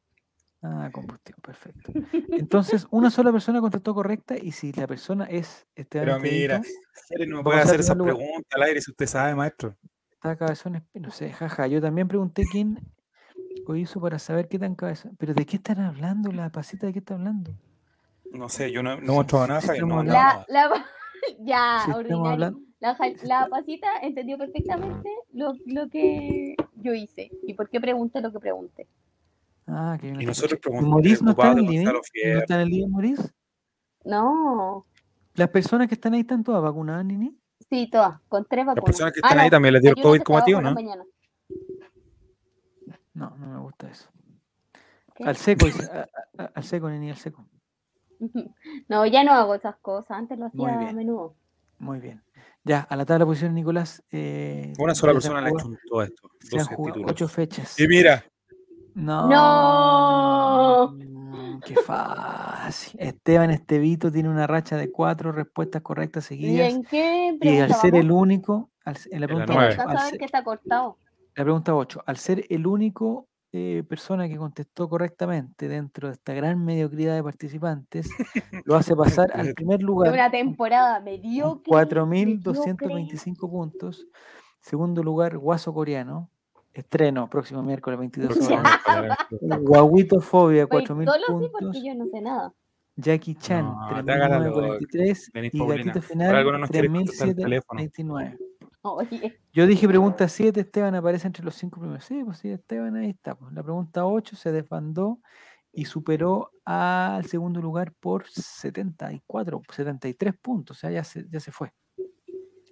Ah, 0.68 0.90
combustión, 0.92 1.38
perfecto. 1.42 1.92
Entonces, 2.32 2.88
una 2.90 3.12
sola 3.12 3.32
persona 3.32 3.62
contestó 3.62 3.94
correcta 3.94 4.36
y 4.36 4.52
si 4.52 4.72
la 4.72 4.88
persona 4.88 5.26
es 5.26 5.68
Esteban 5.76 6.08
Pero 6.08 6.20
mira, 6.20 6.58
no 7.28 7.44
Vamos 7.44 7.44
puede 7.44 7.60
hacer 7.60 7.78
primer 7.78 7.98
lugar. 7.98 8.16
preguntas 8.16 8.52
al 8.56 8.64
aire 8.64 8.82
si 8.82 8.90
usted 8.92 9.06
sabe, 9.06 9.36
maestro. 9.36 9.76
está 10.14 10.36
cabezón, 10.36 10.84
no 10.96 11.12
sé, 11.12 11.32
jaja. 11.32 11.68
Yo 11.68 11.80
también 11.82 12.08
pregunté 12.08 12.48
quién 12.48 12.80
lo 13.68 13.76
hizo 13.76 14.02
para 14.02 14.18
saber 14.18 14.48
qué 14.48 14.58
tan 14.58 14.74
cabezón. 14.74 15.16
Pero 15.20 15.36
¿de 15.36 15.46
qué 15.46 15.58
están 15.58 15.80
hablando? 15.82 16.32
¿La 16.32 16.50
pasita 16.50 16.88
de 16.88 16.94
qué 16.94 17.00
está 17.00 17.14
hablando? 17.14 17.52
No 18.32 18.50
sé, 18.50 18.72
yo 18.72 18.82
no, 18.82 19.00
no 19.00 19.14
he 19.14 19.16
mostrado 19.16 19.48
nada, 19.48 19.62
Javier, 19.62 19.86
no 19.86 20.00
he 20.00 20.02
estamos 20.04 20.16
hablado 20.16 20.46
La, 20.50 20.70
la, 20.70 20.86
ya, 21.40 21.86
Si 21.86 21.92
ordinario. 21.92 22.32
hablando, 22.32 22.60
La, 22.80 22.96
ja- 22.96 23.14
la 23.24 23.48
pasita 23.50 23.88
entendió 24.02 24.38
perfectamente 24.38 25.10
lo, 25.32 25.54
lo 25.68 25.90
que 25.90 26.56
yo 26.82 26.94
hice 26.94 27.30
y 27.44 27.54
por 27.54 27.70
qué 27.70 27.80
pregunté 27.80 28.20
lo 28.20 28.32
que 28.32 28.40
pregunté. 28.40 28.88
Ah, 29.68 29.98
que 30.00 30.10
Y 30.10 30.26
nosotros 30.26 30.60
¿Y 30.60 30.62
preguntamos. 30.62 30.92
Morís 30.92 31.22
no 31.22 31.32
está 31.32 31.52
en 31.52 31.58
el 31.60 31.66
living? 31.66 31.86
¿No 31.86 32.40
está 32.40 32.56
en 32.56 32.62
el 32.62 32.70
living, 32.70 32.90
Morís? 32.90 33.34
No, 34.04 34.86
¿Las 35.34 35.50
personas 35.50 35.88
que 35.88 35.96
están 35.96 36.14
ahí 36.14 36.22
están 36.22 36.44
todas 36.44 36.62
vacunadas, 36.62 37.04
Nini? 37.04 37.36
sí, 37.70 37.90
todas, 37.92 38.22
con 38.30 38.46
tres 38.46 38.66
Las 38.66 38.76
vacunas. 38.76 38.86
personas 38.86 39.14
que 39.14 39.20
Ah, 39.24 39.28
están 39.28 39.40
ahí 39.40 39.48
no, 39.48 39.52
también 39.52 39.74
les 39.74 39.82
dio 39.82 39.92
el 39.92 40.02
COVID 40.02 40.22
como 40.22 40.38
a 40.38 40.44
ti, 40.44 40.54
¿o 40.54 40.62
no? 40.62 40.74
mañana. 40.74 41.04
No, 43.14 43.32
no 43.38 43.48
me 43.48 43.60
gusta 43.60 43.90
eso. 43.90 44.10
¿Qué? 45.16 45.24
Al 45.24 45.36
seco, 45.38 45.66
a- 45.66 46.44
a- 46.44 46.52
al 46.54 46.64
seco, 46.64 46.90
Nini, 46.90 47.10
al 47.10 47.18
seco. 47.18 47.46
No, 48.88 49.06
ya 49.06 49.24
no 49.24 49.32
hago 49.34 49.56
esas 49.56 49.76
cosas, 49.78 50.12
antes 50.12 50.38
lo 50.38 50.46
hacía 50.46 50.90
a 50.90 50.94
menudo. 50.94 51.36
Muy 51.80 52.00
bien. 52.00 52.24
Ya, 52.64 52.82
a 52.82 52.96
la 52.96 53.06
tabla 53.06 53.26
de 53.26 53.30
posiciones, 53.30 53.56
Nicolás. 53.56 54.04
eh, 54.12 54.74
Una 54.78 54.96
sola 54.96 55.14
persona 55.14 55.42
le 55.42 55.48
ha 55.48 55.50
hecho 55.52 55.70
todo 55.88 56.04
esto. 56.04 56.30
Se 56.40 56.56
han 56.56 56.60
12 56.64 56.76
jugado 56.76 56.94
títulos. 56.94 57.12
ocho 57.12 57.28
fechas. 57.28 57.80
Y 57.80 57.88
mira, 57.88 58.24
No. 58.96 59.30
¡No! 59.30 60.98
Qué 61.66 61.76
fácil. 61.76 63.00
Esteban 63.00 63.52
Estevito 63.52 64.12
tiene 64.12 64.30
una 64.30 64.48
racha 64.48 64.78
de 64.78 64.92
cuatro 64.92 65.32
respuestas 65.32 65.82
correctas 65.82 66.26
¿Y 66.26 66.28
seguidas. 66.36 66.74
en 66.74 66.84
qué 66.84 67.38
Y 67.42 67.60
al 67.60 67.74
ser 67.74 67.96
el 67.96 68.12
único, 68.12 68.70
al 68.86 68.98
en 69.12 69.22
la 69.22 69.28
pregunta 69.28 69.54
nueve. 69.54 69.70
8, 69.74 69.82
Alcanza 69.82 70.08
a 70.08 70.12
ver 70.12 70.20
que 70.20 70.26
está 70.26 70.44
cortado. 70.44 70.98
la 71.36 71.44
pregunta 71.44 71.76
8, 71.76 72.04
al 72.06 72.18
ser 72.18 72.46
el 72.50 72.68
único 72.68 73.28
eh, 73.52 73.84
persona 73.88 74.28
que 74.28 74.38
contestó 74.38 74.90
correctamente 74.90 75.68
dentro 75.68 76.08
de 76.10 76.14
esta 76.14 76.34
gran 76.34 76.64
mediocridad 76.64 77.16
de 77.16 77.24
participantes, 77.24 78.10
lo 78.66 78.76
hace 78.76 78.96
pasar 79.20 79.32
al 79.34 79.54
primer 79.54 79.80
De 79.80 79.86
lugar 79.86 80.14
una 80.14 80.24
con 80.24 80.32
temporada 80.32 81.00
mediocre. 81.00 81.72
4.225 81.72 83.50
puntos. 83.50 84.08
Segundo 84.62 85.04
lugar, 85.04 85.38
Guaso 85.38 85.74
Coreano. 85.74 86.30
Estreno 86.76 87.30
próximo 87.30 87.64
miércoles 87.64 87.98
22 88.00 88.34
próximo 88.36 88.60
horas. 88.60 88.80
miércoles. 89.32 89.60
Guaguito 89.62 90.20
Fobia, 90.22 90.68
Oye, 90.70 90.86
4.000 90.86 91.06
solo 91.06 91.16
sí 91.26 91.32
puntos. 91.32 91.52
porque 91.60 91.84
yo 91.84 91.96
no 91.96 92.06
sé 92.08 92.22
nada. 92.22 92.54
Jackie 92.98 93.36
Chan, 93.36 93.66
No, 93.66 94.06
te 94.06 94.12
hagas 94.12 94.30
la 94.30 94.40
loca. 94.40 94.62
3.943. 94.80 95.32
Denis 95.34 95.54
Y. 95.54 95.68
Gatito 95.68 96.02
Final, 96.02 96.46
no 96.46 96.58
nos 96.60 96.70
quieres 96.70 96.92
contestar 96.92 97.28
el 97.30 97.36
teléfono. 97.36 97.80
3.729. 97.82 98.38
Oye, 98.82 99.40
Yo 99.52 99.66
dije 99.68 99.88
pregunta 99.88 100.28
7, 100.28 100.60
Esteban 100.60 100.94
aparece 100.96 101.28
entre 101.28 101.44
los 101.44 101.56
cinco 101.56 101.80
primeros. 101.80 102.06
Sí, 102.06 102.24
pues 102.24 102.38
sí, 102.38 102.50
Esteban 102.52 102.96
ahí 102.96 103.10
está. 103.10 103.36
pues. 103.36 103.52
La 103.54 103.64
pregunta 103.64 104.06
8 104.06 104.36
se 104.36 104.52
desbandó 104.52 105.20
y 105.74 105.86
superó 105.86 106.52
al 106.64 107.26
segundo 107.26 107.62
lugar 107.62 107.94
por 108.00 108.28
74, 108.30 109.62
73 109.74 110.34
puntos. 110.42 110.78
O 110.78 110.80
sea, 110.80 110.92
ya 110.92 111.04
se, 111.04 111.26
ya 111.30 111.40
se 111.40 111.52
fue. 111.52 111.72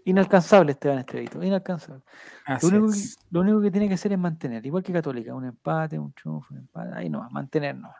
Inalcanzable 0.06 0.74
Esteban 0.74 1.00
Estevito, 1.00 1.42
inalcanzable. 1.42 2.04
Lo 2.62 2.68
único, 2.68 2.92
que, 2.92 3.00
lo 3.32 3.42
único, 3.42 3.62
que, 3.62 3.72
tiene 3.72 3.88
que 3.88 3.94
hacer 3.94 4.12
es 4.12 4.20
mantener, 4.20 4.66
igual 4.66 4.84
que 4.84 4.92
Católica, 4.92 5.34
un 5.34 5.46
empate, 5.46 5.98
un 5.98 6.12
triunfo, 6.12 6.54
un 6.54 6.60
empate, 6.60 6.92
ahí 6.94 7.10
nomás, 7.10 7.32
mantener 7.32 7.76
nomás. 7.76 7.96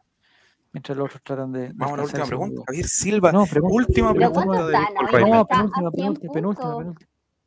Mientras 0.74 0.98
los 0.98 1.06
otros 1.06 1.22
tratan 1.24 1.52
de. 1.52 1.72
Vamos 1.76 1.94
a 1.94 1.98
la 1.98 2.04
última 2.04 2.26
pregunta. 2.26 2.62
Javier 2.68 2.88
Silva, 2.88 3.32
no, 3.32 3.46
pregunta, 3.46 3.76
última 3.76 4.14
pregunta. 4.14 4.66
De... 4.66 4.74
No, 4.74 5.46
penúltima, 5.46 5.46
penúltima, 5.46 5.92
penúltima, 5.92 6.34
penúltima, 6.34 6.96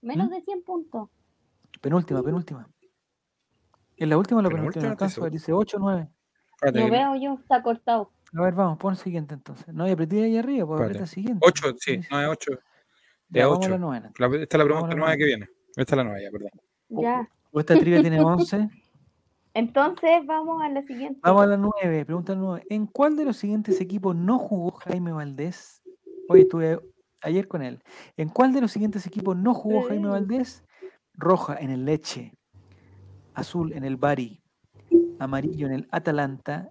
Menos 0.02 0.28
¿Mm? 0.28 0.30
de 0.30 0.40
100 0.42 0.62
puntos. 0.62 1.08
Penúltima, 1.80 2.22
penúltima. 2.22 2.68
En 3.96 4.08
la 4.10 4.16
última, 4.16 4.42
la 4.42 4.48
penúltima, 4.48 4.72
penúltima 4.72 4.92
alcanzo, 4.92 5.28
dice 5.28 5.52
8 5.52 5.76
o 5.76 5.80
9. 5.80 6.08
Lo 6.72 6.90
veo 6.90 7.16
yo, 7.16 7.34
está 7.40 7.62
cortado. 7.62 8.12
A 8.34 8.42
ver, 8.42 8.54
vamos, 8.54 8.78
pon 8.78 8.92
el 8.92 8.98
siguiente 8.98 9.34
entonces. 9.34 9.74
No, 9.74 9.88
y 9.88 9.90
apreté 9.90 10.22
ahí 10.22 10.36
arriba, 10.36 10.66
pues 10.66 10.80
aprieta 10.80 11.06
siguiente. 11.06 11.44
8, 11.46 11.74
sí, 11.78 12.00
9, 12.10 12.28
8. 12.28 12.52
De 13.28 13.42
a 13.42 13.48
8. 13.48 13.74
esta 14.40 14.56
es 14.56 14.58
la 14.58 14.64
pregunta 14.64 14.94
nueva 14.94 15.16
que 15.16 15.24
viene. 15.24 15.48
Esta 15.76 15.94
es 15.94 15.96
la 15.96 16.04
nueva, 16.04 16.20
ya, 16.20 16.30
perdón. 16.30 16.50
Ya. 16.88 17.28
¿O 17.50 17.60
esta 17.60 17.78
trivia 17.78 18.00
tiene 18.00 18.20
11? 18.24 18.68
Entonces 19.54 20.26
vamos 20.26 20.62
a 20.62 20.68
la 20.68 20.82
siguiente. 20.82 21.18
Vamos 21.22 21.42
a 21.42 21.46
la 21.46 21.56
9, 21.56 22.04
pregunta 22.04 22.34
9. 22.34 22.64
¿En 22.68 22.86
cuál 22.86 23.16
de 23.16 23.24
los 23.24 23.36
siguientes 23.36 23.80
equipos 23.80 24.14
no 24.14 24.38
jugó 24.38 24.72
Jaime 24.72 25.12
Valdés? 25.12 25.82
Hoy 26.28 26.42
estuve 26.42 26.78
ayer 27.22 27.48
con 27.48 27.62
él. 27.62 27.82
¿En 28.16 28.28
cuál 28.28 28.52
de 28.52 28.60
los 28.60 28.72
siguientes 28.72 29.06
equipos 29.06 29.36
no 29.36 29.54
jugó 29.54 29.82
Jaime 29.82 30.08
eh. 30.08 30.10
Valdés? 30.10 30.64
Roja 31.14 31.56
en 31.58 31.70
el 31.70 31.86
Leche, 31.86 32.34
azul 33.32 33.72
en 33.72 33.84
el 33.84 33.96
Bari, 33.96 34.42
amarillo 35.18 35.66
en 35.66 35.72
el 35.72 35.88
Atalanta 35.90 36.68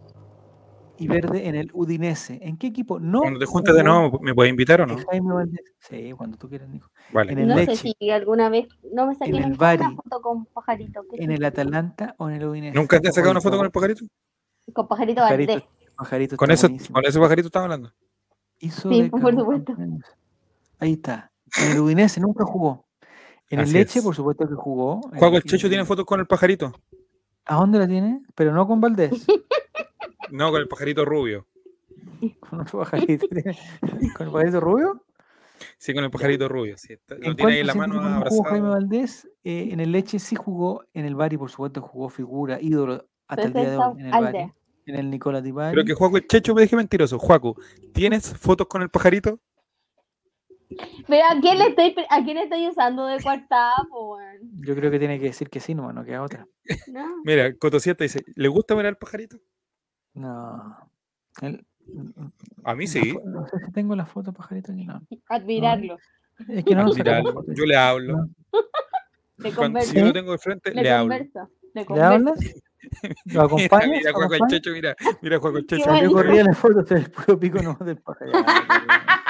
y 0.98 1.08
verde 1.08 1.48
en 1.48 1.56
el 1.56 1.70
Udinese. 1.74 2.40
¿En 2.42 2.58
qué 2.58 2.68
equipo 2.68 3.00
no 3.00 3.22
Cuando 3.22 3.40
te 3.40 3.46
juntes 3.46 3.76
de 3.76 3.84
nuevo, 3.84 4.20
¿me 4.22 4.34
puedes 4.34 4.50
invitar 4.50 4.82
o 4.82 4.86
no? 4.88 4.98
Jaime 5.10 5.34
Valdés? 5.34 5.62
Sí, 5.80 6.12
cuando 6.18 6.38
tú 6.38 6.48
quieras, 6.50 6.70
Nico. 6.70 6.90
Vale. 7.12 7.34
En 7.34 7.40
el 7.40 7.48
no 7.50 7.56
Leche. 7.56 7.76
sé 7.76 7.94
si 8.00 8.10
alguna 8.10 8.50
vez 8.50 8.68
no 8.94 9.08
me 9.08 9.16
saqué 9.16 9.32
En 9.32 9.36
el 9.38 9.42
nunca 9.50 9.74
una 9.74 9.84
Bari. 9.84 9.96
foto 9.96 10.22
con 10.22 10.46
pajarito. 10.46 11.02
¿qué 11.12 11.24
¿En 11.24 11.32
el 11.32 11.44
Atalanta 11.44 12.16
o 12.18 12.30
en 12.30 12.36
el 12.36 12.46
Udinese? 12.46 12.76
¿Nunca 12.78 13.00
te 13.00 13.10
has 13.10 13.16
sacado 13.16 13.32
una 13.32 13.42
foto 13.42 13.58
con 13.58 13.66
el 13.66 13.72
pajarito? 13.72 14.06
Con 14.74 14.88
pajarito 14.88 15.22
Pajarito, 15.22 15.52
Valdés. 15.54 15.70
pajarito 15.96 16.38
Con, 16.38 16.52
eso, 16.52 16.68
buenísimo. 16.68 16.94
con 16.96 17.06
ese 17.06 17.20
pajarito 17.20 17.48
estaba 17.48 17.66
hablando. 17.66 17.92
Hizo 18.60 18.90
Sí, 18.90 19.04
por 19.10 19.20
supuesto. 19.36 19.76
Ahí 20.80 20.94
está. 20.94 21.32
En 21.62 21.72
el 21.74 21.80
Udinese 21.80 22.20
nunca 22.20 22.44
jugó. 22.46 22.86
En 23.50 23.60
el 23.60 23.72
Leche, 23.72 24.00
es. 24.00 24.06
por 24.06 24.16
supuesto 24.16 24.48
que 24.48 24.56
jugó. 24.56 25.02
Eh, 25.14 25.20
el 25.22 25.44
Checho 25.44 25.68
y- 25.68 25.70
tiene 25.70 25.86
fotos 25.86 26.06
con 26.06 26.20
el 26.20 26.26
pajarito. 26.26 26.74
¿A 27.46 27.58
dónde 27.58 27.78
la 27.78 27.88
tiene? 27.88 28.22
Pero 28.34 28.54
no 28.54 28.66
con 28.68 28.82
Valdés. 28.82 29.12
No, 30.36 30.52
con 30.52 30.62
el 30.62 30.68
pajarito 30.68 31.06
rubio. 31.06 31.48
con 32.42 32.62
otro 32.62 32.80
pajarito. 32.80 33.28
¿Tiene- 33.28 33.58
¿Con 34.18 34.28
el 34.28 34.34
pajarito 34.34 34.60
rubio? 34.60 35.02
Sí, 35.78 35.94
con 35.94 36.04
el 36.04 36.12
pajarito 36.12 36.50
rubio. 36.50 36.78
Sí, 36.78 36.96
lo 37.08 37.16
¿En 37.30 37.36
tiene 37.36 37.54
ahí 37.54 37.60
en 37.60 37.68
la 37.68 37.74
mano 37.74 37.94
no 37.96 38.02
jugó 38.02 38.44
Jaime 38.44 38.68
abrazado. 38.68 38.70
Valdés? 38.72 39.30
Eh, 39.44 39.70
en 39.72 39.80
el 39.80 39.92
Leche 39.92 40.20
sí 40.20 40.36
jugó. 40.36 40.84
En 40.94 41.06
el 41.06 41.16
Bari, 41.16 41.38
por 41.38 41.50
supuesto, 41.50 41.82
jugó 41.82 42.10
figura, 42.10 42.60
ídolo 42.62 43.08
hasta 43.28 43.44
el 43.44 43.54
día 43.54 43.70
de 43.72 43.78
hoy. 43.78 44.02
En 44.02 44.06
el. 44.08 44.12
Bari. 44.24 44.52
En 44.88 44.96
el 44.96 45.10
Nicola 45.10 45.42
Di 45.42 45.52
Bari. 45.52 45.74
Creo 45.74 45.86
que 45.86 45.94
Juaco 45.94 46.18
el 46.18 46.28
Checho 46.28 46.54
me 46.54 46.62
dije 46.62 46.76
mentiroso. 46.76 47.18
Juaco, 47.18 47.56
¿tienes 47.94 48.38
fotos 48.38 48.68
con 48.68 48.82
el 48.82 48.90
pajarito? 48.90 49.40
Pero 51.08 51.24
¿a 51.26 51.40
quién 51.40 51.58
le 51.60 51.68
estoy, 51.68 51.96
a 52.10 52.24
quién 52.24 52.38
estoy 52.38 52.68
usando 52.68 53.06
de 53.06 53.22
cuartapo, 53.22 54.16
weón? 54.16 54.40
Yo 54.66 54.76
creo 54.76 54.92
que 54.92 55.00
tiene 55.00 55.20
que 55.20 55.26
decir 55.28 55.50
que 55.50 55.60
sí, 55.60 55.74
no, 55.74 55.94
no 55.94 56.04
queda 56.04 56.22
otra. 56.24 56.48
No. 56.88 57.06
Mira, 57.24 57.56
Cotosieta 57.56 58.04
dice, 58.04 58.24
¿le 58.36 58.48
gusta 58.48 58.76
mirar 58.76 58.90
al 58.90 58.98
pajarito? 58.98 59.38
No. 60.16 60.90
El- 61.42 61.66
A 62.64 62.74
mí 62.76 62.88
sí. 62.88 63.16
no 63.26 63.46
sé 63.48 63.60
si 63.66 63.72
tengo 63.72 63.96
la 63.96 64.06
foto 64.06 64.34
pajarito 64.34 64.72
aquí, 64.72 64.86
no. 64.86 65.02
Admirarlo. 65.30 65.98
Es 66.50 66.66
que 66.66 66.76
no 66.76 66.82
Admirarlo. 66.88 67.46
Yo 67.48 67.66
le 67.66 67.78
hablo. 67.78 68.18
No. 68.18 68.30
Le 69.38 69.52
Cuando, 69.54 69.82
si 69.82 69.96
yo 69.98 70.06
lo 70.06 70.14
tengo 70.14 70.32
de 70.32 70.38
frente, 70.38 70.74
Le, 70.74 70.82
le, 70.84 70.92
hablo. 70.92 71.14
Le 71.14 71.30
¿Le 71.74 71.86
converso. 71.86 72.14
hablas? 72.14 72.40
¿Lo 72.40 72.50
Mira, 73.26 73.44
acompañas? 73.44 73.90
mira, 73.90 74.12
¿Lo 74.12 74.18
Juaco 74.18 74.34
el? 74.36 74.42
Checho, 74.48 74.72
mira, 74.72 74.96
mira, 75.22 75.40
Juaco 75.40 75.58
el 75.58 75.68
Checho. 75.68 76.02
Yo 76.02 76.12
corría 76.12 76.44
la 76.44 76.54
foto 76.54 76.82
del 76.84 77.10
puro 77.12 77.40
pico 77.40 77.62
no 77.62 77.74
del 77.86 77.98
pájaro. 77.98 78.32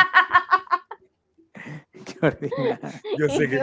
Yo 3.19 3.29
sé 3.29 3.49
que. 3.49 3.59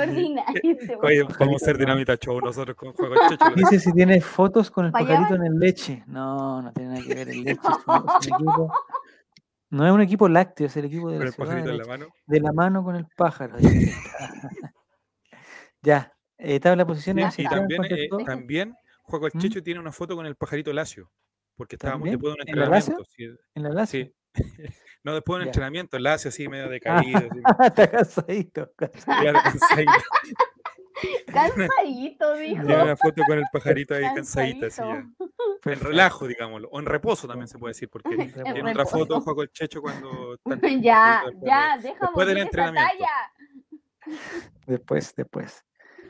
Oye, 1.02 1.22
vamos 1.38 1.62
a 1.62 1.64
hacer 1.64 1.78
dinamita 1.78 2.16
show 2.16 2.40
nosotros 2.40 2.76
con 2.76 2.88
el 2.88 2.94
Checho. 3.28 3.44
Dice 3.56 3.78
si 3.80 3.92
tiene 3.92 4.20
fotos 4.20 4.70
con 4.70 4.86
el 4.86 4.92
pajarito 4.92 5.34
en 5.34 5.44
el 5.44 5.58
leche. 5.58 6.02
No, 6.06 6.62
no 6.62 6.72
tiene 6.72 6.94
nada 6.94 7.04
que 7.06 7.14
ver 7.14 7.28
el 7.28 7.42
leche. 7.44 7.60
Es 8.20 8.28
un, 8.28 8.34
equipo. 8.34 8.72
No 9.70 9.86
es 9.86 9.92
un 9.92 10.00
equipo 10.02 10.28
lácteo, 10.28 10.66
es 10.66 10.76
el 10.76 10.84
equipo 10.84 11.10
de 11.10 11.16
Con 11.16 11.24
la 11.24 11.30
el 11.30 11.36
pajarito 11.36 11.66
de, 11.68 11.72
en 11.72 11.78
la, 11.78 11.84
la 11.84 11.88
mano. 11.88 12.06
de 12.26 12.40
la 12.40 12.52
mano 12.52 12.84
con 12.84 12.96
el 12.96 13.06
pájaro. 13.16 13.56
Ya, 15.82 16.12
eh, 16.38 16.60
tabla 16.60 16.82
de 16.84 16.86
posiciones. 16.86 17.36
Ya 17.36 17.42
Y 17.42 17.44
está. 17.46 17.56
también, 17.56 17.84
eh, 17.90 18.08
también 18.24 18.74
Juaco 19.04 19.26
el 19.26 19.32
¿Mm? 19.34 19.38
Checho 19.40 19.62
tiene 19.62 19.80
una 19.80 19.92
foto 19.92 20.14
con 20.16 20.26
el 20.26 20.36
pajarito 20.36 20.72
Lacio. 20.72 21.10
Porque 21.56 21.76
estábamos 21.76 22.08
¿También? 22.08 22.18
después 22.18 22.34
de 22.34 22.42
un 22.42 22.48
¿En 22.48 22.58
la 22.58 22.64
entrenamiento. 22.78 23.04
Sí, 23.16 23.24
en 23.54 23.62
la 23.62 23.68
Lazio. 23.70 24.04
sí. 24.06 24.44
No, 25.04 25.14
después 25.14 25.38
de 25.38 25.40
un 25.40 25.44
Ya. 25.46 25.48
entrenamiento, 25.50 25.98
Lacio 25.98 26.28
así 26.28 26.48
medio 26.48 26.64
Ah, 26.66 26.68
decaído. 26.68 27.18
así, 27.18 27.40
está 27.66 27.88
cansadito. 27.90 28.70
cansadito. 28.76 29.20
claro, 29.20 29.38
cansadito. 29.42 29.92
Cansadito, 31.32 32.34
dijo. 32.34 32.64
Tiene 32.66 32.82
una 32.82 32.96
foto 32.96 33.22
con 33.26 33.38
el 33.38 33.44
pajarito 33.52 33.94
ahí 33.94 34.02
cansadita, 34.14 34.66
así 34.66 34.76
ya. 34.82 34.84
Cansadito. 34.86 35.32
En 35.64 35.80
relajo, 35.80 36.26
digámoslo. 36.26 36.68
O 36.70 36.78
en 36.80 36.86
reposo 36.86 37.26
también 37.26 37.48
se 37.48 37.58
puede 37.58 37.70
decir, 37.70 37.88
porque 37.88 38.14
En 38.14 38.56
en 38.56 38.66
otra 38.68 38.86
foto 38.86 39.16
ojo 39.16 39.34
con 39.34 39.48
Checho 39.48 39.80
cuando 39.80 40.34
está 40.34 40.66
en- 40.66 40.82
Ya, 40.82 41.22
ya, 41.42 41.76
de- 41.76 41.82
deja 41.88 41.98
después 42.06 42.26
del 42.28 42.38
entrenamiento. 42.38 42.90
talla. 42.92 44.16
Después, 44.66 45.14
después. 45.16 45.64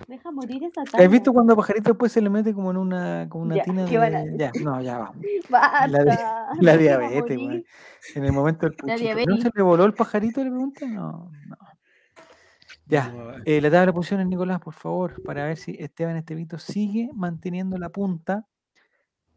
Deja 0.09 0.31
morir 0.31 0.65
esa. 0.65 0.83
¿Has 0.99 1.11
visto 1.11 1.33
cuando 1.33 1.57
Pajarito 1.57 1.91
después 1.91 2.13
se 2.13 2.21
le 2.21 2.29
mete 2.31 2.53
como 2.53 2.71
en 2.71 2.77
una, 2.77 3.29
como 3.29 3.45
una 3.45 3.57
Ya, 3.57 3.63
tina 3.63 3.87
¿qué 3.87 3.99
van 3.99 4.15
a 4.15 4.25
de... 4.25 4.37
Ya, 4.39 4.53
no, 4.63 4.81
ya 4.83 4.99
vamos. 4.99 5.25
Basta. 5.49 5.87
La, 5.89 6.05
di- 6.05 6.61
la 6.65 6.77
deja 6.77 6.99
diabetes. 6.99 7.65
En 8.15 8.25
el 8.25 8.33
momento 8.33 8.67
del 8.67 8.75
puchito. 8.77 9.15
¿No 9.27 9.37
se 9.37 9.51
le 9.55 9.63
voló 9.63 9.85
el 9.85 9.95
pajarito? 9.95 10.43
Le 10.43 10.51
pregunta. 10.51 10.87
No, 10.87 11.31
no. 11.47 11.57
Ya. 12.87 13.13
Eh, 13.45 13.61
la 13.61 13.71
tabla 13.71 13.87
de 13.87 13.93
posiciones, 13.93 14.27
Nicolás, 14.27 14.61
por 14.61 14.75
favor, 14.75 15.23
para 15.23 15.45
ver 15.47 15.57
si 15.57 15.77
Esteban 15.79 16.17
Estevito 16.17 16.59
sigue 16.59 17.11
manteniendo 17.15 17.79
la 17.79 17.89
punta 17.89 18.47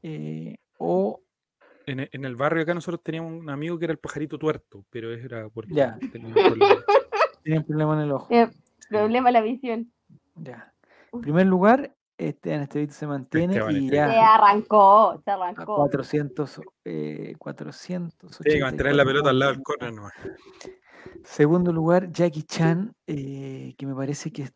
eh, 0.03 0.57
o 0.77 1.21
En, 1.85 2.01
e- 2.01 2.09
en 2.11 2.25
el 2.25 2.35
barrio 2.35 2.63
acá 2.63 2.73
nosotros 2.73 3.01
teníamos 3.03 3.33
un 3.33 3.49
amigo 3.49 3.77
que 3.77 3.85
era 3.85 3.91
el 3.93 3.99
pajarito 3.99 4.37
tuerto, 4.37 4.83
pero 4.89 5.13
era 5.13 5.47
porque 5.49 5.73
Ya. 5.73 5.97
tenía 6.11 6.27
un 6.29 6.33
problema. 6.33 6.75
tiene 7.43 7.59
un 7.59 7.65
problema 7.65 7.93
en 7.95 7.99
el 8.01 8.11
ojo. 8.11 8.27
Eh, 8.33 8.49
problema 8.89 9.31
la 9.31 9.41
visión. 9.41 9.91
Ya. 10.36 10.73
En 11.13 11.21
primer 11.21 11.45
lugar, 11.47 11.95
Esteban 12.17 12.61
Estevito 12.61 12.93
se 12.93 13.07
mantiene 13.07 13.53
Esteban 13.53 13.75
y 13.75 13.89
Se 13.89 13.95
ya 13.95 14.05
Estevito. 14.07 14.31
arrancó, 14.31 15.21
se 15.23 15.31
a 15.31 15.33
arrancó. 15.36 15.75
400, 15.75 16.61
eh, 16.86 17.33
400. 17.38 18.38
Tiene 18.39 18.59
que 18.59 18.63
mantener 18.63 18.95
la 18.95 19.05
pelota 19.05 19.29
al 19.29 19.39
lado 19.39 19.53
del 19.53 19.95
nomás. 19.95 20.13
Segundo 21.23 21.73
lugar, 21.73 22.11
Jackie 22.11 22.43
Chan, 22.43 22.93
eh, 23.07 23.73
que 23.77 23.86
me 23.86 23.95
parece 23.95 24.31
que 24.31 24.43
es 24.43 24.53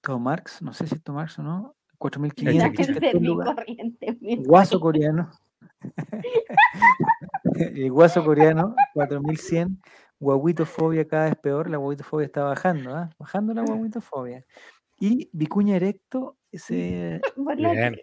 Tomarx, 0.00 0.62
no 0.62 0.72
sé 0.72 0.86
si 0.86 0.96
es 0.96 1.02
Tomarx 1.02 1.38
o 1.38 1.42
no, 1.42 1.76
4500. 1.98 2.62
Jackie 2.62 2.84
Chan. 2.84 2.94
tercer 2.94 3.20
mi 3.20 3.26
lugar, 3.26 3.54
corriente. 3.54 4.18
mi 4.20 4.36
Guaso 4.44 4.80
coreano. 4.80 5.30
El 7.54 7.90
guaso 7.90 8.24
coreano, 8.24 8.74
4100. 8.94 9.80
Guaguitofobia 10.18 11.06
cada 11.06 11.24
vez 11.26 11.36
peor, 11.36 11.68
la 11.68 11.78
guaguitofobia 11.78 12.26
está 12.26 12.44
bajando, 12.44 12.94
¿ah? 12.94 13.10
Bajando 13.18 13.54
la 13.54 13.62
guaguitofobia. 13.62 14.44
Y 15.04 15.28
Vicuña 15.32 15.74
Erecto 15.74 16.36
se 16.52 17.20
Por 17.34 17.58
la 17.58 17.72
Bien. 17.72 17.96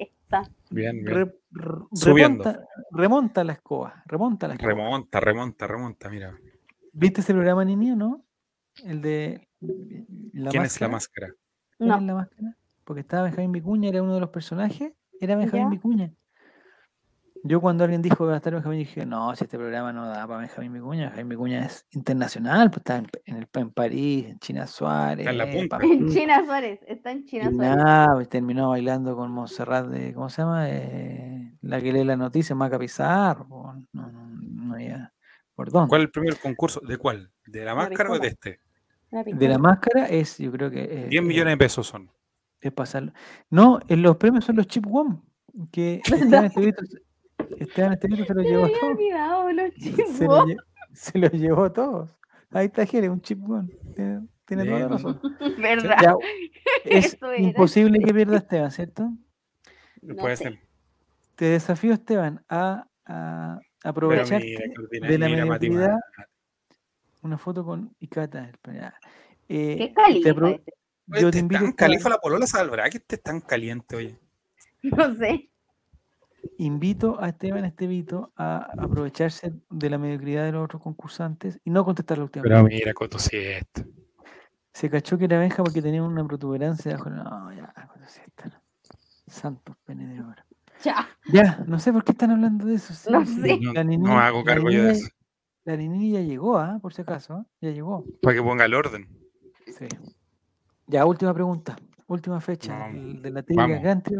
Bien, 0.70 1.02
bien. 1.02 1.06
re- 1.06 1.26
re- 1.52 1.86
Subiendo. 1.94 2.44
remonta, 2.44 2.68
remonta 2.92 3.44
la 3.46 3.54
escoba, 3.54 4.04
remonta 4.06 4.48
la 4.50 4.56
escoba. 4.56 4.70
Remonta, 4.74 5.20
remonta, 5.22 5.66
remonta, 5.68 6.10
mira. 6.10 6.38
¿Viste 6.92 7.22
ese 7.22 7.34
programa, 7.34 7.64
Nini, 7.64 7.92
o 7.92 7.96
no? 7.96 8.26
El 8.84 9.02
de 9.02 9.48
la 10.34 10.52
¿Quién 10.52 10.64
es 10.64 10.82
la 10.82 10.90
máscara. 10.90 11.28
máscara? 11.28 11.34
¿Quién 11.78 11.90
No. 11.90 11.96
es 11.96 12.04
la 12.04 12.14
máscara? 12.16 12.58
Porque 12.84 13.00
estaba 13.00 13.24
Benjamín 13.24 13.54
Vicuña, 13.54 13.88
era 13.90 14.04
uno 14.04 14.14
de 14.16 14.20
los 14.20 14.30
personajes, 14.30 14.92
era 15.22 15.38
Benjamín 15.38 15.68
Ya. 15.68 15.70
Vicuña. 15.70 16.14
Yo 17.44 17.62
cuando 17.62 17.86
alguien 17.86 18.02
dijo 18.02 18.18
que 18.18 18.24
va 18.26 18.34
a 18.34 18.38
estar 18.38 18.54
Benjamín, 18.54 18.80
dije, 18.80 19.06
no, 19.06 19.34
si 19.36 19.46
este 19.46 19.58
programa 19.58 19.94
no 19.94 20.06
da 20.08 20.28
para 20.28 20.40
Benjamín 20.40 20.74
Vicuña, 20.74 21.06
Benjamín 21.06 21.30
Vicuña 21.30 21.66
es 21.66 21.86
internacional, 21.92 22.70
pues 22.70 22.80
está 22.80 22.98
en, 22.98 23.08
en 23.26 23.38
el, 23.38 23.48
en 23.54 23.72
París, 23.72 24.26
en 24.28 24.40
China 24.40 24.68
Suárez, 24.68 25.26
en 25.26 25.38
la 25.38 25.50
punta. 25.50 25.78
En 25.82 26.10
China 26.10 26.44
Suárez, 26.46 26.80
está 26.86 27.12
en 27.12 27.26
China 27.26 27.50
y 27.50 27.56
Suárez. 27.56 27.76
nada, 27.78 28.14
pues, 28.16 28.30
terminó 28.30 28.70
bailando 28.70 29.16
con 29.16 29.32
Montserrat 29.32 29.88
de, 29.88 30.14
¿cómo 30.14 30.30
se 30.30 30.42
llama? 30.42 30.70
Eh, 30.70 31.54
la 31.62 31.80
que 31.80 31.94
lee 31.94 32.04
la 32.04 32.18
noticia, 32.18 32.56
Maca 32.56 32.78
Pizarro, 32.78 33.48
no, 33.94 34.12
no, 34.12 34.12
no 34.12 34.74
había 34.74 35.14
por 35.56 35.72
dónde. 35.72 35.90
¿Cuál 35.90 36.02
es 36.02 36.06
el 36.06 36.12
primer 36.12 36.40
concurso? 36.40 36.82
¿De 36.82 36.98
cuál? 36.98 37.32
¿De 37.46 37.64
la 37.64 37.74
máscara 37.74 38.12
o 38.12 38.20
de 38.20 38.28
este? 38.28 38.60
La 39.12 39.24
De 39.24 39.48
la 39.48 39.58
máscara 39.58 40.08
es, 40.08 40.38
yo 40.38 40.52
creo 40.52 40.70
que... 40.70 40.84
eh, 40.84 41.08
10 41.10 41.24
eh, 41.24 41.26
millones 41.26 41.54
de 41.54 41.58
pesos 41.58 41.88
son. 41.88 42.12
es 42.62 42.72
pasarlo. 42.72 43.14
No, 43.50 43.80
en 43.88 44.02
los 44.02 44.18
premios 44.18 44.46
son 44.46 44.58
los 44.58 44.68
Chip 44.68 44.86
Wom, 44.86 45.22
que 45.72 46.02
Esteban 47.58 47.94
Estevito, 47.94 48.26
se 48.26 48.34
me 48.34 48.44
llevó 48.44 48.66
había 48.66 48.80
todos. 48.80 48.94
olvidado 48.94 49.52
los 49.52 49.74
Se 50.14 50.28
lle- 50.28 51.20
los 51.20 51.32
llevó 51.34 51.72
todos. 51.72 52.16
Ahí 52.52 52.66
está 52.68 52.86
Jere, 52.86 53.10
un 53.10 53.22
Chip. 53.22 53.40
Tiene, 53.96 54.28
tiene 54.46 54.66
toda 54.66 54.80
la 54.80 54.88
razón. 54.88 55.22
¿Verdad? 55.58 55.98
Ya, 56.02 56.14
es 56.86 57.18
imposible 57.38 58.00
que 58.00 58.14
pierda 58.14 58.38
Esteban, 58.38 58.72
¿cierto? 58.72 59.12
No 60.02 60.16
Puede 60.16 60.36
sé. 60.38 60.44
ser. 60.46 60.60
Te 61.36 61.46
desafío, 61.46 61.94
Esteban, 61.94 62.44
a, 62.50 62.88
a 63.06 63.60
Pero 63.82 63.90
aprovecharte 63.90 64.46
mira, 64.46 64.62
qué 64.66 64.82
ordinario, 64.82 65.12
de 65.12 65.18
la 65.20 65.46
mediocridad. 65.46 65.98
Una 67.22 67.38
foto 67.38 67.64
con 67.66 67.96
Icata. 68.00 68.52
Eh, 69.48 69.76
Qué 69.78 69.88
te 69.88 69.94
califa 69.94 70.30
ese. 70.30 70.40
Oye, 70.42 71.22
yo 71.22 71.28
este 71.28 71.32
te 71.32 71.40
invito, 71.40 71.64
tan 71.64 71.72
califa 71.74 72.10
la 72.10 72.18
polola, 72.20 72.46
¿sabrá 72.48 72.90
que 72.90 72.98
este 72.98 73.16
es 73.16 73.24
tan 73.24 73.42
caliente, 73.42 73.96
oye? 73.96 74.20
No 74.84 75.16
sé. 75.16 75.50
Invito 76.58 77.22
a 77.22 77.30
Esteban 77.30 77.66
Estevito 77.66 78.32
a 78.36 78.68
aprovecharse 78.78 79.54
de 79.70 79.90
la 79.90 79.98
mediocridad 79.98 80.46
de 80.46 80.52
los 80.54 80.66
otros 80.66 80.82
concursantes 80.82 81.60
y 81.64 81.70
no 81.70 81.84
contestar 81.86 82.18
la 82.18 82.26
última 82.26 82.44
Pero 82.44 82.56
pregunta. 82.56 82.76
mira, 82.76 82.94
Coto, 82.94 83.20
si 83.20 83.38
es 83.38 83.58
esto. 83.62 83.84
Se 84.74 84.90
cachó 84.90 85.18
que 85.18 85.26
era 85.26 85.40
Benja 85.40 85.64
porque 85.64 85.82
tenía 85.82 86.04
una 86.04 86.26
protuberancia. 86.26 86.98
No, 86.98 87.52
ya, 87.54 87.74
Coto 87.92 88.08
Siesta, 88.08 88.46
no. 88.48 88.62
Santos 89.28 89.76
pene 89.86 90.08
de 90.08 90.22
oro. 90.22 90.44
Ya. 90.84 91.08
Ya, 91.32 91.64
no 91.68 91.80
sé 91.80 91.92
por 91.92 92.04
qué 92.04 92.14
están 92.14 92.32
hablando 92.32 92.66
de 92.66 92.76
eso. 92.76 92.94
sí, 92.94 93.10
No 93.12 93.26
sé. 93.26 93.60
Hago 94.08 94.44
cargo 94.44 94.70
yo 94.72 94.84
de 94.84 94.92
eso. 94.94 95.10
La 95.66 95.76
Nini 95.76 96.12
ya 96.12 96.22
llegó, 96.22 96.58
¿ah? 96.58 96.80
por 96.82 96.94
si 96.94 97.02
acaso, 97.02 97.34
¿ah? 97.34 97.46
ya 97.62 97.72
llegó. 97.72 98.06
Para 98.22 98.36
que 98.36 98.42
ponga 98.42 98.66
el 98.66 98.74
orden. 98.74 99.08
Sí. 99.68 99.88
Ya, 100.88 101.06
última 101.06 101.34
pregunta. 101.34 101.76
Última 102.10 102.42
fecha 102.42 102.90
de 102.92 103.30
la 103.30 103.44
trivia 103.44 103.80
Gantry. 103.80 104.16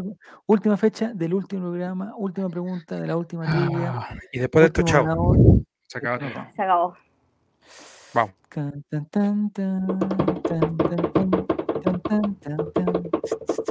Última 0.46 0.76
fecha 0.76 1.12
del 1.12 1.34
último 1.34 1.62
programa. 1.62 2.14
Última 2.16 2.48
pregunta 2.48 3.00
de 3.00 3.04
la 3.04 3.16
última 3.16 3.44
trivia. 3.50 3.94
Ah, 3.96 4.14
y 4.30 4.38
después 4.38 4.62
de 4.62 4.66
esto, 4.66 4.82
chao. 4.82 5.60
Se 5.88 5.98
acabó 5.98 6.18
todo. 6.20 6.46
Se 6.54 6.62
acabó. 6.62 6.96
Vamos. 8.14 8.34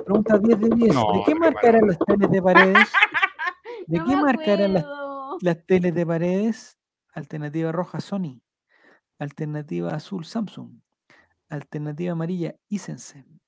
Pregunta 0.04 0.38
10 0.38 0.60
de 0.60 0.70
10. 0.70 0.96
¿De 0.96 1.24
qué 1.26 1.36
marca 1.36 1.70
eran 1.70 1.88
las 1.88 1.98
teles 2.00 2.30
de 2.30 2.42
paredes? 2.42 2.90
¿De 3.88 4.04
qué 4.04 4.16
marca 4.18 4.52
eran 4.52 4.74
las, 4.74 4.86
las 5.40 5.66
teles 5.66 5.96
de 5.96 6.06
paredes? 6.06 6.78
Alternativa 7.14 7.72
roja 7.72 8.02
Sony. 8.02 8.42
Alternativa 9.18 9.92
azul 9.92 10.26
Samsung. 10.26 10.82
Alternativa 11.48 12.12
amarilla 12.12 12.58
Isense. 12.68 13.39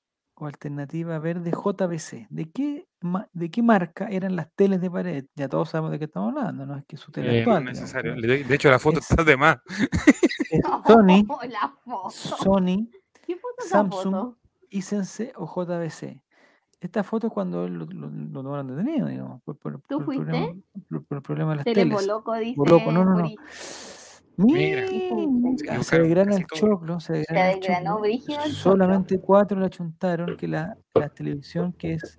O 0.42 0.46
alternativa 0.46 1.20
verde 1.20 1.52
JBC. 1.52 2.26
¿De 2.28 2.50
qué, 2.50 2.88
ma- 3.00 3.28
¿De 3.32 3.48
qué 3.48 3.62
marca 3.62 4.08
eran 4.08 4.34
las 4.34 4.50
teles 4.56 4.80
de 4.80 4.90
pared? 4.90 5.24
Ya 5.36 5.48
todos 5.48 5.70
sabemos 5.70 5.92
de 5.92 6.00
qué 6.00 6.06
estamos 6.06 6.30
hablando, 6.36 6.66
¿no? 6.66 6.76
Es 6.76 6.84
que 6.84 6.96
su 6.96 7.12
tele 7.12 7.28
Eh, 7.42 7.46
no 7.46 7.52
actual. 7.54 7.68
es 7.74 7.80
necesario. 7.80 8.16
De 8.16 8.42
de 8.42 8.54
hecho, 8.56 8.68
la 8.68 8.80
foto 8.80 8.98
Es- 8.98 9.08
está 9.08 9.22
de 9.22 9.36
más. 9.36 9.58
es 10.50 10.60
Sony, 10.88 11.24
la 11.48 11.72
foto. 11.84 12.10
Sony, 12.10 12.88
¿Qué 13.24 13.36
foto 13.36 13.54
esa 13.60 13.68
Samsung, 13.68 14.14
foto? 14.14 14.38
Hisense 14.70 15.32
o 15.36 15.46
JBC. 15.46 16.20
Esta 16.80 17.04
foto 17.04 17.28
es 17.28 17.32
cuando 17.32 17.68
lo, 17.68 17.86
lo, 17.86 18.10
lo 18.10 18.42
tomaron 18.42 18.66
detenido, 18.66 19.06
digamos, 19.06 19.40
por, 19.44 19.56
por- 19.58 19.80
¿Tú 19.82 19.98
por 19.98 20.00
el 20.00 20.04
fuiste? 20.06 20.24
problema, 20.24 20.54
por, 20.88 21.04
por 21.04 21.16
el 21.18 21.22
problema 21.22 21.50
de 21.52 21.56
las 21.58 21.64
Tele 21.66 21.74
teles. 21.82 21.98
Dice. 22.40 22.56
No, 22.56 23.04
no, 23.04 23.04
no. 23.04 23.30
Mira. 24.46 24.86
Se 24.86 25.82
se 25.84 26.14
casi 26.14 26.36
el 26.40 26.46
choclo, 26.46 27.00
se 27.00 27.06
Se 27.06 27.18
desgrana 27.18 27.50
el 27.50 27.60
desgranó 27.60 27.90
choclo. 27.90 28.00
brígido. 28.02 28.40
Solamente 28.50 29.20
cuatro 29.20 29.58
le 29.60 29.66
achuntaron 29.66 30.36
que 30.36 30.48
la, 30.48 30.76
la 30.94 31.08
televisión 31.08 31.72
que 31.74 31.94
es 31.94 32.16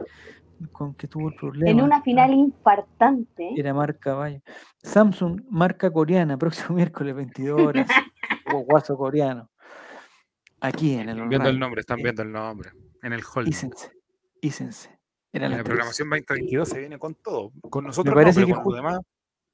con 0.71 0.93
que 0.95 1.07
tuvo 1.07 1.29
el 1.29 1.35
problema. 1.35 1.69
En 1.71 1.81
una 1.81 1.97
¿ah? 1.97 2.01
final 2.03 2.33
infartante. 2.33 3.49
Era 3.57 3.73
marca 3.73 4.13
Valle. 4.13 4.41
Samsung, 4.81 5.41
marca 5.49 5.91
coreana, 5.91 6.37
próximo 6.37 6.75
miércoles 6.75 7.15
22 7.15 7.61
horas. 7.61 7.87
o 8.53 8.59
guaso 8.59 8.95
coreano. 8.95 9.49
Aquí 10.61 10.93
en 10.93 11.09
el 11.09 11.15
Están 11.17 11.29
viendo 11.29 11.49
el 11.49 11.59
nombre, 11.59 11.81
están 11.81 11.99
Eh, 11.99 12.03
viendo 12.03 12.21
el 12.23 12.31
nombre. 12.31 12.71
En 13.01 13.11
el 13.13 13.21
holding. 13.23 13.51
Ícense. 13.51 13.91
Ícense. 14.41 14.89
Era 15.33 15.49
la 15.49 15.63
programación 15.63 16.09
2022 16.09 16.69
se 16.69 16.79
viene 16.79 16.97
con 16.99 17.15
todo. 17.15 17.51
Con 17.69 17.85
nosotros 17.85 18.13
parece 18.15 18.41
no, 18.41 18.45
que 18.47 18.53
pero 18.53 18.63
con 18.63 18.71
ju- 18.73 18.75
los 18.77 18.83
demás. 18.85 18.99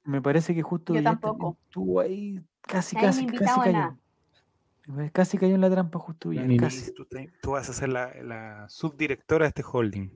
Me 0.04 0.22
parece 0.22 0.54
que 0.54 0.62
justo 0.62 0.92
Yo 0.94 1.00
Villette 1.00 1.20
tampoco. 1.20 1.58
estuvo 1.64 2.00
ahí 2.00 2.38
casi, 2.70 2.96
casi, 2.96 3.26
casi 3.26 3.60
cayó. 3.60 3.96
Casi 5.12 5.38
cayó 5.38 5.54
en 5.54 5.60
la 5.60 5.70
trampa 5.70 5.98
justo 5.98 6.30
Nini, 6.30 6.56
casi. 6.56 6.92
tú, 6.94 7.04
te- 7.04 7.30
tú 7.40 7.52
vas 7.52 7.68
a 7.68 7.72
ser 7.72 7.90
la, 7.90 8.12
la 8.22 8.68
subdirectora 8.68 9.44
de 9.44 9.48
este 9.48 9.62
holding. 9.70 10.08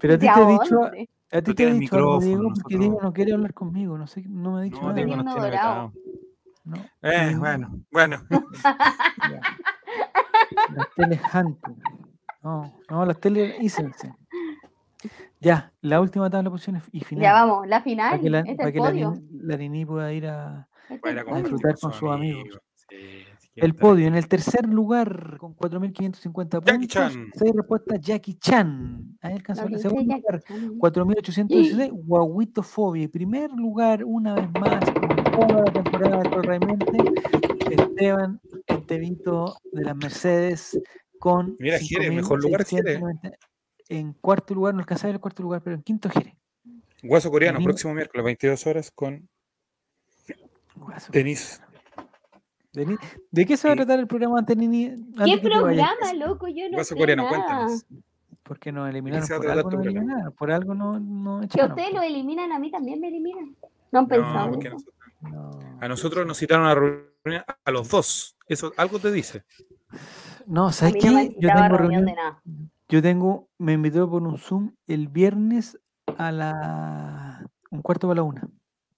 Pero 0.00 0.14
a 0.14 0.18
ti 0.18 0.26
¿De 0.26 0.32
te 0.32 0.40
he 0.42 0.46
dicho, 0.46 0.82
a 1.30 1.42
ti 1.42 1.54
te 1.54 1.68
he 1.68 1.74
dicho 1.74 1.96
algo, 1.96 2.18
Diego, 2.20 2.42
porque 2.42 2.50
nosotros- 2.76 2.80
Diego 2.80 2.98
no 3.02 3.12
quiere 3.12 3.32
hablar 3.34 3.52
conmigo, 3.54 3.98
no 3.98 4.06
sé, 4.06 4.22
no 4.28 4.52
me 4.52 4.60
ha 4.60 4.62
dicho 4.62 4.76
No, 4.80 4.82
nada. 4.88 4.94
Diego 4.94 5.10
Tenía 5.10 5.22
nos 5.22 5.34
uno 5.34 5.34
tiene 5.42 5.56
dorado. 5.56 5.92
vetado. 5.92 6.08
No, 6.64 6.76
Eh, 7.02 7.30
no, 7.32 7.38
bueno, 7.40 7.80
bueno. 7.90 8.22
Las 10.74 10.94
teles 10.94 11.20
Hunter. 11.34 11.74
No, 12.42 12.72
no, 12.90 13.04
las 13.06 13.18
teles 13.20 13.54
Isense. 13.60 14.14
Ya, 15.40 15.72
la 15.82 16.00
última 16.00 16.28
tabla 16.30 16.44
de 16.44 16.50
posiciones 16.50 16.82
y 16.92 17.00
final. 17.04 17.22
Ya 17.22 17.32
vamos, 17.32 17.66
la 17.66 17.80
final. 17.82 18.10
para 18.10 18.22
que 18.22 18.30
la, 18.30 18.40
es 18.40 18.56
para 18.56 18.68
el 18.68 18.72
que 18.74 18.80
la, 18.80 18.88
podio. 18.90 19.10
Nini- 19.12 19.40
la 19.42 19.56
Nini 19.56 19.84
pueda 19.86 20.12
ir 20.12 20.26
a, 20.26 20.68
Va 21.04 21.10
a 21.10 21.12
es 21.12 21.14
ir 21.14 21.18
a 21.18 21.22
el 21.22 21.26
a 21.26 21.30
podio. 21.30 21.42
disfrutar 21.42 21.78
con 21.78 21.90
sus 21.92 21.98
sus 22.00 22.10
amigos. 22.10 22.42
amigos. 22.42 22.60
Sí, 22.90 22.96
sí, 23.40 23.48
El 23.56 23.74
podio, 23.74 24.06
en 24.06 24.14
el 24.14 24.28
tercer 24.28 24.66
lugar, 24.66 25.36
con 25.38 25.54
4.550 25.54 26.60
Jackie 26.64 26.72
puntos, 26.78 26.88
Chan. 26.88 27.30
seis 27.34 27.52
respuestas, 27.54 28.00
Jackie 28.00 28.34
Chan. 28.38 29.18
Ahí 29.20 29.34
alcanzó 29.34 29.66
el 29.66 29.78
segundo 29.78 30.14
lugar, 30.16 30.42
Chan. 30.42 30.78
4.816, 30.78 31.90
Guaguito 31.92 32.62
Fobia. 32.62 33.04
Y 33.04 33.08
primer 33.08 33.50
lugar, 33.52 34.04
una 34.04 34.34
vez 34.34 34.48
más, 34.58 34.84
como 34.90 35.46
toda 35.46 35.62
la 35.64 35.72
temporada 35.72 36.20
actualmente, 36.20 36.96
Esteban 37.70 38.40
Estevito 38.66 39.56
de 39.72 39.84
las 39.84 39.96
Mercedes 39.96 40.80
con 41.18 41.56
Mira, 41.58 41.78
Jerez, 41.78 42.12
mejor 42.12 42.42
lugar. 42.42 42.64
5.690. 42.64 43.32
En 43.90 44.12
cuarto 44.14 44.54
lugar, 44.54 44.74
no 44.74 44.80
alcanzaba 44.80 45.12
el 45.12 45.20
cuarto 45.20 45.42
lugar, 45.42 45.62
pero 45.62 45.76
en 45.76 45.82
quinto 45.82 46.08
Jerez. 46.08 46.34
Guaso 47.02 47.30
coreano, 47.30 47.60
próximo 47.62 47.94
miércoles, 47.94 48.24
22 48.24 48.66
horas 48.66 48.90
con. 48.90 49.28
Denis. 51.10 51.60
Denis, 52.72 52.98
¿De 53.30 53.46
qué 53.46 53.56
se 53.56 53.66
va 53.68 53.74
a 53.74 53.76
tratar 53.76 53.98
el 53.98 54.06
programa 54.06 54.38
antes, 54.38 54.56
Nini? 54.56 54.94
¿Qué 55.24 55.38
programa, 55.38 56.12
loco? 56.14 56.48
Yo 56.48 56.64
no 56.68 56.76
Guaso 56.76 56.94
sé 56.94 56.96
coreano, 57.00 57.24
nada. 57.24 57.36
cuéntanos. 57.36 57.86
Porque 58.42 58.72
nos 58.72 58.88
eliminaron 58.88 59.26
por 59.28 59.50
algo, 59.50 59.68
programa? 59.70 59.90
eliminaron, 60.00 60.32
por 60.32 60.50
algo 60.52 60.74
no, 60.74 60.98
no 61.00 61.40
Que 61.40 61.46
echaron. 61.46 61.70
ustedes 61.70 61.92
lo 61.92 62.02
eliminan, 62.02 62.52
a 62.52 62.58
mí 62.58 62.70
también 62.70 63.00
me 63.00 63.08
eliminan. 63.08 63.56
No 63.92 63.98
han 64.00 64.06
pensado 64.08 64.50
No, 64.50 64.56
nosotros- 64.56 64.84
No. 65.20 65.50
a 65.80 65.88
nosotros 65.88 66.26
nos 66.26 66.38
citaron 66.38 66.66
a 66.66 66.74
reunión 66.74 67.44
a 67.64 67.70
los 67.70 67.88
dos. 67.88 68.36
Eso 68.46 68.72
algo 68.76 68.98
te 68.98 69.10
dice. 69.12 69.44
No, 70.46 70.70
¿sabes 70.72 70.94
no 70.94 71.00
qué? 71.00 71.34
Yo 71.38 71.48
tengo 71.48 71.60
reunión 71.62 71.78
reunión, 71.78 72.04
de 72.06 72.14
nada. 72.14 72.42
yo 72.88 73.02
tengo, 73.02 73.48
me 73.58 73.72
invitó 73.74 74.08
por 74.08 74.22
un 74.22 74.38
Zoom 74.38 74.72
el 74.86 75.08
viernes 75.08 75.78
a 76.16 76.32
la 76.32 77.46
un 77.70 77.82
cuarto 77.82 78.06
para 78.08 78.16
la 78.16 78.22
una. 78.22 78.48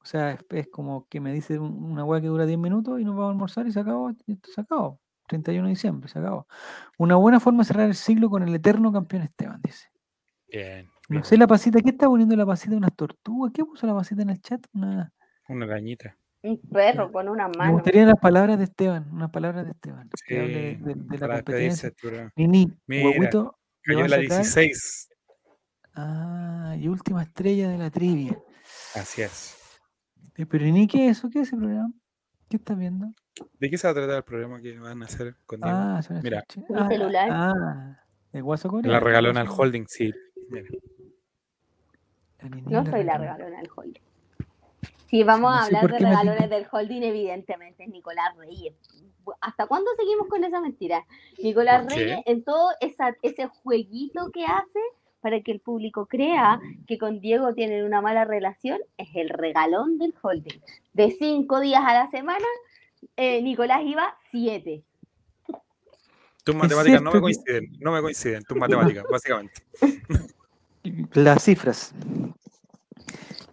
O 0.03 0.05
sea, 0.07 0.33
es, 0.33 0.41
es 0.51 0.69
como 0.69 1.07
que 1.09 1.21
me 1.21 1.33
dice 1.33 1.59
un- 1.59 1.93
una 1.93 2.05
hueá 2.05 2.21
que 2.21 2.27
dura 2.29 2.47
10 2.47 2.59
minutos 2.59 2.99
y 3.01 3.05
nos 3.05 3.15
vamos 3.15 3.29
a 3.29 3.33
almorzar 3.33 3.67
y 3.67 3.73
se 3.73 3.81
acabó, 3.81 4.11
se 4.55 4.61
acabó. 4.61 4.99
31 5.29 5.67
de 5.67 5.71
diciembre, 5.71 6.09
se 6.09 6.19
acabó. 6.19 6.47
Una 6.99 7.15
buena 7.17 7.39
forma 7.39 7.61
de 7.61 7.65
cerrar 7.67 7.87
el 7.87 7.95
siglo 7.95 8.29
con 8.31 8.43
el 8.43 8.55
eterno 8.55 8.93
campeón 8.93 9.23
Esteban, 9.23 9.61
dice. 9.63 9.89
Bien. 10.49 10.89
No 11.09 11.23
sé 11.25 11.37
la 11.37 11.47
pasita, 11.47 11.81
¿qué 11.81 11.91
está 11.91 12.07
poniendo 12.07 12.35
la 12.35 12.47
pasita? 12.47 12.77
¿Unas 12.77 12.95
tortugas? 12.97 13.53
¿Qué 13.55 13.65
puso 13.65 13.87
la 13.87 13.95
pasita 13.95 14.23
en 14.23 14.31
el 14.31 14.41
chat? 14.41 14.65
Una... 14.73 15.13
Una 15.49 15.67
arañita. 15.67 16.17
Un 16.43 16.59
perro 16.63 17.13
con 17.13 17.29
una 17.29 17.49
Me 17.49 17.59
mano. 17.59 17.73
gustaría 17.75 18.07
las 18.07 18.19
palabras 18.19 18.57
de 18.59 18.65
Esteban, 18.65 19.09
unas 19.13 19.31
palabras 19.31 19.65
de 19.67 19.73
Esteban. 19.73 20.09
Que 20.27 20.41
hable 20.41 20.53
de, 20.55 20.77
Sí, 20.77 20.83
de- 20.83 20.95
de 20.95 21.19
la 21.19 21.19
para 21.19 21.35
despedirse 21.37 21.93
competencia. 21.93 22.33
Nini, 22.37 22.73
huevuito, 22.89 23.59
Cayó 23.83 24.07
la 24.09 24.17
a 24.17 24.21
sacar- 24.21 24.39
16. 24.39 25.09
Ah, 25.95 26.75
y 26.79 26.89
última 26.89 27.23
estrella 27.23 27.69
de 27.69 27.79
la 27.79 27.91
trivia. 27.91 28.39
Así 28.95 29.23
es. 29.23 29.57
Eh, 30.41 30.47
Pero 30.47 30.67
¿y 30.67 30.73
ni 30.73 30.87
qué 30.87 31.09
es 31.09 31.19
eso? 31.19 31.29
¿Qué 31.31 31.41
es 31.41 31.49
ese 31.49 31.57
programa? 31.57 31.93
¿Qué 32.49 32.57
estás 32.57 32.79
viendo? 32.79 33.07
¿De 33.59 33.71
qué 33.71 33.77
se 33.79 33.87
va 33.87 33.93
a 33.93 33.95
tratar 33.95 34.17
el 34.17 34.23
programa 34.25 34.61
que 34.61 34.79
van 34.79 35.03
a 35.03 35.05
hacer 35.07 35.37
con 35.47 35.61
Diego? 35.61 35.77
Ah, 35.79 36.01
Mira. 36.23 36.45
ah, 36.75 36.89
celular. 36.89 37.29
Ah, 37.31 38.01
el 38.33 38.43
guaso 38.43 38.69
coreano. 38.71 38.93
la 38.93 39.01
regalona 39.01 39.41
al 39.43 39.49
holding, 39.49 39.85
sí. 39.87 40.11
Mira. 40.49 40.69
No 42.67 42.87
soy 42.87 43.05
la 43.05 43.19
regalona. 43.19 43.59
del 43.59 43.69
holding. 43.75 44.01
Si 45.09 45.25
vamos 45.25 45.51
No 45.51 45.57
a 45.57 45.65
hablar 45.65 45.83
de 45.87 45.93
me 45.93 45.99
regalones 45.99 46.51
del 46.51 46.67
holding, 46.71 47.03
evidentemente 47.03 47.85
es 47.85 47.91
Nicolás 47.91 48.35
Reyes. 48.37 48.75
¿Hasta 49.41 49.67
cuándo 49.67 49.91
seguimos 49.99 50.29
con 50.29 50.43
esa 50.45 50.61
mentira? 50.61 51.05
Nicolás. 51.43 51.87
Reyes, 51.93 52.21
en 52.25 52.45
todo 52.45 52.71
esa, 52.81 53.15
ese 53.23 53.47
jueguito 53.49 54.31
que 54.33 54.45
hace 54.47 54.81
para 55.21 55.41
que 55.41 55.53
el 55.53 55.61
público 55.61 56.07
crea 56.07 56.61
que 56.87 56.99
con 56.99 57.21
Diego 57.21 57.55
tienen 57.55 57.85
una 57.85 58.01
mala 58.01 58.25
relación, 58.25 58.79
es 58.97 59.09
el 59.15 59.29
regalón 59.29 59.99
del 59.99 60.15
holding. 60.21 60.61
De 60.93 61.11
cinco 61.11 61.61
días 61.61 61.83
a 61.85 61.95
la 61.95 62.11
semana, 62.11 62.47
eh, 63.17 63.43
Nicolás 63.43 63.83
iba 63.85 64.15
siete. 64.31 64.85
Tus 66.45 66.55
matemáticas 66.55 67.03
no 67.03 67.13
me 67.13 67.21
coinciden. 67.21 67.73
No 67.81 67.93
me 67.93 68.01
coinciden, 68.01 68.43
tus 68.45 68.57
matemáticas, 68.57 69.05
básicamente. 69.11 69.63
Las 71.13 71.45
cifras. 71.45 71.95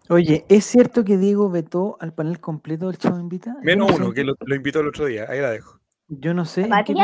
Oye, 0.09 0.45
¿es 0.47 0.65
cierto 0.65 1.03
que 1.03 1.18
Diego 1.18 1.49
vetó 1.49 1.97
al 1.99 2.13
panel 2.13 2.39
completo 2.39 2.88
del 2.88 2.97
Chavo 2.97 3.20
Invita? 3.20 3.57
Menos 3.61 3.91
uno, 3.91 4.13
que 4.13 4.24
lo, 4.24 4.36
lo 4.39 4.55
invitó 4.55 4.80
el 4.80 4.88
otro 4.88 5.05
día. 5.05 5.26
Ahí 5.28 5.41
la 5.41 5.51
dejo. 5.51 5.80
Yo 6.07 6.34
no 6.34 6.45
sé 6.45 6.61
en 6.61 6.72
qué, 6.86 6.95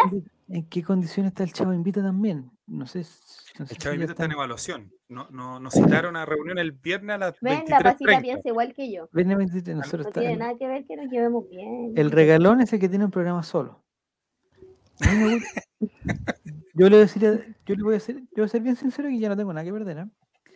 en 0.47 0.69
qué 0.69 0.83
condición 0.83 1.25
está 1.25 1.43
el 1.43 1.51
Chavo 1.51 1.73
Invita 1.73 2.01
también. 2.01 2.49
No 2.65 2.87
sé. 2.87 3.05
El 3.59 3.93
Invita 3.93 4.13
está 4.13 4.25
en 4.25 4.31
evaluación. 4.31 4.91
No, 5.09 5.27
no, 5.29 5.59
nos 5.59 5.73
citaron 5.73 6.15
a 6.15 6.25
reunión 6.25 6.57
el 6.57 6.71
viernes 6.71 7.13
a 7.15 7.17
las 7.19 7.39
Ven, 7.39 7.63
la 7.67 7.79
pasita 7.81 8.11
23.30. 8.13 8.21
piensa 8.21 8.49
igual 8.49 8.73
que 8.73 8.91
yo. 8.91 9.07
23, 9.11 9.75
nosotros 9.75 10.07
No 10.07 10.11
tiene 10.11 10.33
el- 10.33 10.39
nada 10.39 10.57
que 10.57 10.67
ver 10.67 10.85
que 10.85 10.95
nos 10.95 11.07
llevemos 11.11 11.47
bien. 11.49 11.93
El 11.95 12.09
regalón 12.11 12.61
es 12.61 12.73
el 12.73 12.79
que 12.79 12.89
tiene 12.89 13.05
un 13.05 13.11
programa 13.11 13.43
solo. 13.43 13.83
Yo 16.75 16.89
le, 16.89 16.89
voy 16.89 16.95
a 16.95 16.99
decir, 17.01 17.55
yo 17.65 17.75
le 17.75 17.83
voy 17.83 17.95
a 17.95 17.99
ser, 17.99 18.15
yo 18.17 18.25
voy 18.37 18.45
a 18.45 18.47
ser 18.47 18.61
bien 18.61 18.75
sincero 18.75 19.07
que 19.09 19.19
ya 19.19 19.29
no 19.29 19.37
tengo 19.37 19.53
nada 19.53 19.63
que 19.65 19.71
perder. 19.73 19.99
¿ah? 19.99 20.09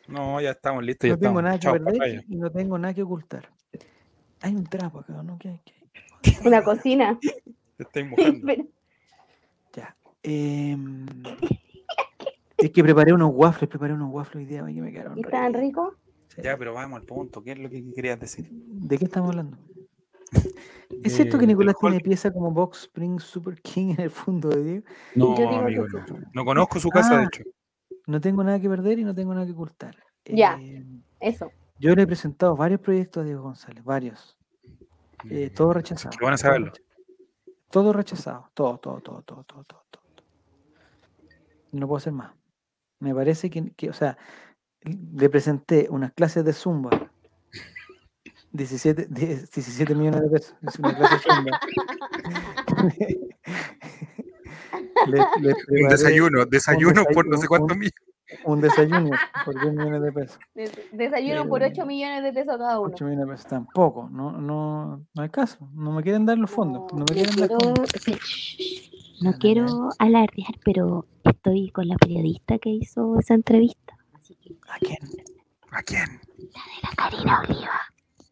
No, 0.08 0.41
ya 0.41 0.52
estamos 0.52 0.84
listos. 0.84 1.08
Ya 1.08 1.14
No 1.16 1.20
tengo 1.20 1.39
estamos. 1.39 1.43
nada 1.43 1.56
que 1.56 1.60
Chao, 1.64 1.74
perder 1.74 1.93
papaya. 1.93 2.24
y 2.28 2.36
no 2.38 2.52
tengo 2.52 2.80
nada 2.80 2.93
que 2.93 3.04
ocultar. 3.04 3.50
Hay 4.41 4.56
un 4.56 4.64
trapo 4.66 5.00
acá, 5.00 5.22
¿no? 5.24 5.38
¿Qué 5.38 5.50
hay? 5.50 5.62
¿Qué? 5.66 6.48
Una 6.48 6.64
cocina. 6.64 7.20
Te 7.22 7.84
estáis 7.84 8.08
mojando. 8.10 8.39
Pero- 8.48 8.64
Ya. 9.76 9.95
em, 10.24 11.06
es 12.58 12.72
que 12.72 12.84
preparé 12.84 13.14
unos 13.14 13.32
waffles, 13.34 13.70
preparé 13.70 13.93
unos 13.93 14.12
waffles 14.12 14.43
hoy 14.43 14.45
día 14.45 14.70
y 14.70 14.82
me 14.82 14.91
quedaron. 14.91 15.18
¿Y 15.18 15.22
estaban 15.22 15.53
ricos. 15.53 15.93
Sí. 16.30 16.41
Ya, 16.43 16.58
pero 16.58 16.74
vamos 16.74 16.99
al 16.99 17.05
punto. 17.05 17.43
¿Qué 17.43 17.51
es 17.53 17.60
lo 17.60 17.70
que 17.70 17.84
querías 17.93 18.20
decir? 18.20 18.49
¿De 18.51 18.97
qué 18.97 19.05
estamos 19.05 19.30
hablando? 19.30 19.58
¿Es 21.03 21.14
cierto 21.16 21.38
que 21.39 21.47
Nicolás 21.47 21.76
del 21.82 21.91
tiene 21.91 22.03
pieza 22.03 22.32
como 22.32 22.51
Box 22.51 22.84
Spring 22.84 23.20
Super 23.20 23.62
King 23.62 23.93
en 23.97 24.01
el 24.01 24.10
fondo 24.12 24.49
de 24.49 24.64
Diego? 24.64 24.86
No, 25.16 25.36
Yo 25.38 25.49
digo 25.49 25.55
amigo, 25.62 25.86
que 25.86 26.12
no. 26.14 26.20
No 26.34 26.45
conozco 26.45 26.80
su 26.80 26.89
casa, 26.89 27.18
de 27.18 27.24
Ah. 27.24 27.30
hecho. 27.32 27.43
No 28.08 28.20
tengo 28.22 28.43
nada 28.43 28.60
que 28.60 28.70
perder 28.70 28.99
y 28.99 29.03
no 29.03 29.14
tengo 29.14 29.34
nada 29.34 29.45
que 29.45 29.51
ocultar. 29.53 29.95
Ya. 30.26 30.55
Em, 30.62 31.01
Eso. 31.20 31.51
Yo 31.80 31.93
le 31.95 32.03
he 32.03 32.08
presentado 32.08 32.55
varios 32.55 32.80
proyectos 32.82 33.22
a 33.22 33.26
Diego 33.26 33.43
González, 33.43 33.84
varios. 33.84 34.38
Eh, 35.30 35.49
todo 35.49 35.74
rechazado. 35.74 36.16
Qué 36.18 36.24
bueno 36.24 36.38
todo 36.38 36.43
saberlo. 36.43 36.68
recha- 36.72 36.82
Todo 37.70 37.93
rechazado. 37.93 38.49
Todo, 38.53 38.78
todo, 38.78 38.99
todo, 39.01 39.22
todo, 39.24 39.43
todo, 39.43 39.64
todo, 39.64 39.84
todo. 39.91 40.03
No 41.72 41.88
puedo 41.88 41.97
hacer 41.97 42.14
más. 42.14 42.32
Me 43.00 43.14
parece 43.14 43.50
que, 43.50 43.72
que, 43.72 43.89
o 43.89 43.93
sea, 43.93 44.18
le 44.84 45.30
presenté 45.30 45.88
unas 45.89 46.12
clases 46.14 46.43
de 46.45 46.54
Zumba. 46.54 47.12
17, 48.54 49.08
10 49.10 49.52
17 49.52 49.93
millones 49.95 50.22
de 50.22 50.30
pesos. 50.30 50.56
Es 50.62 50.80
una 50.80 50.95
clase 50.95 51.16
de 51.16 51.22
Zumba. 51.22 51.60
Le- 55.08 55.26
le 55.41 55.84
Un 55.84 55.89
desayuno, 55.89 56.45
desayuno 56.45 57.04
por 57.14 57.28
no 57.28 57.38
sé 57.38 57.48
cuántos 57.48 57.78
millones. 57.78 57.93
Un 58.43 58.60
desayuno 58.60 59.12
por 59.45 59.54
10 59.62 59.74
millones 59.74 60.02
de 60.02 60.12
pesos. 60.12 60.39
Des- 60.54 60.72
Desayuno 60.91 61.48
por 61.48 61.64
8 61.64 61.86
millones 61.86 62.24
de 62.24 62.34
pesos 62.34 62.58
cada 62.58 62.80
uno. 62.80 62.91
8 62.93 63.06
millones 63.06 63.26
de 63.28 63.32
pesos 63.34 63.48
tampoco. 63.48 64.10
No, 64.12 64.32
no, 64.34 65.06
no 65.14 65.22
hay 65.22 65.30
caso. 65.30 65.70
No 65.74 65.91
me 65.93 66.04
quieren 66.04 66.26
dar 66.26 66.38
los 66.38 66.50
fondos. 66.52 66.91
No, 66.91 66.98
me 66.98 67.00
no 67.00 67.06
quieren 67.06 67.36
dar 67.38 67.48
quiero, 67.48 67.60
fondos. 67.64 67.89
sí, 68.02 68.18
no 69.22 69.34
quiero 69.39 69.89
alardear, 69.99 70.53
pero 70.63 71.05
estoy 71.24 71.70
con 71.72 71.88
la 71.88 71.95
periodista 71.97 72.57
que 72.59 72.70
hizo 72.70 73.20
esa 73.20 73.34
entrevista. 73.34 73.97
Así 74.13 74.36
que 74.36 74.55
¿A 74.70 74.78
quién? 74.80 74.97
¿A 75.72 75.82
quién? 75.84 76.22
la 76.84 76.89
Karina 76.95 77.41
Oliva. 77.41 77.82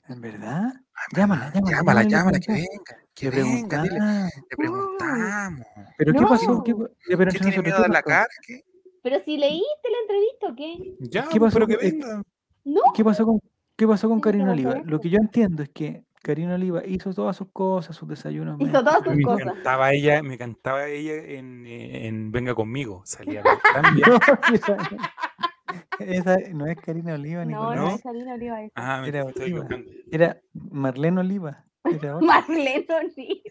¿En 0.07 0.21
verdad? 0.21 0.73
Llámala, 1.15 1.51
llámala. 1.53 1.75
Llámala, 1.77 2.03
llámala, 2.03 2.39
que 2.39 2.51
venga. 2.51 2.97
Que 3.13 3.29
venga. 3.29 3.83
Le 3.83 4.57
preguntamos. 4.57 5.65
¿Pero 5.97 6.13
qué 6.13 6.21
pasó? 6.21 6.63
¿Qué, 6.63 6.75
pero 7.17 7.31
¿Qué 7.31 7.39
tiene 7.39 7.61
miedo 7.61 7.77
¿qué 7.77 7.83
de 7.83 7.89
la 7.89 8.03
cara? 8.03 8.27
¿Qué? 8.45 8.63
Pero 9.01 9.19
si 9.23 9.37
leíste 9.37 9.89
la 9.91 9.97
entrevista 10.01 10.47
o 10.47 10.55
qué? 10.55 10.95
Ya, 11.09 11.27
¿Qué 11.27 11.39
pues, 11.39 11.53
pasó 11.53 11.65
pero 11.65 11.67
que 11.67 11.75
con- 11.77 11.85
eh, 11.85 11.91
venga. 11.91 12.23
No. 12.65 12.81
¿Qué 12.95 13.03
pasó 13.03 13.25
con, 13.25 13.39
qué 13.75 13.87
pasó 13.87 14.09
con 14.09 14.19
Karina 14.19 14.51
Oliva? 14.51 14.81
Lo 14.85 14.99
que 14.99 15.09
yo 15.09 15.17
entiendo 15.19 15.63
es 15.63 15.69
que 15.69 16.03
Karina 16.25 16.55
Oliva 16.55 16.81
hizo 16.83 17.13
todas 17.13 17.35
sus 17.37 17.49
cosas, 17.51 17.95
sus 17.95 18.09
desayunos. 18.09 18.59
Hizo 18.59 18.83
todas 18.83 19.03
sus 19.03 19.15
Me 19.15 19.21
cosas. 19.23 19.45
cantaba 19.53 19.93
ella, 19.93 20.23
me 20.23 20.39
cantaba 20.39 20.87
ella 20.87 21.13
en, 21.13 21.67
en 21.67 22.31
Venga 22.31 22.55
conmigo. 22.55 23.03
Salía 23.05 23.43
tan 23.73 23.93
bien. 23.95 24.07
No, 24.09 24.19
esa, 25.99 26.37
no 26.53 26.65
es 26.65 26.77
Karina 26.77 27.13
Oliva, 27.13 27.45
No, 27.45 27.69
Nicolás. 27.71 27.79
no 27.79 27.89
es 27.95 28.01
Karina 28.01 28.33
Oliva 28.33 28.61
esa. 28.63 28.73
Ah, 28.75 29.01
me 29.01 29.07
Era 29.09 29.21
estoy 29.21 29.53
Oliva. 29.53 29.67
Era 30.11 30.41
Marlene 30.53 31.19
Oliva. 31.21 31.65
Era. 31.83 32.15
Marlene 32.21 32.87
Oliva. 32.89 33.41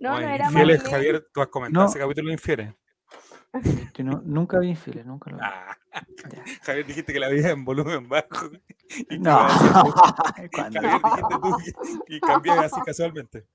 No, 0.00 0.10
no 0.10 0.16
Oye, 0.16 0.34
era 0.34 0.44
infieles, 0.46 0.78
Marlene. 0.84 0.90
Javier, 0.90 1.26
tú 1.34 1.40
has 1.40 1.48
comentado 1.48 1.84
No. 1.84 1.90
ese 1.90 1.98
capítulo 1.98 2.28
de 2.28 2.32
infieles. 2.34 2.74
Yo 3.94 4.04
no- 4.04 4.22
nunca 4.24 4.58
vi 4.58 4.68
infieles, 4.70 5.04
nunca 5.04 5.30
lo 5.30 5.36
vi. 5.36 5.42
Ah. 5.44 5.76
Javier, 6.62 6.86
dijiste 6.86 7.12
que 7.12 7.20
la 7.20 7.28
veías 7.28 7.46
en 7.52 7.64
volumen 7.64 8.08
bajo. 8.08 8.46
Y 9.10 9.18
No. 9.18 9.38
Javier, 10.52 10.82
dijiste 10.82 11.22
tú 11.30 11.56
y 12.08 12.20
cambié 12.20 12.52
así 12.52 12.80
casualmente. 12.84 13.46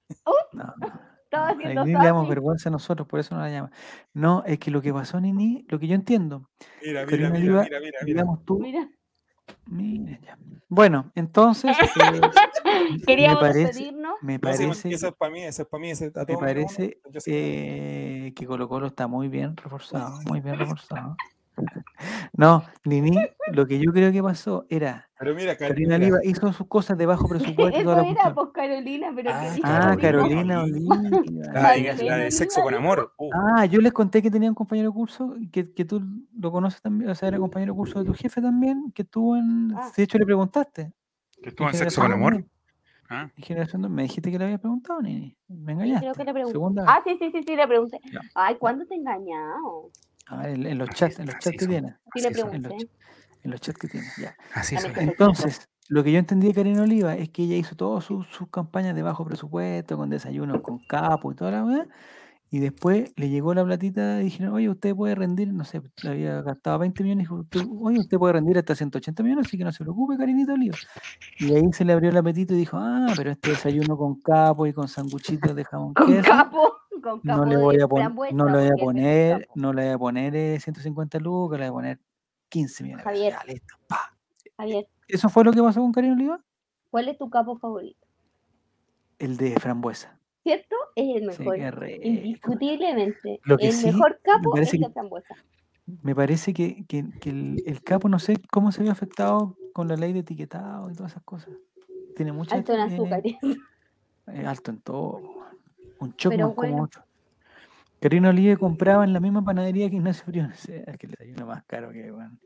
No, 0.54 0.64
no. 0.78 0.88
Estaba 1.24 1.48
A 1.50 1.52
haciendo 1.52 1.84
Nini 1.84 2.00
le 2.00 2.06
damos 2.06 2.30
vergüenza 2.30 2.70
a 2.70 2.72
nosotros, 2.72 3.06
por 3.08 3.20
eso 3.20 3.36
no 3.36 3.42
la 3.42 3.50
llama. 3.50 3.72
No, 4.14 4.44
es 4.46 4.60
que 4.60 4.72
lo 4.72 4.82
que 4.82 4.94
pasó, 4.94 5.20
Nini, 5.20 5.66
lo 5.68 5.78
que 5.78 5.88
yo 5.88 5.94
entiendo, 5.96 6.50
Mira, 6.82 7.06
mira, 7.06 7.30
mira, 7.30 7.40
mira, 7.40 7.64
mira, 7.64 7.80
mira. 7.82 8.00
digamos 8.06 8.46
tú, 8.46 8.60
Mira, 8.60 8.90
Ya. 10.24 10.38
Bueno, 10.70 11.12
entonces 11.16 11.76
eh, 12.14 12.22
Queríamos 13.06 13.40
parece- 13.42 13.60
despedirnos. 13.68 14.16
me 14.22 14.40
parece, 14.40 14.90
Eso 14.90 15.08
es 15.08 15.14
para 15.16 15.32
mí, 15.32 15.44
eso 15.44 15.62
es 15.64 15.68
para 15.68 15.82
mí. 15.82 15.90
ese- 15.92 16.12
a 16.16 16.26
me 16.26 16.38
parece 16.38 17.00
eh, 17.26 18.34
que 18.36 18.46
Colo 18.46 18.68
Colo 18.68 18.88
está 18.88 19.08
muy 19.08 19.28
bien 19.28 19.56
reforzado, 19.58 20.20
muy 20.28 20.40
bien 20.42 20.58
reforzado. 20.58 21.16
No, 22.34 22.64
Nini, 22.86 23.18
lo 23.54 23.66
que 23.66 23.80
yo 23.80 23.92
creo 23.92 24.12
que 24.12 24.22
pasó 24.22 24.66
era 24.70 25.10
Pero 25.18 25.34
mira, 25.34 25.56
Car- 25.58 25.70
Karina 25.70 25.98
mira, 25.98 26.18
Oliva 26.18 26.20
hizo 26.24 26.54
sus 26.54 26.68
cosas 26.68 26.98
de 26.98 27.06
bajo 27.06 27.28
presupuesto 27.30 27.80
Eso 27.80 27.96
la 27.96 28.08
era 28.08 28.34
pues 28.36 28.50
Carolina, 28.54 29.12
pero 29.16 29.32
Ah, 29.34 29.52
que 29.56 29.62
Ah, 29.64 29.92
lo 29.94 30.02
Carolina. 30.02 30.64
Oliva. 30.64 30.96
la, 30.96 31.10
de- 31.10 31.52
Carolina 31.86 31.94
la 32.04 32.18
de 32.18 32.32
sexo 32.32 32.62
con 32.62 32.74
amor. 32.74 33.14
Uh, 33.18 33.30
Ah, 33.34 33.66
yo 33.66 33.82
les 33.82 33.94
conté 33.94 34.22
que 34.22 34.30
tenía 34.32 34.50
un 34.50 34.56
compañero 34.56 34.90
de 34.90 34.94
curso, 34.94 35.36
que, 35.52 35.74
que 35.74 35.86
tú 35.86 36.02
lo 36.38 36.52
conoces 36.52 36.82
también, 36.82 37.10
o 37.10 37.16
sea, 37.16 37.30
era 37.30 37.38
compañero 37.40 37.74
de 37.74 37.78
curso 37.78 38.00
de 38.00 38.06
tu 38.06 38.14
jefe 38.14 38.42
también, 38.42 38.92
que 38.94 39.02
estuvo 39.02 39.36
en... 39.36 39.74
Ah. 39.76 39.92
De 39.96 40.04
hecho, 40.04 40.18
le 40.18 40.26
preguntaste. 40.26 40.94
que 41.42 41.50
estuvo 41.50 41.68
en 41.68 41.74
sexo 41.74 42.02
con 42.02 42.12
amor. 42.12 42.34
2000, 42.34 42.52
Ah, 43.10 43.32
en 43.38 43.44
Generación 43.44 43.82
2000, 43.84 43.96
Me 43.96 44.04
dijiste 44.04 44.30
que 44.30 44.38
le 44.38 44.44
habías 44.44 44.60
preguntado, 44.60 45.02
Nini. 45.02 45.38
Me 45.48 45.56
Sí, 45.68 45.72
engañaste. 45.72 46.00
creo 46.02 46.14
que 46.14 46.24
le 46.26 46.34
pregunté. 46.34 46.52
Segunda 46.52 46.84
Ah, 46.88 47.02
sí, 47.06 47.18
sí, 47.18 47.32
sí, 47.32 47.42
sí, 47.48 47.56
le 47.56 47.66
pregunté. 47.66 48.00
Ay, 48.36 48.56
¿cuándo 48.60 48.86
te 48.86 48.96
he 48.96 48.98
engañado? 48.98 49.90
A 50.30 50.38
ver, 50.38 50.50
en, 50.52 50.66
en 50.66 50.78
los 50.78 50.90
chats, 50.90 51.20
en 51.20 51.26
los 51.28 51.36
chats 51.40 51.58
que. 51.58 51.66
Sí, 51.66 52.22
le 52.22 52.34
son. 52.34 52.56
En 52.56 52.64
los, 52.64 52.74
en 53.44 53.54
chats 53.54 53.78
que 53.78 53.88
tienes, 53.88 54.16
ya. 54.18 54.36
así 54.54 54.76
quedé. 54.76 55.04
Entonces, 55.04 55.68
lo 55.88 56.04
que 56.04 56.12
yo 56.12 56.20
entendí 56.20 56.48
de 56.48 56.54
Karina 56.54 56.84
Oliva 56.84 57.16
es 57.16 57.30
que 57.30 57.44
ella 57.44 57.56
hizo 57.56 57.76
todas 57.76 58.04
sus, 58.04 58.28
sus 58.28 58.50
campañas 58.50 58.94
de 58.96 59.02
bajo 59.04 59.24
presupuesto, 59.26 59.96
con 59.96 60.10
desayunos, 60.10 60.62
con 60.62 60.80
capo 60.80 61.32
y 61.32 61.36
toda 61.36 61.52
la 61.52 61.64
weá. 61.64 61.88
Y 62.50 62.60
después 62.60 63.12
le 63.18 63.30
llegó 63.30 63.54
la 63.54 63.66
platita 63.66 64.22
y 64.22 64.26
dijeron, 64.26 64.54
oye, 64.54 64.70
usted 64.70 64.96
puede 64.96 65.16
rendir, 65.16 65.52
no 65.54 65.66
sé, 65.66 65.82
le 66.02 66.10
había 66.10 66.42
gastado 66.42 66.80
20 66.80 67.04
millones, 67.04 67.24
y 67.24 67.26
dijo, 67.26 67.36
"Usted- 67.42 67.68
oye, 67.82 68.00
usted 68.00 68.18
puede 68.18 68.34
rendir 68.34 68.58
hasta 68.58 68.74
180 68.74 69.22
millones, 69.22 69.48
así 69.48 69.58
que 69.58 69.66
no 69.66 69.72
se 69.74 69.84
preocupe, 69.84 70.16
Karinita 70.18 70.54
Oliva. 70.54 70.78
Y 71.40 71.54
ahí 71.54 71.64
se 71.74 71.84
le 71.84 71.92
abrió 71.92 72.10
el 72.10 72.16
apetito 72.16 72.54
y 72.54 72.58
dijo, 72.58 72.78
ah, 72.80 73.08
pero 73.18 73.32
este 73.32 73.50
desayuno 73.50 73.98
con 73.98 74.22
capo 74.22 74.66
y 74.66 74.72
con 74.72 74.88
sanguchitos 74.88 75.54
de 75.56 75.66
jamón 75.66 75.94
Con 75.94 76.08
queso, 76.08 76.24
capo. 76.30 76.72
Con 77.12 77.22
no 77.24 77.46
le 77.46 77.56
de 77.58 77.62
voy 77.62 77.80
a, 77.82 77.88
pon- 77.88 78.16
no 78.34 78.46
le 78.46 78.52
voy 78.58 78.64
a 78.68 78.74
es 78.76 78.82
poner, 78.82 79.48
no 79.56 79.74
le 79.74 79.84
voy 79.86 79.92
a 79.94 79.98
poner 79.98 80.36
eh, 80.36 80.60
150 80.60 81.20
lucas, 81.20 81.60
le 81.60 81.70
voy 81.70 81.70
a 81.70 81.74
poner 81.74 82.00
15 82.50 82.84
millones. 82.84 83.06
de 83.06 83.12
pesos". 83.12 83.34
Javier. 83.34 83.34
Ya, 83.48 83.54
listo, 83.54 83.76
pa. 83.88 84.16
Javier, 84.58 84.88
¿Eso 85.08 85.30
fue 85.30 85.44
lo 85.44 85.52
que 85.54 85.62
pasó 85.62 85.82
con 85.82 85.92
Karina 85.92 86.14
Oliva? 86.14 86.44
¿cuál 86.90 87.08
es 87.10 87.18
tu 87.18 87.30
capo 87.30 87.58
favorito? 87.58 88.06
El 89.20 89.38
de 89.38 89.60
frambuesa. 89.60 90.18
¿Cierto? 90.44 90.76
Es 90.96 91.16
el 91.22 91.32
Sí, 91.34 91.40
mejor. 91.44 91.80
rico. 91.80 92.02
Indiscutiblemente. 92.04 93.40
Lo 93.44 93.58
que 93.58 93.68
el 93.68 93.74
sí, 93.74 93.88
mejor 93.88 94.12
me 94.12 94.18
capo 94.22 94.50
es 94.50 94.52
parece 94.62 94.78
la 94.80 94.88
que- 94.88 94.94
frambuesa. 94.94 95.36
Me 96.04 96.16
parece 96.16 96.54
que, 96.54 96.86
que- 96.88 97.10
que 97.22 97.30
el, 97.30 97.64
el 97.66 97.82
capo, 97.84 98.10
no 98.10 98.20
sé 98.20 98.36
cómo 98.52 98.72
se 98.72 98.84
ve 98.84 98.90
afectado 98.90 99.56
con 99.74 99.88
la 99.88 99.96
ley 99.96 100.12
de 100.14 100.20
etiquetado 100.20 100.90
y 100.92 100.94
todas 100.96 101.12
esas 101.14 101.24
cosas. 101.24 101.50
Tiene 102.16 102.32
mucha 102.34 102.56
Alto 102.56 102.74
en 102.74 102.80
azúcares. 102.82 103.36
eh, 104.28 104.46
alto 104.46 104.72
en 104.72 104.80
todo. 104.82 105.22
Un 106.00 106.14
choc 106.16 106.32
Pero 106.32 106.48
más 106.48 106.56
como 106.56 106.68
bueno. 106.70 106.84
otro. 106.84 107.04
Karina 108.00 108.30
Olive 108.30 108.58
compraba 108.58 109.04
en 109.04 109.14
la 109.14 109.20
misma 109.20 109.44
panadería 109.44 109.90
que 109.90 109.96
Ignacio 109.96 110.24
Briones. 110.28 110.68
Es 110.88 110.98
que 110.98 111.08
el 111.08 111.12
desayuno 111.14 111.46
más 111.48 111.64
caro 111.66 111.92
que 111.92 112.12
bueno. 112.12 112.38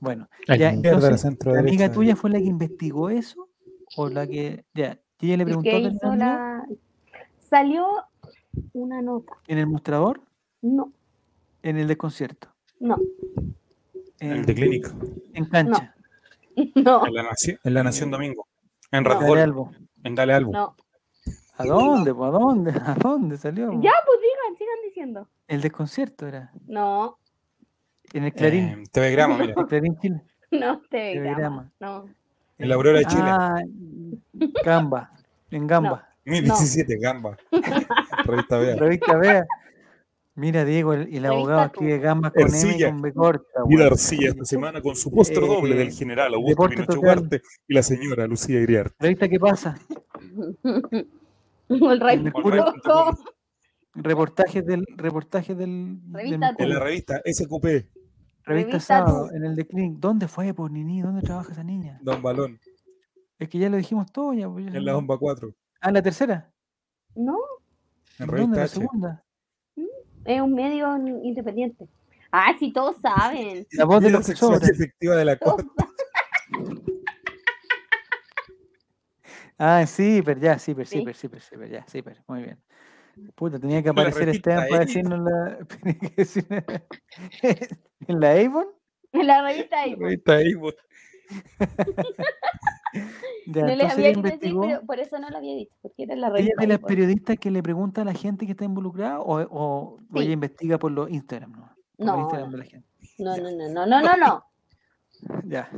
Bueno, 0.00 0.28
Ay, 0.48 0.58
ya, 0.58 0.72
mierda, 0.72 0.90
entonces, 0.92 1.20
centro 1.22 1.54
¿la 1.54 1.60
amiga 1.60 1.90
tuya 1.90 2.16
fue 2.16 2.28
la 2.30 2.38
que 2.38 2.44
investigó 2.44 3.08
eso? 3.08 3.48
¿O 3.96 4.08
la 4.08 4.26
que.? 4.26 4.64
Ya, 4.74 4.98
y 5.20 5.26
ella 5.28 5.36
le 5.38 5.44
preguntó 5.46 5.70
Karina 5.70 5.90
hizo 5.90 6.14
la... 6.16 6.64
Salió 7.38 7.86
una 8.74 9.00
nota. 9.00 9.32
en 9.46 9.58
el 9.58 9.66
mostrador, 9.66 10.20
No, 10.62 10.92
en 11.62 11.78
el 11.78 11.86
desconcierto. 11.88 12.48
no, 12.80 12.96
En 14.18 14.32
el 14.32 14.44
de 14.46 14.54
clínica. 14.54 14.92
en 15.32 15.44
cancha. 15.46 15.94
no, 16.74 17.06
En 17.06 17.14
la, 17.14 17.22
nación, 17.22 17.58
en 17.64 17.74
la 17.74 17.82
Nación 17.84 18.10
Domingo. 18.10 18.46
En 18.90 19.04
No. 19.04 19.20
Bull. 19.20 19.38
algo. 19.38 19.70
En 20.04 20.14
Dale 20.14 20.32
Albo. 20.34 20.52
no. 20.52 20.76
¿A 21.58 21.64
dónde? 21.64 22.10
¿A 22.10 22.14
dónde? 22.14 22.70
¿A 22.84 22.94
dónde 22.94 23.36
salió? 23.36 23.70
Ya, 23.80 23.92
pues 24.04 24.20
digan, 24.20 24.56
sigan 24.58 24.76
diciendo. 24.84 25.28
El 25.48 25.60
desconcierto 25.60 26.26
era. 26.26 26.50
No, 26.66 27.18
En 28.12 28.24
el 28.24 28.32
Clarín. 28.32 28.64
Eh, 28.64 28.84
TV 28.92 29.10
Grama, 29.12 29.38
mira. 29.38 29.54
el 29.56 29.66
Clarín 29.68 29.98
Chile. 29.98 30.22
no 30.50 30.80
Telegrama. 30.90 31.36
grama. 31.38 31.72
No, 31.80 32.08
En 32.58 32.68
la 32.68 32.74
Aurora 32.74 32.98
de 32.98 33.04
Chile. 33.06 33.22
Ah, 33.24 33.56
Gamba. 34.64 35.10
En 35.50 35.66
Gamba. 35.66 36.08
1017, 36.24 36.96
Gamba. 37.00 37.36
Revista 38.24 38.58
Vea. 38.58 38.76
Revista 38.76 39.16
Vea. 39.16 39.46
Mira, 40.34 40.64
Diego, 40.66 40.92
el, 40.92 41.14
el 41.14 41.24
abogado 41.24 41.60
Tú. 41.70 41.80
escribe 41.80 41.98
Gambas 41.98 42.32
con 42.32 42.42
M 42.42 42.50
y 42.50 42.54
Ercilla. 42.54 42.90
con 42.90 43.00
B 43.00 43.12
corta. 43.14 43.60
Vida 43.68 43.80
weón. 43.80 43.92
Arcilla 43.92 44.28
esta 44.30 44.44
semana 44.44 44.82
con 44.82 44.94
su 44.94 45.10
póster 45.10 45.42
Eh, 45.42 45.46
doble 45.46 45.74
del 45.76 45.92
general 45.92 46.34
Augusto. 46.34 46.68
Ugarte 46.98 47.40
y 47.66 47.72
la 47.74 47.82
señora 47.82 48.26
Lucía 48.26 48.60
Iriarte. 48.60 48.94
¿Revista 48.98 49.28
qué 49.28 49.38
pasa? 49.40 49.78
El 51.68 52.00
rey 52.00 52.18
Mercurio. 52.20 52.64
Coco. 52.84 53.16
Reportajes 53.94 54.64
del. 54.66 54.84
Reportajes 54.96 55.56
del. 55.56 56.00
En 56.18 56.40
la 56.40 56.80
revista 56.80 57.20
SQP, 57.24 57.64
Revista 57.64 57.90
Revista 58.44 58.80
Sábado, 58.80 59.28
Tú. 59.28 59.36
en 59.36 59.44
el 59.44 59.56
de 59.56 59.66
Clinic. 59.66 59.98
¿Dónde 59.98 60.28
fue, 60.28 60.52
por 60.54 60.70
Nini? 60.70 61.00
¿Dónde 61.00 61.22
trabaja 61.22 61.52
esa 61.52 61.64
niña? 61.64 61.98
Don 62.02 62.22
Balón, 62.22 62.60
Es 63.38 63.48
que 63.48 63.58
ya 63.58 63.68
lo 63.70 63.76
dijimos 63.76 64.10
todo 64.12 64.32
ya. 64.34 64.48
pues, 64.48 64.66
ya 64.66 64.78
en 64.78 64.84
la 64.84 64.94
bomba 64.94 65.18
4, 65.18 65.52
Ah, 65.80 65.90
la 65.90 66.02
tercera. 66.02 66.52
No, 67.14 67.36
en 68.18 68.26
¿Dónde 68.26 68.32
revista 68.36 68.56
la 68.56 68.62
H. 68.64 68.74
segunda? 68.74 69.24
es 70.24 70.40
un 70.40 70.54
medio 70.54 70.96
independiente. 71.22 71.88
Ah, 72.32 72.52
sí, 72.58 72.72
todos 72.72 72.96
saben. 73.00 73.66
La 73.72 73.84
voz 73.86 74.02
de 74.02 74.10
los 74.10 74.28
efectiva 74.28 75.16
de 75.16 75.24
la 75.24 75.36
cuarta. 75.38 75.64
Ah, 79.58 79.86
sí, 79.86 80.20
pero 80.24 80.40
ya, 80.40 80.58
sí, 80.58 80.74
pero 80.74 80.86
sí, 80.86 80.98
Sí. 80.98 81.04
pero 81.04 81.16
sí, 81.16 81.28
pero 81.28 81.40
sí, 81.42 81.50
pero 81.52 81.66
ya, 81.66 81.84
sí, 81.86 82.02
pero 82.02 82.20
muy 82.28 82.42
bien. 82.42 82.58
Puta, 83.34 83.58
tenía 83.58 83.80
que 83.82 83.86
La 83.86 83.92
aparecer 83.92 84.28
Esteban 84.28 84.64
para 84.68 84.76
Avon. 84.76 84.86
decirnos 84.86 85.20
la. 85.20 85.58
tenía 85.82 85.98
que 85.98 86.14
decir- 86.16 86.46
¿En 88.08 88.20
la 88.20 88.32
Avon? 88.32 88.66
En 89.12 89.26
la 89.26 89.42
revista 89.42 89.80
ahí. 89.80 89.96
pues. 89.96 90.20
Revista 90.26 90.60
pues. 90.60 90.74
Ya, 93.46 93.62
No 93.62 93.76
les 93.76 93.92
había 93.92 94.08
ella 94.08 94.16
investigó. 94.18 94.62
pero 94.62 94.80
por 94.86 94.98
eso 94.98 95.18
no 95.18 95.28
lo 95.30 95.36
había 95.36 95.54
dicho, 95.54 95.74
porque 95.82 96.02
era 96.04 96.14
en 96.14 96.20
la 96.20 96.28
¿Ella 96.28 96.36
revista. 96.36 96.54
es 96.62 96.68
de 96.68 96.74
las 96.74 96.78
periodistas 96.80 97.36
que 97.38 97.50
le 97.50 97.62
pregunta 97.62 98.02
a 98.02 98.04
la 98.04 98.14
gente 98.14 98.44
que 98.46 98.52
está 98.52 98.64
involucrada 98.64 99.20
o, 99.20 99.40
o- 99.40 99.98
ella 100.14 100.32
investiga 100.32 100.78
por 100.78 100.90
los 100.92 101.08
Instagram, 101.10 101.52
¿no? 101.52 101.74
Por 101.96 102.06
No, 102.06 102.20
Instagram 102.22 102.50
no. 102.50 102.56
de 102.56 102.58
la 102.58 102.64
gente. 102.70 102.88
No, 103.18 103.36
no, 103.36 103.50
no, 103.50 103.68
no, 103.68 103.86
no, 103.86 104.00
no, 104.02 104.16
no. 104.16 104.44
Ya. 105.44 105.70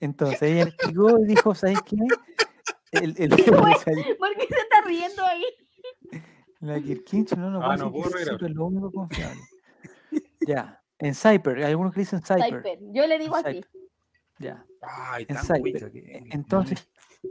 Entonces 0.00 0.42
ella 0.42 0.60
investigó 0.62 1.18
y 1.20 1.24
dijo, 1.26 1.54
¿sabes 1.54 1.80
qué? 1.82 1.96
El, 3.02 3.14
el, 3.18 3.28
¿Por 4.18 4.34
qué 4.36 4.46
se 4.48 4.56
está 4.58 4.80
riendo 4.84 5.24
ahí? 5.24 5.44
la 6.60 6.80
Kirkinch, 6.80 7.32
no, 7.36 7.50
no, 7.50 7.60
Ah, 7.62 7.76
puedo 7.76 7.78
no 7.78 7.90
decir 7.90 8.02
puedo 8.02 8.10
que 8.10 8.24
reír 8.44 8.50
es 8.50 8.56
lo 8.56 8.64
único 8.66 8.90
confiable. 8.92 9.40
ya. 10.46 10.82
En 10.98 11.14
Cyper, 11.14 11.58
hay 11.58 11.64
algunos 11.64 11.92
que 11.92 12.00
dicen 12.00 12.22
Cyper. 12.22 12.78
Yo 12.92 13.06
le 13.06 13.18
digo 13.18 13.36
así. 13.36 13.56
Cyper. 13.62 13.70
Ya. 14.38 14.64
Ay, 14.80 15.26
En 15.28 15.36
tan 15.36 15.44
Cyper. 15.44 15.92
que- 15.92 15.98
E- 15.98 16.24
Entonces, 16.30 16.88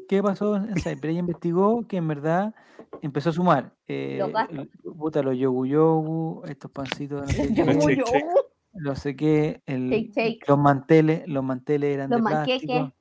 ¿qué 0.07 0.21
pasó 0.21 0.55
en 0.55 0.75
Cyper? 0.75 1.09
Ella 1.09 1.19
investigó 1.19 1.87
que 1.87 1.97
en 1.97 2.07
verdad 2.07 2.53
empezó 3.01 3.31
a 3.31 3.33
sumar 3.33 3.73
eh, 3.87 4.17
Los 4.19 4.31
gastos. 4.31 4.59
el- 4.59 4.93
puta, 4.93 5.21
los 5.23 5.35
yogu 5.37 5.65
yogu, 5.65 6.43
estos 6.47 6.69
pancitos, 6.71 7.27
shake. 7.31 8.25
no 8.73 8.95
sé 8.95 9.15
qué, 9.15 9.61
el- 9.65 9.89
Shake, 9.89 10.11
shake. 10.13 10.47
los 10.47 10.57
manteles, 10.59 11.27
los 11.27 11.43
manteles 11.43 11.93
eran 11.95 12.09
Los 12.11 12.21
de 12.23 12.29
plástico, 12.29 12.93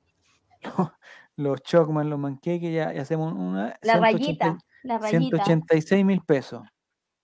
los, 0.63 0.89
los 1.37 1.61
chocman, 1.63 2.09
los 2.09 2.19
manqueques, 2.19 2.73
ya, 2.73 2.93
ya 2.93 3.01
hacemos 3.01 3.33
una 3.33 3.75
La 3.81 3.93
180 3.99 4.01
rayita. 4.01 4.57
La 4.83 4.97
rayita. 4.99 5.17
186 5.45 6.05
mil 6.05 6.21
pesos. 6.21 6.61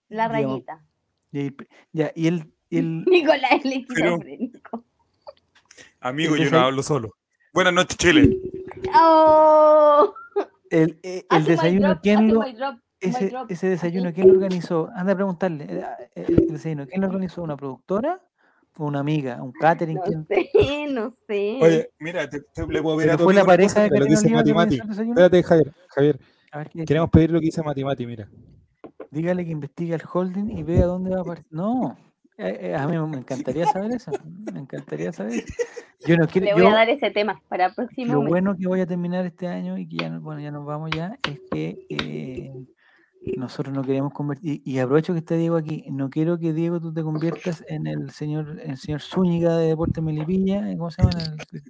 La 0.09 0.27
digamos. 0.29 0.63
rayita. 0.65 0.85
Y, 1.31 1.39
ahí- 1.39 1.55
ya, 1.93 2.11
y 2.15 2.27
el, 2.27 2.53
el, 2.69 3.03
Nicolás 3.05 3.51
el 3.63 3.73
esquizofrénico. 3.73 4.83
Amigo, 6.01 6.35
El 6.35 6.45
yo 6.45 6.51
no 6.51 6.59
hablo 6.59 6.83
solo. 6.83 7.15
Buenas 7.53 7.73
noches, 7.73 7.97
Chile. 7.97 8.37
¡Oh! 8.95 10.13
el, 10.69 10.99
eh, 11.03 11.25
el 11.29 11.41
my 11.41 11.45
desayuno, 11.47 11.87
drop, 11.89 12.01
¿quién 12.01 12.27
lo, 12.33 12.43
ese, 12.99 13.33
ese 13.49 13.67
desayuno. 13.69 14.13
¿quién 14.13 14.27
lo 14.27 14.33
organizó? 14.33 14.89
Anda 14.95 15.13
a 15.13 15.15
preguntarle. 15.15 15.65
eh, 15.69 15.85
eh, 16.15 16.25
El 16.27 16.47
desayuno, 16.47 16.85
¿quién 16.87 17.01
lo 17.01 17.07
organizó? 17.07 17.43
¿Una 17.43 17.57
productora? 17.57 18.21
¿O 18.77 18.85
una 18.85 18.99
amiga? 18.99 19.41
¿Un 19.43 19.51
catering? 19.51 19.95
No 19.97 20.25
sé, 20.25 20.49
no 20.89 21.11
sé. 21.27 21.59
Oye, 21.61 21.89
mira, 21.99 22.29
te, 22.29 22.39
te- 22.41 22.67
le 22.67 22.81
puedo 22.81 22.97
pedir 22.97 23.11
a 23.11 23.17
tu 23.17 23.23
fue 23.25 23.33
la 23.33 23.43
pareja 23.45 23.81
de 23.81 23.89
lo 23.99 24.05
que 24.05 24.11
dice 24.11 24.29
Mati. 24.53 24.79
Espérate, 24.79 25.43
Javier. 25.43 25.73
Javier, 25.89 26.19
A 26.51 26.57
ver, 26.59 26.69
¿qué- 26.69 26.85
queremos 26.85 27.09
pedir 27.09 27.31
lo 27.31 27.39
que 27.39 27.45
dice 27.45 27.61
Mati 27.61 27.83
Mati, 27.83 28.05
mira. 28.05 28.29
dígale 29.11 29.43
que 29.45 29.51
investigue 29.51 29.93
el 29.95 30.01
holding 30.11 30.57
y 30.57 30.63
vea 30.63 30.85
dónde 30.85 31.09
va 31.13 31.21
a 31.21 31.25
partir. 31.25 31.45
No, 31.51 31.97
eh, 32.37 32.57
eh, 32.61 32.75
a 32.75 32.87
mí 32.87 32.97
me 32.97 33.17
encantaría 33.17 33.65
saber 33.67 33.91
eso. 33.91 34.11
Me 34.53 34.59
encantaría 34.61 35.11
saber 35.11 35.33
eso. 35.33 35.53
Yo 36.07 36.15
no 36.17 36.27
quiero. 36.27 36.45
Le 36.47 36.53
voy 36.53 36.61
yo- 36.63 36.69
a 36.69 36.73
dar 36.73 36.89
ese 36.89 37.11
tema 37.11 37.39
para 37.49 37.67
el 37.67 37.75
próximo 37.75 38.13
Lo 38.13 38.21
mes. 38.21 38.29
bueno 38.29 38.55
que 38.57 38.67
voy 38.67 38.79
a 38.79 38.87
terminar 38.87 39.25
este 39.25 39.47
año 39.47 39.77
y 39.77 39.87
que 39.87 39.97
ya, 39.97 40.09
no- 40.09 40.21
bueno, 40.21 40.39
ya 40.41 40.49
nos 40.49 40.65
vamos 40.65 40.89
ya, 40.95 41.19
es 41.27 41.39
que 41.51 41.85
eh, 41.89 42.53
nosotros 43.37 43.73
no 43.75 43.83
queremos 43.83 44.13
convertir, 44.13 44.61
y, 44.65 44.71
y 44.73 44.79
aprovecho 44.79 45.13
que 45.13 45.19
está 45.19 45.35
Diego 45.35 45.55
aquí, 45.55 45.85
no 45.91 46.09
quiero 46.09 46.37
que 46.39 46.53
Diego 46.53 46.79
tú 46.79 46.91
te 46.93 47.03
conviertas 47.03 47.63
en 47.67 47.85
el 47.87 48.09
señor, 48.11 48.59
el 48.63 48.77
señor 48.77 49.01
Zúñiga 49.01 49.57
de 49.57 49.67
Deportes 49.67 50.03
Melipilla, 50.03 50.71
¿eh? 50.71 50.77
¿cómo 50.77 50.89
se 50.91 51.01
llama? 51.03 51.19
El- 51.51 51.63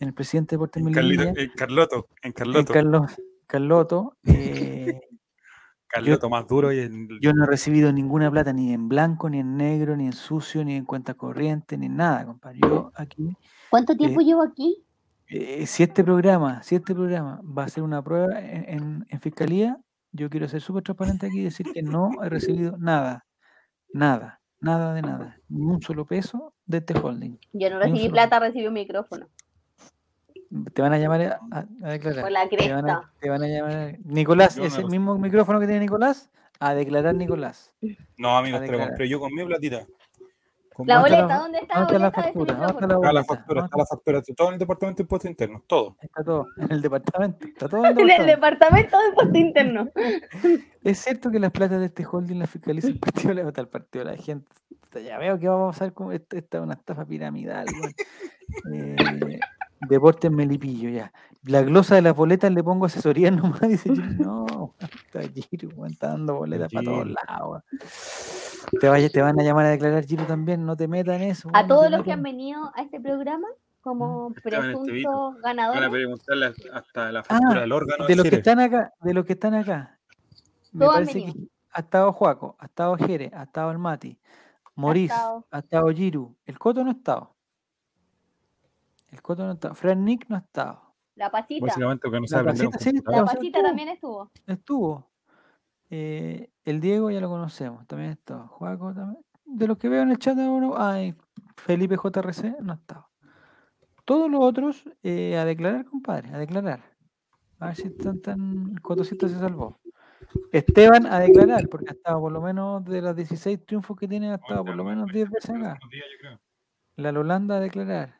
en 0.00 0.08
el 0.08 0.14
presidente 0.14 0.52
de 0.52 0.56
Deportes 0.56 0.82
Carlito- 0.82 1.22
Melipilla, 1.24 1.42
en 1.42 1.50
Carloto, 1.56 1.96
en 2.22 2.28
en 2.28 2.32
Carloto. 2.32 2.72
Carlos, 2.72 3.20
Carloto, 3.46 4.16
eh, 4.24 5.00
Carloto 5.88 6.30
más 6.30 6.46
duro 6.46 6.72
y 6.72 6.78
en 6.78 7.08
yo 7.20 7.32
no 7.32 7.42
he 7.44 7.46
recibido 7.48 7.92
ninguna 7.92 8.30
plata 8.30 8.52
ni 8.52 8.72
en 8.72 8.88
blanco, 8.88 9.28
ni 9.28 9.40
en 9.40 9.56
negro, 9.56 9.96
ni 9.96 10.06
en 10.06 10.12
sucio, 10.12 10.64
ni 10.64 10.74
en 10.76 10.84
cuenta 10.84 11.14
corriente, 11.14 11.76
ni 11.76 11.86
en 11.86 11.96
nada, 11.96 12.24
compadre. 12.24 12.60
Yo 12.62 12.92
aquí, 12.94 13.36
¿Cuánto 13.70 13.96
tiempo 13.96 14.20
llevo 14.20 14.42
aquí? 14.42 14.84
eh, 15.26 15.66
si 15.66 15.82
este 15.82 16.02
programa, 16.04 16.62
si 16.62 16.76
este 16.76 16.94
programa 16.94 17.40
va 17.42 17.64
a 17.64 17.68
ser 17.68 17.82
una 17.82 18.02
prueba 18.02 18.38
en, 18.40 18.68
en- 18.68 19.06
en 19.08 19.20
fiscalía, 19.20 19.78
yo 20.12 20.28
quiero 20.30 20.48
ser 20.48 20.60
súper 20.60 20.82
transparente 20.82 21.26
aquí 21.26 21.40
y 21.40 21.44
decir 21.44 21.66
que 21.72 21.82
no 21.82 22.10
he 22.22 22.28
recibido 22.30 22.76
nada, 22.78 23.26
nada, 23.92 24.40
nada 24.60 24.94
de 24.94 25.02
nada, 25.02 25.38
ni 25.48 25.62
un 25.62 25.80
solo 25.82 26.04
peso 26.06 26.54
de 26.66 26.78
este 26.78 26.98
holding. 26.98 27.38
Yo 27.52 27.70
no 27.70 27.78
recibí 27.78 28.08
plata, 28.08 28.38
recibí 28.38 28.66
un 28.66 28.74
micrófono. 28.74 29.28
Te 30.74 30.82
van 30.82 30.92
a 30.92 30.98
llamar 30.98 31.38
a, 31.52 31.64
declarar. 31.92 32.22
Por 32.22 32.32
la 32.32 32.48
Te 32.48 32.72
van, 32.72 32.90
a, 32.90 32.94
cresta. 32.98 33.12
te 33.20 33.30
van 33.30 33.42
a 33.42 33.46
llamar. 33.46 33.72
a- 33.76 33.92
Nicolás, 34.04 34.56
no 34.58 34.64
ese 34.64 34.82
lo- 34.82 34.88
mismo 34.88 35.16
micrófono 35.16 35.60
que 35.60 35.66
tiene 35.66 35.80
Nicolás, 35.80 36.28
a 36.58 36.74
declarar 36.74 37.14
Nicolás. 37.14 37.72
No, 38.18 38.36
amigos, 38.36 38.60
te 38.60 38.72
lo 38.72 38.78
compré 38.80 39.08
yo 39.08 39.18
con 39.20 39.32
mi 39.32 39.44
platita. 39.44 39.86
La 40.86 41.02
mi- 41.02 41.10
¿Dónde 41.10 41.18
está 41.18 41.26
boleta, 41.26 41.26
la- 41.26 41.38
¿dónde 41.40 41.58
está 41.58 41.74
la 41.74 41.80
¿Dónde 41.80 41.96
está 41.96 41.98
la 41.98 42.10
boleta 42.10 42.22
de 42.22 42.28
ese 42.28 42.38
factura? 42.38 42.54
¿Dónde 42.54 42.66
está 42.66 42.86
la 42.86 42.90
Está 42.90 42.90
la 42.90 42.96
boleta? 42.96 43.24
factura, 43.24 43.60
¿Dónde 43.60 43.66
está 43.66 43.78
la 43.78 43.86
factura, 43.86 44.22
todo 44.36 44.48
en 44.48 44.52
el 44.54 44.58
departamento 44.60 44.96
de 44.96 45.02
impuestos 45.02 45.30
internos, 45.30 45.62
todo. 45.66 45.96
Está 46.00 46.24
todo 46.24 46.46
en 46.58 46.72
el 46.72 46.82
departamento. 46.82 47.46
Está 47.46 47.68
todo 47.68 47.80
en 47.84 47.86
el 47.86 47.98
En 48.00 48.10
el 48.20 48.26
departamento. 48.26 48.96
departamento 48.96 48.98
de 48.98 49.08
impuesto 49.08 49.38
interno. 49.38 49.88
Es 50.84 50.98
cierto 50.98 51.30
que 51.30 51.38
las 51.38 51.50
platas 51.50 51.80
de 51.80 51.86
este 51.86 52.04
holding 52.10 52.38
las 52.38 52.50
fiscaliza 52.50 52.88
el 52.88 52.98
partido 52.98 53.28
de 53.34 53.42
la, 53.44 53.48
el 53.54 53.68
partido 53.68 54.04
de 54.04 54.10
la 54.12 54.16
gente. 54.16 54.46
Ya 55.04 55.18
veo 55.18 55.38
que 55.38 55.48
vamos 55.48 55.68
a 55.68 55.78
pasar 55.78 55.92
con 55.92 56.12
esta, 56.12 56.36
esta 56.36 56.58
es 56.58 56.64
una 56.64 56.74
estafa 56.74 57.04
piramidal. 57.04 57.66
weón. 57.72 57.94
Eh, 58.74 59.38
Deportes 59.88 60.30
Melipillo, 60.30 60.90
ya. 60.90 61.12
La 61.44 61.62
glosa 61.62 61.94
de 61.94 62.02
las 62.02 62.14
boletas 62.14 62.52
le 62.52 62.62
pongo 62.62 62.86
asesoría 62.86 63.30
nomás. 63.30 63.60
Dice 63.60 63.88
no, 63.90 64.74
está 65.08 65.20
está 65.20 66.08
dando 66.08 66.34
boletas 66.34 66.70
para 66.72 66.84
todos 66.84 67.06
lados. 67.08 67.62
Te, 68.80 68.88
vaya, 68.88 69.08
te 69.08 69.22
van 69.22 69.38
a 69.40 69.42
llamar 69.42 69.66
a 69.66 69.70
declarar 69.70 70.04
Giro 70.04 70.24
también, 70.26 70.64
no 70.64 70.76
te 70.76 70.88
metas 70.88 71.16
en 71.16 71.22
eso. 71.28 71.50
A 71.52 71.66
todos 71.66 71.90
los 71.90 72.02
que 72.02 72.12
han 72.12 72.22
venido 72.22 72.70
a 72.74 72.82
este 72.82 73.00
programa 73.00 73.46
como 73.80 74.28
este 74.36 74.42
presuntos 74.42 75.34
Van 75.40 75.58
a 75.58 75.68
ganadores, 75.70 75.90
preguntarle 75.90 76.52
hasta 76.72 77.12
la 77.12 77.22
factura 77.24 77.58
Ah, 77.58 77.60
del 77.60 77.72
órgano. 77.72 78.06
de 78.06 78.16
los 78.16 78.24
que 78.24 78.30
Jerez. 78.30 78.46
están 78.46 78.60
acá, 78.60 78.92
de 79.00 79.14
los 79.14 79.24
que 79.24 79.32
están 79.32 79.54
acá, 79.54 79.98
me 80.72 80.80
Todos 80.84 80.96
han 80.96 81.04
parece 81.04 81.18
que 81.20 81.26
venido. 81.32 81.48
ha 81.72 81.80
estado 81.80 82.12
Juaco, 82.12 82.56
ha 82.58 82.66
estado 82.66 82.96
Jere, 82.96 83.30
ha 83.34 83.42
estado 83.44 83.70
el 83.70 83.78
Mati, 83.78 84.18
Morís, 84.74 85.10
ha 85.12 85.58
estado 85.58 85.88
Giru, 85.90 86.36
el 86.46 86.58
Coto 86.58 86.82
no 86.84 86.90
ha 86.90 86.94
estado. 86.94 87.34
El 89.08 89.22
Coto 89.22 89.42
no 89.44 89.50
ha 89.50 89.54
estado. 89.54 89.74
Fran 89.74 90.04
Nick 90.04 90.26
no 90.28 90.36
ha 90.36 90.40
estado. 90.40 90.82
la 91.16 91.30
pasita. 91.30 91.66
Básicamente 91.66 92.02
porque 92.08 92.20
no 92.20 92.26
La 92.30 92.44
pasita, 92.44 92.78
sí, 92.78 92.92
La 93.04 93.22
o 93.22 93.26
sea, 93.26 93.34
pasita 93.34 93.62
también 93.62 93.88
estuvo. 93.88 94.30
Estuvo. 94.46 95.09
Eh, 95.90 96.50
el 96.64 96.80
Diego 96.80 97.10
ya 97.10 97.20
lo 97.20 97.28
conocemos, 97.28 97.86
también 97.86 98.12
está. 98.12 98.46
Juaco 98.46 98.94
también. 98.94 99.22
De 99.44 99.66
los 99.66 99.76
que 99.76 99.88
veo 99.88 100.02
en 100.02 100.12
el 100.12 100.18
chat 100.18 100.38
ahora, 100.38 100.70
ay, 100.76 101.14
Felipe 101.56 101.96
JRC 101.96 102.60
no 102.62 102.72
ha 102.72 102.76
estado. 102.76 103.08
Todos 104.04 104.30
los 104.30 104.40
otros 104.42 104.84
eh, 105.02 105.36
a 105.36 105.44
declarar, 105.44 105.84
compadre, 105.84 106.30
a 106.32 106.38
declarar. 106.38 106.80
A 107.58 107.66
ver 107.66 107.76
si 107.76 107.88
están 107.88 108.20
tan. 108.20 108.70
El 108.72 108.80
Cotocito 108.80 109.28
se 109.28 109.38
salvó. 109.38 109.80
Esteban 110.52 111.06
a 111.06 111.18
declarar, 111.18 111.68
porque 111.68 111.90
ha 111.90 111.92
estado 111.92 112.20
por 112.20 112.32
lo 112.32 112.40
menos 112.40 112.84
de 112.84 113.02
las 113.02 113.16
16 113.16 113.66
triunfos 113.66 113.96
que 113.96 114.06
tiene, 114.08 114.30
ha 114.30 114.36
estado 114.36 114.64
por 114.64 114.76
lo 114.76 114.84
menos 114.84 115.06
10 115.12 115.30
veces 115.30 115.50
acá. 115.50 115.78
La 116.96 117.12
Lolanda 117.12 117.56
a 117.56 117.60
declarar. 117.60 118.14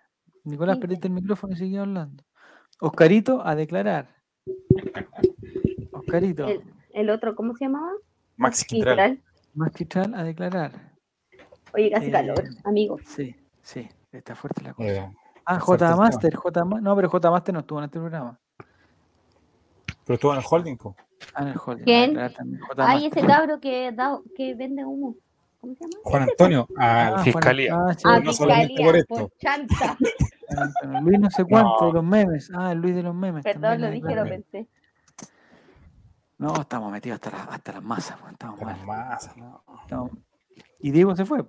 Nicolás, 0.44 0.76
Sí. 0.76 0.80
perdiste 0.80 1.08
el 1.08 1.14
micrófono 1.14 1.52
y 1.52 1.56
sigue 1.56 1.78
hablando. 1.78 2.24
Oscarito 2.80 3.46
a 3.46 3.54
declarar. 3.54 4.16
Oscarito. 5.92 6.48
El, 6.48 6.62
el 6.94 7.10
otro, 7.10 7.34
¿cómo 7.34 7.54
se 7.54 7.64
llamaba? 7.64 7.92
Maxi 8.36 8.64
Quintral. 8.66 8.96
Quintral. 8.96 9.22
Magistral 9.54 10.14
a 10.14 10.24
declarar. 10.24 10.72
Oye, 11.74 11.90
casi 11.90 12.06
Eh, 12.08 12.10
calor, 12.12 12.44
amigos. 12.64 13.02
Sí, 13.04 13.34
sí, 13.62 13.88
está 14.12 14.34
fuerte 14.34 14.62
la 14.62 14.74
cosa. 14.74 14.88
Eh, 14.88 15.10
ah, 15.44 15.58
J 15.60 15.96
Master, 15.96 16.34
J 16.34 16.64
Ma- 16.64 16.80
No, 16.80 16.96
pero 16.96 17.08
J 17.08 17.30
Master 17.30 17.54
no 17.54 17.60
estuvo 17.60 17.78
en 17.80 17.84
este 17.86 17.98
programa. 17.98 18.38
pero 20.04 20.14
estuvo 20.14 20.32
en 20.32 20.38
el 20.38 20.44
holding, 20.48 20.76
po. 20.76 20.96
Ah, 21.34 21.42
en 21.42 21.48
el 21.48 21.56
holding. 21.64 21.82
a 21.82 21.84
¿Quién? 21.84 22.18
Ay, 22.78 23.06
ese 23.06 23.20
cabro 23.24 23.60
que, 23.60 23.92
da, 23.92 24.18
que 24.36 24.54
vende 24.54 24.84
humo. 24.84 25.14
¿Cómo 25.60 25.74
se 25.74 25.80
llama? 25.84 25.92
Juan 26.04 26.22
Antonio, 26.22 26.66
a 26.78 26.84
Ah, 26.90 27.04
la 27.04 27.10
Juan- 27.10 27.24
fiscalía. 27.24 27.74
ah, 27.76 27.92
sí, 27.94 28.02
Ah, 28.06 28.18
no 28.20 28.30
Fiscalía, 28.32 28.86
por 28.86 28.96
esto. 28.96 29.14
por 29.14 29.32
chanta. 29.38 29.96
Luis 31.02 31.20
no 31.20 31.30
sé 31.30 31.44
cuánto, 31.44 31.76
No. 31.80 31.86
de 31.88 31.92
los 31.92 32.04
memes. 32.04 32.50
Ah, 32.54 32.72
el 32.72 32.78
Luis 32.78 32.94
de 32.96 33.02
los 33.02 33.14
memes. 33.14 33.44
Perdón, 33.44 33.80
lo 33.82 33.86
a 33.86 33.90
dije, 33.90 34.14
lo 34.16 34.24
pensé. 34.24 34.66
No, 36.40 36.58
estamos 36.60 36.90
metidos 36.90 37.16
hasta, 37.22 37.30
la- 37.36 37.44
hasta 37.54 37.72
las 37.72 37.82
masas, 37.82 38.16
estamos 38.32 38.60
mal. 38.62 38.76
las 38.76 38.86
masas, 38.86 39.36
¿no? 39.36 39.62
estamos- 39.82 40.10
Y 40.80 40.90
Diego 40.90 41.14
se 41.14 41.24
fue. 41.26 41.44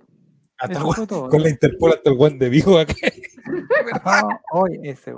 Hasta 0.58 0.78
el 0.78 0.84
fue 0.84 1.06
todo. 1.06 1.28
con 1.30 1.42
la 1.42 1.48
Interpol 1.48 1.92
hasta 1.92 2.10
el 2.10 2.16
buen 2.16 2.38
de 2.38 2.48
Vigo 2.50 2.78
acá. 2.78 2.94
Ese. 4.82 5.14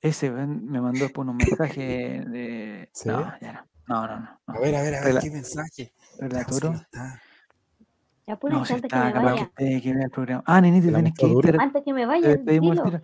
Ese 0.00 0.30
me 0.30 0.80
mandó 0.80 1.00
después 1.00 1.24
unos 1.28 1.34
mensajes 1.34 2.30
de. 2.30 2.88
¿Sí? 2.92 3.08
No, 3.08 3.32
ya 3.40 3.52
no. 3.52 3.60
No, 3.88 4.06
no, 4.06 4.20
no. 4.20 4.40
no. 4.46 4.54
A 4.54 4.60
ver, 4.60 4.74
a 4.76 4.82
ver, 4.82 4.94
a 4.94 5.00
ver, 5.04 5.14
Rela- 5.14 5.20
qué 5.20 5.30
mensaje. 5.30 5.92
Relatoro. 6.20 6.74
Ya 8.26 8.36
pura 8.38 8.54
No, 8.58 8.64
si 8.64 8.74
que 8.74 8.80
está 8.86 9.04
me 9.06 9.12
capaz 9.12 9.20
que 9.20 9.32
vaya. 9.32 9.42
usted 9.42 9.82
que 9.82 9.92
vea 9.94 10.04
el 10.04 10.10
programa. 10.10 10.44
Ah, 10.46 10.60
Nenito, 10.60 10.86
¿Te 10.86 10.92
la 10.92 10.98
tienes 10.98 11.14
que 11.18 11.26
irte. 11.26 11.56
Antes 11.58 11.82
que 11.84 11.92
me 11.92 12.06
vaya, 12.06 12.36
dilo. 12.36 13.00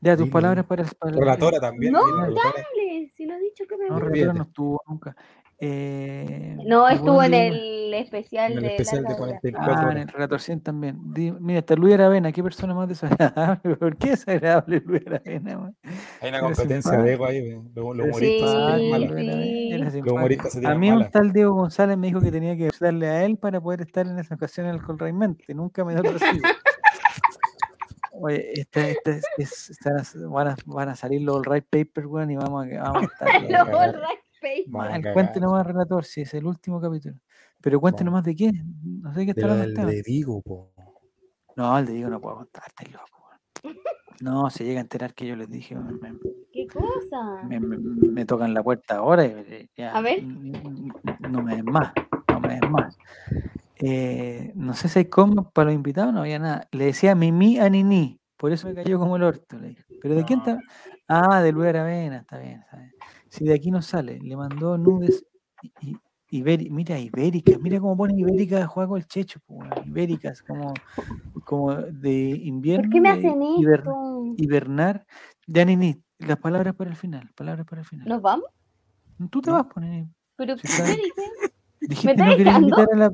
Ya, 0.00 0.16
tus 0.16 0.28
palabras 0.28 0.64
para 0.66 0.82
el. 0.82 0.88
Para 0.98 1.12
el- 1.12 1.18
Relatora 1.18 1.58
también. 1.58 1.92
No. 1.92 2.02
Dale, 2.06 3.12
si 3.16 3.24
lo 3.26 3.34
he 3.34 3.40
dicho 3.40 3.64
que 3.66 3.76
me 3.76 3.88
No, 3.88 3.94
vaya. 3.94 4.04
relatora 4.04 4.06
Olvídate. 4.10 4.38
no 4.38 4.44
estuvo 4.44 4.82
nunca. 4.86 5.16
Eh, 5.58 6.56
No, 6.66 6.86
estuvo 6.88 7.22
en 7.22 7.32
el 7.34 7.94
especial 7.94 8.52
En 8.52 8.58
el 8.58 8.64
de 8.64 8.70
especial 8.76 9.02
de 9.04 9.08
dura. 9.14 9.16
44 9.18 9.74
Ah, 9.74 9.92
en 9.92 9.98
el 9.98 10.08
Relator 10.08 10.40
100 10.40 10.60
también. 10.60 10.98
Di- 11.14 11.32
Mira, 11.32 11.60
está 11.60 11.74
Luis 11.76 11.94
Aravena, 11.94 12.30
qué 12.32 12.42
persona 12.42 12.74
más 12.74 12.88
desagradable. 12.88 13.76
¿Por 13.80 13.96
qué 13.96 14.10
es 14.12 14.28
agradable 14.28 14.82
Luis 14.84 15.02
Aravena? 15.06 15.58
man? 15.58 15.76
Hay 16.20 16.28
una 16.28 16.40
competencia 16.40 16.92
de 16.98 17.12
ego 17.14 17.24
ahí. 17.26 17.58
Los 17.74 17.84
humoristas 17.84 18.12
Sí, 20.52 20.60
sí. 20.60 20.66
A 20.66 20.74
mí 20.74 20.90
un 20.90 21.10
tal 21.10 21.32
Diego 21.32 21.54
González 21.54 21.96
me 21.96 22.08
dijo 22.08 22.20
que 22.20 22.30
tenía 22.30 22.56
que 22.56 22.68
darle 22.78 23.08
a 23.08 23.24
él 23.24 23.38
para 23.38 23.60
poder 23.60 23.80
estar 23.82 24.06
en 24.06 24.18
esa 24.18 24.34
ocasión 24.34 24.66
en 24.66 24.74
el 24.74 24.82
Colraimente. 24.82 25.54
Nunca 25.54 25.84
me 25.84 25.94
dio 25.94 26.02
el 26.02 26.18
recibo. 26.20 26.42
Oye, 28.18 28.52
esta, 28.60 28.86
esta 28.88 29.10
es, 29.10 29.24
es- 29.38 29.70
están- 29.70 30.02
van, 30.30 30.48
a, 30.48 30.56
van 30.66 30.88
a 30.88 30.96
salir 30.96 31.20
los 31.22 31.44
right 31.44 31.64
papers, 31.68 32.06
weón, 32.06 32.30
y 32.30 32.36
vamos 32.36 32.66
a, 32.66 32.82
vamos 32.82 33.02
a 33.02 33.04
estar. 33.26 33.42
Los 33.42 33.50
cagar. 33.68 33.94
Rack 33.94 34.18
Cagar. 34.72 35.12
cuente 35.14 35.40
nomás, 35.40 35.66
relator, 35.66 36.04
si 36.04 36.22
es 36.22 36.34
el 36.34 36.46
último 36.46 36.80
capítulo. 36.80 37.16
Pero 37.60 37.80
cuente 37.80 38.04
No. 38.04 38.10
nomás 38.10 38.24
de 38.24 38.34
qué. 38.36 38.52
No 38.84 39.12
sé 39.14 39.24
qué 39.24 39.30
está 39.32 39.46
la 39.46 39.52
hablando 39.54 39.70
Esteban. 39.72 39.90
de 39.94 40.02
Vigo, 40.06 40.42
po. 40.42 40.72
No, 41.56 41.78
el 41.78 41.86
de 41.86 41.92
Diego 41.94 42.10
no 42.10 42.20
puedo 42.20 42.36
contarte, 42.36 42.86
loco. 42.90 43.06
No, 44.20 44.48
se 44.48 44.64
llega 44.64 44.78
a 44.78 44.82
enterar 44.82 45.12
que 45.12 45.26
yo 45.26 45.36
les 45.36 45.50
dije, 45.50 45.74
me, 45.74 45.92
me- 45.92 46.18
¿Qué 46.52 46.66
cosa? 46.68 47.42
me- 47.48 47.60
me- 47.60 47.76
me 47.78 48.24
tocan 48.24 48.54
la 48.54 48.62
puerta 48.62 48.96
ahora 48.96 49.26
y 49.26 49.30
eh, 49.30 49.68
ya. 49.76 49.94
A 49.94 50.00
ver. 50.00 50.22
No 50.22 51.42
me 51.42 51.56
den 51.56 51.66
más, 51.66 51.92
no 52.32 52.40
me 52.40 52.58
den 52.58 52.70
más. 52.70 52.96
Eh, 53.78 54.52
no 54.54 54.72
sé 54.72 54.88
si 54.88 55.00
hay 55.00 55.04
como 55.06 55.50
para 55.50 55.66
los 55.66 55.74
invitados, 55.74 56.14
no 56.14 56.20
había 56.20 56.38
nada. 56.38 56.66
Le 56.72 56.86
decía 56.86 57.14
Mimi 57.14 57.58
a 57.58 57.68
Nini, 57.68 58.18
por 58.38 58.52
eso 58.52 58.68
me 58.68 58.74
cayó 58.74 58.98
como 58.98 59.16
el 59.16 59.22
orto. 59.22 59.58
Le 59.58 59.68
dije. 59.68 59.84
¿Pero 60.00 60.14
de 60.14 60.24
quién 60.24 60.38
está? 60.38 60.58
Ah, 61.08 61.42
de 61.42 61.52
Luis 61.52 61.68
Aravena, 61.68 62.16
está 62.18 62.38
bien, 62.38 62.60
está 62.62 62.78
bien. 62.78 62.92
Si 63.36 63.44
de 63.44 63.54
aquí 63.54 63.70
no 63.70 63.82
sale, 63.82 64.18
le 64.20 64.34
mandó 64.36 64.78
nudes 64.78 65.26
y, 65.80 65.94
iberi- 66.40 66.70
mira, 66.70 66.98
ibéricas, 66.98 67.60
mira 67.60 67.78
cómo 67.80 67.96
pone 67.96 68.14
ibéricas 68.18 68.62
a 68.62 68.66
jugar 68.66 68.88
con 68.88 68.98
el 68.98 69.06
checho, 69.06 69.40
weón, 69.46 69.70
ibéricas, 69.84 70.42
como, 70.42 70.72
como 71.44 71.74
de 71.74 72.12
invierno. 72.30 72.84
¿Por 72.84 72.92
qué 72.92 73.00
me 73.02 73.08
de 73.12 73.14
hacen 73.18 73.40
hiber- 73.40 73.78
esto? 73.80 74.34
hibernar. 74.38 75.06
Ya, 75.46 75.64
Nini, 75.66 76.02
las 76.18 76.38
palabras 76.38 76.74
para 76.74 76.88
el 76.90 76.96
final, 76.96 77.30
palabras 77.36 77.66
para 77.66 77.82
el 77.82 77.86
final. 77.86 78.08
¿Nos 78.08 78.22
vamos? 78.22 78.46
Tú 79.30 79.42
te 79.42 79.50
No. 79.50 79.56
vas, 79.56 79.66
pues, 79.72 79.84
Nini. 79.86 80.08
¿Pero 80.36 80.56
qué 80.56 80.62
dije? 80.68 81.30
Dijiste 81.80 82.10
estás 82.12 82.26
no 82.28 82.36
querías 82.36 82.58
invitar 82.58 82.88
a 82.92 82.96
la. 82.96 83.12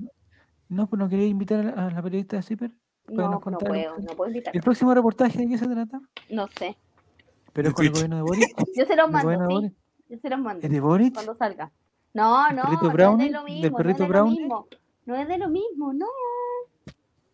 No, 0.69 0.87
pues 0.89 0.99
no 1.01 1.09
querías 1.09 1.31
invitar 1.31 1.61
a 1.61 1.63
la, 1.65 1.87
a 1.87 1.91
la 1.91 2.03
periodista 2.03 2.37
de 2.37 2.43
CIPER. 2.43 2.71
No, 3.09 3.29
no 3.29 3.41
puedo, 3.41 3.99
no 3.99 4.17
puedo 4.17 4.29
invitar. 4.31 4.55
El 4.57 4.63
próximo 4.63 4.95
reportaje 4.95 5.39
de 5.39 5.49
qué 5.49 5.59
se 5.59 5.67
trata, 5.67 6.01
No 6.31 6.47
sé. 6.49 6.77
pero 7.53 7.65
De 7.67 7.69
es 7.71 7.75
con 7.75 7.85
el 7.85 7.93
gobierno 7.93 8.17
de 8.17 8.23
Boris. 8.23 8.47
Yo 8.77 8.87
se 8.87 8.93
¿El 8.95 9.11
mando, 9.11 9.29
de 9.29 9.69
sí. 9.69 9.77
Yo 10.13 10.19
se 10.19 10.29
los 10.29 10.39
mando. 10.41 10.67
¿Es 10.67 10.71
de 10.71 10.79
Boris? 10.81 11.11
Cuando 11.15 11.35
salga. 11.37 11.73
No, 12.13 12.47
¿El 12.51 12.57
no, 12.57 12.63
perrito 12.65 12.93
no 12.93 13.13
es 13.13 13.19
de 13.19 13.31
lo 13.31 13.45
¿Del 13.45 13.55
mismo. 13.63 13.77
perrito 13.79 13.99
no 14.01 14.05
es 14.05 14.09
de 14.09 14.09
lo 14.09 14.09
Brownie? 14.09 14.39
mismo. 14.41 14.67
No 15.07 15.17
es 15.17 15.27
de 15.29 15.39
lo 15.39 15.49
mismo, 15.49 15.93
no. 15.95 16.07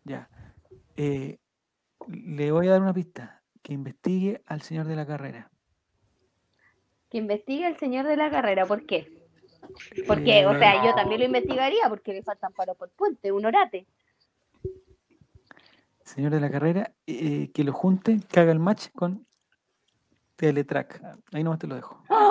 Ya. 0.05 0.29
Eh, 0.95 1.37
le 2.07 2.51
voy 2.53 2.67
a 2.67 2.71
dar 2.71 2.81
una 2.81 2.93
pista. 2.93 3.41
Que 3.61 3.73
investigue 3.73 4.41
al 4.45 4.61
señor 4.61 4.87
de 4.87 4.95
la 4.95 5.05
carrera. 5.05 5.51
Que 7.09 7.17
investigue 7.17 7.67
el 7.67 7.77
señor 7.77 8.07
de 8.07 8.15
la 8.15 8.31
carrera. 8.31 8.65
¿Por 8.65 8.85
qué? 8.85 9.27
Porque, 10.07 10.45
o 10.47 10.53
Eh, 10.55 10.59
sea, 10.59 10.85
yo 10.85 10.95
también 10.95 11.19
lo 11.19 11.25
investigaría 11.27 11.89
porque 11.89 12.13
le 12.13 12.23
faltan 12.23 12.53
palos 12.53 12.77
por 12.77 12.89
puente, 12.91 13.29
un 13.33 13.45
orate. 13.45 13.85
señor 16.05 16.31
de 16.31 16.39
la 16.39 16.49
carrera, 16.49 16.93
eh, 17.05 17.51
que 17.53 17.63
lo 17.65 17.73
junte, 17.73 18.19
que 18.29 18.39
haga 18.39 18.51
el 18.53 18.59
match 18.59 18.87
con 18.95 19.27
Teletrack. 20.37 21.01
Ahí 21.33 21.43
nomás 21.43 21.59
te 21.59 21.67
lo 21.67 21.75
dejo. 21.75 22.01
¡Ah! 22.09 22.28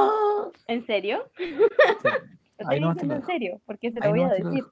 ¿En 0.69 0.87
serio? 0.87 1.29
Sí. 1.37 1.57
¿Lo 2.59 2.69
Ahí 2.69 2.81
diciendo 2.81 3.15
en 3.17 3.27
serio? 3.27 3.61
Porque 3.67 3.91
se 3.93 3.99
lo 4.01 4.07
Ahí 4.07 4.11
voy 4.11 4.23
a 4.23 4.29
decir. 4.29 4.65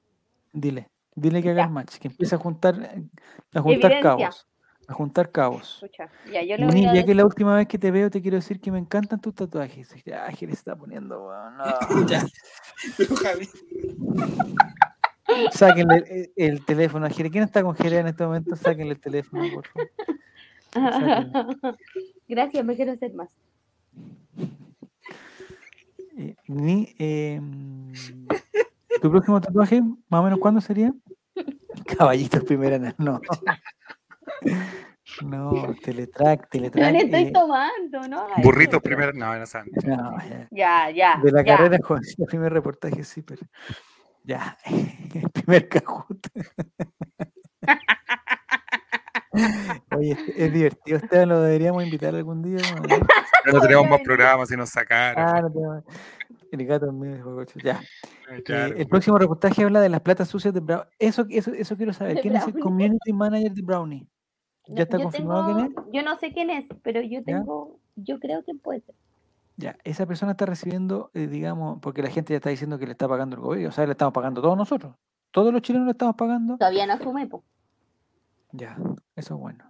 Dile, 0.53 0.89
dile 1.15 1.41
que 1.41 1.49
haga 1.49 1.61
Ya. 1.61 1.67
el 1.67 1.71
match, 1.71 1.97
que 1.97 2.07
empiece 2.07 2.35
a 2.35 2.37
juntar, 2.37 2.75
a 2.75 3.61
juntar 3.61 3.91
Evidencia. 3.91 4.01
cabos. 4.01 4.47
A 4.89 4.93
juntar 4.93 5.31
cabos. 5.31 5.73
Escucha, 5.83 6.09
ya 6.31 6.41
yo 6.43 6.55
le 6.57 6.65
voy 6.67 6.85
a 6.85 6.93
ya 6.93 7.05
que 7.05 7.13
la 7.15 7.25
última 7.25 7.55
vez 7.57 7.67
que 7.67 7.77
te 7.77 7.91
veo 7.91 8.09
te 8.09 8.21
quiero 8.21 8.37
decir 8.37 8.59
que 8.61 8.71
me 8.71 8.79
encantan 8.79 9.19
tus 9.19 9.35
tatuajes. 9.35 9.93
Ah, 10.13 10.29
que 10.37 10.47
le 10.47 10.53
está 10.53 10.75
poniendo, 10.77 11.27
weón, 11.27 11.57
no. 11.57 11.65
Sáquenle 15.51 15.95
el, 16.07 16.31
el 16.37 16.65
teléfono 16.65 17.05
a 17.05 17.09
Jere. 17.09 17.29
¿Quién 17.29 17.43
está 17.43 17.61
con 17.63 17.75
Jere 17.75 17.99
en 17.99 18.07
este 18.07 18.25
momento? 18.25 18.55
Sáquenle 18.55 18.93
el 18.93 18.99
teléfono, 18.99 19.43
por 19.53 19.65
favor. 19.67 19.91
Gracias, 22.27 22.65
me 22.65 22.75
quiero 22.75 22.91
hacer 22.93 23.13
más. 23.13 23.35
Eh, 26.17 26.35
Nini, 26.47 26.95
eh, 26.97 27.39
¿tu 29.01 29.11
próximo 29.11 29.39
tatuaje, 29.39 29.81
más 30.09 30.21
o 30.21 30.23
menos 30.23 30.39
cuándo 30.39 30.59
sería? 30.61 30.91
Caballitos 31.97 32.43
primera, 32.43 32.77
no. 32.97 33.21
No, 35.21 35.51
no 35.51 35.73
teletrack, 35.83 36.41
No 36.41 36.47
teletrack. 36.49 36.91
le 36.91 36.99
estoy 36.99 37.23
eh, 37.23 37.31
tomando, 37.31 38.07
¿no? 38.09 38.27
burritos 38.43 38.81
primero. 38.81 39.13
No, 39.13 39.35
no 39.39 39.45
saben. 39.45 39.71
no, 39.85 40.17
ya. 40.29 40.47
Ya, 40.51 40.91
ya. 40.91 41.21
De 41.23 41.31
la 41.31 41.43
ya. 41.45 41.55
carrera 41.57 41.79
con 41.87 42.01
el 42.05 42.25
primer 42.25 42.51
reportaje, 42.53 43.03
sí, 43.03 43.21
pero. 43.21 43.41
Ya, 44.23 44.57
el 44.65 45.29
primer 45.31 45.69
cajut. 45.69 46.27
Oye, 49.95 50.11
es- 50.11 50.35
es 50.37 50.53
divertido. 50.53 50.97
Esteban 50.97 51.29
lo 51.29 51.41
deberíamos 51.41 51.83
invitar 51.83 52.13
algún 52.13 52.41
día. 52.43 52.57
¿no? 52.75 52.81
No 53.53 53.61
tenemos 53.61 53.89
más 53.89 54.01
programas 54.01 54.51
y 54.51 54.57
nos 54.57 54.69
sacaron. 54.69 55.23
Ah, 55.27 55.41
no 55.41 55.83
El 56.51 56.65
gato 56.65 56.91
es. 57.41 57.53
Ya. 57.63 57.81
Eh, 58.29 58.43
Eh, 58.47 58.73
el 58.77 58.87
próximo 58.87 59.17
reportaje 59.17 59.63
habla 59.63 59.81
de 59.81 59.89
las 59.89 60.01
platas 60.01 60.27
sucias 60.27 60.53
de 60.53 60.59
Brownie. 60.59 60.85
Eso, 60.99 61.25
eso, 61.29 61.51
eso 61.51 61.75
quiero 61.77 61.93
saber. 61.93 62.19
¿Quién 62.21 62.35
es 62.35 62.47
el 62.47 62.59
community 62.59 63.13
manager 63.13 63.51
de 63.53 63.61
Brownie? 63.61 64.07
¿Ya 64.67 64.83
está 64.83 64.97
yo 64.97 65.03
confirmado 65.03 65.47
tengo- 65.47 65.59
quién 65.59 65.85
es? 65.87 65.93
Yo 65.93 66.03
no 66.03 66.17
sé 66.19 66.33
quién 66.33 66.49
es, 66.49 66.65
pero 66.83 67.01
yo 67.01 67.19
¿Ya? 67.19 67.23
tengo, 67.23 67.79
yo 67.95 68.19
creo 68.19 68.43
que 68.43 68.53
puede 68.55 68.81
ser. 68.81 68.95
Ya, 69.55 69.77
esa 69.83 70.05
persona 70.05 70.31
está 70.33 70.45
recibiendo, 70.45 71.09
eh, 71.13 71.25
digamos, 71.27 71.79
porque 71.81 72.01
la 72.03 72.09
gente 72.09 72.33
ya 72.33 72.37
está 72.37 72.49
diciendo 72.49 72.77
que 72.77 72.85
le 72.85 72.91
está 72.91 73.07
pagando 73.07 73.35
el 73.37 73.41
gobierno, 73.41 73.69
o 73.69 73.71
sea, 73.71 73.85
le 73.85 73.93
estamos 73.93 74.13
pagando 74.13 74.41
todos 74.41 74.55
nosotros. 74.57 74.93
Todos 75.31 75.51
los 75.53 75.61
chilenos 75.61 75.85
le 75.87 75.91
estamos 75.93 76.15
pagando. 76.15 76.57
Todavía 76.57 76.85
no 76.85 76.93
asume, 76.93 77.27
po. 77.27 77.43
Ya, 78.51 78.77
eso 79.15 79.33
es 79.35 79.39
bueno. 79.39 79.63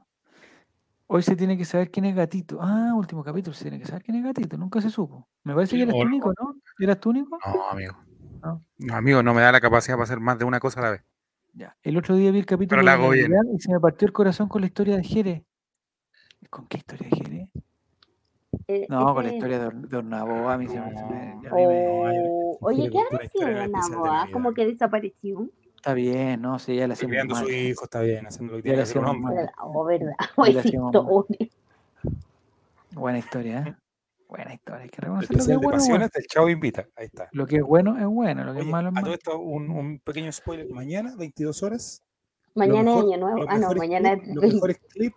Hoy 1.09 1.21
se 1.23 1.35
tiene 1.37 1.57
que 1.57 1.63
saber 1.63 1.89
quién 1.89 2.05
es 2.05 2.15
Gatito. 2.15 2.57
Ah, 2.61 2.91
último 2.95 3.23
capítulo, 3.23 3.53
se 3.53 3.63
tiene 3.63 3.79
que 3.79 3.85
saber 3.85 4.03
quién 4.03 4.17
es 4.17 4.23
Gatito. 4.25 4.57
Nunca 4.57 4.81
se 4.81 4.89
supo. 4.89 5.27
Me 5.43 5.53
parece 5.55 5.77
que 5.77 5.83
eras 5.83 5.95
tú 5.95 6.01
único, 6.01 6.33
¿no? 6.37 6.55
¿Eras 6.79 6.99
tú 6.99 7.09
único? 7.11 7.37
No, 7.45 7.69
amigo. 7.69 7.95
No. 8.43 8.63
No, 8.77 8.93
amigo, 8.95 9.23
no 9.23 9.33
me 9.33 9.41
da 9.41 9.51
la 9.53 9.61
capacidad 9.61 9.95
para 9.95 10.03
hacer 10.03 10.19
más 10.19 10.37
de 10.37 10.45
una 10.45 10.59
cosa 10.59 10.81
a 10.81 10.83
la 10.83 10.91
vez. 10.91 11.03
Ya. 11.53 11.75
El 11.81 11.97
otro 11.97 12.15
día 12.15 12.29
vi 12.31 12.39
el 12.39 12.45
capítulo 12.45 12.81
la 12.81 12.91
de 12.91 12.97
hago 12.97 13.09
bien. 13.11 13.31
Y 13.55 13.59
se 13.59 13.71
me 13.71 13.79
partió 13.79 14.05
el 14.05 14.11
corazón 14.13 14.49
con 14.49 14.61
la 14.61 14.67
historia 14.67 14.97
de 14.97 15.03
Jere. 15.03 15.45
¿Con 16.49 16.67
qué 16.67 16.77
historia 16.77 17.09
de 17.09 17.15
Jere? 17.15 17.49
Eh, 18.67 18.85
No, 18.89 19.13
con 19.15 19.23
la 19.25 19.33
historia 19.33 19.59
de, 19.59 19.65
Or- 19.67 19.87
de 19.89 19.97
Ornabo. 19.97 20.49
A 20.49 20.57
mí 20.57 20.67
se 20.67 20.79
me, 20.79 20.89
se 20.93 21.05
me- 21.05 21.35
No. 21.41 21.49
a 21.49 21.55
mí 21.55 21.67
me- 21.67 21.87
Oh, 22.29 22.57
Oye, 22.61 22.89
¿qué 22.89 22.97
habrá 22.99 23.09
una 23.11 23.19
sido 23.19 23.23
historia 23.23 23.47
de 23.47 23.63
especial 23.63 23.83
de 23.89 23.89
Naboa? 23.95 24.11
Navidad. 24.17 24.33
Como 24.33 24.53
que 24.53 24.65
desapareció. 24.65 25.49
Está 25.87 25.93
bien, 25.95 26.41
no, 26.41 26.59
sí, 26.59 26.75
ya 26.75 26.85
la 26.85 26.95
hacemos 26.95 27.11
Criando 27.11 27.33
a 27.33 27.39
su 27.39 27.49
hijo, 27.49 27.85
está 27.85 28.01
bien, 28.01 28.27
haciendo 28.27 28.57
lo 28.57 28.61
que 28.61 28.67
Ya 28.67 28.75
tiene 28.75 28.77
le 28.77 28.83
que 28.83 28.89
hacer 28.89 28.97
un 28.99 29.05
hacemos 29.05 29.31
hombre. 29.31 29.45
mal. 29.45 29.51
Oh, 29.61 29.85
verdad. 29.85 30.15
Buena 32.91 33.19
historia, 33.19 33.63
¿eh? 33.65 33.75
Buena 34.27 34.53
historia. 34.53 34.81
Hay 34.83 34.89
que 34.89 35.01
reconocer 35.01 35.29
lo 35.37 35.37
que 35.37 35.39
es 35.39 35.47
bueno, 35.47 35.53
es 35.55 35.61
bueno. 35.61 35.77
pasiones 35.77 36.11
del 36.11 36.25
Chavo 36.27 36.49
Invita. 36.49 36.85
Ahí 36.97 37.05
está. 37.05 37.29
Lo 37.31 37.45
que 37.45 37.55
es 37.55 37.63
bueno 37.63 37.97
es 37.97 38.05
bueno, 38.05 38.43
lo 38.43 38.53
que 38.53 38.59
es 38.59 38.65
malo 38.65 38.89
es 38.89 38.97
a 38.97 38.99
todo 38.99 39.03
malo. 39.05 39.13
esto, 39.15 39.39
un, 39.39 39.69
un 39.71 39.99
pequeño 39.99 40.29
spoiler. 40.33 40.69
Mañana, 40.71 41.15
22 41.17 41.63
horas. 41.63 42.03
Mañana 42.53 42.91
es 42.95 43.03
año 43.03 43.17
nuevo. 43.17 43.45
Ah, 43.47 43.57
no, 43.57 43.71
mañana 43.71 44.11
es 44.11 44.27
Los 44.35 44.53
mejores 44.55 44.79
clips 44.89 45.15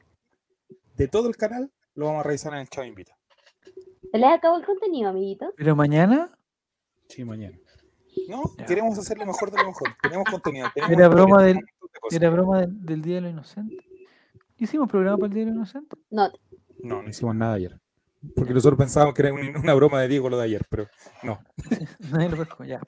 de 0.95 1.09
todo 1.09 1.27
el 1.29 1.37
canal 1.37 1.69
lo 1.97 2.07
vamos 2.07 2.21
a 2.21 2.23
revisar 2.29 2.53
en 2.53 2.61
el 2.61 2.69
Chavo 2.69 2.87
Invita. 2.87 3.17
¿Se 4.13 4.19
les 4.19 4.31
acabó 4.31 4.57
el 4.57 4.65
contenido, 4.65 5.09
amiguitos? 5.11 5.53
Pero 5.57 5.75
mañana 5.75 6.31
Sí, 7.09 7.25
mañana. 7.25 7.59
No, 8.29 8.43
Ya. 8.59 8.65
queremos 8.67 8.99
hacer 8.99 9.19
lo 9.19 9.27
mejor 9.27 9.51
de 9.51 9.59
lo 9.59 9.67
mejor. 9.69 9.89
Tenemos 10.03 10.25
contenido. 10.31 10.69
Tenemos 10.75 10.97
Era 10.97 11.09
broma 11.09 11.43
del- 11.43 11.57
un 11.59 11.63
de 12.11 12.17
era 12.17 12.31
broma 12.31 12.61
del, 12.61 12.85
del 12.85 13.03
Día 13.03 13.17
de 13.17 13.21
los 13.23 13.31
Inocentes. 13.33 13.79
¿Hicimos 14.59 14.89
programa 14.89 15.17
para 15.19 15.29
el 15.29 15.35
Día 15.35 15.45
de 15.45 15.51
los 15.51 15.57
Inocentes? 15.57 15.99
No, 16.11 16.31
No, 16.83 17.03
no 17.03 17.09
hicimos 17.09 17.35
nada 17.35 17.55
ayer. 17.55 17.79
Porque 18.35 18.53
nosotros 18.55 18.79
pensábamos 18.79 19.15
que 19.15 19.23
era 19.23 19.33
un- 19.33 19.57
una 19.57 19.75
broma 19.75 20.01
de 20.03 20.09
Diego 20.09 20.29
lo 20.29 20.37
de 20.39 20.45
ayer, 20.45 20.63
pero 20.71 20.87
no. 21.23 21.39
Nadie 22.11 22.29
lo 22.29 22.37
pescó, 22.37 22.65
ya. 22.65 22.81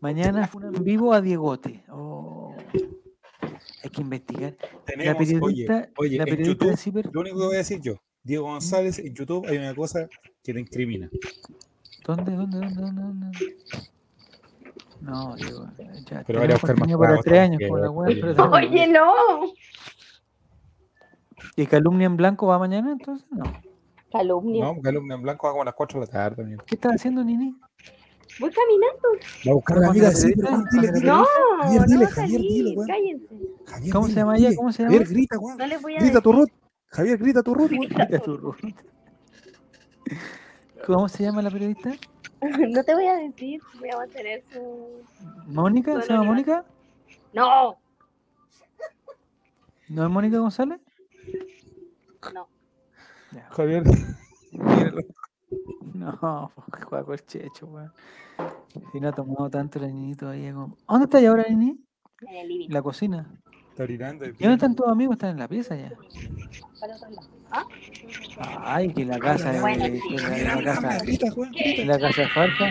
Mañana 0.00 0.46
fue 0.48 0.64
en 0.66 0.84
vivo 0.84 1.12
a 1.12 1.20
Diegote. 1.20 1.84
Oh. 1.90 2.54
Hay 3.84 3.90
que 3.90 4.00
investigar. 4.00 4.56
La 4.60 4.84
Tenemos, 4.84 5.16
periodista, 5.16 5.74
oye, 5.74 5.92
oye, 5.98 6.16
la 6.18 6.22
en 6.24 6.28
periodista 6.30 6.66
de 6.66 6.76
Ciber, 6.76 7.10
lo 7.12 7.20
único 7.20 7.38
que 7.38 7.44
voy 7.46 7.54
a 7.54 7.58
decir 7.58 7.80
yo, 7.80 7.94
Diego 8.22 8.44
González, 8.44 8.98
en 9.00 9.14
YouTube 9.14 9.46
hay 9.48 9.58
una 9.58 9.74
cosa 9.74 10.08
que 10.42 10.52
te 10.54 10.60
incrimina. 10.60 11.10
¿dónde, 12.04 12.32
dónde, 12.32 12.58
dónde, 12.58 12.80
dónde, 12.80 13.02
dónde? 13.02 13.38
No, 15.02 15.34
Diego, 15.36 15.66
ya. 16.08 16.22
Pero 16.26 16.40
más 16.46 16.60
contenido 16.60 16.98
para 16.98 17.18
tres 17.18 17.40
años 17.40 17.58
porque- 17.60 17.68
con 17.68 17.80
la 17.82 17.90
web, 17.90 18.08
oye. 18.08 18.20
pero 18.20 18.34
tenemos- 18.34 18.58
oye, 18.58 18.86
no. 18.88 19.14
¿Y 21.56 21.66
Calumnia 21.66 22.06
en 22.06 22.16
Blanco 22.16 22.46
va 22.46 22.58
mañana 22.58 22.92
entonces? 22.92 23.26
No. 23.30 23.42
Calumnia. 24.12 24.64
No, 24.64 24.88
alumno 24.88 25.14
en 25.14 25.22
blanco 25.22 25.46
va 25.46 25.52
como 25.52 25.62
a 25.62 25.64
las 25.64 25.74
4 25.74 25.98
de 26.00 26.06
la 26.06 26.12
tarde, 26.12 26.42
amigo. 26.42 26.62
¿Qué 26.66 26.74
estás 26.74 26.92
haciendo, 26.96 27.24
Nini? 27.24 27.56
Voy 28.40 28.50
caminando. 28.50 29.08
Va 29.46 29.50
a 29.50 29.54
buscar 29.54 29.78
a 29.78 29.80
la 29.80 29.86
amiga, 29.88 30.10
dile, 30.10 30.92
dile, 30.92 31.06
No, 31.06 31.24
Javier, 31.62 31.80
no 31.80 31.86
dile, 31.86 32.04
va 32.04 32.10
a 32.10 32.14
Javier, 32.14 32.40
dile, 32.40 32.48
salir, 32.62 32.76
weón. 32.78 32.86
cállense. 32.88 33.26
Javier, 33.66 33.92
¿Cómo 33.92 34.06
se 34.08 34.14
llama 34.14 34.36
ella? 34.36 34.50
¿Cómo 34.54 34.72
se 34.72 34.82
Javier, 34.84 35.02
llama? 35.02 35.12
grita, 35.14 35.38
weón. 35.38 35.56
No 35.58 35.66
les 35.66 35.82
voy 35.82 35.96
a 35.96 36.00
Grita 36.00 36.20
tu. 36.20 36.32
Ruth. 36.32 36.48
Javier, 36.88 37.18
grita 37.18 37.42
tu 37.42 37.54
Ruth. 37.54 37.70
Mira 37.70 38.06
tu 38.22 38.36
Ruth. 38.36 38.56
¿Cómo 40.86 41.08
se 41.08 41.22
llama 41.24 41.40
la 41.42 41.50
periodista? 41.50 41.92
No 42.70 42.82
te 42.82 42.94
voy 42.94 43.06
a 43.06 43.14
decir. 43.16 43.60
Voy 43.78 43.90
a 43.90 43.98
mantener 43.98 44.42
su. 44.52 45.04
¿Mónica? 45.46 46.00
¿Se 46.02 46.12
llama 46.12 46.24
Mónica? 46.24 46.64
No, 47.32 47.78
¿No 49.88 50.04
es 50.04 50.10
Mónica 50.10 50.38
González? 50.38 50.80
no. 52.34 52.48
Ya. 53.32 53.48
Javier. 53.50 53.82
No, 55.94 56.52
juega 56.88 57.04
con 57.04 57.14
el 57.14 57.26
checho, 57.26 57.66
weón. 57.66 57.92
Si 58.90 59.00
no 59.00 59.08
ha 59.08 59.12
tomado 59.12 59.50
tanto 59.50 59.78
Nini 59.80 60.14
todavía. 60.14 60.52
Como... 60.52 60.76
¿Dónde 60.88 61.04
está 61.04 61.20
ya 61.20 61.30
ahora 61.30 61.44
Nini? 61.48 61.78
En 62.22 62.36
el 62.36 62.48
living. 62.48 62.68
La 62.70 62.82
cocina. 62.82 63.30
Está 63.72 63.84
orinando. 63.84 64.26
¿Y 64.26 64.32
dónde 64.32 64.54
están 64.54 64.74
todos 64.76 64.92
amigos? 64.92 65.14
Están 65.14 65.30
en 65.30 65.38
la 65.38 65.48
pieza 65.48 65.74
ya. 65.74 65.90
¿Ah? 67.50 67.64
Ay, 68.64 68.92
que 68.92 69.04
la 69.04 69.18
casa 69.18 69.50
Bueno, 69.60 69.84
de, 69.84 69.98
sí. 70.00 70.16
que 70.16 70.16
la, 70.44 70.64
casa, 70.64 70.98
la 71.84 71.98
casa 71.98 72.28
falsa. 72.28 72.64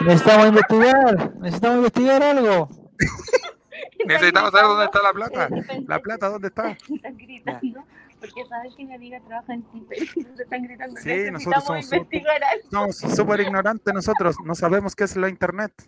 Necesitamos 0.00 0.46
investigar, 0.48 1.34
necesitamos 1.40 1.76
investigar 1.78 2.22
algo. 2.22 2.68
Necesitamos 4.06 4.50
saber 4.50 4.66
dónde 4.66 4.84
está 4.86 5.02
la 5.02 5.12
plata. 5.12 5.48
La 5.86 5.98
plata, 6.00 6.28
¿dónde 6.28 6.48
está? 6.48 6.70
Están 6.70 7.16
gritando. 7.16 7.84
Porque 8.20 8.44
saben 8.48 8.74
que 8.76 8.84
mi 8.84 8.94
amiga 8.94 9.20
trabaja 9.26 9.54
en 9.54 9.64
Ciper. 9.72 9.98
Entonces 10.16 10.40
están 10.40 10.62
gritando. 10.64 11.00
Sí, 11.00 11.30
nosotros 11.30 11.64
somos 11.64 11.84
súper- 11.84 11.98
investigar 11.98 12.42
algo. 12.44 12.68
Somos 12.70 12.96
súper 13.16 13.40
ignorantes 13.40 13.94
nosotros. 13.94 14.36
No 14.44 14.54
sabemos 14.54 14.96
qué 14.96 15.04
es 15.04 15.16
la 15.16 15.28
internet. 15.28 15.72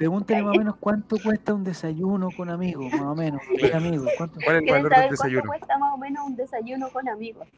Pregúntale 0.00 0.42
más 0.42 0.56
o 0.56 0.58
menos 0.58 0.76
cuánto 0.80 1.16
cuesta 1.22 1.52
un 1.52 1.62
desayuno 1.62 2.30
con 2.34 2.48
amigos, 2.48 2.90
más 2.90 3.02
o 3.02 3.14
menos. 3.14 3.42
con 3.60 3.74
amigos. 3.74 4.08
¿Cuánto? 4.16 4.38
¿Cuál 4.42 4.56
es 4.56 4.62
el 4.62 4.64
¿Quieren 4.64 4.82
valor 4.82 4.92
saber 4.94 5.10
del 5.10 5.18
cuánto 5.18 5.22
desayuno? 5.24 5.46
cuesta 5.50 5.78
más 5.78 5.92
o 5.92 5.98
menos 5.98 6.26
un 6.26 6.36
desayuno 6.36 6.88
con 6.88 7.08
amigos? 7.10 7.48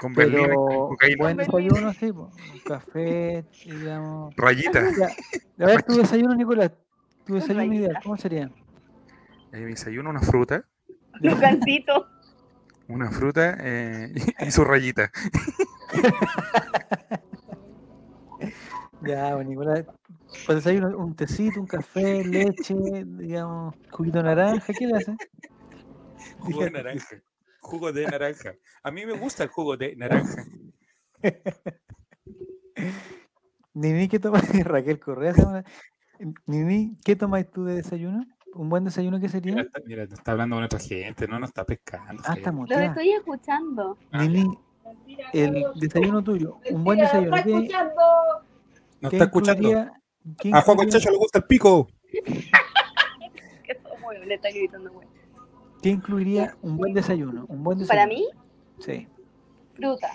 Con 0.00 0.14
berlina, 0.14 0.52
y 0.52 0.54
con 0.54 0.96
buen 1.18 1.36
desayuno, 1.36 1.92
sí, 1.94 2.12
po, 2.12 2.30
un 2.52 2.58
café, 2.64 3.44
digamos. 3.64 4.32
Rayita. 4.36 4.82
Ya, 4.96 5.64
A 5.64 5.66
ver, 5.66 5.82
tu 5.82 5.96
desayuno, 5.96 6.32
Nicolás. 6.36 6.70
Tu 7.26 7.34
desayuno 7.34 7.58
rayita. 7.58 7.74
ideal, 7.76 7.98
¿cómo 8.04 8.16
sería? 8.16 8.50
Eh, 9.52 9.58
mi 9.58 9.70
desayuno, 9.72 10.10
una 10.10 10.20
fruta. 10.20 10.64
Lucancito. 11.20 12.06
Una 12.86 13.10
fruta 13.10 13.56
eh, 13.58 14.14
y 14.46 14.50
su 14.52 14.62
rayita. 14.62 15.10
Ya, 19.06 19.34
bueno. 19.34 19.62
Pues 20.46 20.64
desayuno, 20.64 20.96
un 20.96 21.14
tecito, 21.14 21.60
un 21.60 21.66
café, 21.66 22.24
leche, 22.24 22.74
digamos, 23.04 23.74
juguito 23.90 24.18
de 24.18 24.24
naranja, 24.24 24.72
¿qué 24.72 24.86
le 24.86 24.96
hace? 24.96 25.16
Jugo 26.38 26.64
de 26.64 26.70
naranja. 26.70 27.22
Jugo 27.60 27.92
de 27.92 28.06
naranja. 28.06 28.54
A 28.82 28.90
mí 28.90 29.06
me 29.06 29.12
gusta 29.12 29.44
el 29.44 29.48
jugo 29.48 29.76
de 29.76 29.96
naranja. 29.96 30.44
Nini, 33.74 34.08
¿qué 34.08 34.18
tomas? 34.18 34.42
Raquel 34.64 35.00
Correa. 35.00 35.64
Nini, 36.46 36.96
¿qué 37.04 37.16
tomáis 37.16 37.50
tú 37.50 37.64
de 37.64 37.76
desayuno? 37.76 38.24
¿Un 38.54 38.68
buen 38.68 38.84
desayuno 38.84 39.18
qué 39.18 39.26
Mira, 39.26 39.32
sería? 39.32 39.62
está, 39.62 39.80
mira, 39.84 40.04
está 40.04 40.32
hablando 40.32 40.56
con 40.56 40.64
otra 40.64 40.78
gente, 40.78 41.26
no 41.26 41.40
nos 41.40 41.50
está 41.50 41.64
pescando. 41.64 42.22
Ah, 42.24 42.34
está 42.36 42.52
muteada. 42.52 42.84
estoy 42.84 43.10
escuchando. 43.10 43.98
Ah, 44.12 44.24
Nini, 44.24 44.56
el 45.32 45.64
desayuno 45.74 46.22
tuyo, 46.22 46.60
un 46.70 46.84
buen 46.84 47.00
desayuno. 47.00 47.36
¿Qué, 47.42 47.72
¿No 49.04 49.10
qué 49.10 49.16
está 49.16 49.24
escuchando? 49.26 49.68
A 49.70 49.72
Juan 50.62 50.76
incluiría- 50.78 50.88
Chacho 50.90 51.10
le 51.10 51.16
gusta 51.18 51.38
el 51.38 51.44
pico. 51.44 51.88
Que 53.64 53.74
somos, 53.82 54.14
le 54.26 54.34
está 54.34 54.48
gritando, 54.50 54.90
güey. 54.92 55.06
¿Qué 55.82 55.88
incluiría 55.90 56.56
un 56.62 56.76
buen 56.76 56.92
desayuno? 56.94 57.46
Un 57.48 57.62
buen 57.62 57.78
desayuno. 57.78 57.98
Para 58.02 58.06
mí, 58.06 58.26
Sí. 58.78 59.06
fruta. 59.74 60.08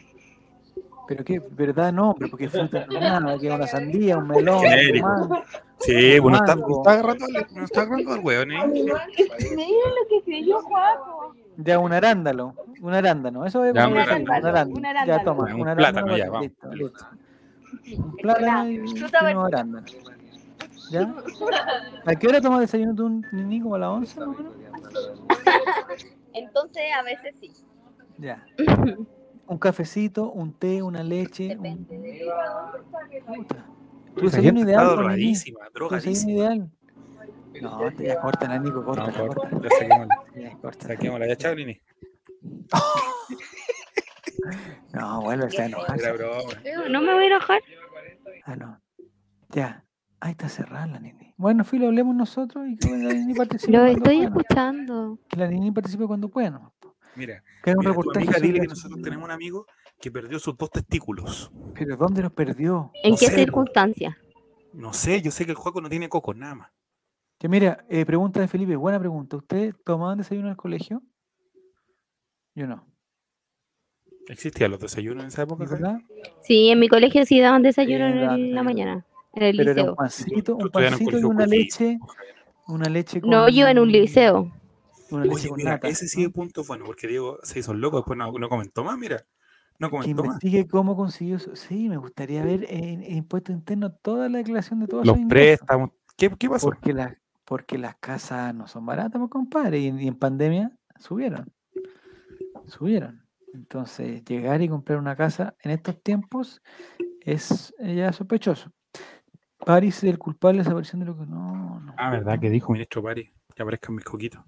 Pero 1.07 1.24
qué, 1.24 1.40
verdad 1.40 1.91
no, 1.91 2.14
pero 2.18 2.30
porque 2.30 2.48
fruta 2.49 2.86
no 2.86 2.94
es 2.94 3.02
nada, 3.02 3.40
que 3.40 3.52
una 3.52 3.66
sandía, 3.66 4.18
un 4.18 4.28
melón, 4.28 4.64
un 4.64 4.99
mango. 5.02 5.44
Sí, 5.80 6.20
bueno, 6.20 6.38
está, 6.38 6.53
está 6.53 6.91
agarrando 6.91 7.26
al, 7.26 7.48
no 7.56 7.64
está 7.66 7.82
agarrando 7.82 8.14
al 8.14 8.20
weón, 8.20 8.52
¿eh? 8.52 8.68
Miren 8.68 8.88
lo 8.88 10.07
que 10.10 10.18
escribió 10.18 10.61
Juaco. 10.61 11.36
Ya 11.57 11.80
un 11.80 11.91
arándano, 11.94 12.53
un 12.82 12.94
arándano, 12.94 13.45
eso 13.45 13.66
es 13.66 13.74
Ya, 13.74 13.88
un 13.88 13.94
un 13.94 13.99
arándano, 13.99 14.72
un 14.72 14.86
arándano, 14.86 15.06
Ya 15.07 15.24
toma, 15.24 15.44
Un 15.45 15.61
un 15.61 15.68
arándano, 15.68 15.76
plátano, 16.06 16.18
ya, 16.18 16.30
vamos. 16.30 16.41
listo, 16.48 16.74
listo. 16.74 17.06
Un 17.98 18.16
plátano 18.18 18.70
y, 18.70 18.80
unos 18.80 19.14
arándanos. 19.14 19.96
¿Ya? 20.91 21.14
¿A 22.06 22.16
qué 22.16 22.28
hora 22.28 22.41
tomas 22.41 22.62
desayuno 22.62 22.96
tú, 22.96 23.22
Nini? 23.32 23.62
¿Como 23.62 23.76
a 23.76 23.80
las 23.80 23.90
11? 23.90 24.20
más 24.20 24.28
o 24.28 24.32
menos? 24.34 24.54
Entonces, 26.34 26.84
a 26.98 27.04
veces 27.04 27.36
sí. 27.40 27.52
Ya. 28.18 28.46
Un 29.48 29.58
cafecito, 29.58 30.32
un 30.32 30.54
té, 30.54 30.82
una 30.82 31.04
leche. 31.04 31.56
Un... 31.58 31.64
Depende 31.64 32.00
de 32.00 32.32
Puta. 33.26 33.66
Tu 34.16 34.28
Esa 34.28 34.38
desayuno 34.38 34.62
ideal, 34.62 34.88
drogadísima, 34.90 35.66
Tu 35.68 35.74
drogadísima. 35.74 36.32
ideal. 36.32 36.70
No, 37.62 37.91
te- 37.94 38.06
ya 38.06 38.20
córtala, 38.20 38.60
Nico, 38.60 38.80
No, 38.80 38.86
córtala, 38.86 39.18
corta, 39.18 39.50
córtala. 39.50 39.64
ya 39.64 39.70
saquémosla. 39.70 40.24
Ya, 40.36 40.58
córtala. 40.58 40.94
Saquémosla, 40.96 41.28
ya 41.28 41.36
chao, 41.36 41.56
Nini. 41.56 41.80
No, 44.94 45.22
vuelve 45.22 45.45
a 45.45 46.14
broma. 46.14 46.90
No 46.90 47.02
me 47.02 47.14
voy 47.14 47.24
a 47.24 47.28
enojar. 47.28 47.61
Ah, 48.45 48.56
no. 48.56 48.82
Ya. 49.49 49.86
Ahí 50.22 50.32
está 50.32 50.49
cerrada 50.49 50.86
la 50.88 50.99
Nini. 50.99 51.34
Bueno, 51.38 51.64
Filo, 51.64 51.88
hablemos 51.88 52.14
nosotros 52.16 52.68
y 52.68 52.76
que 52.78 52.90
la 52.90 53.14
Nini 53.14 53.34
participe. 53.36 53.72
Lo 53.72 53.86
estoy 53.86 54.18
pueda. 54.18 54.28
escuchando. 54.28 55.20
Que 55.30 55.38
la 55.38 55.48
Nini 55.48 55.72
participe 55.72 56.06
cuando 56.07 56.28
pueda. 56.30 56.49
¿no? 56.52 56.74
Mira, 57.16 57.44
Que 57.64 57.72
un 57.72 57.78
mira, 57.80 57.91
tu 57.94 57.99
reportaje. 57.99 58.26
amiga, 58.28 58.40
dile 58.40 58.60
que 58.61 58.68
nosotros 58.68 59.02
tenemos 59.02 59.26
un 59.26 59.32
amigo 59.32 59.66
que 60.02 60.11
perdió 60.11 60.40
sus 60.40 60.57
dos 60.57 60.70
testículos. 60.72 61.52
Pero 61.74 61.95
¿dónde 61.95 62.22
los 62.22 62.32
perdió? 62.34 62.91
¿En 63.03 63.11
No 63.11 63.18
qué 63.18 63.28
sé, 63.28 63.36
circunstancias? 63.36 64.16
No 64.74 64.94
sé, 64.94 65.22
yo 65.22 65.32
sé 65.32 65.45
que 65.45 65.52
el 65.52 65.57
juego 65.57 65.82
no 65.82 65.90
tiene 65.90 66.10
coco, 66.10 66.34
nada 66.34 66.56
más. 66.56 66.72
Que 67.38 67.48
mira, 67.48 67.86
eh, 67.90 68.06
pregunta 68.06 68.41
de 68.41 68.48
Felipe, 68.49 68.76
buena 68.76 68.99
pregunta. 68.99 69.38
¿Ustedes 69.38 69.74
tomaban 69.86 70.18
desayuno 70.18 70.49
el 70.49 70.57
colegio? 70.57 71.02
Yo 72.56 72.68
no. 72.68 72.86
¿Existían 74.30 74.72
los 74.72 74.80
desayunos 74.80 75.23
en 75.23 75.27
esa 75.30 75.41
época? 75.41 75.65
¿Verdad? 75.65 75.99
Sí, 76.41 76.69
en 76.69 76.80
mi 76.80 76.88
colegio 76.88 77.26
sí 77.26 77.39
daban 77.39 77.64
desayuno 77.64 78.07
Sí, 78.07 78.41
en 78.43 78.56
la 78.56 78.64
mañana, 78.64 79.06
en 79.34 79.43
el 79.43 79.57
Pero 79.57 79.72
era 79.72 79.81
un 79.81 79.88
liceo. 79.88 79.95
pancito, 79.95 80.56
un 80.56 80.69
pancito 80.69 81.19
y 81.19 81.23
una 81.23 81.45
leche. 81.45 81.99
Una 82.68 82.88
leche 82.89 83.19
con. 83.22 83.31
No, 83.31 83.49
yo 83.49 83.68
en 83.68 83.80
un 83.80 83.91
liceo. 83.91 84.51
Una 85.10 85.23
leche 85.26 85.35
Oye, 85.35 85.49
con 85.49 85.57
mira, 85.57 85.72
nata. 85.72 85.88
ese 85.88 86.07
sí 86.07 86.23
es 86.23 86.30
punto 86.30 86.64
bueno, 86.64 86.85
porque 86.85 87.07
Diego 87.07 87.39
se 87.41 87.57
hizo 87.60 87.73
loco, 87.73 87.97
después 87.97 88.18
no, 88.18 88.31
no 88.31 88.49
comentó 88.49 88.84
más, 88.84 88.97
mira. 88.97 89.26
No 89.80 89.88
Que 89.88 89.91
comentó 89.91 90.23
más. 90.23 90.26
investigue 90.35 90.68
cómo 90.68 90.95
consiguió 90.95 91.38
eso. 91.38 91.56
Sí, 91.56 91.89
me 91.89 91.97
gustaría 91.97 92.43
ver 92.43 92.68
en, 92.69 93.01
en 93.03 93.15
impuesto 93.18 93.51
interno 93.51 93.91
toda 93.91 94.30
la 94.30 94.38
declaración 94.38 94.81
de 94.81 94.88
todos 94.88 95.07
Los 95.07 95.18
préstamos. 95.27 95.89
¿Qué, 96.15 96.30
qué 96.38 96.49
pasó? 96.49 96.68
Porque, 96.68 96.93
la- 96.93 97.18
porque 97.45 97.80
las 97.80 97.95
casas 97.95 98.53
no 98.53 98.68
son 98.68 98.85
baratas, 98.85 99.18
pues, 99.19 99.31
compadre. 99.31 99.80
Y, 99.80 99.88
en- 99.88 99.99
y 99.99 100.07
en 100.07 100.15
pandemia 100.15 100.72
subieron. 100.99 101.51
Subieron. 102.68 103.23
Entonces, 103.54 104.24
llegar 104.26 104.62
y 104.62 104.70
comprar 104.70 105.00
una 105.00 105.16
casa 105.16 105.56
en 105.62 105.72
estos 105.72 106.02
tiempos 106.02 106.62
es 107.22 107.74
eh, 107.80 107.96
ya 107.96 108.14
sospechoso. 108.14 108.72
París 109.66 110.04
el 110.04 110.18
culpable 110.18 110.60
de 110.60 110.62
esa 110.64 110.74
versión 110.74 111.00
de 111.02 111.08
lo 111.08 111.18
que. 111.18 111.26
No, 111.26 111.80
no. 111.80 111.94
Ah, 111.98 112.10
¿verdad? 112.12 112.40
Que 112.40 112.50
dijo 112.50 112.72
ministro 112.72 113.04
Pari. 113.04 113.32
Que 113.56 113.62
aparezcan 113.64 113.96
mis 113.96 114.06
coquitos. 114.06 114.42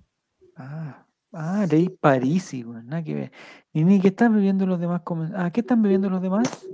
Ah, 0.55 1.05
ah, 1.33 1.65
leí 1.69 1.89
París, 1.89 2.51
güey, 2.63 2.83
nada 2.83 3.03
que 3.03 3.13
ver. 3.13 3.31
Y 3.73 3.83
ni 3.83 3.99
qué 3.99 4.09
están 4.09 4.33
bebiendo 4.33 4.65
los 4.65 4.79
demás. 4.79 5.01
Ah, 5.35 5.51
¿qué 5.51 5.61
están 5.61 5.81
bebiendo 5.81 6.09
los 6.09 6.21
demás? 6.21 6.65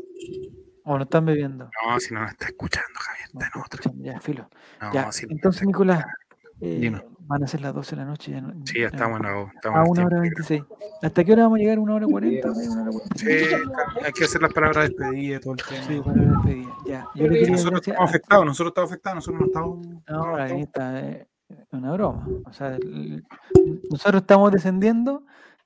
¿O 0.83 0.97
no 0.97 1.03
están 1.03 1.25
bebiendo? 1.25 1.69
No, 1.85 1.99
si 1.99 2.13
no 2.13 2.21
nos 2.21 2.31
está 2.31 2.45
escuchando, 2.45 2.99
Javier, 2.99 3.29
No, 3.33 3.39
está 3.41 3.45
en 3.45 3.59
no 3.59 3.65
otra. 3.65 3.79
escuchan, 3.81 4.03
ya, 4.03 4.19
filo. 4.21 4.49
No, 4.81 4.93
Ya, 4.93 5.11
si 5.11 5.25
no 5.25 5.31
entonces, 5.33 5.65
Nicolás, 5.65 5.99
escuchando. 5.99 6.26
Eh, 6.61 7.01
van 7.21 7.43
a 7.43 7.47
ser 7.47 7.61
las 7.61 7.73
12 7.73 7.95
de 7.95 8.01
la 8.01 8.07
noche. 8.07 8.31
Ya 8.31 8.41
no, 8.41 8.53
Sí, 8.65 8.79
ya 8.79 8.87
estamos 8.87 9.19
en 9.19 9.25
la- 9.25 9.51
estamos 9.53 9.79
A 9.79 9.83
el 9.83 9.89
una 9.89 10.05
hora 10.05 10.21
tiempo. 10.21 10.21
26. 10.21 10.63
¿Hasta 11.01 11.23
qué 11.23 11.33
hora 11.33 11.43
vamos 11.43 11.57
a 11.57 11.59
llegar? 11.59 11.79
¿Una 11.79 11.95
hora 11.95 12.05
40? 12.07 12.51
¿Una 12.51 12.81
hora 12.83 12.91
40? 12.91 13.15
Sí, 13.15 13.27
hay 14.05 14.11
que 14.13 14.23
hacer 14.25 14.41
las 14.41 14.53
palabras 14.53 14.89
de 14.89 14.95
despedida 14.95 15.35
y 15.35 15.39
todo 15.39 15.53
el 15.53 15.59
tema. 15.63 15.83
Sí, 15.83 16.01
para 16.03 16.17
la 16.21 16.31
despedida. 16.31 16.73
Ya. 16.85 17.07
Yo 17.15 17.27
le 17.27 17.49
nosotros 17.51 17.81
decir- 17.81 17.93
estamos 17.93 18.09
afectados, 18.09 18.45
nosotros 18.45 18.71
estamos 18.71 18.91
afectados, 18.91 19.15
nosotros 19.15 19.39
no 19.41 19.45
estamos. 19.47 19.87
No, 20.09 20.37
la 20.37 20.47
niñita 20.47 20.99
es 21.01 21.27
una 21.71 21.91
broma. 21.93 22.27
O 22.45 22.53
sea, 22.53 22.75
el- 22.75 23.23
nosotros 23.89 24.21
estamos 24.21 24.51
descendiendo 24.51 25.23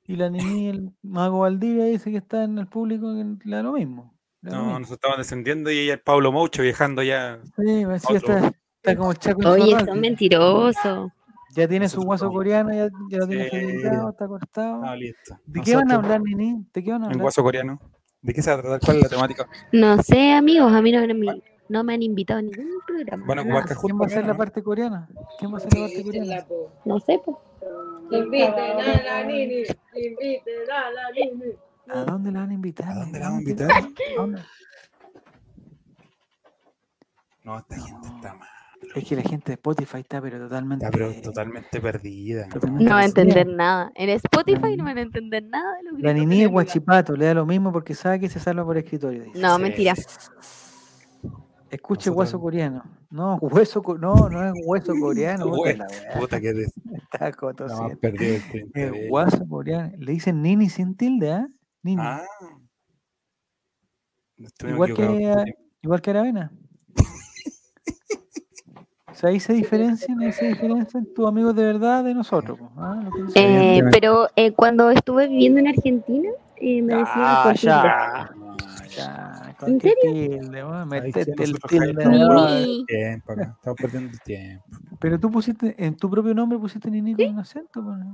y 0.08 0.16
la 0.16 0.30
niña, 0.30 0.72
el 0.72 0.92
mago 1.04 1.40
Valdivia, 1.40 1.86
dice 1.86 2.12
que 2.12 2.18
está 2.18 2.44
en 2.44 2.58
el 2.58 2.68
público, 2.68 3.14
que 3.16 3.48
le 3.48 3.56
da 3.56 3.64
lo 3.64 3.74
mismo. 3.74 4.14
No, 4.42 4.52
mismo. 4.52 4.66
nosotros 4.80 4.92
estamos 4.98 5.18
descendiendo 5.20 5.70
y 5.72 5.78
ella 5.80 5.94
es 5.94 6.02
Pablo 6.02 6.32
Moucho 6.32 6.64
viajando 6.64 7.04
ya. 7.04 7.40
Sí, 7.56 7.84
pues, 7.86 8.02
sí, 8.02 8.16
otro. 8.16 8.36
está, 8.36 8.52
está 8.82 8.96
como 8.96 9.12
el 9.12 9.18
Chaco 9.18 9.50
Oye, 9.50 9.80
son 9.86 10.00
mentirosos. 10.00 11.12
Ya 11.54 11.68
tiene 11.68 11.90
su 11.90 12.02
guaso 12.02 12.32
coreano, 12.32 12.74
ya, 12.74 12.88
ya 13.10 13.18
lo 13.20 13.28
tiene 13.28 13.50
Sí. 13.50 13.58
finiquitado, 13.60 14.10
está 14.10 14.28
cortado. 14.28 14.82
Ah, 14.84 14.96
listo. 14.96 15.38
¿De 15.46 15.62
qué 15.62 15.76
van 15.76 15.92
a 15.92 15.96
hablar, 15.96 16.22
Nini? 16.22 16.66
¿De 16.74 16.84
qué 16.84 16.92
van 16.92 17.02
a 17.02 17.06
En 17.06 17.12
hablar? 17.12 17.22
guaso 17.24 17.44
coreano. 17.44 17.80
¿De 18.22 18.34
qué 18.34 18.42
se 18.42 18.52
va 18.52 18.58
a 18.58 18.62
tratar? 18.62 18.80
¿Cuál 18.80 18.98
es 18.98 19.04
la 19.04 19.10
temática? 19.10 19.48
No 19.74 20.02
sé, 20.02 20.32
amigos, 20.32 20.72
a 20.72 20.82
mí 20.82 20.92
no 20.92 21.02
me, 21.14 21.42
no 21.70 21.84
me 21.84 21.94
han 21.94 22.02
invitado 22.02 22.40
a 22.40 22.42
ningún 22.44 22.80
programa. 22.88 23.26
Van 23.28 23.64
Cajún 23.66 23.90
¿Quién 23.90 24.00
va 24.02 24.06
a 24.06 24.10
ser 24.10 24.18
también, 24.20 24.28
la 24.28 24.38
parte 24.38 24.64
coreana? 24.64 25.10
¿Quién 25.40 25.54
va 25.54 25.58
a 25.58 25.60
ser 25.60 25.74
la 25.74 25.80
parte 25.88 26.04
coreana? 26.04 26.46
No 26.86 27.00
sé, 27.00 27.20
pues. 27.24 27.38
Inviten 28.12 28.54
a 28.54 29.04
la 29.04 29.24
Nini, 29.26 29.64
inviten 29.94 30.72
a 30.72 30.92
la 30.92 31.12
Nini. 31.14 31.54
¿A 31.90 32.04
dónde 32.06 32.32
la 32.32 32.40
van 32.42 32.50
a 32.52 32.54
invitar? 32.54 32.90
¿A 32.90 32.96
dónde 32.96 33.20
la 33.20 33.26
¿A 33.26 33.30
vamos 33.30 33.40
a 33.40 33.50
invitar? 33.50 33.72
¿A 33.72 34.22
dónde? 34.22 34.42
No, 37.44 37.58
esta 37.58 37.76
gente 37.80 38.08
está 38.08 38.34
mal. 38.36 38.48
Es 38.96 39.06
que 39.08 39.16
la 39.16 39.22
gente 39.22 39.46
de 39.52 39.54
Spotify 39.54 40.00
está 40.00 40.22
pero 40.22 40.38
totalmente... 40.40 40.86
Está 40.86 40.98
pero 40.98 41.14
totalmente 41.22 41.80
perdida. 41.80 42.48
totalmente 42.50 42.84
No 42.86 42.92
va 42.96 43.00
a 43.02 43.06
entender 43.06 43.48
nada. 43.48 43.92
En 43.96 44.10
Spotify 44.10 44.76
no 44.76 44.84
van 44.84 44.98
a 44.98 45.02
entender 45.02 45.44
nada 45.44 45.78
de 45.78 45.84
lo 45.92 45.98
que 45.98 46.04
La 46.04 46.14
Nini 46.14 46.42
es 46.44 46.50
guachipato, 46.50 47.16
le 47.16 47.26
da 47.26 47.34
lo 47.36 47.46
mismo 47.46 47.72
porque 47.72 47.94
sabe 47.96 48.20
que 48.20 48.28
se 48.30 48.40
salva 48.40 48.66
por 48.66 48.78
escritorio. 48.78 49.24
dice. 49.24 49.40
No, 49.40 49.56
Sí. 49.56 49.62
mentira. 49.62 49.94
Escuche 51.70 52.10
Nosotros- 52.10 52.18
hueso 52.18 52.40
coreano. 52.42 52.84
No, 53.12 53.36
hueso 53.38 53.82
no, 53.98 54.30
no 54.30 54.44
es 54.46 54.54
hueso 54.66 54.94
coreano. 55.00 55.46
puta 56.20 56.42
que 56.42 56.54
de- 56.54 56.66
está 57.14 57.32
coto, 57.32 57.66
perdida 58.02 58.32
del 58.34 58.52
tiempo. 58.52 58.72
Es 58.76 59.10
guaso 59.10 59.48
coreano. 59.48 59.94
Le 59.98 60.12
dicen 60.12 60.42
Nini 60.42 60.70
sin 60.70 60.96
tilde, 60.98 61.32
¿ah? 61.32 61.48
Nini. 61.84 62.02
Ah. 62.04 62.26
Igual 64.68 64.94
que, 64.96 65.46
igual 65.82 66.02
que 66.02 66.10
Aravena. 66.10 66.52
O 69.12 69.16
sea, 69.16 69.30
ahí 69.30 69.40
se 69.40 69.54
diferencian, 69.54 70.20
ahí 70.22 70.32
se 70.32 70.48
diferencian 70.48 71.06
tus 71.14 71.28
amigos 71.28 71.56
de 71.56 71.66
verdad 71.66 72.04
de 72.04 72.14
nosotros. 72.14 72.58
po, 72.58 72.72
¿ah? 72.78 73.10
Eh, 73.36 73.82
pero 73.92 74.28
eh, 74.36 74.52
cuando 74.52 74.90
estuve 74.90 75.28
viviendo 75.28 75.60
en 75.60 75.68
Argentina, 75.68 76.30
eh, 76.58 76.82
me 76.82 76.96
decían 76.96 77.10
Ah, 77.18 77.54
ya. 77.56 77.82
Ah, 77.84 78.30
Ya, 78.98 79.56
con 79.58 79.70
¿En 79.70 79.80
qué 79.80 79.94
serio? 80.02 80.40
tilde, 80.40 80.86
metete 80.86 81.24
sí, 81.24 81.44
el 81.44 81.60
tilde. 81.62 82.84
tiempo. 82.88 83.34
Estamos 83.34 83.78
perdiendo 83.82 84.12
el 84.12 84.20
tiempo. 84.22 84.66
Pero 85.00 85.20
tú 85.20 85.32
pusiste, 85.32 85.76
en 85.78 85.96
tu 85.96 86.10
propio 86.10 86.34
nombre 86.34 86.60
pusiste 86.60 86.92
Nini 86.92 87.16
con 87.16 87.26
un 87.28 87.40
acento. 87.40 87.82
po, 87.82 87.96
¿no? 87.96 88.14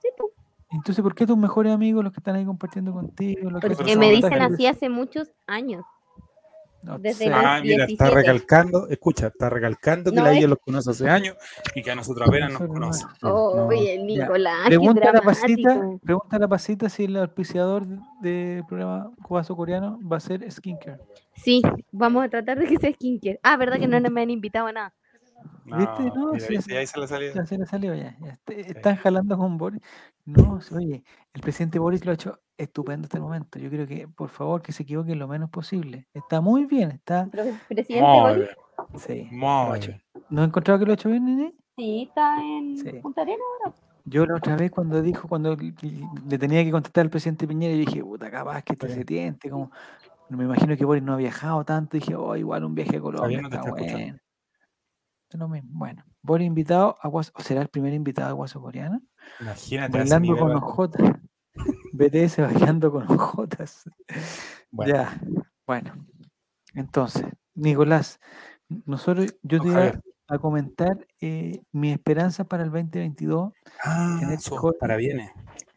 Sí, 0.00 0.08
po. 0.16 0.30
Entonces, 0.70 1.02
¿por 1.02 1.14
qué 1.14 1.26
tus 1.26 1.36
mejores 1.36 1.72
amigos, 1.72 2.04
los 2.04 2.12
que 2.12 2.20
están 2.20 2.36
ahí 2.36 2.44
compartiendo 2.44 2.92
contigo? 2.92 3.50
Los 3.50 3.60
Porque 3.60 3.96
me 3.96 4.10
dicen 4.12 4.40
así 4.40 4.66
hace 4.66 4.88
muchos 4.88 5.32
años. 5.46 5.84
No 6.82 6.98
desde 6.98 7.24
sé, 7.24 7.30
los- 7.30 7.38
Ah, 7.42 7.60
mira, 7.62 7.84
está 7.84 8.04
17. 8.06 8.14
recalcando, 8.14 8.88
escucha, 8.88 9.26
está 9.28 9.48
recalcando 9.50 10.10
que 10.10 10.16
No, 10.16 10.24
la 10.24 10.32
es- 10.32 10.38
ella 10.38 10.48
los 10.48 10.58
conoce 10.58 10.90
hace 10.90 11.08
años 11.08 11.36
y 11.74 11.82
que 11.82 11.90
a 11.90 11.94
nosotros 11.94 12.28
apenas 12.28 12.52
nos 12.52 12.62
no. 12.62 12.68
conoce. 12.68 13.04
Oh, 13.22 13.54
No, 13.56 13.66
oye. 13.66 13.98
Nicolás, 14.02 14.66
Pregunta 14.66 15.10
a 15.10 15.12
la 15.12 15.20
pasita, 15.22 15.80
pregunta 16.02 16.36
a 16.36 16.38
la 16.38 16.48
pasita 16.48 16.88
si 16.88 17.04
el 17.04 17.16
auspiciador 17.16 17.86
del 18.20 18.64
programa 18.66 19.10
Cubazo 19.22 19.54
Coreano 19.56 19.98
va 20.06 20.16
a 20.16 20.20
ser 20.20 20.50
Skincare. 20.50 20.98
Sí, 21.34 21.62
vamos 21.90 22.24
a 22.24 22.28
tratar 22.28 22.58
de 22.58 22.66
que 22.66 22.76
sea 22.76 22.92
skincare. 22.92 23.40
Ah, 23.42 23.56
verdad 23.56 23.78
que 23.78 23.86
no 23.86 24.00
me 24.10 24.22
han 24.22 24.30
invitado 24.30 24.66
a 24.66 24.72
nada. 24.72 24.94
¿Viste? 25.64 26.02
No, 26.14 26.32
mira, 26.32 26.46
sí, 26.46 26.56
sí. 26.60 26.74
ahí 26.76 26.86
se 26.86 26.98
le 27.00 27.06
salió. 27.08 27.32
Ya 27.34 27.46
se 27.46 27.56
le 27.58 27.66
salió 27.66 27.94
ya. 27.94 28.16
ya 28.20 28.38
este- 28.46 28.72
Están 28.72 28.96
jalando 28.96 29.36
con 29.36 29.56
Boris. 29.58 29.80
No, 30.24 30.60
sí, 30.60 30.74
oye, 30.74 31.04
el 31.34 31.40
presidente 31.40 31.78
Boris 31.78 32.04
lo 32.04 32.12
ha 32.12 32.14
hecho 32.14 32.38
estupendo 32.64 33.08
el 33.12 33.20
momento. 33.20 33.58
Yo 33.58 33.68
creo 33.70 33.86
que, 33.86 34.08
por 34.08 34.28
favor, 34.28 34.62
que 34.62 34.72
se 34.72 34.82
equivoque 34.82 35.14
lo 35.14 35.28
menos 35.28 35.50
posible. 35.50 36.06
Está 36.14 36.40
muy 36.40 36.66
bien, 36.66 36.90
está. 36.92 37.26
Presidente 37.30 38.00
Muy 38.00 38.34
bien, 38.36 38.48
Sí. 38.96 39.28
muy 39.30 39.78
bien. 39.80 40.02
¿No 40.30 40.42
has 40.42 40.48
encontrado 40.48 40.78
que 40.80 40.86
lo 40.86 40.92
ha 40.92 40.94
hecho 40.94 41.08
bien, 41.10 41.24
Nene? 41.24 41.54
Sí, 41.76 42.06
está 42.08 42.42
en 42.42 42.76
Sí. 42.78 42.90
Punta 43.00 43.22
Arenas 43.22 43.40
ahora. 43.64 43.76
Yo 44.04 44.26
la 44.26 44.34
otra 44.36 44.56
vez 44.56 44.70
cuando 44.70 45.00
dijo, 45.00 45.28
cuando 45.28 45.56
le 45.56 46.38
tenía 46.38 46.64
que 46.64 46.70
contestar 46.72 47.02
al 47.04 47.10
presidente 47.10 47.46
Piñera, 47.46 47.72
yo 47.74 47.80
dije, 47.80 48.02
puta, 48.02 48.30
capaz 48.30 48.62
que 48.62 48.72
este 48.72 48.88
Sí. 48.88 48.94
se 48.94 49.04
tiente, 49.04 49.48
como, 49.48 49.70
no 50.28 50.36
me 50.36 50.44
imagino 50.44 50.76
que 50.76 50.84
Boris 50.84 51.02
no 51.04 51.12
ha 51.14 51.16
viajado 51.16 51.64
tanto, 51.64 51.96
dije, 51.96 52.14
oh, 52.16 52.34
igual 52.36 52.64
un 52.64 52.74
viaje 52.74 52.96
a 52.96 53.00
Colombia 53.00 53.40
no 53.42 53.48
está 53.48 53.70
bueno. 53.70 54.18
Lo 55.34 55.48
mismo. 55.48 55.70
Bueno, 55.72 56.04
Boris 56.20 56.46
invitado 56.46 56.96
a 57.00 57.08
Guaso, 57.08 57.32
o 57.34 57.40
será 57.42 57.62
el 57.62 57.68
primer 57.68 57.94
invitado 57.94 58.28
a 58.28 58.32
Guaso 58.32 58.60
Coreana, 58.60 59.00
Imagínate 59.40 59.98
bailando 59.98 60.36
con 60.36 60.48
nivel, 60.48 60.56
ojotas. 60.62 61.12
BTS 61.92 62.38
bailando 62.38 62.90
con 62.90 63.10
ojotas. 63.10 63.84
Bueno, 64.70 64.94
Ya, 64.94 65.20
bueno. 65.66 65.92
Entonces, 66.74 67.24
Nicolás, 67.54 68.18
nosotros, 68.86 69.34
yo 69.42 69.60
te 69.60 69.68
iba 69.68 70.00
a 70.28 70.38
comentar 70.38 71.06
eh, 71.20 71.60
mi 71.72 71.92
esperanza 71.92 72.44
para 72.44 72.62
el 72.64 72.70
2022. 72.70 73.52
Ah, 73.84 74.18
en 74.22 74.30
este 74.30 74.48
sus 74.48 74.58
holding. 74.58 74.78
parabienes 74.78 75.30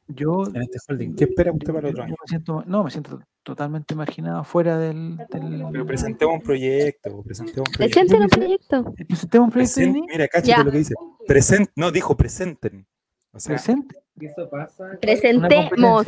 Yo 0.08 0.46
en 0.54 0.62
este 0.62 0.78
holding. 0.88 1.16
¿Qué 1.16 1.26
espera 1.26 1.52
usted 1.52 1.74
para 1.74 1.88
el 1.90 1.94
otro 1.94 2.04
año? 2.04 2.16
me 2.22 2.28
siento, 2.28 2.64
no, 2.66 2.84
me 2.86 2.92
siento 2.92 3.20
totalmente 3.44 3.94
marginado 3.96 4.44
fuera 4.46 4.78
del. 4.78 5.18
del- 5.30 5.66
Pero 5.72 5.86
presentemos 5.86 6.36
un 6.36 6.42
proyecto, 6.42 7.22
presentemos 7.24 7.68
un 7.68 7.74
proyecto. 7.74 8.00
Presenten 8.00 8.22
un 8.24 8.30
proyecto. 8.30 8.94
Presentemos 9.08 9.46
un 9.48 9.52
proyecto 9.52 9.80
de 9.82 9.86
Present- 9.88 9.94
mí, 9.94 10.08
mira, 10.10 10.28
cáchate 10.30 10.48
Ya. 10.52 10.64
lo 10.64 10.72
que 10.72 10.78
dice. 10.78 10.94
Present, 11.28 11.70
no, 11.76 11.92
dijo 11.92 12.16
presenten. 12.16 12.88
O 13.36 13.40
sea, 13.40 13.56
presente. 13.56 13.96
Eso 14.20 14.50
pasa. 14.50 14.92
Presentemos 15.02 16.06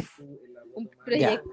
un 0.74 0.90
proyecto. 1.04 1.50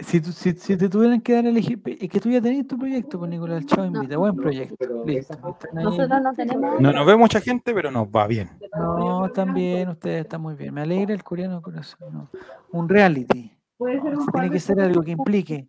Si, 0.00 0.20
si, 0.20 0.52
si 0.54 0.76
te 0.76 0.88
tuvieran 0.88 1.20
que 1.20 1.34
dar 1.34 1.44
a 1.46 1.48
elegir, 1.50 1.80
es 1.84 2.08
que 2.08 2.18
tú 2.18 2.28
ya 2.28 2.40
tenés 2.40 2.66
tu 2.66 2.76
proyecto 2.76 3.20
con 3.20 3.30
Nicolás 3.30 3.64
Chao 3.66 3.88
No. 3.88 3.98
invita, 4.00 4.16
buen 4.16 4.34
proyecto. 4.34 5.04
Listo. 5.04 5.56
Nosotros 5.72 6.20
no 6.22 6.34
tenemos. 6.34 6.80
no 6.80 6.92
nos 6.92 7.06
ve 7.06 7.16
mucha 7.16 7.40
gente, 7.40 7.72
pero 7.72 7.90
nos 7.92 8.08
va 8.08 8.26
bien. 8.26 8.50
No, 8.76 9.26
están 9.26 9.54
bien, 9.54 9.90
ustedes 9.90 10.22
están 10.22 10.40
muy 10.40 10.54
bien. 10.56 10.74
Me 10.74 10.80
alegra 10.80 11.14
el 11.14 11.22
coreano 11.22 11.62
corazón. 11.62 12.12
no. 12.12 12.28
Un 12.72 12.88
reality. 12.88 13.52
Un 13.78 14.00
Tiene 14.32 14.50
que 14.50 14.58
ser 14.60 14.80
algo 14.80 15.02
que 15.02 15.12
implique, 15.12 15.68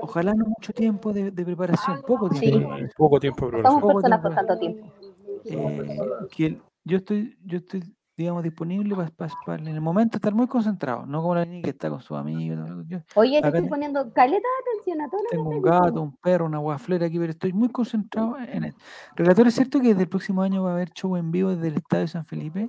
ojalá 0.00 0.34
no 0.34 0.44
mucho 0.46 0.72
tiempo 0.72 1.12
de, 1.12 1.30
de 1.30 1.44
preparación, 1.44 2.02
poco 2.06 2.28
tiempo. 2.28 2.46
Sí. 2.46 2.58
preparación. 2.58 2.90
Poco 2.96 3.20
tiempo 3.20 3.46
de 3.46 3.50
programación. 3.50 3.80
Poco 3.80 3.94
personas 3.94 4.20
tiempo. 4.20 4.28
con 4.28 4.46
tanto 4.46 4.58
tiempo. 4.58 4.92
eh, 5.44 5.88
que 6.30 6.58
yo 6.84 6.96
estoy, 6.98 7.36
yo 7.44 7.58
estoy, 7.58 7.82
digamos, 8.16 8.42
disponible 8.42 8.94
para 9.16 9.62
en 9.62 9.68
el 9.68 9.80
momento 9.80 10.18
estar 10.18 10.34
muy 10.34 10.46
concentrado, 10.46 11.06
no 11.06 11.22
como 11.22 11.34
la 11.34 11.44
niña 11.46 11.62
que 11.62 11.70
está 11.70 11.88
con 11.88 12.00
sus 12.02 12.16
amigos. 12.18 12.68
Yo 12.86 12.98
Oye, 13.14 13.40
te 13.40 13.48
estoy 13.48 13.68
poniendo 13.68 14.12
caleta 14.12 14.36
de 14.42 14.72
atención 14.72 15.00
a 15.00 15.08
todo 15.08 15.20
lo 15.22 15.28
que 15.30 15.36
tengo 15.36 15.48
un 15.50 15.56
diciendo. 15.62 15.80
gato, 15.86 16.02
un 16.02 16.16
perro, 16.16 16.46
una 16.46 16.58
guaflera 16.58 17.06
aquí, 17.06 17.18
pero 17.18 17.30
estoy 17.32 17.52
muy 17.54 17.68
concentrado 17.70 18.36
en 18.38 18.64
esto. 18.64 18.80
Relator, 19.16 19.46
¿es 19.48 19.54
cierto 19.54 19.80
que 19.80 19.88
desde 19.88 20.02
el 20.02 20.08
próximo 20.08 20.42
año 20.42 20.62
va 20.62 20.70
a 20.70 20.74
haber 20.74 20.90
show 20.90 21.16
en 21.16 21.30
vivo 21.30 21.50
desde 21.50 21.68
el 21.68 21.76
Estadio 21.76 22.08
San 22.08 22.24
Felipe? 22.26 22.68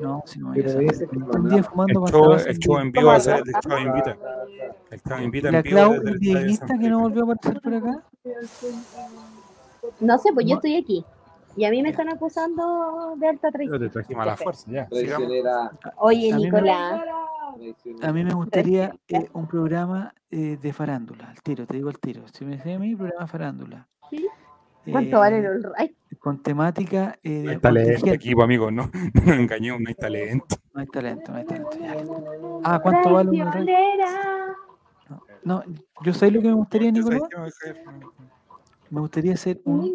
No, 0.00 0.22
si 0.24 0.38
no 0.40 0.48
vaya 0.48 0.62
a 0.62 0.64
Pero 0.64 0.72
saber. 0.72 0.92
ese 0.92 1.08
que 1.08 1.16
Un 1.16 1.26
no, 1.28 1.48
día 1.50 1.58
no. 1.58 1.64
fumando 1.64 2.06
El 2.06 2.12
show, 2.12 2.32
el 2.32 2.40
en 2.48 2.56
show 2.58 2.74
vivo. 2.74 2.80
en 2.80 2.92
vivo 2.92 3.06
va 3.08 3.14
a 3.16 3.20
ser 3.20 3.36
el 3.36 3.44
de 3.44 3.52
Chavo 3.60 3.78
Invita. 3.78 4.16
El 4.90 5.02
Chavo 5.02 5.22
Invita 5.22 5.48
en 5.48 5.52
La 5.54 5.62
vivo 5.62 5.76
Clau, 5.76 5.92
de 5.92 6.10
San 6.10 6.18
dieguista 6.18 6.78
que 6.78 6.88
no 6.88 7.00
volvió 7.00 7.20
a 7.20 7.24
aparecer 7.24 7.60
por 7.60 7.74
acá. 7.74 8.02
No 10.00 10.18
sé, 10.18 10.30
pues 10.32 10.46
yo 10.46 10.54
estoy 10.56 10.76
aquí. 10.76 11.04
Y 11.56 11.64
a 11.64 11.70
mí 11.70 11.82
me 11.82 11.90
están 11.90 12.08
acusando 12.08 13.14
de 13.16 13.28
alta 13.28 13.50
Pero 13.50 13.52
traición. 13.52 13.80
te 13.80 13.88
trajimos 13.88 14.22
a 14.22 14.26
la 14.26 14.36
fuerza, 14.36 14.70
ya. 14.70 14.86
Traicionera. 14.88 15.70
Oye, 15.96 16.32
Nicolás. 16.34 17.02
A 18.02 18.12
mí 18.12 18.24
me 18.24 18.32
gustaría 18.32 18.94
eh, 19.08 19.28
un 19.34 19.46
programa 19.46 20.14
eh, 20.30 20.58
de 20.60 20.72
farándula, 20.72 21.28
al 21.28 21.42
tiro, 21.42 21.66
te 21.66 21.76
digo 21.76 21.90
al 21.90 21.98
tiro. 21.98 22.22
Si 22.32 22.44
me 22.44 22.56
decía 22.56 22.76
a 22.76 22.78
mí, 22.78 22.96
programa 22.96 23.22
de 23.22 23.28
farándula. 23.28 23.88
¿Sí? 24.10 24.26
¿cuánto 24.90 25.18
vale 25.20 25.38
el 25.38 25.64
Ay, 25.76 25.94
Con 26.18 26.42
temática 26.42 27.16
eh, 27.22 27.42
No 27.42 27.42
de 27.42 27.50
hay 27.50 27.58
talento 27.60 28.06
pues, 28.06 28.38
amigo, 28.42 28.70
no, 28.70 28.90
no 29.14 29.22
nos 29.24 29.36
engañemos, 29.36 29.80
no 29.80 29.88
hay 29.88 29.94
talento. 29.94 30.56
No 30.74 30.80
hay 30.80 30.86
talento, 30.86 31.32
no 31.32 31.38
hay 31.38 31.44
talento. 31.44 31.78
ya. 31.78 31.96
Ah, 32.64 32.80
¿cuánto 32.82 33.12
vale 33.12 33.30
un 33.42 33.52
rey? 33.52 33.66
No, 35.08 35.22
no, 35.44 35.62
yo 36.02 36.12
sé 36.12 36.30
lo 36.30 36.40
que 36.40 36.48
me 36.48 36.54
gustaría, 36.54 36.90
Nicolás. 36.90 37.22
Me 38.90 39.00
gustaría 39.00 39.34
hacer 39.34 39.60
un. 39.64 39.92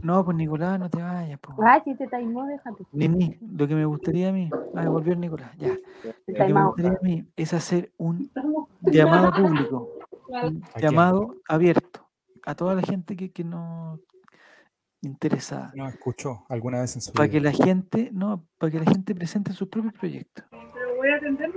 No, 0.00 0.24
pues 0.24 0.36
Nicolás, 0.36 0.78
no 0.80 0.88
te 0.88 1.02
vayas. 1.02 1.38
Pues. 1.40 1.56
Ah, 1.62 1.80
si 1.84 1.94
te 1.94 2.06
taimó, 2.08 2.46
déjate. 2.46 2.84
Nini, 2.92 3.36
lo 3.40 3.68
que 3.68 3.74
me 3.74 3.84
gustaría 3.84 4.30
a 4.30 4.32
mí. 4.32 4.48
Ah, 4.74 4.88
volvió 4.88 5.14
Nicolás, 5.14 5.50
ya. 5.58 5.74
Te 6.26 6.32
Lo 6.32 6.46
que 6.46 6.54
me 6.54 6.64
gustaría 6.64 6.90
a 6.92 6.98
mí 7.02 7.24
es 7.36 7.52
hacer 7.52 7.92
un 7.98 8.30
llamado 8.80 9.32
público, 9.32 9.88
un 10.28 10.36
¿A 10.36 10.40
quién? 10.50 10.62
llamado 10.80 11.36
abierto 11.48 12.08
a 12.44 12.54
toda 12.54 12.74
la 12.74 12.82
gente 12.82 13.16
que, 13.16 13.30
que 13.30 13.44
no 13.44 14.00
interesada. 15.02 15.72
No 15.74 15.88
escuchó 15.88 16.44
alguna 16.48 16.80
vez 16.80 16.94
en 16.96 17.02
su 17.02 17.12
Para 17.12 17.28
que 17.28 17.40
vida. 17.40 17.50
la 17.50 17.56
gente, 17.64 18.10
no, 18.12 18.44
para 18.58 18.70
que 18.72 18.78
la 18.78 18.86
gente 18.90 19.14
presente 19.14 19.52
sus 19.52 19.68
propios 19.68 19.92
proyectos. 19.94 20.44
Pero 20.50 20.96
voy 20.96 21.08
a 21.10 21.16
atender 21.16 21.50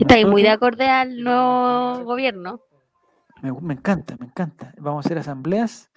Estáis 0.00 0.26
muy 0.26 0.42
de 0.42 0.50
acorde 0.50 0.88
al 0.88 1.22
nuevo 1.22 2.04
gobierno. 2.04 2.60
Me, 3.42 3.52
me 3.52 3.74
encanta, 3.74 4.16
me 4.18 4.26
encanta. 4.26 4.72
Vamos 4.78 5.04
a 5.04 5.08
hacer 5.08 5.18
asambleas 5.18 5.90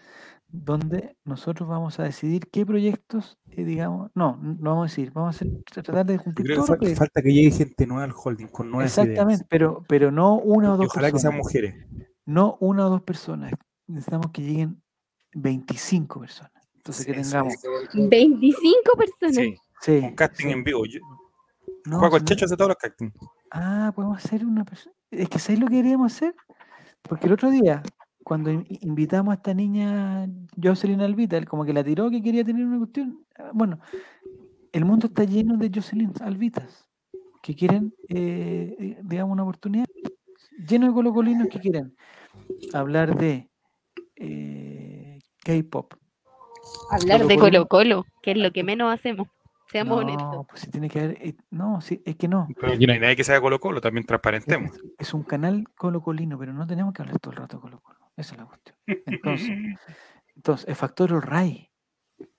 donde 0.52 1.16
nosotros 1.26 1.70
vamos 1.70 2.00
a 2.00 2.04
decidir 2.04 2.48
qué 2.52 2.66
proyectos, 2.66 3.38
eh, 3.52 3.64
digamos, 3.64 4.10
no, 4.16 4.38
no 4.42 4.72
vamos 4.72 4.88
a 4.88 4.90
decir, 4.92 5.12
vamos 5.12 5.36
a 5.36 5.38
hacer, 5.38 5.64
tratar 5.64 6.06
de 6.06 6.18
cumplir 6.20 6.48
creo 6.48 6.66
que 6.80 6.96
falta 6.96 7.22
que 7.22 7.32
llegue 7.34 7.52
gente 7.52 7.86
nueva 7.86 8.04
al 8.06 8.14
holding 8.16 8.48
con 8.48 8.72
nuevas 8.72 8.98
Exactamente, 8.98 9.42
ideas. 9.42 9.48
pero, 9.50 9.84
pero 9.88 10.12
no 10.12 10.36
una 10.40 10.74
o 10.74 10.78
dos 10.78 10.88
ojalá 10.88 11.12
que 11.12 11.20
sean 11.20 11.34
personas. 11.34 11.38
mujeres. 11.72 12.08
No 12.26 12.58
una 12.60 12.88
o 12.88 12.90
dos 12.90 13.02
personas. 13.04 13.52
Necesitamos 13.88 14.32
que 14.32 14.42
lleguen 14.42 14.82
25 15.34 16.20
personas. 16.20 16.52
Entonces 16.76 17.06
que 17.06 17.14
tengamos. 17.14 17.54
es. 17.54 18.10
25 18.10 18.92
personas. 18.98 19.36
Sí, 19.36 19.56
Sí, 19.82 19.92
un 20.04 20.16
casting 20.16 20.46
sí. 20.48 20.52
en 20.52 20.64
vivo. 20.64 20.86
Yo, 20.86 21.00
No, 21.86 22.00
Juego 22.00 22.16
si 22.16 22.18
el 22.18 22.22
no- 22.24 22.28
Checho 22.28 22.46
hace 22.46 22.58
todos 22.58 22.70
los 22.70 22.78
castings. 22.78 23.14
Ah, 23.52 23.92
podemos 23.96 24.18
hacer 24.24 24.46
una 24.46 24.66
persona. 24.66 24.96
Es 25.12 25.30
que 25.30 25.40
¿sabes 25.40 25.60
lo 25.60 25.68
que 25.68 25.76
queríamos 25.76 26.14
hacer? 26.14 26.36
Porque 27.02 27.28
el 27.28 27.34
otro 27.34 27.50
día, 27.50 27.82
cuando 28.30 28.52
in- 28.52 28.68
invitamos 28.82 29.32
a 29.32 29.36
esta 29.38 29.56
niña 29.56 30.28
Jocelyn 30.62 31.02
Alvita, 31.02 31.36
él 31.36 31.48
como 31.48 31.66
que 31.66 31.74
la 31.74 31.84
tiró 31.84 32.12
que 32.12 32.22
quería 32.22 32.44
tener 32.44 32.64
una 32.64 32.78
cuestión. 32.78 33.26
ah, 33.40 33.50
Bueno, 33.56 33.80
el 34.72 34.86
mundo 34.86 35.08
está 35.08 35.24
lleno 35.24 35.58
de 35.58 35.72
Jocelyn 35.74 36.14
Alvitas 36.22 36.88
que 37.42 37.56
quieren, 37.56 37.92
eh, 38.08 38.76
eh, 38.80 39.00
digamos, 39.04 39.34
una 39.34 39.42
oportunidad. 39.42 39.88
Lleno 40.68 40.86
de 40.88 40.94
colocolinos 40.94 41.48
que 41.48 41.60
quieren 41.60 41.96
hablar 42.72 43.18
de 43.18 43.50
eh, 44.16 45.18
K-pop. 45.44 45.96
Hablar 46.92 47.26
de 47.26 47.36
Colo-Colo. 47.36 47.68
Colo 47.68 47.68
Colo, 47.68 48.06
que 48.22 48.32
es 48.32 48.38
lo 48.38 48.52
que 48.52 48.64
menos 48.64 48.94
hacemos. 48.94 49.28
Seamos 49.72 49.96
No, 49.96 50.02
honestos. 50.02 50.46
pues 50.50 50.62
si 50.62 50.70
tiene 50.70 50.88
que 50.90 51.00
haber. 51.00 51.18
eh, 51.28 51.36
no, 51.50 51.82
sí, 51.82 52.02
es 52.06 52.16
que 52.16 52.28
no. 52.28 52.48
Pero 52.60 52.76
no 52.76 52.94
hay 52.94 53.00
nadie 53.00 53.16
que 53.16 53.24
sea 53.24 53.42
Colo 53.42 53.60
Colo, 53.60 53.82
también 53.82 54.06
transparentemos. 54.06 54.76
Es, 54.76 54.82
es 55.00 55.14
un 55.16 55.24
canal 55.24 55.64
colocolino, 55.76 56.38
pero 56.38 56.54
no 56.54 56.68
tenemos 56.68 56.94
que 56.94 57.02
hablar 57.02 57.18
todo 57.20 57.32
el 57.32 57.38
rato 57.38 57.58
de 57.58 57.62
Colo 57.62 57.80
Colo. 57.80 57.99
Esa 58.20 58.34
es 58.36 58.40
la 58.40 58.46
cuestión. 58.46 58.76
Entonces, 59.06 59.50
entonces 60.36 60.68
el 60.68 60.76
factor 60.76 61.12
Ray. 61.28 61.70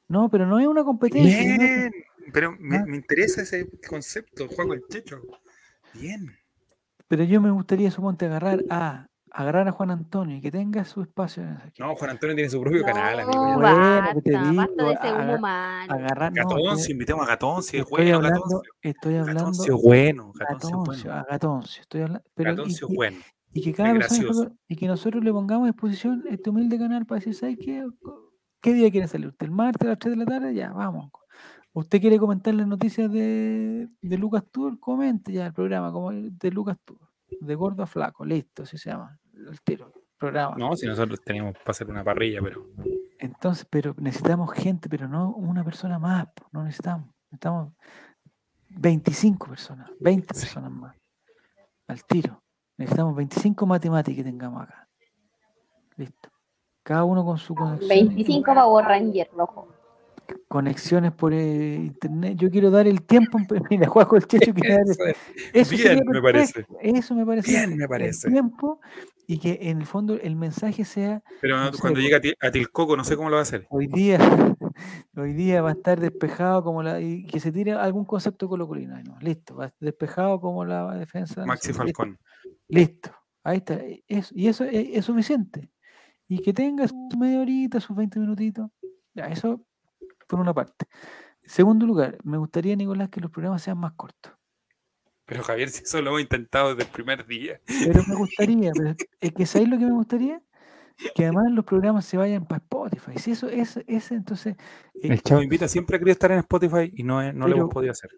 No, 0.09 0.29
pero 0.29 0.47
no 0.47 0.59
es 0.59 0.67
una 0.67 0.85
competencia. 0.85 1.43
¿no? 1.57 1.59
Bien, 1.59 1.93
pero 2.33 2.53
me, 2.59 2.77
Ah. 2.79 2.85
me 2.87 2.97
interesa 2.97 3.43
ese 3.43 3.69
concepto, 3.89 4.49
Juego 4.49 4.75
el 4.75 4.83
Checho. 4.89 5.21
Bien. 5.95 6.37
Pero 7.09 7.25
yo 7.25 7.41
me 7.41 7.51
gustaría, 7.51 7.91
suponte, 7.91 8.27
agarrar 8.27 8.61
a 8.71 9.07
agarrar 9.33 9.69
a 9.69 9.71
Juan 9.73 9.93
Antonio 9.93 10.37
y 10.37 10.41
que 10.41 10.51
tenga 10.51 10.85
su 10.85 11.03
espacio. 11.03 11.45
en 11.45 11.51
esa- 11.53 11.71
No, 11.79 11.95
Juan 11.95 12.11
Antonio 12.11 12.35
tiene 12.35 12.51
su 12.51 12.61
propio 12.61 12.83
canal, 12.85 13.21
amigo. 13.21 13.33
No. 13.47 13.61
Bueno, 13.61 14.09
que 14.15 14.23
te 14.23 14.33
basta, 14.33 14.53
basta 14.53 14.83
de 14.83 14.89
digo, 14.89 15.01
ese 15.05 15.13
humo 15.15 15.39
malo. 15.39 15.93
Agarrar. 15.93 16.33
no, 16.33 16.43
Gatoncio, 16.43 16.73
estoy, 16.75 16.93
invitemos 16.93 17.25
a 17.25 17.29
Gatoncio, 17.29 17.79
es 17.79 17.85
estoy 17.85 17.97
bueno, 18.05 18.17
hablando, 18.17 18.41
Gatoncio. 18.41 18.73
estoy 18.83 19.15
hablando. 19.17 19.41
Gatoncio 19.41 19.77
es 19.77 19.83
bueno, 19.83 20.33
Gatoncio 20.33 20.43
es 20.43 20.49
Gatoncio, 20.73 21.11
bueno. 21.11 21.21
a 21.21 21.31
Gatoncio, 21.31 21.81
estoy 21.83 22.01
hablando. 22.03 22.25
Pero, 22.35 22.51
y- 22.51 22.57
Gatoncio 22.57 22.87
y- 22.89 22.91
es 22.91 22.97
bueno. 22.97 23.19
Y 23.53 23.63
que 23.63 23.73
cada 23.73 23.93
persona 23.95 24.23
gracioso. 24.23 24.57
y 24.69 24.77
que 24.77 24.87
nosotros 24.87 25.25
le 25.25 25.33
pongamos 25.33 25.69
a 25.69 25.73
disposición 25.73 26.25
este 26.29 26.51
humilde 26.51 26.79
canal 26.79 27.05
para 27.07 27.19
decir, 27.19 27.35
¿sabes 27.35 27.59
qué? 27.61 27.87
¿Qué 28.61 28.73
día 28.75 28.91
quiere 28.91 29.09
salir 29.09 29.29
usted? 29.29 29.47
¿El 29.47 29.53
martes 29.53 29.87
a 29.87 29.91
las 29.91 29.99
3 29.99 30.13
de 30.13 30.17
la 30.19 30.27
tarde? 30.27 30.55
Ya, 30.55 30.71
vamos. 30.73 31.11
¿Usted 31.73 32.01
quiere 32.01 32.19
comentar 32.19 32.53
las 32.55 32.67
noticias 32.67 33.11
de, 33.11 33.89
de 34.01 34.19
Lucas 34.19 34.45
Tour? 34.51 34.79
Comente 34.79 35.33
ya 35.33 35.47
el 35.47 35.53
programa 35.53 35.93
como 35.93 36.11
de 36.13 36.51
Lucas 36.51 36.77
Tour. 36.85 36.99
De 37.41 37.55
gordo 37.55 37.83
a 37.83 37.87
flaco, 37.87 38.25
listo, 38.25 38.65
así 38.65 38.77
se 38.77 38.91
llama. 38.91 39.19
El 39.35 39.61
tiro, 39.63 39.93
programa. 40.19 40.57
No, 40.57 40.75
si 40.77 40.87
nosotros 40.87 41.21
teníamos 41.25 41.55
para 41.55 41.71
hacer 41.71 41.89
una 41.89 42.03
parrilla, 42.05 42.41
pero. 42.43 42.67
Entonces, 43.19 43.67
pero 43.71 43.95
necesitamos 43.99 44.53
gente, 44.53 44.89
pero 44.89 45.09
no 45.09 45.31
una 45.35 45.63
persona 45.65 45.99
más. 45.99 46.27
No 46.53 46.63
necesitamos. 46.65 47.09
Necesitamos 47.31 47.73
25 48.71 49.49
personas, 49.49 49.91
20 50.01 50.35
Sí. 50.35 50.41
personas 50.47 50.73
más. 50.73 50.97
Al 51.87 52.05
tiro. 52.05 52.43
Necesitamos 52.81 53.15
25 53.15 53.67
matemáticas 53.67 54.17
que 54.17 54.25
tengamos 54.25 54.63
acá. 54.63 54.89
Listo. 55.97 56.31
Cada 56.83 57.05
uno 57.05 57.23
con 57.27 57.37
su 57.37 57.55
conexión. 57.55 57.91
y- 57.93 58.05
25 58.07 58.55
Power 58.55 58.87
Ranger 58.87 59.29
rojo. 59.37 59.69
Conexiones 60.49 61.13
por 61.13 61.33
eh, 61.33 61.75
internet. 61.77 62.37
Yo 62.37 62.51
quiero 62.51 62.71
dar 62.71 62.87
el 62.87 63.03
tiempo. 63.03 63.39
Mira, 63.71 63.89
Juaco 63.89 64.17
el 64.17 64.27
Checho 64.27 64.53
quiere 64.55 64.75
dar 64.75 64.83
el- 64.85 64.91
Eso 64.91 65.05
es. 65.07 65.17
Eso 65.53 65.77
Bien, 65.77 66.01
me 66.07 66.23
parece. 66.23 66.67
Eso 66.83 67.15
me 67.15 67.27
parece. 67.27 67.51
Bien, 67.51 67.77
me 67.77 67.85
el 67.85 67.89
parece. 67.89 68.29
tiempo 68.31 68.81
y 69.27 69.39
que 69.39 69.59
en 69.63 69.79
el 69.79 69.87
fondo 69.87 70.15
el 70.15 70.35
mensaje 70.37 70.85
sea 70.85 71.23
Pero 71.41 71.57
No 71.57 71.73
sé, 71.73 71.79
cuando 71.81 71.99
po. 71.99 72.03
llegue 72.03 72.17
a, 72.17 72.21
Ti- 72.21 72.35
a 72.41 72.51
Tilcoco, 72.51 72.97
no 72.97 73.05
sé 73.05 73.17
cómo 73.17 73.31
lo 73.31 73.37
va 73.37 73.41
a 73.41 73.43
hacer. 73.43 73.67
hoy 73.71 73.87
día, 73.87 74.19
hoy 75.17 75.33
día 75.35 75.63
va 75.63 75.71
a 75.71 75.73
estar 75.73 76.01
despejado 76.01 76.65
como 76.65 76.83
la 76.83 77.01
y 77.01 77.25
que 77.27 77.39
se 77.41 77.53
tire 77.53 77.73
algún 77.73 78.05
concepto 78.05 78.49
colocolino. 78.49 79.01
no, 79.03 79.19
listo, 79.21 79.55
va 79.57 79.65
a 79.65 79.67
estar 79.69 79.87
despejado 79.87 80.41
como 80.41 80.65
la 80.65 80.95
defensa. 80.97 81.43
no 81.43 81.47
Maxi 81.47 81.67
sé, 81.67 81.69
listo, 81.73 81.83
Falcón. 81.85 82.19
Listo, 82.69 83.11
ahí 83.45 83.59
está. 83.59 83.75
e- 83.75 84.03
es- 84.09 84.33
y 84.35 84.49
eso 84.49 84.65
es, 84.65 84.89
es 84.95 85.05
suficiente. 85.05 85.71
Y 86.29 86.39
que 86.43 86.53
tenga 86.53 86.87
su 86.89 86.95
media 87.19 87.41
horita, 87.41 87.81
sus 87.81 87.97
20 87.97 88.19
minutitos. 88.21 88.69
Ya, 89.15 89.27
eso 89.27 89.65
por 90.31 90.41
una 90.41 90.55
parte. 90.55 90.87
Segundo 91.45 91.85
lugar, 91.87 92.17
me 92.23 92.39
gustaría, 92.39 92.77
Nicolás, 92.77 93.09
que 93.11 93.21
los 93.21 93.31
programas 93.31 93.63
sean 93.63 93.79
más 93.79 93.93
cortos. 93.95 94.33
Pero 95.27 95.43
Javier, 95.43 95.69
si 95.71 95.83
eso 95.83 96.01
lo 96.01 96.11
hemos 96.11 96.21
intentado 96.23 96.71
desde 96.71 96.85
el 96.89 96.89
primer 96.95 97.27
día. 97.27 97.61
Pero 97.67 98.03
me 98.09 98.15
gustaría, 98.15 98.71
pero 98.75 98.95
es 99.21 99.33
que 99.33 99.47
¿sabéis 99.47 99.69
lo 99.71 99.79
que 99.79 99.85
me 99.87 99.93
gustaría? 99.93 100.41
Que 101.15 101.25
además 101.25 101.51
los 101.53 101.65
programas 101.65 102.05
se 102.05 102.17
vayan 102.19 102.45
para 102.47 102.59
Spotify. 102.59 103.19
Si 103.19 103.31
eso 103.33 103.49
es, 103.49 103.79
ese 103.87 104.15
entonces. 104.15 104.55
eh, 104.95 105.01
El 105.09 105.23
Chavo 105.23 105.43
Invita 105.43 105.67
siempre 105.67 105.97
ha 105.97 105.99
querido 105.99 106.13
estar 106.13 106.31
en 106.31 106.39
Spotify 106.41 106.93
y 106.95 107.03
no, 107.05 107.23
es- 107.23 107.35
no 107.35 107.49
lo 107.49 107.57
hemos 107.57 107.71
podido 107.71 107.93
hacer. 107.93 108.11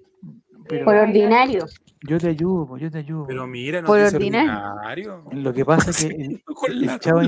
pero 0.68 0.84
Por 0.84 0.96
ordinario. 0.96 1.64
yo 2.02 2.18
te 2.18 2.28
ayudo, 2.28 2.76
yo 2.76 2.90
te 2.90 2.98
ayudo. 2.98 3.26
Pero 3.26 3.46
mira, 3.46 3.80
no 3.80 3.86
Por 3.86 3.98
dice 4.00 4.16
ordinario. 4.16 4.52
ordinario. 4.52 5.24
Lo 5.32 5.52
que 5.54 5.64
pasa 5.64 5.90
es 5.90 5.98
que 6.04 6.06
el, 6.68 6.98
chavo, 6.98 7.20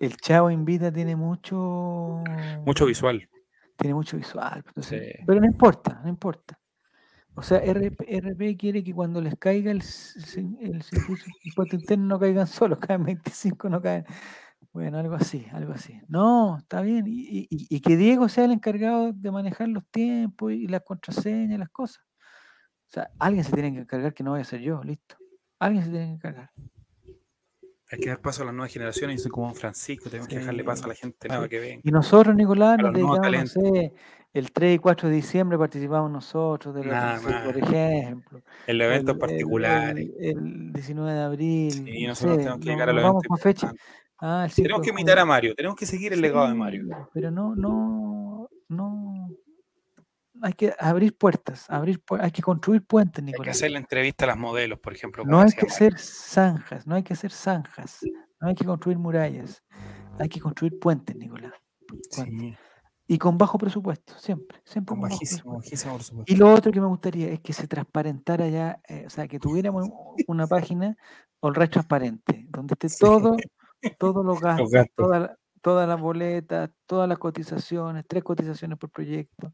el 0.00 0.16
Chavo 0.18 0.50
Invita 0.50 0.92
tiene 0.92 1.16
mucho. 1.16 2.22
Mucho 2.66 2.84
visual. 2.86 3.26
Tiene 3.76 3.94
mucho 3.94 4.16
visual. 4.16 4.62
pues, 4.62 4.68
entonces- 4.90 5.12
Sí. 5.18 5.24
Pero 5.26 5.40
no 5.40 5.46
importa, 5.46 6.00
no 6.02 6.08
importa. 6.08 6.58
O 7.34 7.42
sea, 7.42 7.58
RP, 7.58 8.06
RP 8.18 8.56
quiere 8.56 8.82
que 8.82 8.94
cuando 8.94 9.20
les 9.20 9.36
caiga 9.36 9.70
el, 9.70 9.78
el, 9.78 9.82
servicio- 9.82 11.32
el 11.42 11.48
impuesto 11.48 11.76
interno 11.76 12.06
no 12.06 12.18
caigan 12.18 12.46
solos, 12.46 12.78
caen 12.90 13.04
25, 13.04 13.68
no 13.68 13.82
caen. 13.82 14.04
Bueno, 14.72 14.98
algo 14.98 15.14
así, 15.14 15.46
algo 15.52 15.72
así. 15.72 16.00
No, 16.08 16.58
está 16.58 16.80
bien. 16.80 17.06
Y, 17.06 17.20
y- 17.20 17.46
y- 17.50 17.66
y 17.76 17.80
que 17.80 17.96
Diego 17.96 18.28
sea 18.28 18.44
el 18.46 18.52
encargado 18.52 19.12
de 19.12 19.30
manejar 19.30 19.68
los 19.68 19.84
tiempos 19.90 20.52
y 20.52 20.66
las 20.66 20.82
contraseñas, 20.82 21.58
las 21.58 21.68
cosas. 21.70 22.02
O 22.86 22.88
sea, 22.90 23.10
alguien 23.18 23.44
se 23.44 23.52
tiene 23.52 23.72
que 23.72 23.80
encargar 23.80 24.14
que 24.14 24.22
no 24.22 24.32
vaya 24.32 24.42
a 24.42 24.44
ser 24.46 24.60
yo, 24.60 24.82
listo. 24.82 25.16
Alguien 25.58 25.84
se 25.84 25.90
tiene 25.90 26.06
que 26.06 26.12
encargar. 26.12 26.50
Hay 27.90 28.00
que 28.00 28.08
dar 28.08 28.20
paso 28.20 28.42
a 28.42 28.46
las 28.46 28.54
nuevas 28.54 28.72
generaciones. 28.72 29.18
Yo 29.18 29.22
soy 29.24 29.30
como 29.30 29.54
Francisco, 29.54 30.10
tenemos 30.10 30.28
que 30.28 30.38
dejarle 30.38 30.64
paso 30.64 30.84
a 30.86 30.88
la 30.88 30.94
gente 30.94 31.28
nueva 31.28 31.48
que 31.48 31.60
venga. 31.60 31.80
Y 31.84 31.90
nosotros, 31.92 32.34
Nicolás, 32.34 32.78
nos 32.78 32.92
dedicamos, 32.92 33.20
no 33.30 33.46
sé, 33.46 33.92
el 34.32 34.52
3 34.52 34.74
y 34.74 34.78
4 34.78 35.08
de 35.08 35.14
diciembre 35.14 35.56
participamos 35.56 36.10
nosotros 36.10 36.74
de 36.74 36.84
Nada 36.84 37.16
FNC, 37.16 37.44
por 37.44 37.56
ejemplo. 37.56 38.40
En 38.66 38.78
los 38.78 38.84
o 38.86 38.90
eventos 38.90 39.14
el- 39.14 39.18
particulares. 39.20 40.10
El, 40.18 40.38
el 40.38 40.72
19 40.72 41.12
de 41.12 41.20
abril. 41.22 41.72
Sí, 41.72 42.02
no 42.02 42.08
nosotros 42.08 42.36
sé, 42.36 42.42
tenemos 42.42 42.60
que 42.60 42.70
llegar 42.70 42.88
a 42.88 42.92
los 42.92 43.02
vamos 43.04 43.22
con 43.26 43.38
fecha. 43.38 43.72
Ah, 44.18 44.42
el 44.46 44.50
5 44.50 44.64
Tenemos 44.64 44.82
que 44.84 44.90
imitar 44.90 45.18
a. 45.18 45.24
Mario, 45.24 45.54
tenemos 45.54 45.76
que 45.76 45.86
seguir 45.86 46.12
el 46.12 46.20
legado 46.20 46.48
de 46.48 46.54
Mario. 46.54 46.86
Pero 47.14 47.30
no, 47.30 47.54
no, 47.54 48.48
no. 48.68 49.28
Hay 50.42 50.52
que 50.52 50.74
abrir 50.78 51.16
puertas, 51.16 51.68
abrir, 51.70 52.00
pu- 52.04 52.18
hay 52.20 52.30
que 52.30 52.42
construir 52.42 52.84
puentes, 52.84 53.22
Hay 53.22 53.26
que 53.26 53.32
Nicolás. 53.32 53.56
hacer 53.56 53.70
la 53.70 53.78
entrevista 53.78 54.24
a 54.24 54.28
las 54.28 54.36
modelos, 54.38 54.78
por 54.78 54.92
ejemplo. 54.92 55.24
No 55.24 55.40
hay 55.40 55.50
que 55.52 55.66
hacer 55.66 55.98
zanjas, 55.98 56.86
no 56.86 56.94
hay 56.94 57.02
que 57.02 57.14
hacer 57.14 57.30
zanjas, 57.32 58.00
no 58.40 58.48
hay 58.48 58.54
que 58.54 58.64
construir 58.64 58.98
murallas, 58.98 59.62
hay 60.18 60.28
que 60.28 60.40
construir 60.40 60.78
puentes, 60.78 61.16
Nicolás. 61.16 61.52
puentes. 61.86 62.08
Sí, 62.38 62.56
Y 63.08 63.18
con 63.18 63.38
bajo 63.38 63.56
presupuesto, 63.58 64.12
siempre, 64.18 64.60
siempre 64.64 64.90
con 64.90 65.00
bajísimo, 65.00 65.58
presupuesto. 65.60 66.24
Y 66.26 66.36
lo 66.36 66.52
otro 66.52 66.72
que 66.72 66.80
me 66.80 66.86
gustaría 66.88 67.28
es 67.32 67.40
que 67.40 67.52
se 67.52 67.66
transparentara 67.68 68.48
ya, 68.48 68.80
eh, 68.88 69.04
o 69.06 69.10
sea, 69.10 69.26
que 69.28 69.38
tuviéramos 69.38 69.88
una 70.28 70.46
página 70.46 70.96
all 71.40 71.54
right 71.54 71.70
transparente, 71.70 72.46
donde 72.48 72.74
esté 72.74 72.88
Sí. 72.88 72.98
todo, 73.00 73.36
todos 73.98 74.24
los 74.24 74.40
gastos, 74.40 74.70
gastos. 74.70 74.94
toda 74.96 75.18
la- 75.20 75.36
todas 75.62 75.88
las 75.88 76.00
boletas, 76.00 76.70
todas 76.86 77.08
las 77.08 77.18
cotizaciones, 77.18 78.04
tres 78.06 78.22
cotizaciones 78.22 78.78
por 78.78 78.88
proyecto, 78.90 79.52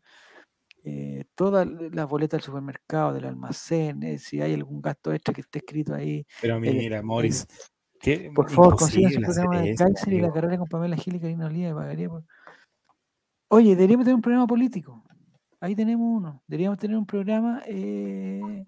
eh, 0.84 1.24
todas 1.34 1.66
las 1.66 2.09
boletas 2.09 2.38
del 2.38 2.44
supermercado, 2.44 3.12
del 3.12 3.24
almacén, 3.26 4.02
eh, 4.02 4.18
si 4.18 4.40
hay 4.40 4.54
algún 4.54 4.80
gasto 4.82 5.12
extra 5.12 5.32
que 5.34 5.42
esté 5.42 5.59
escrito 5.60 5.94
ahí. 5.94 6.26
Pero 6.40 6.56
el- 6.56 6.60
mira, 6.76 7.02
Morris, 7.02 7.46
Por 8.34 8.50
favor, 8.50 8.76
consigan 8.76 9.12
su 9.12 9.20
programa 9.20 9.60
de 9.62 9.74
Kaiser 9.76 10.12
y 10.12 10.20
la 10.20 10.32
carrera 10.32 10.59
con 10.59 10.66
Pamela 10.68 10.96
Gil 10.96 11.14
y 11.16 11.20
Karina 11.20 11.46
Olía 11.46 11.70
y 11.70 11.72
pagaría 11.72 12.09
por... 12.09 12.24
Oye, 13.48 13.76
deberíamos 13.76 14.04
tener 14.04 14.16
un 14.16 14.22
programa 14.22 14.46
político. 14.46 15.04
Ahí 15.60 15.76
tenemos 15.76 16.06
uno. 16.10 16.42
Deberíamos 16.48 16.78
tener 16.78 16.96
un 16.96 17.06
programa 17.06 17.62
eh, 17.66 18.64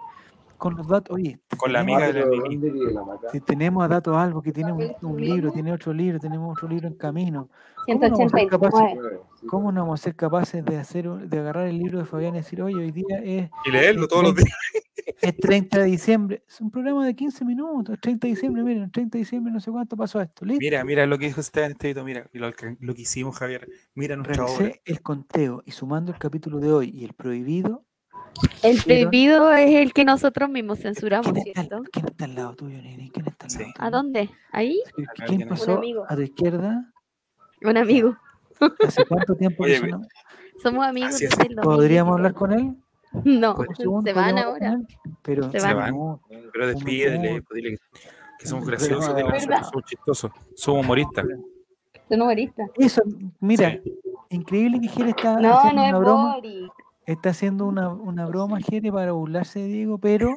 con 0.56 0.76
los 0.76 0.86
datos. 0.88 1.14
Oye, 1.14 1.38
Con 1.56 1.72
la 1.72 1.80
tenemos- 1.80 2.02
amiga 2.02 2.12
de 2.12 2.92
la 2.92 3.30
si 3.32 3.40
tenemos 3.40 3.84
a 3.84 3.88
Datos 3.88 4.16
Albo, 4.16 4.42
que 4.42 4.52
tiene 4.52 4.72
un, 4.72 4.92
un 5.02 5.20
libro, 5.20 5.52
tiene 5.52 5.72
otro 5.72 5.92
libro, 5.92 6.18
tenemos 6.18 6.56
otro 6.56 6.68
libro 6.68 6.88
en 6.88 6.94
camino. 6.94 7.48
¿Cómo 7.86 7.98
no 8.00 8.10
vamos 8.10 8.32
a 8.32 8.38
ser 8.38 8.48
capaces, 8.48 8.80
189. 8.80 9.20
cómo 9.46 9.72
no 9.72 9.80
vamos 9.82 10.00
a 10.00 10.02
ser 10.04 10.16
capaces 10.16 10.64
de 10.64 10.78
hacer 10.78 11.06
de 11.10 11.38
agarrar 11.38 11.66
el 11.66 11.78
libro 11.78 11.98
de 11.98 12.04
Fabián 12.06 12.34
y 12.34 12.38
decir, 12.38 12.62
oye, 12.62 12.76
hoy 12.76 12.90
día 12.92 13.18
es, 13.22 13.50
Y 13.66 13.70
leerlo 13.70 14.08
todos 14.08 14.22
los 14.22 14.34
días. 14.34 14.48
es 15.20 15.36
30 15.36 15.78
de 15.80 15.84
diciembre? 15.84 16.42
Es 16.48 16.60
un 16.62 16.70
programa 16.70 17.04
de 17.06 17.14
15 17.14 17.44
minutos, 17.44 17.98
30 18.00 18.26
de 18.26 18.30
diciembre, 18.32 18.62
miren, 18.62 18.90
30 18.90 19.18
de 19.18 19.18
diciembre 19.18 19.52
no 19.52 19.60
sé 19.60 19.70
cuánto 19.70 19.96
pasó 19.98 20.18
esto. 20.22 20.46
¿Listo? 20.46 20.60
Mira, 20.60 20.82
mira 20.84 21.04
lo 21.06 21.18
que 21.18 21.26
dijo 21.26 21.40
Esteban 21.42 21.72
Estevito, 21.72 22.04
mira 22.04 22.26
lo 22.32 22.52
que, 22.52 22.76
lo 22.80 22.94
que 22.94 23.02
hicimos, 23.02 23.36
Javier. 23.36 23.68
Mira 23.94 24.16
nuestra 24.16 24.44
obra. 24.46 24.58
Revisé 24.58 24.80
el 24.86 25.02
conteo 25.02 25.62
y 25.66 25.72
sumando 25.72 26.10
el 26.10 26.18
capítulo 26.18 26.58
de 26.60 26.72
hoy 26.72 26.88
y 26.90 27.04
el 27.04 27.12
prohibido, 27.12 27.84
El 28.62 28.82
prohibido 28.82 29.52
es 29.52 29.70
el 29.74 29.92
que 29.92 30.04
nosotros 30.04 30.48
mismos 30.50 30.80
censuramos, 30.80 31.32
¿quién 31.32 31.46
está, 31.48 31.60
¿cierto? 31.62 31.82
quién 31.92 32.06
está 32.06 32.24
al 32.24 32.34
lado 32.34 32.54
tuyo, 32.56 32.78
Nini? 32.82 33.10
¿Quién 33.10 33.26
está 33.26 33.46
al 33.46 33.50
Sí. 33.50 33.58
lado 33.60 33.72
¿A 33.78 33.90
dónde? 33.90 34.30
¿Ahí? 34.52 34.80
¿Qui- 34.96 35.04
Acá 35.08 35.24
¿Quién 35.26 35.48
pasó 35.48 35.72
Un 35.72 35.78
amigo. 35.78 36.04
a 36.08 36.14
tu 36.16 36.22
izquierda? 36.22 36.92
Un 37.62 37.76
amigo. 37.76 38.16
¿Hace 38.86 39.04
cuánto 39.06 39.34
tiempo 39.36 39.64
Oye, 39.64 39.78
sonó? 39.78 40.02
Somos 40.62 40.86
amigos 40.86 41.20
es. 41.20 41.34
¿Podríamos 41.62 42.14
hablar 42.16 42.32
2016. 42.32 42.36
con 42.38 42.52
él? 42.52 42.76
No, 43.40 43.54
se 43.56 43.86
van 43.86 44.04
¿podríamos 44.04 44.24
hablar 44.24 44.44
ahora. 44.44 44.78
Pero 45.22 45.50
Se 45.52 45.60
van. 45.60 45.90
no, 45.94 46.20
Pero 46.52 46.66
despídele, 46.66 47.42
dile 47.54 47.78
que, 48.38 48.46
somos 48.46 48.66
graciosos, 48.66 49.14
dile 49.14 49.32
que 49.32 49.40
somos 49.40 49.84
chistosos, 49.86 50.32
somos 50.56 50.84
humoristas. 50.84 51.24
Son 52.08 52.20
humoristas. 52.22 52.70
Eso, 52.76 53.02
mira, 53.40 53.78
Sí. 53.82 53.94
increíble 54.30 54.80
que 54.80 54.88
Jere 54.88 55.10
está 55.10 55.38
No, 55.40 55.58
haciendo 55.58 55.80
no 55.80 55.86
es 55.86 55.90
una 55.90 55.98
broma. 55.98 56.34
Boris. 56.36 56.68
Está 57.06 57.30
haciendo 57.30 57.66
una, 57.66 57.88
una 57.90 58.26
broma, 58.26 58.60
Jere, 58.60 58.90
para 58.90 59.12
burlarse 59.12 59.60
de 59.60 59.66
Diego, 59.66 59.98
pero 59.98 60.34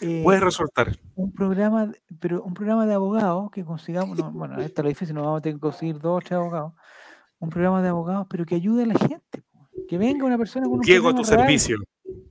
eh, 0.00 0.20
Puede 0.22 0.40
resultar. 0.40 0.96
un 1.16 1.32
programa, 1.32 1.86
de- 1.86 2.00
pero 2.20 2.42
un 2.42 2.54
programa 2.54 2.86
de 2.86 2.94
abogados 2.94 3.50
que 3.50 3.64
consigamos, 3.64 4.16
no, 4.18 4.30
bueno, 4.32 4.58
esto 4.60 4.80
es 4.80 4.84
lo 4.84 4.88
difícil, 4.88 5.14
nos 5.14 5.24
vamos 5.24 5.38
a 5.38 5.42
tener 5.42 5.56
que 5.56 5.60
conseguir 5.60 5.98
dos 5.98 6.16
o 6.18 6.20
tres 6.20 6.32
abogados, 6.32 6.74
un 7.38 7.50
programa 7.50 7.82
de 7.82 7.88
abogados, 7.88 8.26
pero 8.30 8.44
que 8.46 8.54
ayude 8.54 8.84
a 8.84 8.86
la 8.86 8.94
gente, 8.98 9.42
que 9.88 9.98
venga 9.98 10.24
una 10.24 10.38
persona 10.38 10.66
con 10.66 10.74
un 10.76 10.80
Diego 10.80 11.08
a 11.08 11.14
tu 11.14 11.22
real, 11.24 11.26
servicio. 11.40 11.78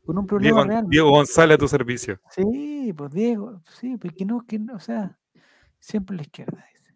con 0.05 0.17
un 0.17 0.25
problema 0.25 0.61
Diego, 0.63 0.69
real. 0.69 0.85
Diego 0.89 1.09
González 1.11 1.55
a 1.55 1.57
tu 1.57 1.67
servicio. 1.67 2.19
Sí, 2.31 2.93
pues 2.95 3.11
Diego, 3.11 3.61
sí, 3.79 3.97
pues 3.97 4.13
que 4.13 4.25
no, 4.25 4.45
que 4.47 4.57
no, 4.59 4.75
o 4.75 4.79
sea, 4.79 5.17
siempre 5.79 6.15
a 6.15 6.17
la 6.17 6.21
izquierda, 6.23 6.65
dice. 6.73 6.93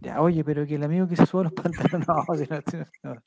Ya, 0.00 0.22
oye, 0.22 0.42
pero 0.44 0.64
que 0.66 0.76
el 0.76 0.82
amigo 0.82 1.06
que 1.06 1.16
se 1.16 1.26
suba 1.26 1.42
los 1.44 1.52
pantalones, 1.98 2.08
no, 2.08 2.14
no, 2.24 3.14
no, 3.14 3.22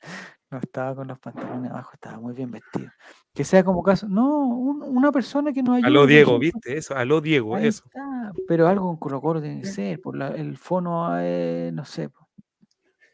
no, 0.54 0.60
estaba 0.60 0.94
con 0.94 1.08
los 1.08 1.18
pantalones 1.18 1.70
abajo, 1.70 1.90
estaba 1.94 2.18
muy 2.18 2.32
bien 2.32 2.50
vestido. 2.50 2.90
Que 3.34 3.44
sea 3.44 3.64
como 3.64 3.82
caso, 3.82 4.08
no, 4.08 4.46
un- 4.46 4.82
una 4.82 5.10
persona 5.12 5.52
que 5.52 5.62
nos 5.62 5.76
ayude. 5.76 5.86
Aló 5.88 6.06
Diego, 6.06 6.38
¿viste 6.38 6.78
eso? 6.78 6.94
Aló 6.96 7.20
Diego, 7.20 7.56
ahí 7.56 7.66
eso. 7.66 7.84
está, 7.86 8.32
pero 8.46 8.68
algo 8.68 8.86
con 8.86 8.96
Colo 8.96 9.20
Colo 9.20 9.40
tiene 9.42 9.60
que 9.60 9.66
ser, 9.66 10.00
por 10.00 10.16
la- 10.16 10.28
el 10.28 10.56
fono, 10.56 11.08
eh, 11.20 11.70
no 11.74 11.84
sé, 11.84 12.10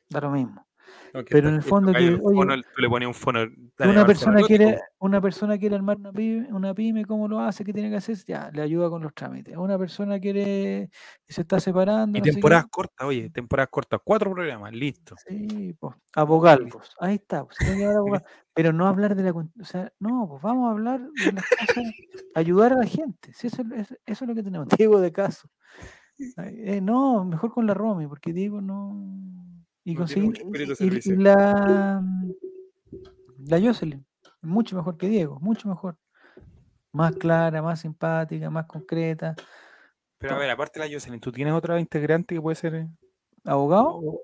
da 0.08 0.20
lo 0.20 0.30
mismo. 0.30 0.64
No, 1.12 1.24
pero 1.28 1.48
en 1.48 1.54
el 1.56 1.62
fondo 1.62 1.92
que, 1.92 2.08
un 2.08 2.20
oye, 2.22 2.34
fono, 2.36 2.54
tú 2.56 2.80
le 2.82 2.88
pones 2.88 3.06
un 3.08 3.14
fono. 3.14 3.40
dale, 3.76 3.92
una 3.92 4.06
persona 4.06 4.42
quiere 4.42 4.78
una 5.00 5.20
persona 5.20 5.58
quiere 5.58 5.74
armar 5.76 5.96
una 5.96 6.12
pyme, 6.12 6.52
una 6.52 6.72
pyme 6.74 7.04
cómo 7.04 7.26
lo 7.26 7.40
hace 7.40 7.64
qué 7.64 7.72
tiene 7.72 7.90
que 7.90 7.96
hacer 7.96 8.16
ya 8.24 8.50
le 8.52 8.62
ayuda 8.62 8.88
con 8.90 9.02
los 9.02 9.12
trámites. 9.14 9.56
Una 9.56 9.76
persona 9.78 10.20
quiere 10.20 10.90
se 11.26 11.40
está 11.40 11.58
separando 11.58 12.16
Y 12.16 12.20
no 12.20 12.24
temporadas 12.24 12.66
cortas, 12.70 13.06
oye, 13.08 13.28
temporadas 13.30 13.70
cortas, 13.70 14.00
cuatro 14.04 14.30
programas, 14.32 14.72
listo. 14.72 15.16
sí 15.26 15.74
pues 15.80 15.96
abogalvos 16.14 16.94
ahí 17.00 17.14
está 17.16 17.44
pues, 17.44 17.58
pero 18.54 18.72
no 18.72 18.86
hablar 18.86 19.14
de 19.16 19.22
la 19.22 19.30
o 19.32 19.64
sea 19.64 19.92
no 19.98 20.26
pues 20.28 20.42
vamos 20.42 20.68
a 20.68 20.72
hablar 20.72 21.00
de 21.00 21.32
las 21.32 21.44
cosas 21.48 21.84
ayudar 22.34 22.72
a 22.74 22.76
la 22.76 22.86
gente 22.86 23.32
si 23.32 23.46
eso, 23.48 23.62
es- 23.74 23.90
eso 24.06 24.24
es 24.24 24.28
lo 24.28 24.34
que 24.34 24.42
tenemos 24.42 24.68
Diego 24.78 25.00
de 25.00 25.12
caso 25.12 25.48
eh, 26.36 26.80
no 26.82 27.24
mejor 27.24 27.52
con 27.52 27.66
la 27.66 27.74
Romy 27.74 28.06
porque 28.06 28.32
Diego 28.32 28.60
no 28.60 29.59
y 29.90 29.94
No 29.94 30.04
y- 30.78 31.16
la 31.16 32.02
la 33.46 33.60
Jocelyn 33.60 34.04
mucho 34.42 34.76
mejor 34.76 34.96
que 34.96 35.08
Diego 35.08 35.38
mucho 35.40 35.68
mejor 35.68 35.96
más 36.92 37.12
clara 37.16 37.62
más 37.62 37.80
simpática 37.80 38.50
más 38.50 38.66
concreta 38.66 39.34
Pero 40.18 40.34
a 40.34 40.38
ver, 40.38 40.50
aparte 40.50 40.80
de 40.80 40.86
la 40.88 40.94
Jocelyn, 40.94 41.20
¿tú 41.20 41.32
tienes 41.32 41.54
otra 41.54 41.78
integrante 41.80 42.34
que 42.34 42.40
puede 42.40 42.56
ser? 42.56 42.74
eh, 42.74 42.88
abogado 43.44 43.88
O, 43.96 44.22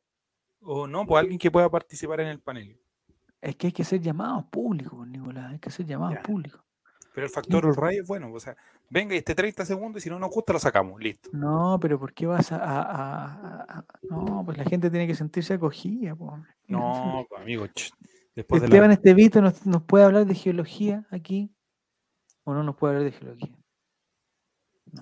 o 0.61 0.87
no, 0.87 1.07
pues 1.07 1.21
alguien 1.21 1.39
que 1.39 1.51
pueda 1.51 1.71
participar 1.71 2.21
en 2.21 2.29
el 2.29 2.41
panel. 2.41 2.79
Es 3.41 3.55
que 3.57 3.69
hay 3.69 3.73
que 3.73 3.83
hacer 3.83 4.01
llamados 4.01 4.45
públicos, 4.47 5.07
Nicolás. 5.07 5.53
Hay 5.53 5.59
que 5.59 5.69
hacer 5.69 5.87
llamados 5.87 6.19
públicos. 6.19 6.61
Pero 7.17 7.29
el 7.29 7.33
factor 7.33 7.75
rayo 7.81 8.03
es 8.03 8.07
bueno. 8.07 8.31
O 8.31 8.39
sea, 8.39 8.55
venga 8.91 9.15
y 9.15 9.19
esté 9.19 9.35
30 9.35 9.65
segundos 9.65 10.03
y 10.03 10.05
si 10.05 10.11
no 10.11 10.19
nos 10.19 10.29
gusta 10.31 10.53
lo 10.53 10.59
sacamos. 10.59 11.01
Listo. 11.03 11.31
No, 11.33 11.79
pero 11.81 11.99
¿por 11.99 12.13
qué 12.13 12.27
vas 12.27 12.53
a, 12.53 12.57
a- 12.57 12.83
a- 12.83 13.63
a- 13.63 13.79
a- 13.79 13.85
No, 14.03 14.43
pues 14.45 14.59
la 14.59 14.65
gente 14.65 14.91
tiene 14.91 15.07
que 15.07 15.15
sentirse 15.15 15.55
acogida. 15.55 16.15
po, 16.15 16.39
No, 16.69 17.25
pues, 17.27 17.41
amigo. 17.41 17.67
ch, 17.69 17.91
Después 18.35 18.61
de 18.61 18.67
Esteban 18.67 18.89
la... 18.89 18.95
Estevito 18.97 19.41
nos, 19.41 19.65
nos 19.65 19.83
puede 19.85 20.05
hablar 20.05 20.27
de 20.27 20.35
geología 20.35 21.07
aquí. 21.11 21.51
¿O 22.45 22.53
no 22.53 22.63
nos 22.63 22.77
puede 22.77 22.97
hablar 22.97 23.11
de 23.11 23.19
geología? 23.19 23.57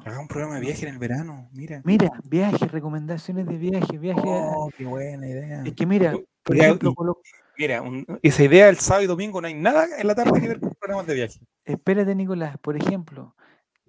Haga 0.04 0.20
un 0.20 0.28
programa 0.28 0.54
de 0.54 0.60
viaje 0.60 0.86
en 0.86 0.92
el 0.94 1.00
verano. 1.00 1.48
Mira. 1.52 1.82
Mira, 1.84 2.10
viajes, 2.24 2.70
recomendaciones 2.70 3.46
de 3.48 3.56
viaje, 3.58 3.98
viaje. 3.98 4.22
Oh, 4.24 4.70
qué 4.78 4.84
buena 4.86 5.28
idea. 5.28 5.64
Es 5.64 5.74
que 5.74 5.84
mira, 5.84 6.14
por 6.44 6.56
Ya, 6.56 6.64
ejemplo, 6.66 6.90
y- 6.90 6.94
Colo- 6.94 7.18
Mira, 7.58 7.82
un- 7.82 8.06
esa 8.22 8.42
idea 8.44 8.68
el 8.68 8.78
sábado 8.78 9.02
y 9.04 9.06
domingo 9.08 9.40
no 9.40 9.46
hay 9.48 9.54
nada 9.54 9.86
en 9.98 10.06
la 10.06 10.14
tarde 10.14 10.40
que 10.40 10.46
ver 10.48 10.60
con 10.60 10.70
programas 10.74 11.06
de 11.06 11.14
viaje. 11.14 11.40
Espérate 11.64 12.14
Nicolás, 12.14 12.56
por 12.58 12.76
ejemplo, 12.76 13.34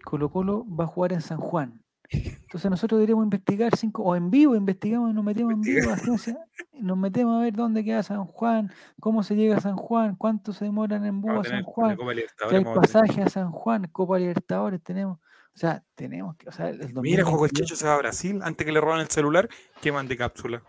Colo 0.04 0.30
Colo 0.30 0.66
va 0.68 0.86
a 0.86 0.88
jugar 0.88 1.14
en 1.14 1.22
San 1.22 1.40
Juan. 1.40 1.82
Entonces 2.10 2.70
nosotros 2.70 3.00
deberíamos 3.00 3.24
investigar 3.24 3.76
cinco, 3.76 4.04
o 4.04 4.16
en 4.16 4.30
vivo, 4.30 4.56
investigamos, 4.56 5.14
nos 5.14 5.24
metemos 5.24 5.54
en 5.54 5.62
vivo, 5.62 5.96
ciencia, 5.98 6.38
nos 6.74 6.98
metemos 6.98 7.36
a 7.36 7.44
ver 7.44 7.54
dónde 7.54 7.84
queda 7.84 8.04
San 8.04 8.26
Juan, 8.26 8.72
cómo 9.00 9.24
se 9.24 9.36
llega 9.36 9.58
a 9.58 9.62
San 9.62 9.76
Juan, 9.76 10.16
cuánto 10.16 10.54
se 10.54 10.66
demoran 10.66 11.06
en 11.06 11.22
Vamos 11.22 11.48
a 11.48 11.50
San 11.50 11.64
Juan, 11.64 11.98
Libertadores, 11.98 12.58
hay 12.58 12.64
vamos 12.64 12.96
a 12.96 13.30
San 13.30 13.52
Juan, 13.52 13.88
Copa 13.92 14.20
Libertadores 14.20 14.82
tenemos. 14.84 15.20
O 15.20 15.58
sea, 15.58 15.84
tenemos 15.96 16.36
que, 16.36 16.50
o 16.50 16.52
sea, 16.52 16.70
el 16.70 16.80
Mira, 16.80 17.24
2022 17.24 17.30
Juego 17.30 17.46
el 17.46 17.52
Checho 17.52 17.76
se 17.78 17.88
va 17.88 17.96
a 17.96 17.98
Brasil 17.98 18.42
antes 18.44 18.66
que 18.66 18.74
le 18.74 18.82
roban 18.82 19.00
el 19.00 19.08
celular, 19.08 19.50
que 19.82 19.92
mande 19.92 20.18
cápsula. 20.18 20.62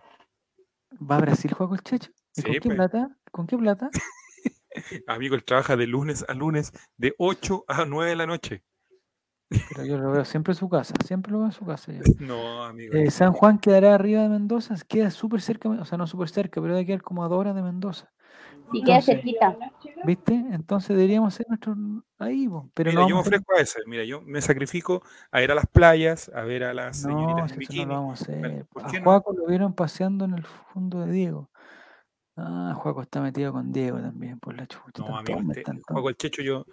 ¿Va 0.99 1.17
a 1.17 1.19
Brasil 1.19 1.53
Juego 1.53 1.75
el 1.75 1.81
Checho? 1.81 2.11
¿Y 2.35 2.41
con 2.41 2.53
qué 2.53 2.61
pues. 2.61 2.75
plata? 2.75 3.09
¿Con 3.31 3.47
qué 3.47 3.57
plata? 3.57 3.89
Amigo, 5.07 5.35
él 5.35 5.43
trabaja 5.43 5.75
de 5.75 5.87
lunes 5.87 6.25
a 6.27 6.33
lunes, 6.33 6.71
de 6.97 7.13
8 7.17 7.65
a 7.67 7.85
9 7.85 8.11
de 8.11 8.15
la 8.15 8.25
noche. 8.25 8.63
Pero 9.49 9.85
yo 9.85 9.97
lo 9.97 10.11
veo 10.11 10.25
siempre 10.25 10.51
en 10.51 10.57
su 10.57 10.67
casa, 10.67 10.93
siempre 11.05 11.31
lo 11.31 11.39
veo 11.39 11.47
en 11.47 11.53
su 11.53 11.65
casa. 11.65 11.91
yo. 11.93 11.99
No, 12.19 12.63
amigo. 12.63 12.93
Eh, 12.95 13.09
San 13.11 13.31
Juan 13.33 13.59
quedará 13.59 13.95
arriba 13.95 14.21
de 14.21 14.29
Mendoza, 14.29 14.75
queda 14.87 15.09
súper 15.11 15.41
cerca, 15.41 15.69
o 15.69 15.85
sea, 15.85 15.97
no 15.97 16.07
súper 16.07 16.29
cerca, 16.29 16.61
pero 16.61 16.73
debe 16.75 16.85
quedar 16.85 17.01
como 17.01 17.23
a 17.23 17.27
dos 17.27 17.39
horas 17.39 17.55
de 17.55 17.61
Mendoza. 17.61 18.11
Sí, 18.71 18.83
queda 18.83 19.01
cerquita. 19.01 19.57
¿Viste? 20.03 20.33
Entonces 20.33 20.89
deberíamos 20.89 21.33
hacer 21.33 21.45
nuestro 21.47 21.75
ahí, 22.19 22.49
pero 22.73 22.91
Mira, 22.91 23.01
no 23.01 23.07
yo 23.07 23.15
me 23.15 23.21
vamos 23.21 23.27
a 23.27 23.29
ofrezco 23.29 23.55
a 23.55 23.61
ese. 23.61 23.79
Mira, 23.85 24.03
yo 24.03 24.21
me 24.21 24.41
sacrifico 24.41 25.01
a 25.31 25.41
ir 25.41 25.51
a 25.51 25.55
las 25.55 25.67
playas, 25.67 26.29
a 26.35 26.41
ver 26.41 26.65
a 26.65 26.73
las 26.73 27.01
No, 27.03 27.09
señoritas 27.09 27.51
en 27.51 27.55
no 27.55 27.59
bikini. 27.59 27.85
lo 27.85 27.93
vamos 27.93 28.21
a 28.21 28.23
hacer. 28.23 28.39
Bueno, 28.39 28.65
¿por 28.73 28.85
a 28.85 28.89
qué 28.89 28.99
no? 28.99 29.23
Lo 29.37 29.47
vieron 29.47 29.73
paseando 29.73 30.25
en 30.25 30.33
el 30.33 30.45
fondo 30.45 30.99
de 30.99 31.11
Diego. 31.11 31.49
Ah, 32.37 32.73
Juaco 32.77 33.01
está 33.01 33.19
metido 33.21 33.51
con 33.51 33.71
Diego 33.73 33.99
también, 33.99 34.39
por 34.39 34.55
la 34.55 34.67
chucha. 34.67 35.03
No, 35.03 35.17
amigo, 35.17 35.41
este, 35.51 35.71
Juego 35.87 36.09
el 36.09 36.15
Checho, 36.17 36.41
yo, 36.43 36.65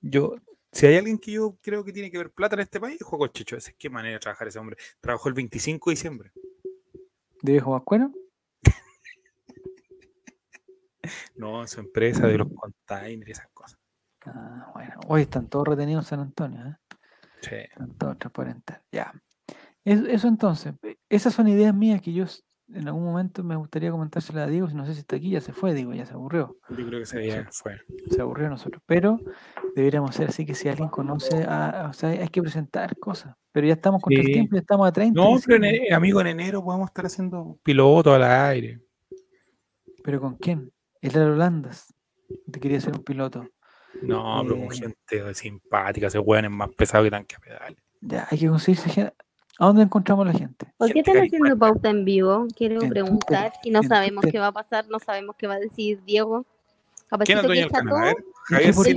yo, 0.00 0.36
si 0.70 0.86
hay 0.86 0.96
alguien 0.96 1.18
que 1.18 1.32
yo 1.32 1.56
creo 1.60 1.84
que 1.84 1.92
tiene 1.92 2.10
que 2.10 2.18
ver 2.18 2.30
plata 2.30 2.54
en 2.54 2.60
este 2.60 2.78
país, 2.78 3.02
Juego 3.02 3.24
el 3.24 3.32
Checho. 3.32 3.56
Ese, 3.56 3.74
qué 3.76 3.90
manera 3.90 4.14
de 4.14 4.20
trabajar 4.20 4.46
ese 4.48 4.58
hombre. 4.60 4.76
Trabajó 5.00 5.28
el 5.28 5.34
25 5.34 5.90
de 5.90 5.92
diciembre. 5.94 6.32
¿De 7.42 7.52
viejo 7.52 7.72
vascuero? 7.72 8.12
No, 11.36 11.62
en 11.62 11.68
su 11.68 11.80
empresa 11.80 12.26
de 12.26 12.36
los 12.38 12.48
containers 12.52 13.28
y 13.28 13.32
esas 13.32 13.48
cosas. 13.54 13.78
Ah, 14.26 14.70
bueno. 14.74 14.94
Hoy 15.06 15.22
están 15.22 15.48
todos 15.48 15.66
retenidos 15.68 16.04
en 16.04 16.08
San 16.08 16.20
Antonio, 16.20 16.66
¿eh? 16.66 16.76
Sí. 17.40 17.54
Están 17.54 17.94
todos 17.96 18.18
transparentes. 18.18 18.76
Ya. 18.92 19.12
Es- 19.84 20.00
Eso, 20.02 20.28
entonces, 20.28 20.74
eh, 20.82 20.96
esas 21.08 21.32
son 21.32 21.48
ideas 21.48 21.74
mías 21.74 22.02
que 22.02 22.12
yo 22.12 22.24
en 22.74 22.86
algún 22.86 23.04
momento 23.04 23.42
me 23.42 23.56
gustaría 23.56 23.90
comentárselas 23.90 24.46
a 24.46 24.50
Diego, 24.50 24.68
si 24.68 24.74
no 24.74 24.84
sé 24.84 24.92
si 24.94 25.00
está 25.00 25.16
aquí, 25.16 25.30
ya 25.30 25.40
se 25.40 25.52
fue, 25.52 25.72
digo, 25.74 25.94
ya 25.94 26.04
se 26.06 26.12
aburrió. 26.14 26.56
Yo 26.70 26.76
creo 26.76 26.90
que 26.90 27.02
ese 27.02 27.18
día 27.20 27.48
fue. 27.50 27.80
se 28.10 28.20
aburrió 28.20 28.46
a 28.46 28.50
nosotros. 28.50 28.82
Pero 28.86 29.18
deberíamos 29.74 30.14
ser 30.14 30.28
así 30.28 30.44
que 30.44 30.54
si 30.54 30.68
alguien 30.68 30.88
conoce, 30.88 31.44
a, 31.48 31.86
o 31.90 31.92
sea, 31.92 32.10
hay 32.10 32.28
que 32.28 32.42
presentar 32.42 32.96
cosas. 32.98 33.34
Pero 33.52 33.66
ya 33.66 33.72
estamos 33.74 34.02
contra 34.02 34.22
Sí. 34.22 34.28
el 34.28 34.34
tiempo, 34.34 34.54
ya 34.56 34.60
estamos 34.60 34.86
a 34.86 34.92
30. 34.92 35.20
No, 35.20 35.36
pero 35.44 35.64
en 35.64 35.74
e- 35.74 35.94
amigo, 35.94 36.20
en 36.20 36.26
enero 36.28 36.62
podemos 36.62 36.88
estar 36.88 37.06
haciendo 37.06 37.58
piloto 37.62 38.12
al 38.14 38.22
aire. 38.22 38.80
¿Pero 40.04 40.20
con 40.20 40.36
quién? 40.36 40.72
El 41.00 41.12
de 41.12 41.20
Holandas. 41.24 41.94
Te 42.50 42.60
quería 42.60 42.80
ser 42.80 42.94
un 42.96 43.02
piloto. 43.04 43.48
No, 44.02 44.42
pero 44.44 44.56
con 44.56 44.72
Eh. 44.72 44.76
gente 44.76 45.34
simpática, 45.34 46.06
ese 46.08 46.18
weón 46.18 46.44
es 46.44 46.50
más 46.50 46.68
pesado 46.70 47.04
que 47.04 47.10
tanque 47.10 47.36
a 47.36 47.38
pedales. 47.40 47.78
Ya, 48.00 48.28
hay 48.30 48.38
que 48.38 48.48
conseguirse 48.48 48.90
gente. 48.90 49.14
¿A 49.58 49.66
dónde 49.66 49.82
encontramos 49.82 50.26
a 50.26 50.32
la 50.32 50.38
gente? 50.38 50.72
¿Por 50.76 50.92
qué 50.92 51.00
están 51.00 51.16
haciendo 51.18 51.58
pauta 51.58 51.90
en 51.90 52.04
vivo? 52.04 52.46
Quiero 52.56 52.74
En 52.74 52.80
Twitter, 52.80 53.02
preguntar. 53.04 53.52
Si 53.62 53.70
no 53.70 53.82
sabemos 53.82 54.22
Twitter. 54.22 54.32
qué 54.32 54.38
va 54.38 54.46
a 54.48 54.52
pasar, 54.52 54.86
no 54.88 54.98
sabemos 55.00 55.34
qué 55.36 55.46
va 55.48 55.54
a 55.54 55.58
decir 55.58 56.00
Diego. 56.04 56.46
¿Quién 57.24 57.38
es 57.38 57.44
dueño 57.44 57.62
del 57.62 57.70
canal? 57.72 58.16
Javier 58.44 58.74
por 58.74 58.84
qué? 58.86 58.94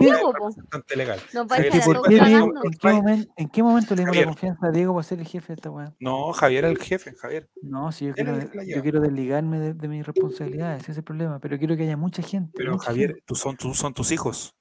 Legal. 0.96 1.20
¿Y 1.34 1.84
por 1.84 2.02
qué, 2.08 2.20
Diego- 2.20 2.52
en, 2.64 2.72
qué 2.74 2.88
momen- 2.90 3.30
en 3.38 3.50
qué 3.50 3.64
momento 3.64 3.96
le 3.96 4.02
dimos 4.02 4.16
la 4.18 4.26
confianza 4.26 4.68
a 4.68 4.72
Diego 4.72 4.94
para 4.94 5.04
ser 5.04 5.20
el 5.20 5.28
jefe 5.28 5.48
de 5.48 5.54
esta 5.56 5.70
weá? 5.72 5.94
No, 6.00 6.32
Javier 6.34 6.66
es 6.66 6.72
el 6.72 6.78
jefe, 6.78 7.14
Javier. 7.16 7.50
No, 7.62 7.92
si 7.92 8.06
yo 8.08 8.14
quiero, 8.14 8.38
yo 8.66 8.82
quiero 8.82 9.00
desligarme 9.02 9.60
de, 9.60 9.74
de 9.74 9.88
mis 9.88 10.06
responsabilidades, 10.06 10.84
ese 10.84 10.92
es 10.92 10.98
el 11.00 11.04
problema. 11.04 11.40
Pero 11.40 11.58
quiero 11.58 11.76
que 11.76 11.84
haya 11.84 11.98
mucha 11.98 12.22
gente. 12.22 12.52
Pero 12.56 12.74
mucha 12.74 12.86
Javier, 12.88 13.10
gente. 13.12 13.24
tú 13.26 13.36
son, 13.36 13.56
tú 13.58 13.74
son 13.74 13.94
tus 13.94 14.12
hijos. 14.12 14.54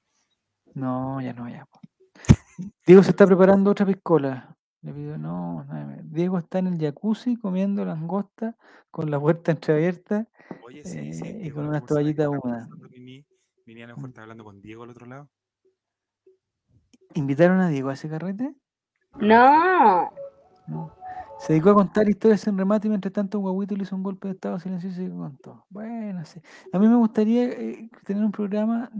No, 0.73 1.21
ya 1.21 1.33
no, 1.33 1.47
ya. 1.49 1.67
Diego 2.87 3.03
se 3.03 3.11
está 3.11 3.25
preparando 3.27 3.69
otra 3.71 3.85
piscola. 3.85 4.55
Le 4.81 4.93
pido, 4.93 5.17
no, 5.17 5.63
no, 5.65 5.73
me- 5.73 5.90
Diego 6.11 6.37
está 6.37 6.59
en 6.59 6.67
el 6.67 6.77
jacuzzi 6.77 7.37
comiendo 7.37 7.85
langosta 7.85 8.57
con 8.89 9.09
la 9.09 9.19
puerta 9.19 9.51
entreabierta. 9.51 10.27
Oye, 10.65 10.83
sí, 10.83 11.13
sí. 11.13 11.23
Eh, 11.25 11.41
y 11.45 11.51
con 11.51 11.67
unas 11.67 11.85
toallitas 11.85 12.27
húmedas. 12.27 12.67
mejor 13.87 14.03
Mm. 14.03 14.05
está 14.09 14.21
hablando 14.23 14.43
con 14.43 14.61
Diego 14.61 14.83
al 14.83 14.89
otro 14.89 15.05
lado. 15.05 15.29
¿Invitaron 17.13 17.61
a 17.61 17.69
Diego 17.69 17.89
a 17.89 17.93
ese 17.93 18.09
carrete? 18.09 18.53
No. 19.19 20.11
No. 20.67 20.93
Se 21.45 21.53
dedicó 21.53 21.71
a 21.71 21.73
contar 21.73 22.07
historias 22.07 22.45
en 22.47 22.55
remate 22.57 22.85
y 22.87 22.89
mientras 22.89 23.11
tanto 23.13 23.39
Guaguito 23.39 23.75
le 23.75 23.83
hizo 23.83 23.95
un 23.95 24.03
golpe 24.03 24.27
de 24.27 24.35
estado 24.35 24.59
silencioso 24.59 25.01
y 25.01 25.05
se 25.07 25.11
contó. 25.11 25.65
Bueno, 25.69 26.23
sí. 26.23 26.39
A 26.71 26.77
mí 26.77 26.87
me 26.87 26.95
gustaría 26.95 27.45
eh, 27.45 27.89
tener 28.05 28.23
un 28.23 28.31
programa, 28.31 28.91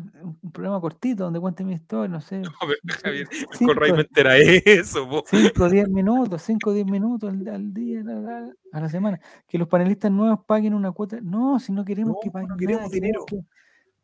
un 0.41 0.51
programa 0.51 0.81
cortito 0.81 1.23
donde 1.25 1.39
cuente 1.39 1.63
mi 1.63 1.73
historia, 1.73 2.07
no 2.09 2.19
sé. 2.19 2.41
No, 2.41 2.49
pero 2.61 2.79
Javier, 3.03 3.27
cinco- 3.53 3.73
con 3.73 3.75
Ray 3.77 3.91
Venter 3.91 4.25
era 4.25 4.37
eso, 4.37 5.07
po. 5.07 5.23
5 5.27 5.63
o 5.63 5.69
10 5.69 5.89
minutos, 5.89 6.41
5 6.41 6.69
o 6.71 6.73
10 6.73 6.85
minutos 6.87 7.29
al, 7.31 7.47
al 7.47 7.73
día, 7.73 8.01
a 8.01 8.03
la, 8.05 8.49
a 8.73 8.79
la 8.79 8.89
semana. 8.89 9.19
Que 9.47 9.59
los 9.59 9.67
panelistas 9.67 10.11
nuevos 10.11 10.39
paguen 10.47 10.73
una 10.73 10.91
cuota. 10.91 11.19
No, 11.21 11.59
si 11.59 11.71
no 11.71 11.85
queremos 11.85 12.13
No, 12.15 12.19
que 12.23 12.31
paguen 12.31 12.49
no 12.49 12.57
queremos 12.57 12.81
nada, 12.81 12.91
dinero. 12.91 13.23
que- 13.27 13.41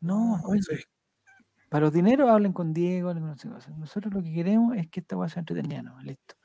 No, 0.00 0.40
oye, 0.44 0.60
eso 0.60 0.72
es- 0.74 0.86
para 1.70 1.84
los 1.86 1.92
dineros 1.92 2.30
hablen 2.30 2.52
con 2.54 2.72
Diego, 2.72 3.10
hablen 3.10 3.34
con. 3.34 3.78
Nosotros 3.78 4.14
lo 4.14 4.22
que 4.22 4.32
queremos 4.32 4.76
es 4.76 4.88
que 4.88 5.00
esta 5.00 5.16
cosa 5.16 5.34
sea 5.34 5.40
entretenida, 5.40 5.82
¿no? 5.82 6.00
Listo. 6.00 6.36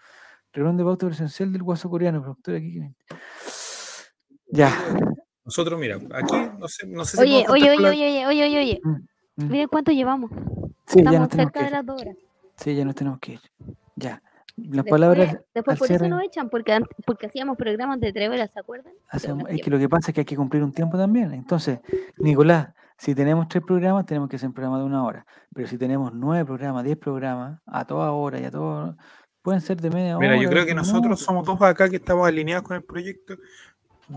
Reunión 0.54 0.78
de 0.78 0.84
pauta 0.84 1.08
presencial 1.08 1.52
del 1.52 1.64
guaso 1.64 1.90
coreano, 1.90 2.22
productor 2.22 2.56
aquí. 2.56 2.80
Ya. 4.52 4.72
Nosotros, 5.46 5.80
mira, 5.80 5.96
aquí 6.14 6.36
no 6.60 6.68
sé, 6.68 6.88
no 6.88 7.04
sé 7.06 7.18
si 7.18 7.24
Oye, 7.24 7.46
oye, 7.50 7.72
oye, 7.72 7.82
la- 7.82 7.90
oye, 7.90 8.26
oye, 8.28 8.44
oye, 8.46 8.60
oye. 8.60 8.82
Mm. 8.84 9.48
Miren 9.50 9.68
cuánto 9.68 9.92
llevamos. 9.92 10.30
Sí, 10.86 10.98
ya 11.04 11.10
Estamos 11.10 11.20
nos 11.20 11.30
cerca 11.32 11.64
de 11.64 11.72
las 11.72 11.86
dos 11.86 12.02
horas. 12.02 12.16
Sí, 12.58 12.76
ya 12.76 12.86
nos 12.86 12.96
tenemos 12.96 13.20
que 13.20 13.34
ir. 13.34 13.42
Ya. 13.96 14.22
Las 14.56 14.70
Después, 14.70 14.92
palabras 14.92 15.38
después 15.56 15.80
por 15.80 15.88
eso 15.88 15.98
cierre. 15.98 16.10
nos 16.10 16.22
echan, 16.24 16.48
porque, 16.50 16.80
porque 17.08 17.26
hacíamos 17.26 17.58
programas 17.58 18.00
de 18.00 18.14
tres 18.14 18.30
horas, 18.30 18.52
¿se 18.54 18.60
acuerdan? 18.60 18.94
hacemos- 19.10 19.46
es 19.50 19.60
que 19.60 19.72
lo 19.72 19.80
que 19.80 19.90
pasa 19.90 20.12
es 20.12 20.14
que 20.16 20.22
hay 20.22 20.26
que 20.26 20.36
cumplir 20.36 20.64
un 20.64 20.72
tiempo 20.72 20.96
también. 20.96 21.34
Entonces, 21.34 21.80
Nicolás, 22.18 22.70
si 23.00 23.16
tenemos 23.16 23.48
tres 23.48 23.64
programas, 23.66 24.06
tenemos 24.06 24.30
que 24.30 24.36
hacer 24.36 24.48
un 24.50 24.54
programa 24.54 24.78
de 24.78 24.84
una 24.86 25.04
hora. 25.04 25.26
Pero 25.56 25.68
si 25.68 25.80
tenemos 25.80 26.14
nueve 26.14 26.46
programas, 26.46 26.84
diez 26.84 26.98
programas, 26.98 27.60
a 27.66 27.86
toda 27.86 28.12
hora 28.12 28.40
y 28.40 28.46
a 28.46 28.52
todo, 28.52 28.96
pueden 29.44 29.62
ser 29.62 29.80
de 29.80 29.92
media 29.92 30.18
hora. 30.18 30.28
Mira, 30.28 30.42
yo 30.42 30.50
creo 30.50 30.66
que 30.66 30.74
20 30.74 30.76
nosotros 30.76 31.20
somos 31.20 31.46
dos 31.46 31.62
acá 31.62 31.88
que 31.90 31.98
estamos 31.98 32.28
alineados 32.28 32.64
con 32.66 32.76
el 32.78 32.84
proyecto, 32.84 33.36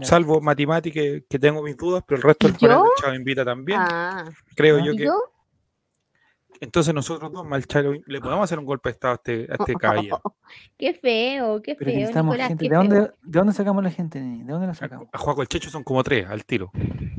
salvo 0.00 0.40
matemática 0.40 0.94
que, 0.94 1.24
que 1.28 1.38
tengo 1.38 1.62
mis 1.62 1.76
dudas, 1.76 2.02
pero 2.06 2.16
el 2.16 2.22
resto 2.22 2.48
¿Y 2.48 2.52
del 2.52 2.60
panel 2.60 2.82
Chavo 2.98 3.14
Invita 3.14 3.44
también. 3.44 3.78
Ah, 3.82 4.24
creo 4.54 4.78
yo 4.78 4.92
¿y 4.92 4.96
que. 4.96 5.04
yo? 5.04 5.14
Entonces 6.60 6.94
nosotros 6.94 7.30
dos, 7.32 7.44
mal 7.44 7.66
Chavo, 7.66 7.92
le 8.06 8.20
podemos 8.20 8.44
hacer 8.44 8.58
un 8.58 8.64
golpe 8.64 8.88
de 8.88 8.92
estado 8.92 9.12
a 9.12 9.16
este, 9.16 9.46
a 9.50 9.56
este 9.58 9.74
caballero. 9.80 10.22
Qué 10.78 10.94
feo, 10.94 11.60
qué 11.60 11.74
Pero 11.74 11.90
feo, 11.90 12.22
Nicolás, 12.22 12.48
gente. 12.48 12.64
qué 12.64 12.70
¿De 12.70 12.76
dónde, 12.76 12.96
feo. 12.96 13.14
¿De 13.22 13.38
dónde 13.38 13.52
sacamos 13.52 13.84
la 13.84 13.90
gente? 13.90 14.20
¿De 14.20 14.44
dónde 14.44 14.66
la 14.66 14.72
A, 14.72 14.74
sacamos? 14.74 15.08
a 15.12 15.18
Juaco 15.18 15.42
el 15.42 15.48
Checho 15.48 15.68
son 15.68 15.82
como 15.84 16.02
tres 16.02 16.26
al 16.26 16.44
tiro. 16.44 16.70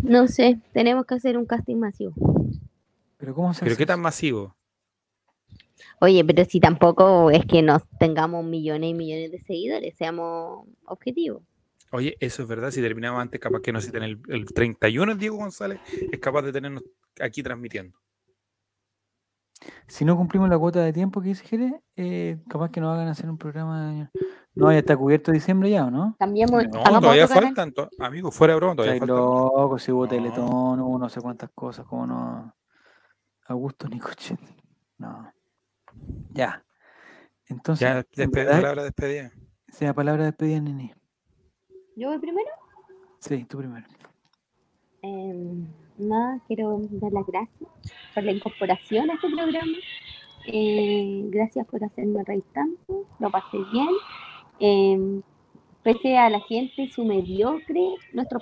No 0.01 0.27
sé, 0.27 0.59
tenemos 0.73 1.05
que 1.05 1.15
hacer 1.15 1.37
un 1.37 1.45
casting 1.45 1.75
masivo. 1.75 2.13
¿Pero 3.17 3.35
cómo 3.35 3.53
se 3.53 3.59
Pero 3.61 3.73
hace 3.73 3.77
qué 3.77 3.85
tan 3.85 3.99
masivo. 3.99 4.55
Oye, 6.01 6.23
pero 6.25 6.43
si 6.45 6.59
tampoco 6.59 7.29
es 7.31 7.45
que 7.45 7.61
nos 7.61 7.83
tengamos 7.99 8.43
millones 8.45 8.89
y 8.91 8.93
millones 8.93 9.31
de 9.31 9.39
seguidores, 9.41 9.95
seamos 9.95 10.67
objetivos. 10.85 11.43
Oye, 11.91 12.17
eso 12.19 12.41
es 12.43 12.47
verdad. 12.49 12.71
Si 12.71 12.81
terminamos 12.81 13.21
antes, 13.21 13.39
capaz 13.39 13.61
que 13.61 13.71
nos 13.71 13.85
citen 13.85 14.03
el, 14.03 14.19
el 14.27 14.45
31, 14.45 15.11
el 15.13 15.17
Diego 15.17 15.37
González 15.37 15.79
es 16.11 16.19
capaz 16.19 16.41
de 16.41 16.51
tenernos 16.51 16.83
aquí 17.19 17.41
transmitiendo. 17.41 17.97
Si 19.87 20.05
no 20.05 20.15
cumplimos 20.15 20.49
la 20.49 20.57
cuota 20.59 20.81
de 20.83 20.93
tiempo 20.93 21.19
que 21.21 21.29
dice 21.29 21.43
Jerez, 21.45 21.73
eh, 21.95 22.37
capaz 22.47 22.69
que 22.69 22.79
nos 22.79 22.93
hagan 22.93 23.07
hacer 23.07 23.29
un 23.29 23.37
programa. 23.37 23.91
de- 23.91 24.09
No, 24.53 24.71
ya 24.71 24.79
está 24.79 24.95
cubierto 24.97 25.31
diciembre 25.31 25.69
ya, 25.69 25.85
¿o 25.85 25.91
no? 25.91 26.15
Cambiemos, 26.19 26.63
No, 26.67 26.83
todavía 26.99 27.27
faltan, 27.27 27.71
to- 27.71 27.89
amigos, 27.99 28.35
fuera 28.35 28.53
de 28.53 28.57
broma, 28.59 28.75
todavía 28.75 28.95
Estáis 28.95 29.09
faltan. 29.09 29.25
loco, 29.25 29.79
si 29.79 29.91
hubo 29.91 30.03
No. 30.03 30.09
Teletón, 30.09 30.79
hubo 30.81 30.99
no 30.99 31.09
sé 31.09 31.21
cuántas 31.21 31.49
cosas, 31.55 31.85
como 31.85 32.05
no. 32.07 32.55
Augusto 33.47 33.87
Nicoche. 33.87 34.37
No. 34.97 35.31
Ya. 36.33 36.63
Entonces, 37.47 37.87
Ya, 37.87 37.99
en 38.23 38.29
despe- 38.31 38.35
verdad, 38.35 38.61
palabra 38.61 38.83
despedida. 38.83 39.31
sea 39.69 39.93
palabra 39.93 40.23
de 40.23 40.29
despedida, 40.31 40.59
Nini. 40.59 40.93
¿Yo 41.95 42.09
voy 42.09 42.19
primero? 42.19 42.49
Sí, 43.19 43.43
tú 43.45 43.57
primero. 43.57 43.85
Em, 45.01 45.65
nada, 45.97 46.39
quiero 46.47 46.79
dar 46.91 47.11
las 47.11 47.25
gracias 47.25 47.69
por 48.13 48.23
la 48.23 48.31
incorporación 48.31 49.09
a 49.09 49.13
este 49.13 49.29
programa. 49.29 49.77
Eh, 50.47 51.23
gracias 51.29 51.65
por 51.67 51.83
hacerme 51.83 52.23
reír 52.23 52.43
tanto, 52.53 53.05
lo 53.19 53.31
pasé 53.31 53.57
bien. 53.71 53.89
Em, 54.59 55.21
pese 55.83 56.17
a 56.17 56.29
la 56.29 56.39
gente, 56.41 56.87
su 56.89 57.03
mediocre, 57.05 57.95
nuestro, 58.13 58.39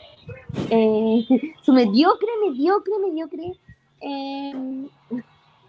eh, 0.69 1.25
su 1.61 1.73
mediocre, 1.73 2.27
mediocre, 2.47 2.93
mediocre 2.99 3.53
em, 4.01 4.87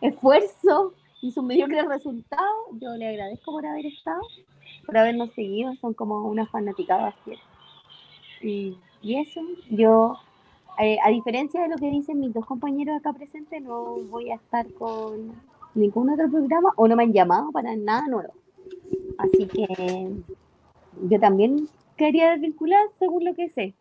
esfuerzo 0.01 0.95
y 1.23 1.33
su 1.33 1.43
mediocre 1.43 1.83
resultado, 1.83 2.53
yo 2.81 2.95
le 2.97 3.09
agradezco 3.09 3.53
por 3.53 3.67
haber 3.67 3.87
estado, 3.87 4.21
por 4.85 4.97
habernos 4.97 5.33
seguido, 5.33 5.75
son 5.77 5.95
como 5.95 6.23
una 6.29 6.47
fanaticada 6.47 7.13
fiel. 7.25 7.39
Y, 8.43 8.77
y 9.03 9.19
eso, 9.19 9.41
yo 9.71 10.19
eh, 10.79 10.99
a 11.03 11.11
diferencia 11.11 11.63
de 11.63 11.69
lo 11.69 11.77
que 11.77 11.91
dicen 11.91 12.21
mis 12.21 12.35
dos 12.35 12.45
compañeros 12.45 12.97
acá 12.99 13.13
presentes, 13.13 13.63
no 13.63 13.97
voy 14.11 14.31
a 14.31 14.35
estar 14.35 14.71
con 14.75 15.33
ningún 15.75 16.11
otro 16.11 16.29
programa 16.29 16.71
o 16.77 16.87
no 16.87 16.97
me 16.97 17.05
han 17.05 17.13
llamado 17.13 17.51
para 17.51 17.75
nada 17.77 18.07
nuevo. 18.09 18.35
Así 19.19 19.47
que 19.47 20.13
yo 21.09 21.21
también 21.21 21.69
quería 21.97 22.33
desvincular 22.33 22.83
según 22.99 23.25
lo 23.25 23.35
que 23.35 23.49
sé. 23.49 23.75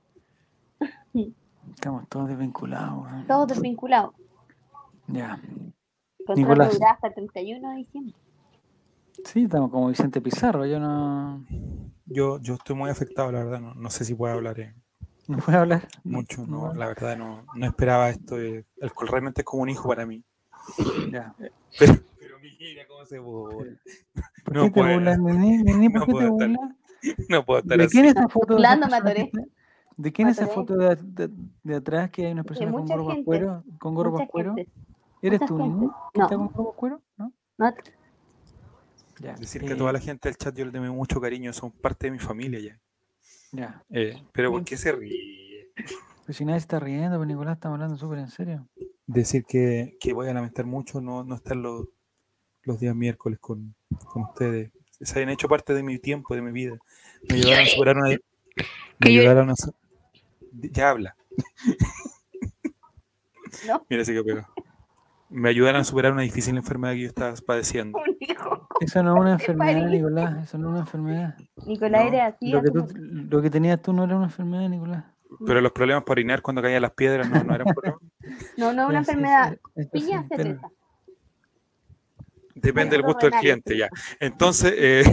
Estamos 1.73 2.07
todos 2.07 2.29
desvinculados. 2.29 3.03
weón. 3.03 3.27
Todos 3.27 3.47
desvinculados. 3.47 4.13
Ya. 5.07 5.39
Nicolás. 6.33 6.73
durará 6.73 6.93
hasta 6.93 7.07
el 7.07 7.13
31 7.13 7.69
de 7.71 7.75
diciembre. 7.77 8.13
Sí, 9.23 9.43
estamos 9.43 9.71
como 9.71 9.87
Vicente 9.89 10.21
Pizarro. 10.21 10.65
Yo 10.65 10.79
no. 10.79 11.45
Yo, 12.05 12.39
yo 12.39 12.55
estoy 12.55 12.75
muy 12.75 12.89
afectado, 12.89 13.31
la 13.31 13.43
verdad. 13.43 13.59
No, 13.61 13.73
no 13.73 13.89
sé 13.89 14.03
si 14.05 14.13
puedo 14.13 14.33
hablar 14.33 14.59
eh, 14.59 14.73
No 15.27 15.37
puedo 15.37 15.59
hablar. 15.59 15.87
mucho. 16.03 16.45
No, 16.45 16.67
no. 16.67 16.73
la 16.73 16.87
verdad, 16.87 17.17
no, 17.17 17.45
no 17.55 17.65
esperaba 17.65 18.09
esto. 18.09 18.39
eh, 18.39 18.65
el 18.77 18.93
col 18.93 19.07
realmente 19.07 19.41
es 19.41 19.45
como 19.45 19.63
un 19.63 19.69
hijo 19.69 19.87
para 19.87 20.05
mí. 20.05 20.23
Ya. 21.11 21.33
Pero, 21.79 21.93
pero 22.19 22.39
mira 22.39 22.85
cómo 22.87 23.05
se 23.05 23.19
burla. 23.19 23.73
¿Por 24.43 24.55
No 24.55 24.63
qué 24.63 24.69
te 24.69 24.79
puedo. 24.79 24.93
burlas, 24.93 25.19
Nini? 25.19 25.57
Nini, 25.63 25.89
¿por 25.89 25.99
No 26.01 26.05
qué 26.07 26.11
te 26.13 26.17
estar 26.19 26.29
burlas? 26.49 26.71
No 27.29 27.45
puedo 27.45 27.59
estar 27.59 27.77
¿De 27.77 27.83
así. 27.85 27.91
quién 27.93 28.05
es 28.05 28.11
esa 28.15 28.27
foto? 28.29 28.55
de 28.55 28.67
atoré. 28.67 29.21
está- 29.21 29.41
¿De 29.97 30.11
quién 30.11 30.27
es 30.27 30.37
esa 30.39 30.47
foto 30.47 30.75
de, 30.75 30.95
de- 30.97 31.29
de 31.63 31.75
atrás 31.75 32.09
que 32.11 32.25
hay 32.25 32.31
una 32.33 32.43
persona 32.43 32.71
con 32.71 32.85
gorro 32.85 33.05
gente, 33.07 33.23
cuero? 33.23 33.63
¿Con 33.79 33.95
gorro 33.95 34.11
Mucha 34.11 34.27
cuero? 34.27 34.55
gente. 34.55 34.71
¿Eres 35.27 35.39
tú? 35.47 35.57
¿Que 36.13 36.19
No. 36.19 36.25
está 36.25 36.35
con 36.35 36.47
cuero? 36.73 37.01
¿No? 37.17 37.33
No, 37.57 37.73
Ya. 39.19 39.33
Decir 39.35 39.61
que 39.61 39.69
eh, 39.69 39.73
a 39.73 39.77
toda 39.77 39.93
la 39.93 39.99
gente 39.99 40.29
del 40.29 40.37
chat 40.37 40.55
yo 40.55 40.65
les 40.65 40.73
tengo 40.73 40.93
mucho 40.93 41.19
cariño, 41.21 41.51
son 41.53 41.71
parte 41.71 42.07
de 42.07 42.11
mi 42.11 42.19
familia 42.19 42.59
ya. 42.59 42.79
Ya. 43.51 43.83
Eh, 43.89 44.21
pero 44.33 44.51
¿por 44.51 44.63
qué 44.65 44.75
se 44.77 44.91
ríe? 44.91 45.71
Pues 46.25 46.37
si 46.37 46.43
nadie 46.45 46.57
está 46.57 46.79
riendo, 46.79 47.17
pues 47.17 47.27
Nicolás, 47.27 47.55
estamos 47.55 47.75
hablando 47.75 47.97
súper 47.97 48.19
en 48.19 48.29
serio. 48.29 48.67
Decir 49.07 49.45
que, 49.45 49.97
que 49.99 50.13
voy 50.13 50.27
a 50.27 50.33
lamentar 50.33 50.65
mucho 50.65 50.99
no, 50.99 51.23
no 51.23 51.35
estar 51.35 51.55
los, 51.55 51.87
los 52.63 52.79
días 52.79 52.95
miércoles 52.95 53.39
con, 53.39 53.75
con 54.05 54.23
ustedes. 54.23 54.71
Se 55.01 55.19
hayan 55.19 55.29
hecho 55.29 55.47
parte 55.47 55.73
de 55.73 55.83
mi 55.83 55.99
tiempo, 55.99 56.35
de 56.35 56.41
mi 56.41 56.51
vida. 56.51 56.77
Me 57.29 57.35
ayudaron 57.35 57.63
a 57.63 57.67
superar 57.67 57.97
una... 57.97 58.09
Me 58.99 59.09
ayudaron 59.09 59.49
a... 59.51 59.53
Ya 60.71 60.89
habla. 60.89 61.15
No. 63.67 63.85
Mira, 63.89 64.03
se 64.05 64.13
quedó 64.13 64.25
pegado. 64.25 64.47
Me 65.29 65.49
ayudaron 65.49 65.81
a 65.81 65.83
superar 65.83 66.11
una 66.13 66.21
difícil 66.21 66.55
enfermedad 66.55 66.93
que 66.93 67.01
yo 67.01 67.07
estaba 67.07 67.33
padeciendo. 67.45 67.99
Eso 68.81 69.01
no 69.03 69.15
es 69.15 69.19
una 69.21 69.31
enfermedad. 69.33 69.87
Nicolás. 69.89 70.43
Eso 70.43 70.57
no 70.57 70.67
es 70.67 70.71
una 70.71 70.79
enfermedad. 70.81 71.35
Nicolás 71.65 72.01
No, 72.03 72.07
era 72.13 72.25
así. 72.27 72.49
Lo 72.49 72.61
que, 72.61 72.71
tú, 72.71 72.87
lo 72.95 73.41
que 73.41 73.49
tenías 73.49 73.81
tú 73.81 73.93
no 73.93 74.03
era 74.03 74.15
una 74.15 74.25
enfermedad, 74.25 74.69
Nicolás. 74.69 75.05
Pero 75.45 75.59
los 75.59 75.71
problemas 75.71 76.03
para 76.03 76.13
orinar 76.13 76.41
cuando 76.41 76.61
caían 76.61 76.81
las 76.81 76.91
piedras 76.91 77.29
no, 77.29 77.43
no 77.43 77.55
eran 77.55 77.67
problemas. 77.73 78.01
No, 78.57 78.73
no 78.73 78.83
es 78.83 78.89
una 78.89 79.03
sí, 79.03 79.11
enfermedad. 79.11 79.51
sí, 79.53 79.59
esto 79.81 79.97
sí, 79.99 80.05
Piña 80.05 80.25
pero-. 80.29 80.71
Depende 82.55 82.95
del 82.95 83.05
gusto 83.05 83.29
del 83.29 83.39
cliente, 83.39 83.77
ya. 83.77 83.89
Entonces, 84.19 84.73
eh, 84.77 85.03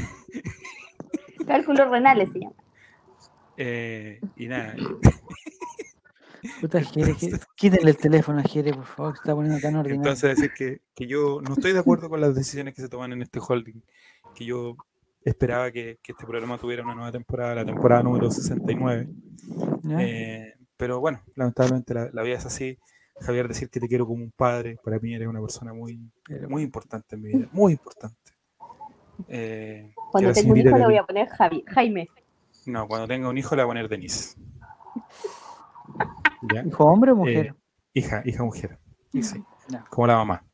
Cálculos 1.47 1.91
renales 1.91 2.31
se 2.33 2.41
llama. 2.41 2.55
eh, 3.57 4.21
y 4.37 4.47
nada, 4.47 4.75
Puta, 6.61 6.81
Jere, 6.83 7.15
que- 7.17 7.39
quítenle 7.57 7.91
el 7.91 7.97
teléfono 7.97 8.41
a 8.41 8.43
Jere, 8.43 8.73
por 8.73 8.85
favor, 8.85 9.13
que 9.13 9.19
está 9.19 9.35
poniendo 9.35 9.61
tan 9.61 9.77
ordinario. 9.77 10.03
Entonces, 10.11 10.37
decir 10.37 10.53
que, 10.57 10.81
que 10.95 11.07
yo 11.07 11.41
no 11.41 11.55
estoy 11.55 11.73
de 11.73 11.79
acuerdo 11.79 12.09
con 12.09 12.21
las 12.21 12.35
decisiones 12.35 12.75
que 12.75 12.83
se 12.83 12.89
toman 12.89 13.13
en 13.13 13.23
este 13.23 13.41
holding, 13.47 13.83
que 14.35 14.45
yo 14.45 14.77
esperaba 15.25 15.71
que, 15.71 15.99
que 16.03 16.13
este 16.13 16.27
programa 16.27 16.59
tuviera 16.59 16.83
una 16.83 16.95
nueva 16.95 17.13
temporada, 17.13 17.55
la 17.57 17.65
temporada 17.65 18.03
número 18.03 18.31
69. 18.31 19.09
¿Ya? 19.83 20.03
eh, 20.03 20.55
pero 20.77 20.99
bueno, 21.01 21.21
lamentablemente 21.37 21.95
la, 21.95 22.11
la 22.13 22.23
vida 22.23 22.37
es 22.37 22.47
así. 22.47 22.79
Javier, 23.21 23.47
decir 23.47 23.69
que 23.71 23.79
te 23.79 23.87
quiero 23.87 24.05
como 24.07 24.25
un 24.25 24.33
padre, 24.33 24.79
para 24.83 24.99
mí 24.99 25.15
eres 25.15 25.29
una 25.29 25.41
persona 25.41 25.73
muy, 25.73 26.01
muy 26.49 26.63
importante 26.63 27.15
en 27.15 27.23
mi 27.23 27.29
vida, 27.29 27.49
muy 27.53 27.73
importante. 27.75 28.17
Eh, 29.29 29.93
Cuando 30.11 30.33
tengo 30.33 30.53
un 30.53 30.59
hijo 30.59 30.77
le 30.77 30.85
voy 30.87 30.97
a 30.97 31.05
poner 31.05 31.29
Javi, 31.29 31.63
Jaime. 31.69 32.09
No, 32.67 32.89
cuando 32.89 33.07
tenga 33.07 33.29
un 33.29 33.39
hijo 33.39 33.55
le 33.55 33.63
voy 33.63 33.69
a 33.69 33.71
poner 33.71 33.89
Denise. 33.89 34.37
¿Ya? 36.53 36.63
¿Hijo 36.67 36.85
hombre 36.85 37.13
o 37.13 37.17
mujer? 37.17 37.47
Eh, 37.47 37.55
hija, 37.95 38.23
hija 38.25 38.43
mujer. 38.45 38.79
Sí, 39.21 39.43
Ya. 39.69 39.85
como 39.91 40.07
la 40.07 40.17
mamá. 40.17 40.45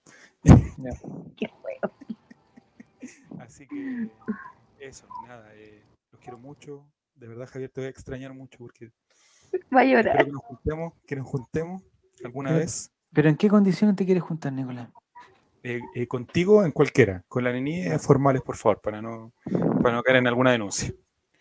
Qué. 1.37 1.53
Así 3.41 3.67
que 3.67 4.09
eso, 4.79 5.07
nada, 5.27 5.49
eh, 5.55 5.83
los 6.13 6.21
quiero 6.21 6.39
mucho. 6.39 6.85
De 7.15 7.27
verdad, 7.29 7.49
Javier, 7.51 7.71
te 7.71 7.81
voy 7.81 7.87
a 7.87 7.91
extrañar 7.91 8.35
mucho 8.35 8.59
porque 8.59 8.91
Va 9.75 9.81
a 9.81 9.85
llorar. 9.85 10.25
que 10.25 10.31
nos 10.31 10.43
juntemos, 10.43 10.93
que 11.07 11.17
nos 11.17 11.27
juntemos 11.27 11.83
alguna 12.25 12.51
Pero- 12.51 12.61
vez 12.61 12.91
¿Pero 13.13 13.29
en 13.31 13.37
qué 13.37 13.49
condiciones 13.49 13.97
te 13.97 14.05
quieres 14.05 14.23
juntar, 14.23 14.53
Nicolás? 14.53 14.91
eh, 15.63 15.81
eh, 15.95 16.07
contigo 16.07 16.63
en 16.65 16.73
cualquiera, 16.73 17.25
con 17.27 17.43
la 17.43 17.53
niña 17.53 17.99
formales, 17.99 18.43
por 18.43 18.57
favor, 18.57 18.81
para 18.83 19.01
no, 19.01 19.33
para 19.83 19.97
no 19.97 20.03
caer 20.03 20.19
en 20.19 20.27
alguna 20.27 20.53
denuncia. 20.53 20.93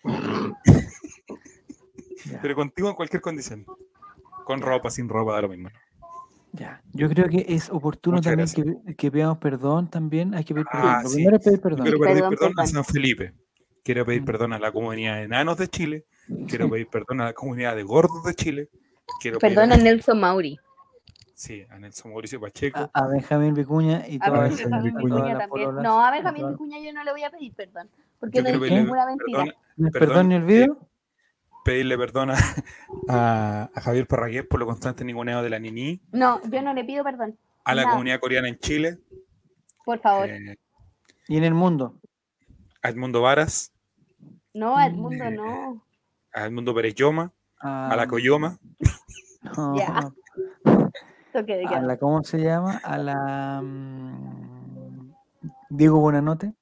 Pero 2.42 2.56
contigo 2.56 2.90
en 2.90 2.96
cualquier 2.96 3.22
condición. 3.22 3.66
Con 4.48 4.62
ropa, 4.62 4.90
sin 4.90 5.10
ropa, 5.10 5.34
da 5.34 5.42
lo 5.42 5.50
mismo. 5.50 5.70
Ya. 6.54 6.82
Yo 6.94 7.10
creo 7.10 7.28
que 7.28 7.46
es 7.50 7.70
oportuno 7.70 8.18
Muchas 8.18 8.54
también 8.54 8.86
que, 8.86 8.96
que 8.96 9.12
pidamos 9.12 9.38
perdón 9.40 9.90
también. 9.90 10.34
Hay 10.34 10.44
que 10.46 10.54
pedir 10.54 10.66
perdón. 10.72 10.90
Ah, 10.90 11.00
Lo 11.04 11.10
sí. 11.10 11.16
primero 11.16 11.36
es 11.38 11.44
pedir 11.44 11.62
perdón. 11.62 11.82
quiero 11.82 12.00
pedir 12.00 12.14
Perdón, 12.16 12.30
perdón 12.32 12.52
a 12.52 12.56
perdón. 12.64 12.68
San 12.68 12.86
Felipe. 12.86 13.34
Quiero 13.84 14.06
pedir 14.06 14.22
Mm. 14.22 14.26
perdón 14.26 14.54
a 14.54 14.60
la 14.60 14.72
comunidad 14.72 15.16
de 15.18 15.24
enanos 15.24 15.58
de 15.58 15.68
Chile. 15.68 16.06
Quiero 16.48 16.70
pedir 16.70 16.88
perdón 16.88 17.22
a 17.22 17.26
la 17.26 17.34
comunidad 17.34 17.76
de 17.76 17.84
gordos 17.84 18.24
de 18.24 18.34
Chile. 18.34 18.70
Quiero 19.22 19.38
pedir 19.40 19.56
Perdona 19.56 19.78
Nelson 19.78 20.20
Mauri. 20.20 20.58
Sí, 21.34 21.64
a 21.70 21.78
Nelson 21.78 22.12
Mauricio 22.12 22.40
Pacheco. 22.42 22.80
A, 22.80 22.90
a 22.94 23.08
Benjamín 23.08 23.54
Vicuña 23.54 24.08
y 24.08 24.16
A 24.16 24.26
todas 24.26 24.50
Benjamín 24.50 24.54
esas- 24.54 24.72
Benjamín 24.72 24.94
a 24.94 24.98
Vicuña 24.98 25.10
todas 25.10 25.22
Vicuña 25.22 25.34
las 25.38 25.48
también. 25.50 25.66
pololas, 25.68 25.84
No, 25.84 26.00
a 26.02 26.08
a 26.08 26.12
Benjamín 26.12 26.42
todas- 26.42 26.54
Vicuña 26.54 26.78
yo 26.80 26.94
no 26.94 27.04
le 27.04 27.12
voy 27.12 27.24
a 27.24 27.30
pedir 27.30 27.54
perdón. 27.54 27.90
Porque 28.20 28.38
Yo 28.38 28.44
no 28.44 28.50
pedirle 28.60 28.80
ninguna 28.82 29.06
mentira. 29.06 29.38
perdón, 29.44 29.54
¿No 29.78 29.88
es 29.88 29.94
perdón, 29.94 30.10
perdón 30.10 30.28
ni 30.30 30.36
eh, 30.36 30.38
olvido? 30.40 30.87
Pedirle 31.68 31.98
perdón 31.98 32.32
a, 32.32 32.36
a- 33.10 33.70
a 33.76 33.82
Javier 33.82 34.08
Parragués 34.08 34.46
por 34.46 34.60
lo 34.60 34.66
constante 34.66 35.04
ninguneo 35.04 35.42
de 35.44 35.50
la 35.50 35.60
Nini, 35.60 36.02
No, 36.12 36.42
yo 36.50 36.62
no 36.62 36.74
le 36.74 36.84
pido 36.86 37.04
perdón. 37.04 37.38
a 37.66 37.76
la 37.76 37.82
Nada. 37.84 37.94
comunidad 37.94 38.20
coreana 38.22 38.48
en 38.48 38.58
Chile, 38.58 38.98
Por 39.86 40.00
favor. 40.00 40.30
eh, 40.30 40.58
Y 41.28 41.38
en 41.38 41.44
el 41.44 41.54
mundo. 41.54 42.00
a 42.82 42.90
Edmundo 42.90 43.22
Varas, 43.22 43.74
No, 44.54 44.80
Edmundo, 44.82 45.24
eh, 45.26 45.32
no. 45.32 45.84
a 46.34 46.46
Edmundo 46.46 46.74
Pérez 46.74 46.96
Yoma, 46.96 47.34
A, 47.60 47.90
a 47.92 47.96
la 47.98 48.08
Coyoma, 48.08 48.58
no, 49.58 49.76
a 51.34 51.82
la, 51.82 51.98
¿cómo 51.98 52.24
se 52.24 52.40
llama? 52.40 52.78
A 52.84 52.98
la 52.98 53.62
mm, 53.62 55.12
Diego 55.70 56.00
Buenanote. 56.00 56.54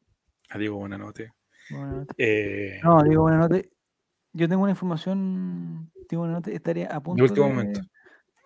a 0.49 0.57
Diego 0.57 0.77
Buenanote. 0.77 1.31
Buenanote. 1.69 2.13
eh, 2.17 2.79
No, 2.83 3.01
Diego 3.03 3.21
Buenanote. 3.23 3.69
Yo 4.35 4.49
tengo 4.49 4.63
una 4.63 4.71
información, 4.71 5.89
Diego 6.09 6.23
Buenanote 6.23 6.53
estaría 6.53 6.87
a 6.87 6.99
punto 6.99 7.23
último 7.23 7.47
de, 7.47 7.53
momento. 7.53 7.81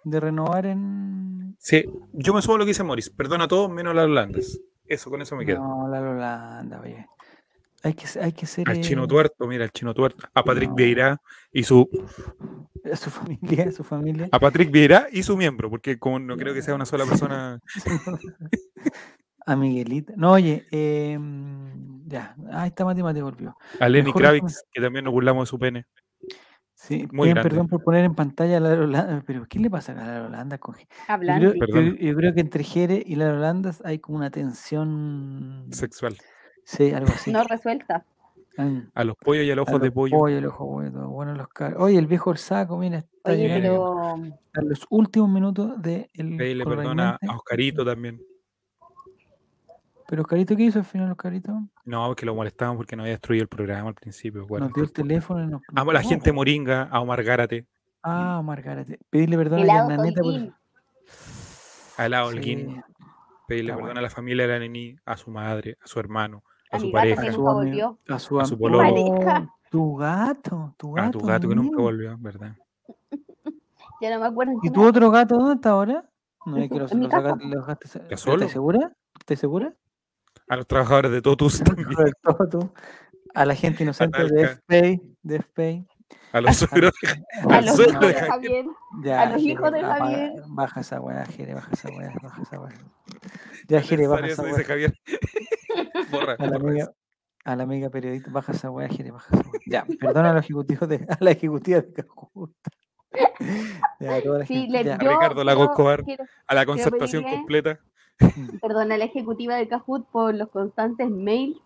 de 0.03 0.19
renovar 0.19 0.67
en... 0.67 1.55
Sí, 1.57 1.83
yo 2.13 2.31
me 2.31 2.43
subo 2.43 2.55
a 2.55 2.57
lo 2.59 2.65
que 2.65 2.69
dice 2.69 2.83
Morris. 2.83 3.09
Perdona 3.09 3.45
a 3.45 3.47
todos 3.47 3.71
menos 3.71 3.91
a 3.91 3.93
las 3.95 4.05
holandas. 4.05 4.59
Eso, 4.85 5.09
con 5.09 5.19
eso 5.23 5.35
me 5.35 5.47
quedo. 5.47 5.61
No, 5.61 5.87
la 5.87 5.99
Holanda, 5.99 6.79
oye. 6.79 7.07
Hay 7.81 7.93
que, 7.93 8.05
hay 8.21 8.33
que 8.33 8.45
ser... 8.45 8.69
Al 8.69 8.81
chino 8.81 9.05
eh, 9.05 9.07
tuerto, 9.07 9.47
mira, 9.47 9.63
al 9.63 9.71
chino 9.71 9.95
tuerto. 9.95 10.27
A 10.31 10.43
Patrick 10.43 10.69
No. 10.69 10.75
Vieira 10.75 11.21
y 11.51 11.63
su. 11.63 11.89
a 12.91 12.95
su 12.95 13.09
familia, 13.09 13.69
a 13.69 13.71
su 13.71 13.83
familia. 13.83 14.29
A 14.31 14.39
Patrick 14.39 14.69
Vieira 14.69 15.07
y 15.11 15.23
su 15.23 15.35
miembro, 15.35 15.71
porque 15.71 15.97
como 15.97 16.19
no 16.19 16.37
creo 16.37 16.53
que 16.53 16.61
sea 16.61 16.75
una 16.75 16.85
sola 16.85 17.05
persona. 17.05 17.59
A 19.45 19.55
Miguelita. 19.55 20.13
No, 20.15 20.33
oye, 20.33 20.65
eh, 20.71 21.17
ya. 22.07 22.35
Ahí 22.51 22.67
está 22.69 22.85
Mati, 22.85 23.01
Mati 23.03 23.21
volvió. 23.21 23.57
A 23.79 23.89
Lenny 23.89 24.07
Mejor 24.07 24.21
Kravitz, 24.21 24.63
que 24.71 24.81
también 24.81 25.05
nos 25.05 25.13
burlamos 25.13 25.43
de 25.47 25.49
su 25.49 25.59
pene. 25.59 25.85
Sí, 26.73 27.07
Muy 27.11 27.29
grande. 27.29 27.49
perdón 27.49 27.67
por 27.67 27.83
poner 27.83 28.05
en 28.05 28.15
pantalla 28.15 28.57
a 28.57 28.59
la 28.61 28.69
Holanda, 28.69 29.23
pero 29.27 29.45
¿qué 29.49 29.59
le 29.59 29.69
pasa 29.69 29.91
a 29.91 29.95
la 29.95 30.25
Holanda 30.27 30.57
con 30.59 30.75
Yo 30.75 30.85
Hablando. 31.09 31.51
creo, 31.51 31.81
yo- 31.81 31.95
yo 31.95 32.15
creo 32.15 32.33
que 32.33 32.39
entre 32.39 32.63
Jere 32.63 33.03
y 33.05 33.15
la 33.15 33.33
Holanda 33.33 33.73
hay 33.83 33.99
como 33.99 34.17
una 34.17 34.29
tensión. 34.31 35.67
Sexual. 35.71 36.15
Sí, 36.63 36.91
algo 36.91 37.09
así. 37.11 37.31
No 37.33 37.43
resuelta. 37.43 38.05
Mm. 38.57 38.79
A 38.93 39.03
los 39.03 39.15
pollos 39.17 39.43
y 39.45 39.51
a 39.51 39.55
los 39.55 39.67
A 39.67 39.71
ojos 39.71 39.81
de 39.81 39.87
los 39.87 39.93
pollo. 39.93 40.17
pollo, 40.17 40.37
el 40.37 40.45
ojo 40.45 40.65
bueno, 40.65 41.09
bueno, 41.09 41.33
los 41.33 41.47
car- 41.49 41.75
Oye, 41.77 41.97
el 41.97 42.07
viejo 42.07 42.29
Orsaco, 42.29 42.77
mira, 42.77 42.99
está 42.99 43.31
Oye, 43.31 43.37
llegando 43.47 43.61
pero 43.69 44.13
a 44.53 44.61
los 44.63 44.85
últimos 44.89 45.29
minutos 45.29 45.81
de 45.81 46.09
el 46.13 46.37
Pedirle 46.37 46.63
perdón 46.65 46.99
a, 46.99 47.17
Corraimente. 47.17 47.27
a 47.27 47.35
Oscarito 47.35 47.85
también. 47.85 48.21
Pero 50.09 50.23
Oscarito, 50.23 50.55
¿qué 50.55 50.63
hizo 50.63 50.79
al 50.79 50.85
final, 50.85 51.11
Oscarito? 51.11 51.53
No, 51.85 52.07
porque 52.07 52.25
lo 52.25 52.33
molestaban 52.33 52.75
porque 52.77 52.95
no 52.95 53.03
había 53.03 53.13
destruido 53.13 53.43
el 53.43 53.47
programa 53.47 53.89
al 53.89 53.93
principio. 53.93 54.47
Nos 54.49 54.73
dio 54.73 54.83
el 54.83 54.91
teléfono 54.91 55.43
y 55.43 55.47
nos. 55.47 55.61
a 55.75 55.83
la 55.85 55.99
pegó. 55.99 56.09
gente 56.09 56.31
moringa, 56.33 56.83
a 56.91 56.99
Omar 56.99 57.23
Gárate, 57.23 57.67
Ah, 58.01 58.41
Margarete. 58.43 58.97
Pedirle 59.09 59.37
perdón 59.37 59.59
a 59.59 59.61
helado 59.63 59.89
Yananeta 59.89 60.21
por. 60.21 60.33
A 61.97 62.09
la 62.09 62.21
Sí, 62.23 62.27
Holguín, 62.27 62.83
pedirle 63.47 63.71
perdón 63.73 63.85
bueno. 63.85 63.99
a 63.99 64.01
la 64.01 64.09
familia 64.09 64.47
de 64.47 64.53
la 64.53 64.59
neni, 64.59 64.95
a 65.05 65.15
su 65.17 65.29
madre, 65.29 65.77
a 65.83 65.85
su 65.87 65.99
hermano, 65.99 66.43
a, 66.71 66.77
A 66.77 66.79
su 66.79 66.91
pareja, 66.91 67.21
a 67.21 67.31
su 67.31 67.47
amigo, 67.47 67.99
a 68.07 68.17
su, 68.19 68.39
A 68.39 68.45
su. 68.45 68.57
Pareja. 68.57 69.47
Tu 69.69 69.95
gato, 69.95 70.73
tu 70.77 70.93
gato. 70.93 71.07
a 71.07 71.11
tu 71.11 71.27
gato 71.27 71.49
que 71.49 71.55
nunca 71.55 71.81
volvió, 71.81 72.17
¿verdad? 72.19 72.55
Ya 74.01 74.11
no 74.15 74.21
me 74.21 74.27
acuerdo. 74.27 74.53
¿Y 74.63 74.69
tu 74.71 74.81
otro 74.81 75.11
gato 75.11 75.35
dónde 75.35 75.55
está 75.55 75.71
ahora? 75.71 76.09
No 76.45 76.55
es 76.57 76.69
que 76.71 76.79
los, 76.79 76.93
los 76.93 77.11
los 77.11 77.37
dejaste 77.51 77.87
sa- 77.89 77.99
¿Ya 77.99 78.05
¿Pero 78.07 78.17
solo? 78.17 78.35
¿Estás 78.37 78.51
segura? 78.53 78.91
¿Estás 79.19 79.39
segura? 79.39 79.73
A 80.49 80.55
los 80.55 80.67
trabajadores 80.67 81.11
de 81.11 81.21
Totus 81.21 81.61
también, 81.63 81.87
tú. 82.51 82.71
A 83.35 83.45
la 83.45 83.55
gente 83.55 83.83
inocente 83.83 84.23
de. 84.25 84.47
FPay, 84.47 85.01
de 85.21 85.39
FPay. 85.41 85.87
a 86.33 86.41
los 86.41 86.57
suegros 86.57 86.91
de- 87.01 87.53
A 87.53 87.61
los 87.61 87.79
hijos 87.79 87.99
de 87.99 88.07
de 88.07 88.13
Javier. 88.15 88.65
A 89.15 89.25
los 89.27 89.41
hijos 89.43 89.71
de 89.71 89.81
Javier. 89.81 90.31
Baja 90.47 90.79
esa 90.81 90.99
weá, 90.99 91.23
Jere, 91.25 91.53
baja 91.53 91.69
esa 91.73 91.89
weá, 91.89 92.11
baja 92.23 92.41
esa 92.41 92.59
weá. 92.59 92.73
Ya, 93.67 93.81
Jere, 93.81 94.07
baja 94.07 94.25
esa 94.25 94.41
weá. 94.43 94.63
Javier. 94.63 94.93
Borra, 96.11 96.33
A 96.39 96.45
la 96.47 96.55
amiga, 96.55 96.91
a 97.45 97.55
la 97.55 97.63
amiga 97.63 97.89
periodista, 97.91 98.31
baja 98.31 98.51
esa 98.51 98.71
weá, 98.71 98.87
Jere, 98.89 99.11
baja 99.11 99.27
esa 99.35 99.47
weá. 99.49 99.61
Ya, 99.67 99.85
perdona 99.99 100.31
a 100.31 100.33
los 100.33 100.43
ejecutivos 100.45 100.89
de, 100.89 101.05
a 101.07 101.17
la 101.19 101.31
ejecutiva 101.31 101.81
de 101.81 101.93
Cajut. 101.93 102.51
Ya, 103.99 104.15
a 104.15 104.45
Sí, 104.45 104.53
gente. 104.67 104.83
le, 104.83 104.97
yo 105.03 105.09
Ricardo 105.11 105.43
Lago 105.43 105.65
Escobar. 105.65 106.03
quiero- 106.03 106.25
A 106.47 106.55
la 106.55 106.65
concertación 106.65 107.23
pedirle- 107.23 107.37
completa. 107.37 107.79
perdón 108.61 108.91
a 108.91 108.97
la 108.97 109.05
ejecutiva 109.05 109.55
de 109.55 109.67
Cajut 109.67 110.05
por 110.07 110.35
los 110.35 110.49
constantes 110.49 111.09
mails, 111.09 111.57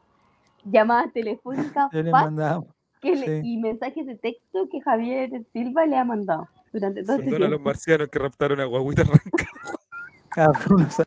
llamadas 0.66 1.12
telefónicas, 1.14 1.92
fax 1.92 2.66
que 3.02 3.16
le- 3.16 3.42
y 3.44 3.58
mensajes 3.58 4.06
de 4.06 4.16
texto 4.16 4.70
que 4.72 4.80
Javier 4.82 5.30
Silva 5.52 5.86
le 5.86 5.98
ha 5.98 6.06
mandado 6.06 6.48
durante 6.72 7.04
todo 7.04 7.18
este 7.18 7.26
Perdona 7.30 7.48
a 7.48 7.50
los 7.50 7.62
marcianos 7.62 8.08
que 8.08 8.18
raptaron 8.20 8.60
a 8.62 8.66
Guaguita 8.66 9.04
Ranca. 9.04 9.46
A 10.38 10.48
Bruno, 10.66 10.90
Sa- 10.90 11.04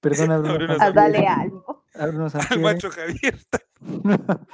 perdona 0.00 0.36
a 0.36 0.38
Bruno, 0.38 0.54
Bruno 0.54 0.74
San- 0.78 0.88
A 0.88 0.90
darle 0.92 1.26
algo. 1.26 1.84
a 1.94 2.06
Bruno 2.06 2.28
Al 2.50 2.60
macho 2.60 2.90
Javier. 2.90 3.38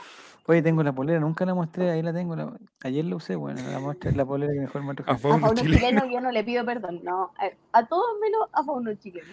Oye, 0.47 0.63
tengo 0.63 0.83
la 0.83 0.95
polera, 0.95 1.21
nunca 1.21 1.45
la 1.45 1.55
mostré, 1.55 1.91
ahí 1.91 2.03
la 2.03 2.13
tengo. 2.13 2.35
la- 2.35 2.57
Ayer 2.83 3.05
la 3.05 3.17
usé, 3.17 3.37
bueno, 3.37 3.61
la 3.71 3.79
muestra 3.81 4.11
es 4.11 4.17
la 4.17 4.25
polera 4.25 4.51
que 4.53 4.61
mejor 4.61 4.83
me 4.83 4.93
A 5.07 5.17
Fauno 5.19 5.39
Fauno 5.41 5.55
Chileno. 5.61 5.77
chileno 5.79 6.07
yo 6.11 6.21
no 6.23 6.31
le 6.33 6.43
pido 6.43 6.65
perdón, 6.65 7.01
no. 7.05 7.33
A, 7.39 7.79
a 7.79 7.87
todos 7.87 8.07
menos 8.21 8.49
a 8.53 8.65
Fauno 8.65 8.95
chileno. 8.95 9.29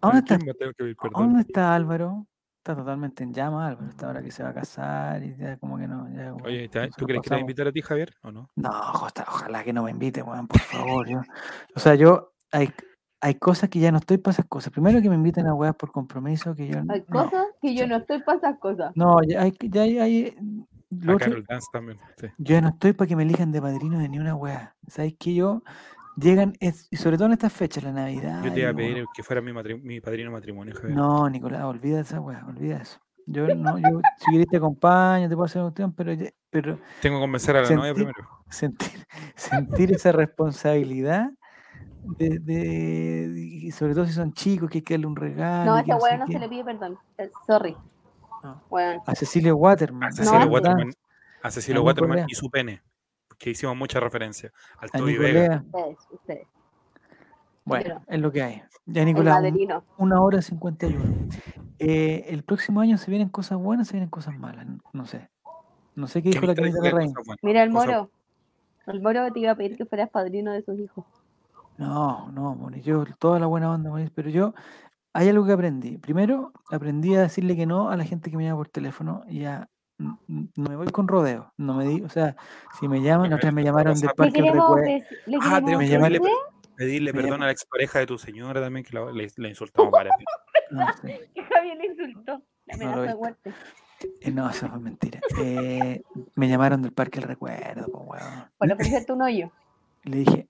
¿A 0.00 0.06
dónde 0.08 0.16
¿A 0.18 0.20
está, 0.20 0.38
tengo 0.38 0.72
que 0.72 0.94
dónde 1.12 1.40
está 1.42 1.74
Álvaro? 1.74 2.26
Está 2.58 2.74
totalmente 2.76 3.22
en 3.22 3.32
llama, 3.32 3.68
Álvaro. 3.68 3.88
Está 3.88 4.06
ahora 4.08 4.22
que 4.22 4.30
se 4.32 4.42
va 4.42 4.48
a 4.48 4.54
casar 4.54 5.22
y 5.22 5.36
ya 5.36 5.56
como 5.56 5.78
que 5.78 5.86
no. 5.86 6.08
Ya 6.12 6.32
como 6.32 6.44
Oye, 6.46 6.68
¿te- 6.68 6.82
se 6.84 6.88
¿tú 6.90 7.02
lo 7.02 7.06
crees 7.06 7.22
que 7.22 7.28
te 7.28 7.34
va 7.34 7.38
a 7.38 7.40
invitar 7.40 7.68
a 7.68 7.72
ti, 7.72 7.80
Javier, 7.80 8.12
o 8.22 8.32
no? 8.32 8.50
No, 8.56 8.70
ojalá, 8.70 9.24
ojalá 9.28 9.62
que 9.64 9.72
no 9.72 9.84
me 9.84 9.90
invite, 9.92 10.22
weón, 10.22 10.48
por 10.48 10.58
favor. 10.60 11.08
yo- 11.08 11.20
o 11.74 11.78
sea, 11.80 11.94
yo 11.94 12.32
hay, 12.50 12.72
hay 13.20 13.34
cosas 13.36 13.68
que 13.70 13.78
ya 13.78 13.92
no 13.92 13.98
estoy 13.98 14.18
para 14.18 14.32
esas 14.32 14.46
cosas. 14.46 14.72
Primero 14.72 15.00
que 15.00 15.08
me 15.08 15.14
inviten 15.14 15.46
a 15.46 15.54
weas 15.54 15.76
por 15.76 15.92
compromiso, 15.92 16.54
que 16.56 16.66
yo 16.66 16.78
Hay 16.88 17.04
no. 17.08 17.22
cosas 17.24 17.46
que 17.62 17.74
yo 17.76 17.86
no 17.86 17.96
estoy 17.96 18.20
para 18.22 18.38
esas 18.38 18.58
cosas. 18.58 18.92
No, 18.96 19.22
ya 19.22 19.42
hay, 19.42 19.54
ya 19.70 19.82
hay, 19.82 19.98
hay- 19.98 20.36
lo 20.90 21.12
A 21.12 21.16
otro- 21.16 21.28
Carol 21.30 21.44
Dance 21.48 21.66
también. 21.72 21.98
Sí. 22.16 22.26
yo 22.38 22.54
ya 22.54 22.60
no 22.60 22.68
estoy 22.68 22.92
para 22.94 23.06
que 23.08 23.16
me 23.16 23.22
elijan 23.24 23.52
de 23.52 23.60
padrino 23.62 23.98
de 23.98 24.08
ni 24.08 24.18
una 24.18 24.34
wea. 24.34 24.74
¿Sabes 24.88 25.14
que 25.18 25.34
yo 25.34 25.62
llegan, 26.16 26.54
es- 26.60 26.88
y 26.90 26.96
sobre 26.96 27.16
todo 27.16 27.26
en 27.26 27.32
estas 27.34 27.52
fechas, 27.52 27.84
la 27.84 27.92
Navidad. 27.92 28.42
Yo 28.44 28.52
te 28.52 28.60
iba 28.60 28.70
a 28.70 28.74
pedir 28.74 28.92
bueno, 28.92 29.08
que 29.14 29.22
fuera 29.22 29.40
mi, 29.42 29.52
matri- 29.52 29.80
mi 29.82 30.00
padrino 30.00 30.30
matrimonio, 30.30 30.74
Javier. 30.74 30.96
No, 30.96 31.28
Nicolás, 31.30 31.64
olvida 31.64 32.00
esa 32.00 32.20
wea, 32.20 32.44
olvida 32.46 32.78
eso. 32.78 32.98
Yo 33.28 33.46
no, 33.56 33.76
yo 33.78 34.00
si 34.18 34.30
querés 34.32 34.46
te 34.46 34.56
acompaño, 34.58 35.28
te 35.28 35.34
puedo 35.34 35.46
hacer 35.46 35.60
una 35.60 35.70
cuestión, 35.70 35.92
pero, 35.94 36.12
pero 36.48 36.78
Tengo 37.02 37.16
que 37.18 37.20
convencer 37.22 37.56
a 37.56 37.62
la 37.62 37.70
novia 37.70 37.92
Sentí- 37.92 37.94
primero. 37.94 38.28
sentir, 38.48 39.06
sentir 39.34 39.92
esa 39.92 40.12
responsabilidad 40.12 41.30
de, 42.18 42.38
de- 42.38 43.34
y 43.36 43.70
sobre 43.72 43.94
todo 43.94 44.06
si 44.06 44.12
son 44.12 44.32
chicos, 44.32 44.70
que 44.70 44.78
hay 44.78 44.82
que 44.82 44.94
darle 44.94 45.06
un 45.08 45.16
regalo. 45.16 45.72
No, 45.72 45.76
a 45.76 45.82
sé 45.82 45.92
weón 45.92 46.20
no 46.20 46.26
se 46.28 46.38
le 46.38 46.48
pide 46.48 46.64
perdón. 46.64 46.98
Eh, 47.18 47.30
Sorry. 47.48 47.76
No. 48.44 48.62
Weón. 48.70 49.00
A 49.06 49.14
Cecilia 49.16 49.52
Waterman. 49.54 50.04
A 50.08 50.12
Cecilio 50.12 50.40
no, 50.46 50.46
Waterman, 50.52 50.90
a 51.42 51.50
Cecilio 51.50 51.82
Waterman 51.82 52.24
y 52.28 52.34
su 52.34 52.48
pene. 52.48 52.80
Que 53.38 53.50
hicimos 53.50 53.76
mucha 53.76 54.00
referencia. 54.00 54.52
Al 54.78 54.88
a 54.92 54.98
Toby 54.98 55.16
Vega. 55.18 55.64
Bueno, 57.64 57.82
Pero- 57.84 58.02
es 58.06 58.20
lo 58.20 58.32
que 58.32 58.42
hay. 58.42 58.62
Ya, 58.86 59.04
Nicolás, 59.04 59.42
una 59.98 60.20
hora 60.22 60.40
cincuenta 60.40 60.86
y 60.86 60.94
uno. 60.94 61.28
Eh, 61.78 62.26
el 62.28 62.44
próximo 62.44 62.80
año 62.80 62.96
se 62.96 63.10
vienen 63.10 63.28
cosas 63.28 63.58
buenas, 63.58 63.88
se 63.88 63.94
vienen 63.94 64.08
cosas 64.08 64.38
malas. 64.38 64.66
No 64.92 65.04
sé. 65.04 65.28
No 65.96 66.06
sé 66.06 66.22
qué 66.22 66.30
dijo 66.30 66.46
la 66.46 66.54
Camila 66.54 66.76
cosas 66.78 66.92
buenas, 66.92 67.14
Mira 67.42 67.62
el 67.62 67.70
moro. 67.70 68.10
El 68.86 69.02
moro 69.02 69.32
te 69.32 69.40
iba 69.40 69.50
a 69.50 69.54
pedir 69.56 69.76
que 69.76 69.84
fueras 69.84 70.08
padrino 70.10 70.52
de 70.52 70.62
sus 70.62 70.78
hijos. 70.78 71.04
No, 71.76 72.30
no, 72.30 72.54
Moni, 72.54 72.80
yo 72.82 73.04
toda 73.18 73.38
la 73.40 73.46
buena 73.46 73.70
onda, 73.70 73.90
Moni, 73.90 74.08
pero 74.14 74.30
yo 74.30 74.54
hay 75.12 75.28
algo 75.28 75.44
que 75.44 75.52
aprendí. 75.52 75.98
Primero, 75.98 76.52
aprendí 76.70 77.14
a 77.16 77.22
decirle 77.22 77.56
que 77.56 77.66
no 77.66 77.90
a 77.90 77.96
la 77.96 78.04
gente 78.04 78.30
que 78.30 78.36
me 78.36 78.44
llama 78.44 78.58
por 78.58 78.68
teléfono 78.68 79.24
y 79.28 79.44
n- 79.44 79.66
no 79.98 80.18
me 80.68 80.76
voy 80.76 80.86
con 80.88 81.08
rodeo. 81.08 81.52
No 81.56 81.74
me 81.74 81.86
di, 81.86 82.02
o 82.02 82.08
sea, 82.08 82.36
si 82.78 82.88
me 82.88 83.00
llaman, 83.02 83.30
la 83.30 83.36
otra 83.36 83.50
me 83.52 83.62
llamaron 83.64 83.98
del 83.98 84.10
Parque 84.10 84.42
del 84.42 84.52
Recuerdo. 84.52 84.84
Ah, 85.42 85.60
tenemos 85.64 85.84
que 85.84 85.98
pedirle 85.98 86.18
ofrecer 86.18 86.30
Pedirle 86.76 87.12
Me 87.14 87.22
perdón 87.22 87.42
a 87.42 87.46
la 87.46 87.52
expareja 87.52 88.00
de 88.00 88.06
tu 88.06 88.18
señora 88.18 88.60
también, 88.60 88.84
que 88.84 88.92
la, 88.94 89.10
le, 89.10 89.28
le 89.34 89.48
insultamos. 89.48 89.90
No, 90.70 90.86
sí. 91.00 91.14
que 91.34 91.42
Javier 91.44 91.76
le 91.78 91.86
insultó. 91.86 92.42
La 92.66 92.76
No 92.76 93.02
de 93.02 93.14
muerte. 93.14 93.54
Eh, 94.20 94.34
eso 94.50 94.68
fue 94.68 94.78
mentira. 94.78 95.20
Eh, 95.38 96.02
me 96.34 96.48
llamaron 96.48 96.82
del 96.82 96.92
Parque 96.92 97.18
del 97.20 97.28
Recuerdo, 97.30 97.86
po, 97.86 98.00
weón. 98.00 98.50
Por 98.58 98.70
ofrecerte 98.72 99.12
un 99.12 99.22
hoyo. 99.22 99.50
Le 100.04 100.18
dije, 100.18 100.48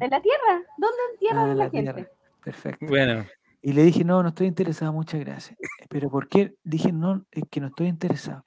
¿En 0.00 0.10
la 0.10 0.20
tierra? 0.22 0.62
¿Dónde 0.78 0.96
entierran 1.12 1.38
Ah, 1.48 1.52
a 1.52 1.54
la, 1.54 1.64
la 1.64 1.70
gente? 1.70 1.92
tierra. 1.92 2.10
perfecto. 2.42 2.86
Bueno, 2.86 3.26
Y 3.60 3.72
le 3.72 3.82
dije, 3.82 4.04
no, 4.04 4.22
no 4.22 4.28
estoy 4.28 4.46
interesado, 4.46 4.92
muchas 4.92 5.20
gracias. 5.20 5.58
Pero 5.88 6.10
¿por 6.10 6.28
qué? 6.28 6.54
Dije, 6.62 6.92
no, 6.92 7.24
es 7.30 7.44
que 7.50 7.60
no 7.60 7.68
estoy 7.68 7.88
interesado. 7.88 8.44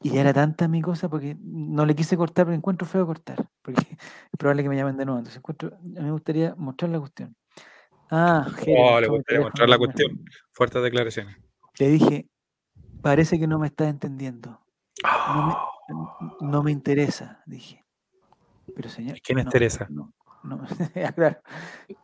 Y 0.00 0.10
ya 0.10 0.20
era 0.20 0.32
tanta 0.32 0.68
mi 0.68 0.80
cosa 0.80 1.08
porque 1.08 1.36
no 1.40 1.84
le 1.84 1.94
quise 1.94 2.16
cortar 2.16 2.44
porque 2.44 2.56
encuentro 2.56 2.86
feo 2.86 3.06
cortar. 3.06 3.48
Porque 3.62 3.80
es 4.00 4.38
probable 4.38 4.62
que 4.62 4.68
me 4.68 4.76
llamen 4.76 4.96
de 4.96 5.04
nuevo. 5.04 5.18
Entonces 5.18 5.38
encuentro, 5.38 5.74
a 5.74 5.80
mí 5.82 6.00
me 6.00 6.12
gustaría 6.12 6.54
mostrar 6.56 6.90
la 6.90 7.00
cuestión. 7.00 7.36
Ah, 8.10 8.46
Jere, 8.58 8.76
oh, 8.78 9.00
le 9.00 9.08
gustaría 9.08 9.42
mostrar 9.42 9.68
la 9.68 9.78
cuestión. 9.78 10.24
Fuertes 10.52 10.82
declaraciones. 10.82 11.36
Le 11.78 11.88
dije, 11.88 12.28
parece 13.02 13.38
que 13.38 13.46
no 13.46 13.58
me 13.58 13.66
estás 13.66 13.88
entendiendo. 13.88 14.60
No 15.02 15.46
me, 15.46 16.46
no 16.48 16.62
me 16.62 16.70
interesa, 16.70 17.42
dije. 17.46 17.84
Pero 18.74 18.88
señor. 18.88 19.16
¿Y 19.16 19.20
quién 19.20 19.38
es 19.38 19.46
no, 19.46 19.50
Teresa? 19.50 19.86
No, 19.90 20.12
no, 20.56 20.66
ya, 20.94 21.12
claro. 21.12 21.38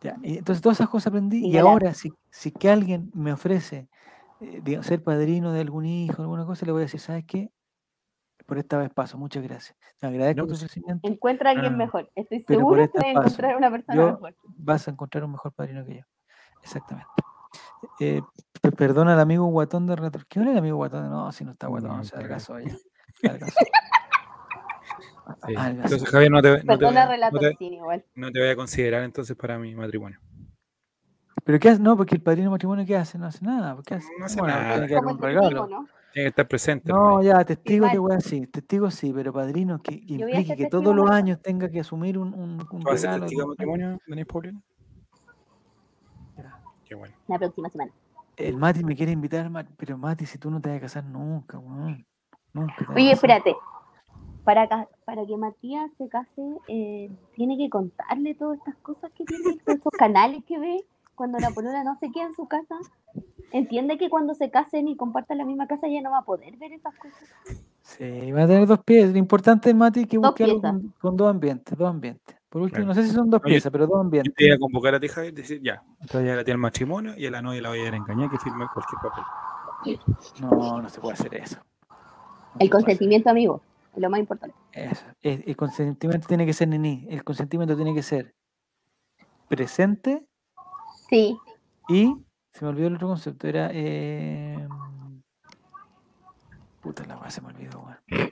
Ya, 0.01 0.17
y 0.21 0.37
entonces 0.37 0.61
todas 0.61 0.77
esas 0.79 0.89
cosas 0.89 1.07
aprendí. 1.07 1.45
Y 1.47 1.57
ahora, 1.57 1.93
si, 1.93 2.13
si 2.29 2.51
que 2.51 2.69
alguien 2.69 3.11
me 3.13 3.33
ofrece 3.33 3.89
eh, 4.41 4.79
ser 4.83 5.03
padrino 5.03 5.51
de 5.51 5.61
algún 5.61 5.85
hijo, 5.85 6.21
alguna 6.21 6.45
cosa, 6.45 6.65
le 6.65 6.71
voy 6.71 6.81
a 6.81 6.85
decir, 6.85 6.99
¿sabes 6.99 7.25
qué? 7.25 7.51
Por 8.45 8.57
esta 8.59 8.77
vez 8.77 8.91
paso, 8.91 9.17
muchas 9.17 9.41
gracias. 9.43 9.75
Te 9.97 10.05
agradezco 10.05 10.41
No, 10.41 10.43
tu 10.43 10.49
pues, 10.51 10.61
ofrecimiento. 10.63 11.07
Encuentra 11.07 11.49
a 11.49 11.53
alguien 11.53 11.75
mejor. 11.77 12.11
Estoy 12.13 12.39
de 12.39 12.63
paso. 12.63 12.99
encontrar 13.03 13.57
una 13.57 13.71
persona 13.71 13.95
Yo- 13.95 14.11
mejor. 14.11 14.35
Vas 14.43 14.87
a 14.87 14.91
encontrar 14.91 15.23
un 15.23 15.31
mejor 15.31 15.51
padrino 15.53 15.83
que 15.83 15.95
yo. 15.97 16.01
Exactamente. 16.61 17.09
Eh, 17.99 18.21
pe- 18.61 18.71
perdona 18.71 19.13
al 19.13 19.19
amigo 19.19 19.45
guatón 19.45 19.87
de 19.87 19.95
Retro. 19.95 20.23
¿Qué 20.27 20.39
hora 20.39 20.51
el 20.51 20.57
amigo 20.57 20.77
guatón? 20.77 21.09
No, 21.09 21.31
si 21.31 21.43
no 21.45 21.51
está 21.53 21.67
guatón, 21.67 21.97
No, 21.97 22.03
se 22.03 22.15
adelgazó 22.15 22.59
ya. 22.59 22.75
Sí. 25.47 25.53
Entonces, 25.57 26.09
Javier, 26.09 26.31
no 26.31 26.41
te, 26.41 26.63
no 26.63 26.77
te, 26.77 26.85
voy 26.85 26.95
a- 26.97 27.07
relato 27.07 27.35
no 27.35 27.39
te- 27.39 28.05
no 28.15 28.31
te 28.31 28.39
voy 28.39 28.49
a 28.49 28.55
considerar 28.55 29.03
entonces 29.03 29.35
para 29.35 29.57
mi 29.57 29.73
matrimonio. 29.75 30.19
¿Pero 31.43 31.59
qué 31.59 31.69
hace? 31.69 31.81
No, 31.81 31.95
porque 31.97 32.15
el 32.15 32.21
padrino 32.21 32.45
de 32.49 32.51
matrimonio, 32.51 32.85
¿qué 32.85 32.95
hace? 32.95 33.17
No 33.17 33.25
hace 33.27 33.43
nada. 33.45 33.77
¿Qué 33.85 33.95
hace? 33.95 34.07
No 34.19 34.25
hace 34.25 34.39
Bueno, 34.39 34.55
nada. 34.55 34.73
tiene 34.73 34.87
que 34.87 34.95
un 34.95 35.01
testigo, 35.05 35.25
regalo. 35.25 35.67
¿no? 35.67 35.87
Tiene 36.13 36.25
que 36.25 36.29
estar 36.29 36.47
presente. 36.47 36.91
No, 36.91 37.21
ya, 37.21 37.43
testigos 37.43 37.89
de 37.91 37.95
Igual. 37.95 38.11
weas 38.13 38.23
sí, 38.23 38.47
testigos 38.47 38.95
sí, 38.95 39.11
pero 39.13 39.33
padrino 39.33 39.79
que, 39.81 39.99
que 40.05 40.13
voy 40.13 40.23
a 40.23 40.25
implique 40.39 40.55
que 40.55 40.63
testigo 40.63 40.81
todos 40.81 40.95
los 40.95 41.09
años 41.11 41.41
tenga 41.41 41.69
que 41.69 41.79
asumir 41.81 42.17
un, 42.17 42.33
un, 42.33 42.65
un 42.71 42.83
¿Vas 42.83 43.03
a 43.03 43.11
ser 43.13 43.19
testigo 43.21 43.41
de 43.41 43.47
matrimonio, 43.49 43.99
Denis 44.07 44.25
Paulino? 44.25 44.61
Qué 46.85 46.95
bueno. 46.95 47.15
la 47.27 47.39
próxima 47.39 47.69
semana. 47.69 47.91
El 48.37 48.57
Mati 48.57 48.83
me 48.83 48.95
quiere 48.95 49.11
invitar, 49.11 49.49
pero 49.77 49.97
Mati, 49.97 50.25
si 50.25 50.37
tú 50.37 50.51
no 50.51 50.61
te 50.61 50.69
vas 50.69 50.77
a 50.77 50.81
casar 50.81 51.03
nunca, 51.05 51.57
weón. 51.57 52.05
Nunca. 52.53 52.75
te 52.77 52.83
a 52.85 52.91
Oye, 52.93 53.09
casar. 53.11 53.13
espérate. 53.13 53.55
Para, 54.45 54.67
ca- 54.69 54.87
para 55.05 55.25
que 55.25 55.35
Matías 55.37 55.91
se 55.97 56.07
case, 56.07 56.41
eh, 56.67 57.09
tiene 57.35 57.57
que 57.57 57.69
contarle 57.69 58.35
todas 58.35 58.59
estas 58.59 58.75
cosas 58.77 59.11
que 59.17 59.25
tiene, 59.25 59.57
todos 59.65 59.77
estos 59.79 59.93
canales 59.93 60.43
que 60.45 60.59
ve 60.59 60.85
cuando 61.15 61.39
la 61.39 61.49
polola 61.49 61.83
no 61.83 61.97
se 61.99 62.11
queda 62.11 62.25
en 62.27 62.35
su 62.35 62.47
casa. 62.47 62.75
Entiende 63.51 63.97
que 63.97 64.09
cuando 64.09 64.33
se 64.35 64.49
casen 64.51 64.87
y 64.87 64.95
compartan 64.95 65.39
la 65.39 65.45
misma 65.45 65.65
casa 65.67 65.87
ya 65.87 66.01
no 66.01 66.11
va 66.11 66.19
a 66.19 66.25
poder 66.25 66.55
ver 66.57 66.73
esas 66.73 66.93
cosas. 66.95 67.17
Sí, 67.81 68.31
va 68.31 68.43
a 68.43 68.47
tener 68.47 68.67
dos 68.67 68.79
piezas. 68.83 69.11
Lo 69.13 69.17
importante 69.17 69.69
es, 69.69 69.75
Mati, 69.75 70.05
que 70.05 70.17
Dos 70.17 70.29
busque 70.31 70.43
algo 70.43 70.61
con, 70.61 70.93
con 70.99 71.17
dos 71.17 71.29
ambientes, 71.29 71.77
dos 71.77 71.89
ambientes. 71.89 72.35
Por 72.49 72.61
último, 72.61 72.85
Claro. 72.85 72.87
no 72.87 72.93
sé 72.95 73.03
si 73.07 73.13
son 73.13 73.29
dos 73.29 73.41
Oye, 73.43 73.53
piezas, 73.53 73.71
pero 73.71 73.85
dos 73.87 73.95
Yo 73.97 74.01
ambientes. 74.01 74.33
te 74.35 74.45
iba 74.45 74.55
a 74.55 74.59
convocar 74.59 74.95
a 74.95 74.99
ti, 74.99 75.07
Javier, 75.07 75.33
y 75.33 75.35
decir, 75.35 75.61
ya, 75.61 75.83
entonces 76.01 76.27
ya 76.27 76.35
la 76.35 76.43
tía 76.43 76.53
al 76.53 76.59
matrimonio 76.59 77.13
y 77.17 77.25
a 77.25 77.31
la 77.31 77.41
novia 77.41 77.61
la 77.61 77.69
voy 77.69 77.79
a 77.79 77.87
ir 77.87 77.93
a 77.93 77.97
engañar 77.97 78.29
que 78.29 78.37
firme 78.37 78.65
cualquier 78.73 79.01
papel. 79.01 79.23
No, 80.41 80.81
no 80.81 80.89
se 80.89 80.99
puede 81.01 81.13
hacer 81.13 81.35
eso. 81.35 81.57
No 81.89 82.59
El 82.59 82.67
hacer 82.67 82.69
consentimiento, 82.69 83.29
amigo, 83.29 83.61
lo 83.95 84.09
más 84.09 84.19
importante. 84.19 84.55
Eso. 84.73 85.05
El, 85.21 85.43
el 85.47 85.55
consentimiento 85.55 86.27
tiene 86.27 86.45
que 86.45 86.53
ser 86.53 86.67
nini. 86.67 87.07
El 87.09 87.23
consentimiento 87.23 87.75
tiene 87.75 87.93
que 87.93 88.03
ser 88.03 88.33
presente 89.47 90.25
Sí, 91.09 91.37
y 91.87 92.15
se 92.51 92.65
me 92.65 92.69
olvidó 92.69 92.87
el 92.87 92.95
otro 92.95 93.07
concepto. 93.07 93.47
Era 93.47 93.69
eh, 93.71 94.67
puta 96.81 97.05
la 97.05 97.17
weá, 97.17 97.29
se 97.29 97.41
me 97.41 97.49
olvidó, 97.49 97.79
weón. 97.81 97.97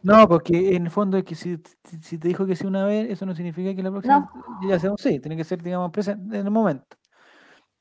No, 0.00 0.28
porque 0.28 0.76
en 0.76 0.84
el 0.84 0.90
fondo 0.92 1.16
es 1.18 1.24
que 1.24 1.34
si, 1.34 1.58
si- 2.02 2.18
te 2.18 2.28
dijo 2.28 2.46
que 2.46 2.54
sí 2.54 2.64
una 2.64 2.84
vez, 2.84 3.10
eso 3.10 3.26
no 3.26 3.34
significa 3.34 3.74
que 3.74 3.82
la 3.82 3.90
próxima 3.90 4.30
ya 4.62 4.78
sea 4.78 4.92
un 4.92 4.96
sí, 4.98 5.18
tiene 5.18 5.36
que 5.36 5.42
ser, 5.42 5.60
digamos, 5.60 5.90
presente 5.90 6.38
en 6.38 6.46
el 6.46 6.52
momento. 6.52 6.96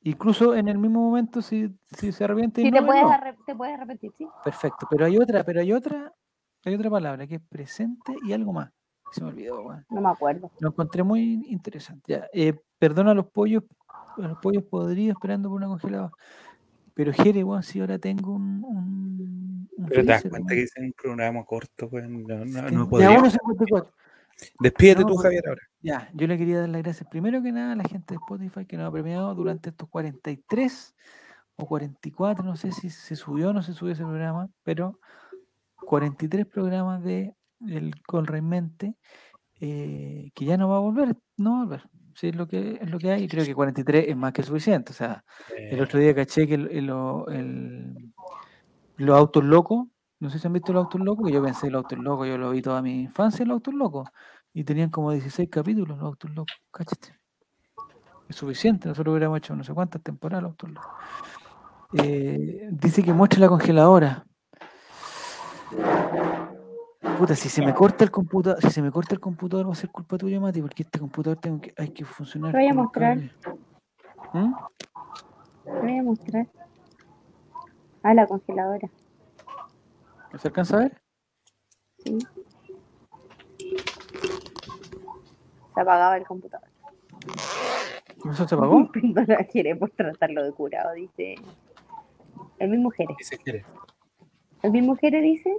Incluso 0.02 0.56
en 0.56 0.68
el 0.68 0.80
mismo 0.80 1.00
momento, 1.00 1.44
si, 1.44 1.70
si 1.96 2.12
se 2.12 2.24
arrepiente 2.24 2.62
y 2.62 2.66
sí 2.66 2.72
no, 2.72 2.78
te, 2.78 2.80
es 2.80 2.86
puedes 2.88 3.04
no. 3.04 3.44
te 3.46 3.56
puedes 3.56 3.76
arrepentir, 3.76 4.12
sí. 4.18 4.28
Perfecto, 4.44 4.88
pero 4.90 5.06
hay 5.06 5.18
otra, 5.18 5.44
pero 5.44 5.62
hay 5.62 5.72
otra, 5.72 6.12
hay 6.68 6.76
otra 6.76 6.90
palabra 6.90 7.26
que 7.28 7.36
es 7.36 7.42
presente 7.42 8.16
y 8.26 8.34
algo 8.34 8.54
más. 8.54 8.72
Se 9.12 9.22
me 9.24 9.30
olvidó, 9.30 9.62
weón. 9.62 9.86
No 9.90 10.02
me 10.02 10.10
acuerdo. 10.10 10.52
Lo 10.60 10.70
encontré 10.70 11.02
muy 11.04 11.46
interesante. 11.50 12.14
Ya, 12.14 12.28
eh, 12.34 12.54
perdona 12.78 13.12
a 13.12 13.14
los 13.14 13.28
pollos, 13.28 13.64
a 13.88 14.28
los 14.28 14.38
pollos 14.40 14.64
podridos 14.64 15.16
esperando 15.16 15.50
por 15.50 15.58
una 15.58 15.68
congeladora. 15.68 16.12
Pero 16.94 17.14
Jere, 17.14 17.44
weón, 17.44 17.64
si 17.64 17.80
ahora 17.80 17.98
tengo 18.00 18.34
un, 18.34 18.64
un, 18.66 19.70
un 19.78 19.86
Pero 19.88 20.02
te 20.02 20.08
das 20.08 20.24
cuenta 20.30 20.54
que 20.54 20.64
es 20.64 20.74
un 20.78 20.92
programa 20.94 21.44
corto, 21.46 21.90
pues 21.90 22.08
no, 22.10 22.20
no, 22.46 22.66
Ten- 22.66 22.76
no 22.76 22.90
podría. 22.90 23.18
1.54. 23.18 23.92
Despídete 24.60 25.02
No, 25.02 25.08
tú, 25.08 25.14
pues, 25.16 25.24
Javier, 25.24 25.44
ahora. 25.48 25.62
Ya, 25.82 26.10
yo 26.14 26.28
le 26.28 26.38
quería 26.38 26.60
dar 26.60 26.70
las 26.70 26.84
gracias 26.84 27.10
primero 27.10 27.42
que 27.42 27.52
nada 27.52 27.74
a 27.74 27.76
la 27.76 27.84
gente 27.84 28.14
de 28.14 28.20
Spotify 28.20 28.66
que 28.66 28.78
nos 28.78 28.88
ha 28.88 28.92
premiado 28.92 29.34
durante 29.34 29.70
estos 29.70 29.88
43 29.90 30.96
o 31.56 31.66
44, 31.66 32.44
no 32.44 32.56
sé 32.56 32.72
si 32.72 32.90
se 32.90 33.16
subió 33.16 33.50
o 33.50 33.54
no 33.54 33.64
se 33.64 33.74
subió 33.74 33.94
ese 33.94 34.04
programa, 34.04 34.50
pero 34.64 35.00
43 35.86 36.46
programas 36.46 37.04
de 37.04 37.34
el 37.68 38.02
Colreimente 38.04 38.96
eh, 39.60 40.30
que 40.36 40.46
ya 40.46 40.58
no 40.58 40.70
va 40.70 40.78
a 40.78 40.82
volver, 40.82 41.16
no 41.38 41.52
va 41.54 41.58
a 41.58 41.64
volver. 41.66 41.90
Sí, 42.14 42.28
es 42.30 42.36
lo 42.36 42.48
que 42.48 42.80
es 42.82 42.90
lo 42.90 42.98
que 43.00 43.12
hay, 43.12 43.24
y 43.24 43.28
creo 43.28 43.46
que 43.46 43.54
43 43.56 44.06
es 44.08 44.16
más 44.18 44.34
que 44.34 44.44
suficiente. 44.44 44.92
O 44.92 44.96
sea, 44.96 45.24
el 45.56 45.80
otro 45.82 46.00
día 46.00 46.14
caché 46.16 46.48
que 46.48 46.56
el- 46.56 46.68
el- 46.72 46.86
lo- 46.88 47.28
el- 47.28 48.14
los 48.98 49.18
autos 49.18 49.44
locos, 49.44 49.88
no 50.20 50.30
sé 50.30 50.40
si 50.40 50.48
han 50.48 50.54
visto 50.54 50.74
los 50.74 50.84
autos 50.86 51.02
locos, 51.02 51.28
que 51.28 51.34
yo 51.34 51.44
pensé 51.44 51.70
los 51.70 51.84
autos 51.84 52.00
locos, 52.00 52.28
yo 52.28 52.38
lo 52.38 52.50
vi 52.52 52.62
toda 52.62 52.82
mi 52.82 53.02
infancia 53.02 53.46
los 53.46 53.56
autos 53.56 53.74
locos, 53.74 54.10
y 54.54 54.64
tenían 54.64 54.90
como 54.90 55.12
16 55.12 55.50
capítulos 55.50 55.98
los 55.98 56.02
autos 56.06 56.32
locos, 56.32 56.56
cáchate. 56.72 57.16
Es 58.30 58.36
suficiente, 58.36 58.88
nosotros 58.90 59.14
hubiéramos 59.14 59.38
hecho 59.38 59.56
no 59.56 59.64
sé 59.64 59.74
cuántas 59.74 60.02
temporadas 60.04 60.44
los 60.44 60.50
autos 60.52 60.72
locos. 60.72 60.92
Eh, 61.94 62.68
dice 62.72 63.02
que 63.04 63.14
muestre 63.14 63.40
la 63.40 63.48
congeladora. 63.48 64.27
Puta, 67.18 67.36
si 67.36 67.50
se 67.50 67.66
me 67.66 67.74
corta 67.74 68.04
el 68.04 68.12
computador, 68.12 68.62
si 68.62 68.70
se 68.70 68.82
me 68.82 68.92
corta 68.92 69.16
el 69.16 69.20
computador 69.20 69.68
va 69.68 69.72
a 69.72 69.76
ser 69.76 69.90
culpa 69.90 70.18
tuya, 70.18 70.40
Mati, 70.40 70.62
porque 70.62 70.84
este 70.84 71.00
computador 71.00 71.40
tengo 71.40 71.60
que, 71.60 71.74
hay 71.78 71.90
que 71.90 72.06
funcionar. 72.06 72.52
Te 72.52 72.58
voy 72.58 72.68
a 72.68 72.74
mostrar. 72.74 73.18
¿Mm? 74.34 74.54
Te 75.64 75.72
voy 75.72 75.98
a 75.98 76.04
mostrar. 76.04 76.48
Ah, 78.04 78.14
la 78.14 78.28
congeladora. 78.28 78.90
¿Se 80.38 80.48
alcanza 80.48 80.78
a 80.78 80.80
ver? 80.80 81.02
Sí. 81.98 82.20
Se 85.74 85.82
apagaba 85.82 86.18
el 86.18 86.26
computador. 86.26 86.70
¿Y 88.24 88.30
¿Eso 88.30 88.48
se 88.48 88.56
apagó? 88.56 88.90
No 89.02 89.26
quiere 89.52 89.76
por 89.76 89.90
tratarlo 89.92 90.44
de 90.44 90.52
curado, 90.52 90.94
dice. 90.94 91.36
El 92.60 92.70
mismo 92.70 92.90
Jere. 92.92 93.16
¿qué 93.18 93.24
se 93.24 93.38
mismo 94.72 94.96
Jere 94.96 95.22
dice. 95.22 95.56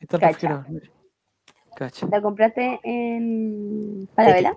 Está 0.00 0.18
Cacha. 0.18 0.66
Cacha. 1.76 2.06
¿La 2.10 2.20
compraste 2.22 2.80
en 2.84 4.08
Falabella? 4.14 4.56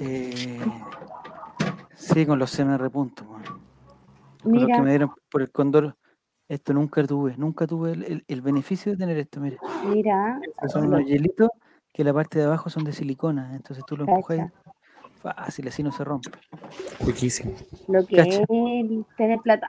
Eh, 0.00 0.60
sí, 1.94 2.24
con 2.26 2.38
los 2.38 2.50
CMR 2.56 2.88
puntos. 2.90 3.26
Con 3.26 4.52
los 4.52 4.60
que 4.62 4.66
Mira, 4.66 4.82
me 4.82 4.90
dieron 4.90 5.12
por 5.30 5.42
el 5.42 5.50
cóndor. 5.50 5.96
Esto 6.48 6.72
nunca 6.72 7.04
tuve, 7.04 7.34
nunca 7.36 7.66
tuve 7.66 7.92
el, 7.92 8.02
el- 8.04 8.24
el 8.26 8.40
beneficio 8.40 8.92
de 8.92 8.98
tener 8.98 9.18
esto, 9.18 9.40
mira. 9.40 9.58
mira. 9.86 10.40
Son 10.68 10.86
unos 10.86 11.04
hielitos 11.04 11.50
que 11.92 12.04
la 12.04 12.14
parte 12.14 12.38
de 12.38 12.44
abajo 12.46 12.70
son 12.70 12.84
de 12.84 12.92
silicona, 12.92 13.54
entonces 13.54 13.84
tú 13.86 13.96
lo 13.96 14.04
empujas 14.04 14.50
fácil, 15.20 15.68
así 15.68 15.82
no 15.82 15.90
se 15.92 16.04
rompe. 16.04 16.30
Riquísimo. 17.00 17.52
Lo 17.88 18.06
que 18.06 18.16
Cacha. 18.16 18.40
es 18.42 18.46
tener 19.16 19.40
plata. 19.40 19.68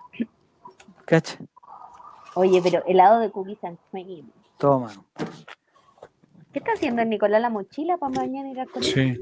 Cacha, 1.05 1.39
Oye, 2.35 2.61
pero 2.61 2.83
helado 2.85 3.19
de 3.19 3.31
cookies 3.31 3.63
and 3.63 3.77
cream. 3.91 4.29
toma. 4.57 4.91
¿Qué 6.51 6.59
está 6.59 6.71
haciendo 6.73 7.01
el 7.01 7.09
Nicolás 7.09 7.41
la 7.41 7.49
mochila 7.49 7.97
para 7.97 8.13
mañana 8.21 8.49
ir 8.49 8.59
al 8.59 8.69
colegio? 8.69 8.93
Sí. 9.15 9.21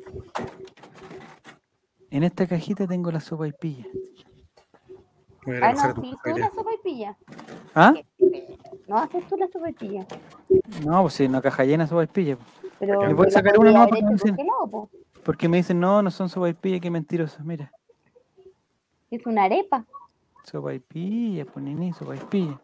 En 2.10 2.24
esta 2.24 2.48
cajita 2.48 2.88
tengo 2.88 3.12
la 3.12 3.20
sopa 3.20 3.48
y 3.48 3.52
pilla. 3.52 3.86
Ah, 5.46 5.52
recoger 5.52 5.64
a 5.64 5.74
no, 5.74 6.02
sí, 6.02 6.12
tú 6.24 6.38
la 6.38 6.50
sopa 6.52 6.70
y 6.74 6.78
pilla. 6.84 7.18
¿Ah? 7.76 7.94
No 8.88 8.98
haces 8.98 9.28
tú 9.28 9.38
la 9.38 9.48
sopa 9.48 9.70
y 9.70 9.74
pilla. 9.74 10.06
No, 10.86 11.02
pues 11.02 11.14
sí, 11.16 11.26
una 11.26 11.42
caja 11.42 11.64
llena 11.66 11.84
de 11.84 11.90
sopa 11.90 12.04
y 12.04 12.08
pilla. 12.08 12.36
po. 12.38 12.44
Pero 12.80 13.02
¿Me 13.02 13.16
puedes 13.16 13.34
sacar 13.34 13.58
una, 13.60 13.72
no? 13.72 13.78
haber 13.80 13.90
Porque 13.90 14.04
me 14.06 14.12
dicen- 14.14 14.36
congelado, 14.36 14.68
po. 14.70 14.90
Porque 15.24 15.50
me 15.50 15.58
dicen, 15.58 15.80
no, 15.80 16.02
no 16.02 16.12
son 16.12 16.30
sopa 16.30 16.48
y 16.50 16.54
pilla, 16.54 16.80
qué 16.80 16.90
mentirosos. 16.90 17.44
Mira, 17.44 17.72
Es 19.12 19.26
una 19.26 19.44
arepa. 19.46 19.86
sopa 20.46 20.74
y 20.74 20.80
pilla, 20.80 21.46
pues 21.46 21.66
ni 21.66 21.92
sopa 21.94 22.16
y 22.16 22.20
pilla. 22.20 22.62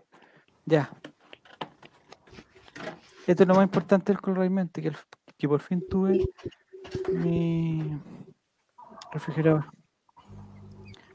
Ya. 0.65 0.89
Esto 3.27 3.43
es 3.43 3.47
lo 3.47 3.55
más 3.55 3.63
importante 3.63 4.11
del 4.11 4.21
Colraimente, 4.21 4.81
que, 4.81 4.89
el- 4.89 4.97
que 5.37 5.47
por 5.47 5.61
fin 5.61 5.83
tuve 5.89 6.25
mi 7.13 7.97
refrigerador. 9.11 9.65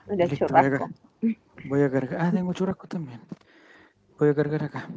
El 0.09 0.17
Listo, 0.19 0.47
voy 0.49 0.59
a 0.59 0.63
churrasco. 0.63 0.79
ca- 0.87 1.29
Voy 1.69 1.83
a 1.83 1.91
cargar. 1.91 2.21
Ah, 2.21 2.31
tengo 2.33 2.53
churrasco 2.55 2.87
también. 2.87 3.21
Voy 4.19 4.29
a 4.31 4.35
cargar 4.35 4.65
acá. 4.65 4.89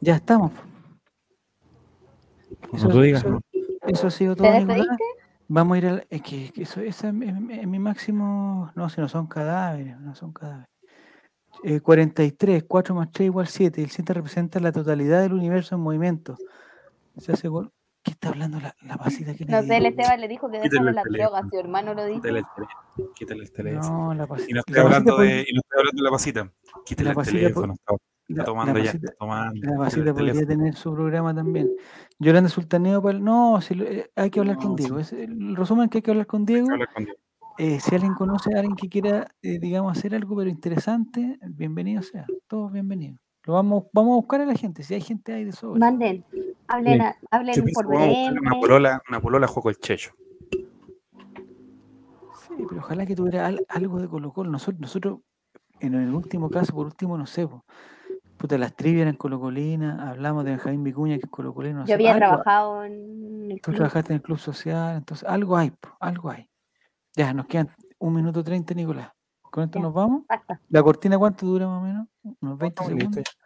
Ya 0.00 0.16
estamos. 0.16 0.52
Como 2.70 2.88
tú 2.88 3.00
digas. 3.02 3.24
eso, 3.24 3.40
eso 3.86 4.06
ha 4.06 4.10
sido 4.10 4.34
¿Te 4.36 4.42
todo? 4.64 4.84
Vamos 5.48 5.74
a 5.74 5.78
ir 5.78 5.86
al. 5.86 6.06
Es 6.10 6.22
que, 6.22 6.50
que 6.52 6.62
eso 6.62 6.80
ese 6.80 7.08
es, 7.08 7.14
mi- 7.14 7.32
mi- 7.32 7.58
es 7.60 7.66
mi 7.66 7.78
máximo. 7.78 8.70
No, 8.74 8.88
si 8.88 9.00
no 9.00 9.08
son 9.08 9.26
cadáveres, 9.26 9.98
no 10.00 10.14
son 10.14 10.32
cadáveres. 10.32 10.68
Eh, 11.64 11.80
43, 11.80 12.64
4 12.68 12.94
más 12.94 13.10
3 13.10 13.26
igual 13.26 13.46
7. 13.46 13.82
El 13.82 13.90
7 13.90 14.12
representa 14.14 14.60
la 14.60 14.72
totalidad 14.72 15.22
del 15.22 15.32
universo 15.32 15.74
en 15.74 15.80
movimiento. 15.80 16.36
Se 17.18 17.32
hace 17.32 17.48
gol- 17.48 17.72
¿Qué 18.02 18.12
está 18.12 18.28
hablando 18.28 18.60
la, 18.60 18.72
la 18.82 18.96
pasita 18.98 19.34
que 19.34 19.44
le 19.44 19.50
No 19.50 19.62
sé, 19.64 19.78
el? 19.78 19.86
Esteban 19.86 20.20
le 20.20 20.28
dijo 20.28 20.48
que 20.48 20.58
el 20.58 20.70
las 20.94 21.04
drogas. 21.04 21.44
Su 21.50 21.58
hermano 21.58 21.92
lo 21.92 22.04
dijo. 22.04 22.20
Quítale 22.20 22.38
el 22.38 22.44
teléfono. 22.54 23.12
Quítale 23.16 23.42
el 23.42 23.52
teléfono. 23.52 23.98
No, 24.06 24.14
la 24.14 24.26
pasita. 24.28 24.50
Y 24.50 24.54
no 24.54 24.60
estoy 24.60 24.74
la 24.76 24.82
hablando 24.82 25.16
pasita 25.16 25.34
de, 25.34 25.40
y 25.48 25.52
no 25.54 25.60
estoy 25.60 25.78
hablando 25.80 25.96
de 25.96 26.04
la 26.04 26.10
pasita. 26.10 26.52
Quítale 26.84 27.04
la 27.04 27.10
el 27.10 27.16
pasita 27.16 27.36
teléfono. 27.38 27.74
Está, 28.28 28.44
tomando 28.44 28.72
la 28.74 28.78
ya. 28.78 28.84
pasita- 28.92 29.06
Está 29.06 29.18
tomando. 29.18 29.60
La 29.62 29.70
el 29.72 29.76
podría 29.88 30.14
teléfono. 30.14 30.46
tener 30.46 30.74
su 30.76 30.94
programa 30.94 31.34
también. 31.34 31.70
Yolanda 32.20 32.48
Sultaneo, 32.48 33.02
para 33.02 33.18
el- 33.18 33.24
no, 33.24 33.60
si 33.60 33.74
eh, 33.82 34.08
hay 34.14 34.30
que 34.30 34.38
hablar 34.38 34.56
con 34.56 34.76
Diego. 34.76 35.02
sí. 35.02 35.16
Es 35.16 35.28
el 35.28 35.56
resumen 35.56 35.88
que 35.88 35.98
hay 35.98 36.02
que 36.02 36.10
hablar 36.12 36.26
con 36.26 36.44
Diego. 36.46 36.70
Hablar 36.70 36.88
con 36.94 37.04
Dios. 37.06 37.16
Eh, 37.58 37.80
si 37.80 37.94
alguien 37.94 38.14
conoce 38.14 38.54
a 38.54 38.58
alguien 38.60 38.76
que 38.76 38.88
quiera, 38.88 39.26
eh, 39.42 39.58
digamos, 39.58 39.96
hacer 39.96 40.14
algo 40.14 40.36
pero 40.36 40.50
interesante, 40.50 41.38
bienvenido 41.42 42.02
sea. 42.02 42.26
Todos 42.46 42.70
bienvenidos. 42.72 43.18
Lo 43.44 43.54
vamos, 43.54 43.84
vamos 43.92 44.12
a 44.12 44.16
buscar 44.16 44.40
a 44.42 44.46
la 44.46 44.54
gente. 44.54 44.82
Si 44.82 44.92
hay 44.94 45.00
gente 45.00 45.32
ahí 45.32 45.44
de 45.44 45.52
sobra. 45.52 45.78
Manden. 45.78 46.24
Hablen, 46.68 47.00
Sí. 47.00 47.06
hablen 47.30 47.54
Yo 47.54 47.62
por 47.62 47.86
buscar 47.86 47.86
una 47.86 48.06
DM. 48.06 48.60
polola, 48.60 49.02
una 49.08 49.20
polola 49.20 49.46
juego 49.46 49.70
el 49.70 49.76
checho. 49.78 50.10
Sí, 52.48 52.64
pero 52.68 52.80
ojalá 52.80 53.06
que 53.06 53.14
tuviera 53.14 53.46
al- 53.46 53.64
algo 53.68 54.00
de 54.00 54.08
Colo 54.08 54.32
Colo. 54.32 54.50
Nosotros, 54.50 54.80
nosotros, 54.80 55.20
en 55.80 55.94
el 55.94 56.12
último 56.14 56.50
caso, 56.50 56.74
por 56.74 56.86
último, 56.86 57.16
no 57.16 57.26
sé, 57.26 57.46
po, 57.46 57.64
puta, 58.36 58.58
las 58.58 58.74
trivias 58.74 59.02
eran 59.02 59.16
colocolinas, 59.16 59.98
hablamos 60.00 60.44
de 60.44 60.50
Benjamín 60.52 60.82
Vicuña, 60.84 61.16
que 61.16 61.24
es 61.24 61.30
colocolino. 61.30 61.76
no 61.80 61.82
Yo 61.84 61.86
sé, 61.88 61.94
había 61.94 62.14
algo- 62.14 62.18
trabajado 62.26 62.84
en 62.84 63.50
el 63.52 63.56
Tú 63.60 63.70
club. 63.70 63.76
trabajaste 63.76 64.12
en 64.12 64.16
el 64.16 64.22
club 64.22 64.38
social, 64.38 64.96
entonces 64.96 65.26
algo 65.28 65.56
hay, 65.56 65.70
po, 65.70 65.90
algo 66.00 66.30
hay. 66.30 66.48
Ya, 67.16 67.32
nos 67.32 67.46
quedan 67.46 67.70
un 67.98 68.14
minuto 68.14 68.44
treinta, 68.44 68.74
Nicolás. 68.74 69.10
¿Con 69.50 69.64
esto 69.64 69.78
Ya. 69.78 69.82
nos 69.84 69.94
vamos? 69.94 70.24
Basta. 70.28 70.60
¿La 70.68 70.82
cortina 70.82 71.16
cuánto 71.18 71.46
dura 71.46 71.66
más 71.66 71.80
o 71.80 71.84
menos? 71.86 72.08
¿Unos 72.42 72.58
20 72.58 72.66
estamos 72.66 72.88
segundos? 72.88 73.16
listos 73.16 73.38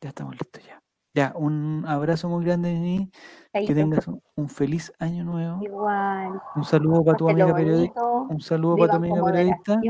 Ya 0.00 0.08
estamos 0.08 0.32
listos 0.34 0.64
ya. 0.66 0.82
Ya, 1.14 1.32
un 1.34 1.84
abrazo 1.86 2.28
muy 2.28 2.44
grande, 2.44 2.72
Nini. 2.72 3.10
Que 3.52 3.74
tengas 3.74 4.06
un, 4.08 4.22
un 4.36 4.48
feliz 4.48 4.92
año 4.98 5.24
nuevo. 5.24 5.62
Igual. 5.62 6.40
Un 6.54 6.64
saludo 6.64 7.04
para 7.04 7.16
tu 7.18 7.28
amiga 7.28 7.54
periodista. 7.54 8.02
Un 8.04 8.40
saludo 8.40 8.76
para 8.76 8.92
tu 8.92 8.96
amiga 8.96 9.22
periodista. 9.24 9.80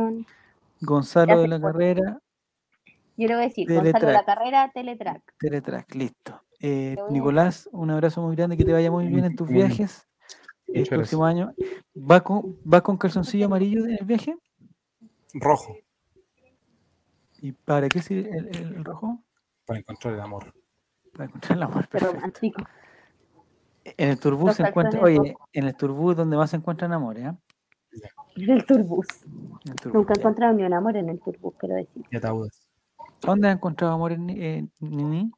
Gonzalo 0.81 1.41
de 1.43 1.49
la 1.49 1.61
carrera, 1.61 2.19
Yo 3.17 3.27
le 3.29 3.35
voy 3.35 3.45
a 3.45 3.49
decir, 3.49 3.67
Teletrack. 3.67 3.93
Gonzalo 3.95 4.13
La 4.13 4.25
Carrera, 4.25 4.71
Teletrack. 4.73 5.35
Teletrack, 5.39 5.95
listo. 5.95 6.41
Eh, 6.61 6.97
Nicolás, 7.11 7.69
un 7.73 7.91
abrazo 7.91 8.23
muy 8.23 8.35
grande, 8.37 8.57
que 8.57 8.65
te 8.65 8.73
vaya 8.73 8.91
muy 8.91 9.07
bien 9.09 9.25
en 9.25 9.37
tus 9.37 9.49
viajes 9.49 10.09
el 10.69 10.81
Muchas 10.81 10.89
próximo 10.99 11.25
año. 11.25 11.53
¿Va 11.97 12.21
con, 12.21 12.57
¿Va 12.71 12.81
con 12.81 12.97
calzoncillo 12.97 13.47
amarillo 13.47 13.85
en 13.87 13.93
el 13.99 14.05
viaje? 14.05 14.37
Rojo, 15.35 15.77
¿Y 17.41 17.53
para 17.53 17.89
qué 17.89 18.01
sirve 18.03 18.31
el, 18.37 18.49
el- 18.57 18.75
el 18.77 18.85
rojo? 18.85 19.23
para 19.67 19.79
encontrar 19.81 20.15
el 20.15 20.21
amor. 20.21 20.53
Para 21.13 21.25
encontrar 21.27 21.57
el 21.59 21.63
amor. 21.63 21.87
Perfecto. 21.89 22.15
romántico. 22.15 22.63
En 23.85 24.09
el 24.11 24.19
turbús 24.19 24.47
Los 24.49 24.57
se 24.57 24.63
encuentra, 24.65 25.01
oye, 25.03 25.37
en 25.53 25.65
el 25.65 25.75
turbús 25.77 26.17
donde 26.17 26.37
más 26.37 26.51
se 26.51 26.57
encuentran 26.57 26.93
amores, 26.93 27.27
¿eh? 27.27 27.33
En 28.37 28.51
el 28.51 28.65
turbús. 28.67 29.07
En 29.65 29.93
Nunca 29.93 30.15
he 30.15 30.19
encontrado 30.21 30.53
ni 30.55 30.65
un 30.65 30.73
amor 30.75 30.97
en 30.97 31.09
el 31.09 31.21
turbús, 31.21 31.55
quiero 31.59 31.75
decir. 31.77 32.05
Y 32.11 32.17
ataúdes. 32.17 32.67
¿Dónde 33.21 33.49
has 33.49 33.55
encontrado 33.57 33.93
amores, 33.95 34.19
Ni- 34.19 34.41
eh, 34.41 34.67
Nini? 34.81 35.31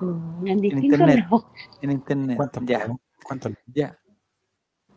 Mm, 0.00 0.46
En 0.46 0.60
distintos 0.60 1.00
internet. 1.00 1.18
lados. 1.24 1.46
En 1.82 1.90
internet. 1.92 2.38
Ya? 2.62 2.86
¿Cuántos? 3.24 3.52
ya. 3.66 3.96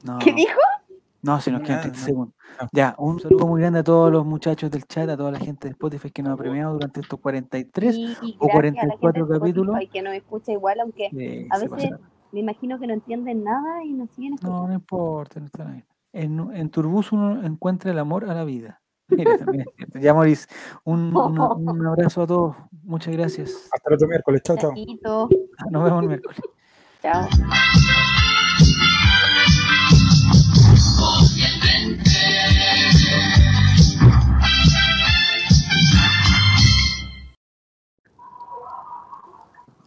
No, 0.03 0.19
¿Qué 0.19 0.33
dijo? 0.33 0.59
no, 1.21 1.39
si 1.39 1.49
nos 1.51 1.61
quedan 1.61 1.79
Ah, 1.79 1.81
30 1.83 1.99
no. 1.99 2.05
segundos. 2.05 2.35
Ah. 2.59 2.67
Ya, 2.73 2.95
un 2.97 3.19
saludo 3.19 3.47
muy 3.47 3.61
grande 3.61 3.79
a 3.79 3.83
todos 3.83 4.11
los 4.11 4.25
muchachos 4.25 4.69
del 4.69 4.83
chat, 4.85 5.09
a 5.09 5.15
toda 5.15 5.31
la 5.31 5.39
gente 5.39 5.67
de 5.67 5.71
Spotify 5.71 6.11
que 6.11 6.21
nos 6.23 6.33
ha 6.33 6.37
premiado 6.37 6.73
durante 6.73 6.99
estos 7.01 7.19
43. 7.19 7.95
Y, 7.95 8.17
y 8.21 8.35
o 8.39 8.47
gracias 8.47 8.83
a 8.83 8.87
la 8.87 8.97
44 8.97 9.13
gente 9.25 9.33
de 9.33 9.39
capítulos. 9.39 9.75
Spotify 9.75 9.91
que 9.91 10.01
nos 10.01 10.13
escucha 10.15 10.51
igual, 10.51 10.79
aunque 10.81 11.07
a 11.49 11.57
se 11.57 11.67
veces 11.69 11.91
me 12.33 12.39
imagino 12.41 12.79
que 12.79 12.87
no 12.87 12.93
entienden 12.93 13.43
nada 13.43 13.83
y 13.85 13.93
nos 13.93 14.09
siguen 14.11 14.31
No, 14.31 14.35
escuchando. 14.35 14.67
no 14.67 14.73
importa, 14.73 15.39
no 15.39 15.45
está 15.45 15.63
bien. 15.65 15.85
En, 16.11 16.49
en 16.55 16.69
Turbus 16.69 17.11
uno 17.13 17.43
encuentra 17.45 17.91
el 17.91 17.99
amor 17.99 18.25
a 18.29 18.33
la 18.33 18.43
vida. 18.43 18.81
Mira, 19.07 19.37
también. 19.37 19.65
Ya, 20.01 20.13
Maurice, 20.13 20.47
un, 20.83 21.15
una- 21.15 21.53
un 21.53 21.85
abrazo 21.87 22.23
a 22.23 22.27
todos. 22.27 22.55
Muchas 22.83 23.13
gracias. 23.15 23.69
Hasta 23.71 23.89
el 23.89 23.95
otro 23.95 24.07
miércoles. 24.09 24.41
Chao, 24.43 24.57
chao. 24.57 24.73
Nos 25.71 25.83
vemos 25.85 26.01
el 26.03 26.07
miércoles. 26.09 26.41
Chao. 27.01 27.27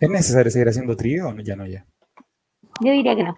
¿Es 0.01 0.11
necesario 0.11 0.51
seguir 0.51 0.69
haciendo 0.69 0.97
trío 0.97 1.29
o? 1.29 1.35
Ya 1.41 1.57
no, 1.57 1.67
ya. 1.67 1.87
Yo 2.81 2.93
diría 2.93 3.17
que 3.17 3.25
no. 3.25 3.37